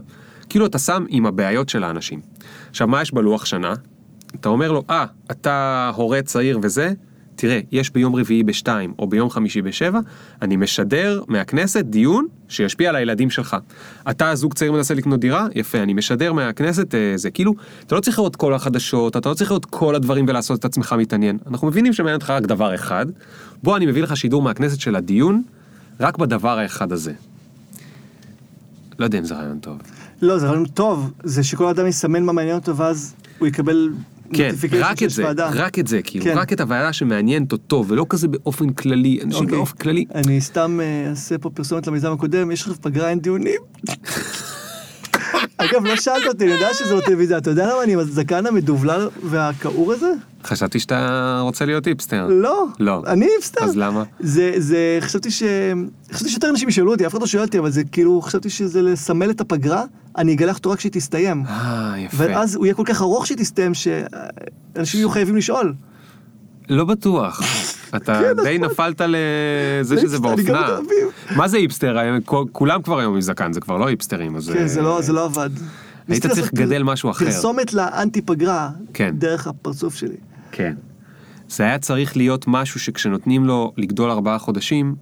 כאילו 0.49 0.65
אתה 0.65 0.79
שם 0.79 1.05
עם 1.09 1.25
הבעיות 1.25 1.69
של 1.69 1.83
האנשים. 1.83 2.21
עכשיו, 2.69 2.87
מה 2.87 3.01
יש 3.01 3.13
בלוח 3.13 3.45
שנה? 3.45 3.73
אתה 4.35 4.49
אומר 4.49 4.71
לו, 4.71 4.83
אה, 4.89 5.05
אתה 5.31 5.91
הורה 5.95 6.21
צעיר 6.21 6.59
וזה, 6.61 6.93
תראה, 7.37 7.59
יש 7.71 7.91
ביום 7.91 8.15
רביעי 8.15 8.43
בשתיים 8.43 8.93
או 8.99 9.07
ביום 9.07 9.29
חמישי 9.29 9.61
בשבע, 9.61 9.99
אני 10.41 10.55
משדר 10.55 11.23
מהכנסת 11.27 11.85
דיון 11.85 12.27
שישפיע 12.47 12.89
על 12.89 12.95
הילדים 12.95 13.29
שלך. 13.29 13.57
אתה 14.09 14.35
זוג 14.35 14.53
צעיר 14.53 14.71
מנסה 14.71 14.93
לקנות 14.93 15.19
דירה, 15.19 15.47
יפה, 15.55 15.77
אני 15.77 15.93
משדר 15.93 16.33
מהכנסת 16.33 16.95
אה, 16.95 17.13
זה, 17.15 17.31
כאילו, 17.31 17.53
אתה 17.85 17.95
לא 17.95 17.99
צריך 17.99 18.19
לראות 18.19 18.35
כל 18.35 18.53
החדשות, 18.53 19.17
אתה 19.17 19.29
לא 19.29 19.33
צריך 19.33 19.51
לראות 19.51 19.65
כל 19.65 19.95
הדברים 19.95 20.25
ולעשות 20.27 20.59
את 20.59 20.65
עצמך 20.65 20.95
מתעניין. 20.97 21.37
אנחנו 21.47 21.67
מבינים 21.67 21.93
שמעניין 21.93 22.15
אותך 22.15 22.29
רק 22.29 22.43
דבר 22.43 22.75
אחד, 22.75 23.05
בוא 23.63 23.77
אני 23.77 23.85
מביא 23.85 24.03
לך 24.03 24.17
שידור 24.17 24.41
מהכנסת 24.41 24.79
של 24.79 24.95
הדיון, 24.95 25.43
רק 25.99 26.17
בדבר 26.17 26.59
האחד 26.59 26.91
הזה. 26.91 27.13
לא 28.99 29.05
יודע 29.05 29.19
אם 29.19 29.23
זה 29.23 29.35
רעיון 29.35 29.59
טוב. 29.59 29.77
לא, 30.21 30.39
זה 30.39 30.47
רעיון 30.47 30.65
טוב, 30.65 31.11
זה 31.23 31.43
שכל 31.43 31.65
אדם 31.65 31.87
יסמן 31.87 32.23
מה 32.23 32.31
מעניין 32.31 32.55
אותו, 32.55 32.77
ואז 32.77 33.15
הוא 33.39 33.47
יקבל 33.47 33.89
כן, 34.33 34.55
רק 34.79 35.03
את 35.03 35.09
זה, 35.09 35.25
ועדה. 35.25 35.49
רק 35.53 35.79
את 35.79 35.87
זה, 35.87 36.01
כאילו, 36.01 36.25
כן. 36.25 36.37
רק 36.37 36.53
את 36.53 36.61
הוועדה 36.61 36.93
שמעניינת 36.93 37.51
אותו, 37.51 37.85
ולא 37.87 38.05
כזה 38.09 38.27
באופן 38.27 38.69
כללי, 38.69 39.19
אנשים 39.23 39.43
אוקיי. 39.43 39.57
באופן 39.57 39.77
כללי. 39.77 40.05
אני 40.15 40.41
סתם 40.41 40.79
אה, 40.81 41.09
אעשה 41.09 41.37
פה 41.37 41.49
פרסומת 41.49 41.87
למיזם 41.87 42.11
הקודם, 42.11 42.51
יש 42.51 42.67
לך 42.67 42.77
פגרה 42.77 43.09
אין 43.09 43.19
דיונים. 43.19 43.61
אגב, 45.57 45.85
לא 45.85 45.95
שאלת 45.95 46.27
אותי, 46.27 46.43
אני 46.43 46.53
יודע 46.53 46.73
שזה 46.73 46.95
בטלוויזיה, 46.95 47.37
אתה 47.37 47.49
יודע 47.49 47.73
למה 47.73 47.83
אני 47.83 47.93
עם 47.93 47.99
הזקן 47.99 48.45
המדובלל 48.45 49.09
והכעור 49.23 49.93
הזה? 49.93 50.11
חשבתי 50.43 50.79
שאתה 50.79 51.39
רוצה 51.43 51.65
להיות 51.65 51.87
היפסטר. 51.87 52.27
לא. 52.27 52.65
לא. 52.79 53.03
אני 53.07 53.27
היפסטר. 53.35 53.63
אז 53.65 53.77
למה? 53.77 54.03
זה, 54.19 54.53
זה, 54.57 54.97
חשבתי 55.01 55.31
ש... 55.31 55.43
חשבתי 56.11 56.29
שיותר 56.29 56.49
אנשים 56.49 56.69
ישאלו 56.69 56.91
אותי, 56.91 57.07
אף 57.07 57.11
אחד 57.11 57.21
לא 57.21 57.27
שואל 57.27 57.43
אותי, 57.43 57.59
אבל 57.59 57.71
זה 57.71 57.83
כאילו, 57.83 58.21
חשבתי 58.21 58.49
שזה 58.49 58.81
לסמל 58.81 59.29
את 59.29 59.41
הפגרה, 59.41 59.83
אני 60.17 60.33
אגלח 60.33 60.57
אותו 60.57 60.71
רק 60.71 60.77
כשהיא 60.77 60.91
תסתיים. 60.91 61.43
אה, 61.47 61.93
יפה. 61.97 62.17
ואז 62.17 62.55
הוא 62.55 62.65
יהיה 62.65 62.75
כל 62.75 62.83
כך 62.85 63.01
ארוך 63.01 63.27
שהיא 63.27 63.37
תסתיים, 63.37 63.73
שאנשים 63.73 64.99
יהיו 64.99 65.09
חייבים 65.09 65.35
לשאול. 65.35 65.73
לא 66.69 66.85
בטוח. 66.85 67.41
אתה 67.95 68.19
כן, 68.21 68.43
די. 68.43 68.57
נפלת 68.57 69.01
לזה 69.07 69.95
זה 69.95 70.01
שזה 70.01 70.19
באופנה. 70.19 70.77
אביב. 70.77 71.35
מה 71.35 71.47
זה 71.47 71.57
היפסטר? 71.57 71.97
כולם 72.51 72.81
כבר 72.81 72.99
היום 72.99 73.13
עם 73.13 73.21
זקן, 73.21 73.53
זה 73.53 73.61
כבר 73.61 73.77
לא 73.77 73.87
היפסטרים, 73.87 74.35
אז... 74.35 74.49
כן, 74.53 74.67
זה 74.67 74.79
אה, 74.79 74.85
לא, 74.85 75.01
זה 75.01 75.13
לא 75.13 75.25
עבד. 75.25 75.49
ניסיתי 76.07 76.27
צריך 76.29 76.53
לגדל 76.53 76.83
משהו 76.83 77.09
אחר. 77.11 77.25
פרסומת 77.25 77.73
לאנטי 77.73 78.21
פגרה, 78.21 78.69
כן. 78.93 79.15
דרך 79.17 79.47
הפרצוף 79.47 79.95
שלי. 79.95 80.17
כן. 80.51 80.73
זה 81.49 81.63
היה 81.63 81.79
צריך 81.79 82.17
להיות 82.17 82.45
משהו 82.47 82.79
שכשנותנים 82.79 83.45
לו 83.45 83.73
לגדול 83.77 84.11
ארבעה 84.11 84.39
חודשים, 84.39 84.95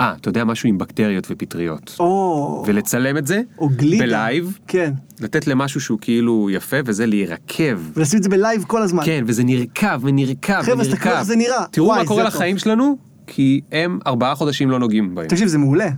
אה, 0.00 0.14
אתה 0.20 0.28
יודע, 0.28 0.44
משהו 0.44 0.68
עם 0.68 0.78
בקטריות 0.78 1.26
ופטריות. 1.30 1.96
או, 2.00 2.64
ולצלם 2.66 3.16
את 3.16 3.26
זה, 3.26 3.42
או 3.58 3.68
גלידה. 3.68 4.04
ב 4.04 4.13
live, 4.13 4.58
כן. 4.66 4.92
לתת 5.20 5.46
למשהו 5.46 5.80
שהוא 5.80 5.98
כאילו 6.00 6.50
יפה, 6.50 6.76
וזה 6.84 7.06
להירקב. 7.06 7.78
ולשים 7.96 8.18
את 8.18 8.22
זה 8.22 8.28
ב 8.28 8.35
live 8.35 8.64
כל 8.66 8.82
הזמן. 8.82 9.02
כן, 9.04 9.24
וזה 9.26 9.44
נרקב 9.44 10.04
ונרקב 10.04 10.62
חבר'ה, 10.62 10.74
אז 10.74 10.88
תסתכלו 10.88 10.88
ונרקב. 10.88 11.08
איך 11.08 11.22
זה 11.22 11.36
נראה. 11.36 11.64
תראו 11.70 11.86
וואי, 11.86 11.98
מה 12.02 12.06
קורה 12.08 12.24
זה 12.24 12.30
טוב. 12.30 12.36
לחיים 12.36 12.58
שלנו, 12.58 12.96
כי 13.26 13.60
הם 13.72 13.98
ארבעה 14.06 14.34
חודשים 14.34 14.70
לא 14.70 14.78
נוגעים 14.78 15.14
בהם. 15.14 15.28
תקשיב, 15.28 15.48
זה 15.48 15.58
מעולה. 15.58 15.88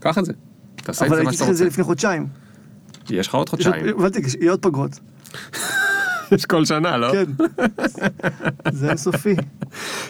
קח 0.00 0.18
את 0.18 0.24
זה. 0.24 0.32
תעשה 0.76 1.04
את 1.04 1.10
אבל 1.10 1.16
זה 1.16 1.22
מה 1.22 1.30
הייתי 1.30 1.36
שאתה 1.36 1.44
צריך 1.44 1.50
את 1.50 1.56
זה 1.56 1.64
רוצה. 1.64 1.72
לפני 1.72 1.84
חודשיים. 1.84 2.26
יש 3.10 3.28
לך 3.28 3.34
עוד 3.34 3.46
יש 3.46 3.50
חודשיים. 3.50 3.86
יהיה 4.40 4.50
עוד 4.50 4.60
פגרות. 4.60 4.98
יש 6.32 6.46
כל 6.46 6.64
שנה, 6.64 6.96
לא? 6.96 7.12
כן. 7.12 7.24
זה 8.72 8.88
אינסופי. 8.88 9.34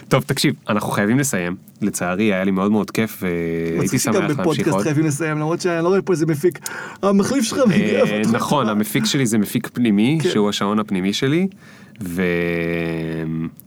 טוב, 0.07 0.23
תקשיב, 0.23 0.55
אנחנו 0.69 0.91
חייבים 0.91 1.19
לסיים. 1.19 1.55
לצערי, 1.81 2.23
היה 2.23 2.43
לי 2.43 2.51
מאוד 2.51 2.71
מאוד 2.71 2.91
כיף, 2.91 3.23
והייתי 3.23 3.83
מצחיק 3.83 3.99
שמח 3.99 4.15
להמשיך 4.15 4.39
בפודקאסט 4.39 4.69
עוד. 4.69 4.83
חייבים 4.83 5.05
לסיים, 5.05 5.37
למרות 5.37 5.61
שאני 5.61 5.83
לא 5.83 5.87
רואה 5.87 6.01
פה 6.01 6.13
איזה 6.13 6.25
מפיק. 6.25 6.59
המחליף 7.03 7.43
שלך. 7.43 7.59
אה, 7.71 8.21
נכון, 8.31 8.69
המפיק 8.69 9.05
שלי 9.05 9.25
זה 9.25 9.37
מפיק 9.37 9.67
פנימי, 9.73 10.19
כן. 10.21 10.29
שהוא 10.29 10.49
השעון 10.49 10.79
הפנימי 10.79 11.13
שלי, 11.13 11.47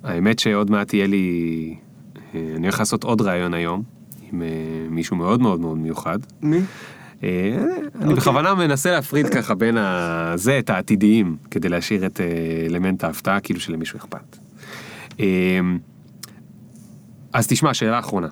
והאמת 0.04 0.38
שעוד 0.38 0.70
מעט 0.70 0.94
יהיה 0.94 1.06
לי, 1.06 1.74
אה, 2.34 2.40
אני 2.56 2.66
הולך 2.66 2.78
לעשות 2.78 3.04
עוד 3.04 3.20
ראיון 3.20 3.54
היום, 3.54 3.82
עם 4.32 4.42
אה, 4.42 4.48
מישהו 4.90 5.16
מאוד 5.16 5.40
מאוד 5.40 5.60
מאוד 5.60 5.78
מיוחד. 5.78 6.18
מי? 6.42 6.60
אה, 7.22 7.56
אני. 8.00 8.14
בכוונה 8.14 8.54
מנסה 8.54 8.90
להפריד 8.90 9.28
ככה 9.28 9.54
בין 9.54 9.76
זה, 10.34 10.58
את 10.58 10.70
העתידיים, 10.70 11.36
כדי 11.50 11.68
להשאיר 11.68 12.06
את 12.06 12.20
אה, 12.20 12.26
אלמנט 12.66 13.04
ההפתעה, 13.04 13.40
כאילו 13.40 13.60
שלמישהו 13.60 13.96
אכפת. 13.96 14.36
אה, 15.20 15.26
אז 17.32 17.46
תשמע, 17.46 17.74
שאלה 17.74 17.98
אחרונה. 17.98 18.28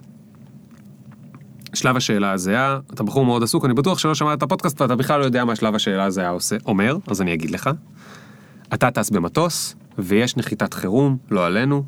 שלב 1.74 1.96
השאלה 1.96 2.32
הזהה, 2.32 2.78
אתה 2.94 3.02
בחור 3.02 3.24
מאוד 3.24 3.42
עסוק, 3.42 3.64
אני 3.64 3.74
בטוח 3.74 3.98
שלא 3.98 4.14
שמעת 4.14 4.38
את 4.38 4.42
הפודקאסט 4.42 4.80
ואתה 4.80 4.96
בכלל 4.96 5.20
לא 5.20 5.24
יודע 5.24 5.44
מה 5.44 5.56
שלב 5.56 5.74
השאלה 5.74 6.04
הזהה 6.04 6.28
עושה, 6.28 6.56
אומר, 6.66 6.96
אז 7.06 7.22
אני 7.22 7.34
אגיד 7.34 7.50
לך. 7.50 7.70
אתה 8.74 8.90
טס 8.90 9.10
במטוס, 9.10 9.74
ויש 9.98 10.36
נחיתת 10.36 10.74
חירום, 10.74 11.16
לא 11.30 11.46
עלינו, 11.46 11.84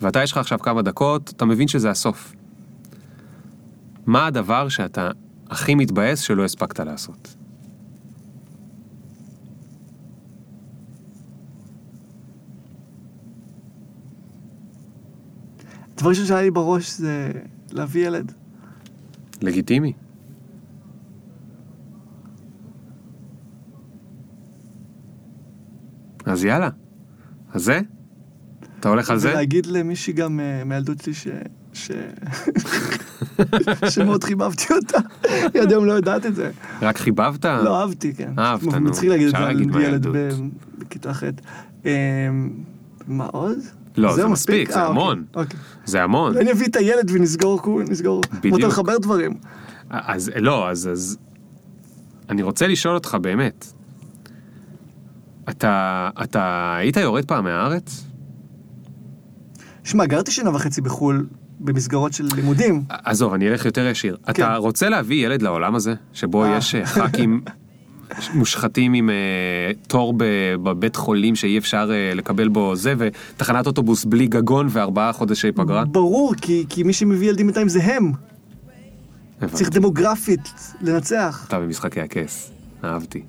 ואתה 0.00 0.22
יש 0.22 0.32
לך 0.32 0.38
עכשיו 0.38 0.58
כמה 0.58 0.82
דקות, 0.82 1.32
אתה 1.36 1.44
מבין 1.44 1.68
שזה 1.68 1.90
הסוף. 1.90 2.32
מה 4.06 4.26
הדבר 4.26 4.68
שאתה 4.68 5.10
הכי 5.50 5.74
מתבאס 5.74 6.20
שלא 6.20 6.44
הספקת 6.44 6.80
לעשות? 6.80 7.36
הדבר 15.94 16.08
ראשון 16.08 16.26
שהיה 16.26 16.42
לי 16.42 16.50
בראש 16.50 16.90
זה 16.90 17.32
להביא 17.70 18.06
ילד. 18.06 18.32
לגיטימי. 19.42 19.92
אז 26.24 26.44
יאללה. 26.44 26.68
אז 27.52 27.62
זה? 27.62 27.80
אתה 28.80 28.88
הולך 28.88 29.10
על 29.10 29.18
זה? 29.18 29.30
ולהגיד 29.30 29.66
למישהי 29.66 30.12
גם 30.12 30.40
אה, 30.40 30.64
מהילדות 30.64 31.00
שלי 31.00 31.14
ש... 31.14 31.28
ש... 31.72 31.90
שמאוד 33.90 34.24
חיבבתי 34.24 34.74
אותה. 34.74 34.98
היא 35.54 35.62
עד 35.62 35.70
היום 35.70 35.84
לא 35.84 35.92
יודעת 35.92 36.26
את 36.26 36.34
זה. 36.34 36.50
רק 36.82 36.98
חיבבת? 36.98 37.44
לא 37.44 37.80
אהבתי, 37.80 38.14
כן. 38.14 38.32
אהבת, 38.38 38.62
נו. 38.74 38.80
מצחיק 38.80 39.08
להגיד 39.08 39.26
את 39.26 39.32
זה 39.32 39.38
על 39.38 39.82
ילד 39.82 40.06
בכיתה 40.78 41.14
ח'. 41.14 41.22
אה, 41.86 41.90
מה 43.08 43.26
עוד? 43.26 43.58
לא, 43.96 44.14
זה 44.14 44.26
מספיק, 44.26 44.70
זה 44.70 44.76
אה, 44.76 44.86
אוקיי, 44.86 44.90
המון. 44.90 45.24
אוקיי. 45.34 45.58
זה 45.84 46.02
המון. 46.02 46.36
אני 46.36 46.52
אביא 46.52 46.66
את 46.66 46.76
הילד 46.76 47.10
ונסגור, 47.10 47.82
נסגור. 47.88 48.20
בדיוק. 48.32 48.54
מותר 48.54 48.68
לחבר 48.68 48.98
דברים. 48.98 49.34
אז 49.90 50.30
לא, 50.36 50.70
אז, 50.70 50.88
אז... 50.92 51.18
אני 52.28 52.42
רוצה 52.42 52.66
לשאול 52.66 52.94
אותך 52.94 53.16
באמת. 53.20 53.66
אתה, 55.50 56.08
אתה 56.22 56.74
היית 56.78 56.96
יורד 56.96 57.24
פעם 57.24 57.44
מהארץ? 57.44 58.04
שמע, 59.84 60.06
גרתי 60.06 60.30
שנה 60.30 60.50
וחצי 60.54 60.80
בחו"ל 60.80 61.26
במסגרות 61.60 62.12
של 62.12 62.28
לימודים. 62.36 62.82
עזוב, 62.88 63.32
אני 63.32 63.48
אלך 63.48 63.64
יותר 63.64 63.86
ישיר. 63.86 64.16
כן. 64.24 64.32
אתה 64.32 64.56
רוצה 64.56 64.88
להביא 64.88 65.26
ילד 65.26 65.42
לעולם 65.42 65.74
הזה, 65.74 65.94
שבו 66.12 66.44
אה. 66.44 66.56
יש 66.56 66.74
אה, 66.74 66.86
ח"כים 66.86 67.40
מושחתים 68.34 68.92
עם 68.92 69.10
אה, 69.10 69.14
תור 69.86 70.14
בבית 70.62 70.96
חולים 70.96 71.36
שאי 71.36 71.58
אפשר 71.58 71.90
אה, 71.92 72.14
לקבל 72.14 72.48
בו 72.48 72.76
זה, 72.76 72.94
ותחנת 72.98 73.66
אוטובוס 73.66 74.04
בלי 74.04 74.26
גגון 74.26 74.66
וארבעה 74.70 75.12
חודשי 75.12 75.52
פגרה? 75.52 75.84
ברור, 75.84 76.34
כי, 76.40 76.64
כי 76.68 76.82
מי 76.82 76.92
שמביא 76.92 77.28
ילדים 77.28 77.46
בינתיים 77.46 77.68
זה 77.68 77.82
הם. 77.82 78.12
הבנתי. 79.38 79.56
צריך 79.56 79.70
דמוגרפית 79.70 80.52
לנצח. 80.80 81.44
אתה 81.48 81.58
במשחקי 81.58 82.00
הכס, 82.00 82.50
אהבתי. 82.84 83.22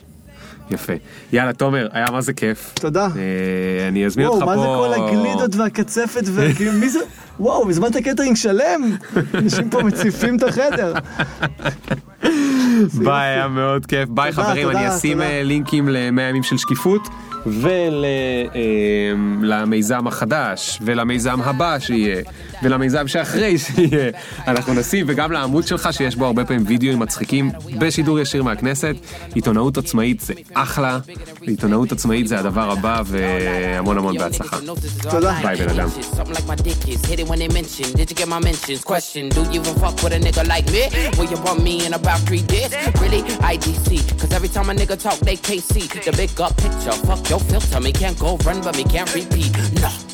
יפה. 0.72 0.94
יאללה, 1.34 1.54
תומר, 1.54 1.88
היה 1.92 2.12
מה 2.12 2.22
זה 2.22 2.34
כיף. 2.34 2.74
תודה. 2.74 3.04
אה, 3.04 3.88
אני 3.88 4.06
אזמין 4.06 4.28
אותך 4.28 4.46
וואו, 4.46 4.56
פה... 4.56 4.56
מה 4.56 4.62
זה 4.62 4.98
כל 4.98 5.04
הגלידות 5.04 5.56
והקצפת 5.56 6.24
והכאילו, 6.26 6.72
מי 6.82 6.90
זה? 6.90 7.00
וואו, 7.40 7.70
הזמנת 7.70 7.98
קטרינג 7.98 8.36
שלם? 8.36 8.98
אנשים 9.34 9.70
פה 9.70 9.84
מציפים 9.84 10.38
את 10.38 10.44
החדר. 10.44 10.94
ביי, 12.94 13.28
היה 13.28 13.48
מאוד 13.48 13.86
כיף. 13.86 14.10
ביי 14.10 14.32
חברים, 14.32 14.68
תודה, 14.68 14.80
אני 14.80 14.96
אשים. 14.96 15.22
אה, 15.22 15.44
לינקים 15.44 15.90
ל-100 15.90 16.22
ימים 16.22 16.44
של 16.44 16.58
שקיפות 16.58 17.08
ולמיזם 19.44 20.08
החדש 20.08 20.80
ולמיזם 20.82 21.42
הבא 21.42 21.80
שיהיה 21.80 22.22
ולמיזם 22.64 23.08
שאחרי 23.08 23.58
שיהיה. 23.58 24.12
אנחנו 24.48 24.74
נשים 24.74 25.06
וגם 25.10 25.32
לעמוד 25.32 25.68
שלך 25.68 25.90
שיש 25.92 26.16
בו 26.16 26.26
הרבה 26.26 26.46
פעמים 26.46 26.64
וידאוים 26.68 27.00
מצחיקים 27.00 27.52
בשידור 27.80 28.20
ישיר 28.20 28.44
מהכנסת. 28.44 28.96
עיתונאות 29.36 29.78
עצמאית 29.78 30.22
זה 30.22 30.34
אחלה, 30.54 31.00
עיתונאות 31.42 31.92
עצמאית 31.92 32.28
זה 32.28 32.40
הדבר 32.40 32.72
הבא 32.72 33.02
והמון 33.06 33.98
המון 33.98 34.18
בהצלחה. 34.18 34.58
תודה. 35.10 35.40
ביי, 35.44 35.56
בן 35.56 35.70
אדם. 35.70 35.88
Something 35.88 36.34
like 36.34 36.48
my 36.48 36.56
dick 36.56 36.88
is 36.88 37.02
hit 37.10 37.20
it 37.20 37.28
when 37.28 37.40
they 37.40 37.48
mention. 37.60 37.88
Did 37.98 38.10
you 38.12 38.16
get 38.22 38.28
my 38.36 38.40
mentions? 38.40 38.82
Question: 38.84 39.24
Do 39.30 39.42
you 39.54 39.62
even 39.62 39.74
fuck 39.82 39.96
with 40.04 40.14
a 40.14 40.20
nigga 40.28 40.44
like 40.54 40.68
me? 40.76 40.84
Will 41.18 41.30
you 41.34 41.40
bump 41.46 41.60
me 41.68 41.76
in 41.86 41.94
about 42.02 42.20
three 42.28 42.44
days? 42.54 42.72
Really? 43.04 43.22
IDC. 43.54 43.90
Cause 44.20 44.32
every 44.38 44.52
time 44.56 44.68
a 44.72 44.74
nigga 44.82 44.98
talk, 45.06 45.18
they 45.30 45.38
can't 45.48 45.66
see 45.74 45.86
the 46.08 46.14
big 46.22 46.32
up 46.46 46.54
picture. 46.64 46.96
Fuck 47.08 47.22
your 47.32 47.40
filter. 47.40 47.80
Me 47.80 47.94
can't 47.94 48.20
go 48.20 48.36
run, 48.44 48.62
but 48.62 48.76
me 48.76 48.84
can't 48.84 49.14
repeat. 49.16 49.56
No. 49.82 50.11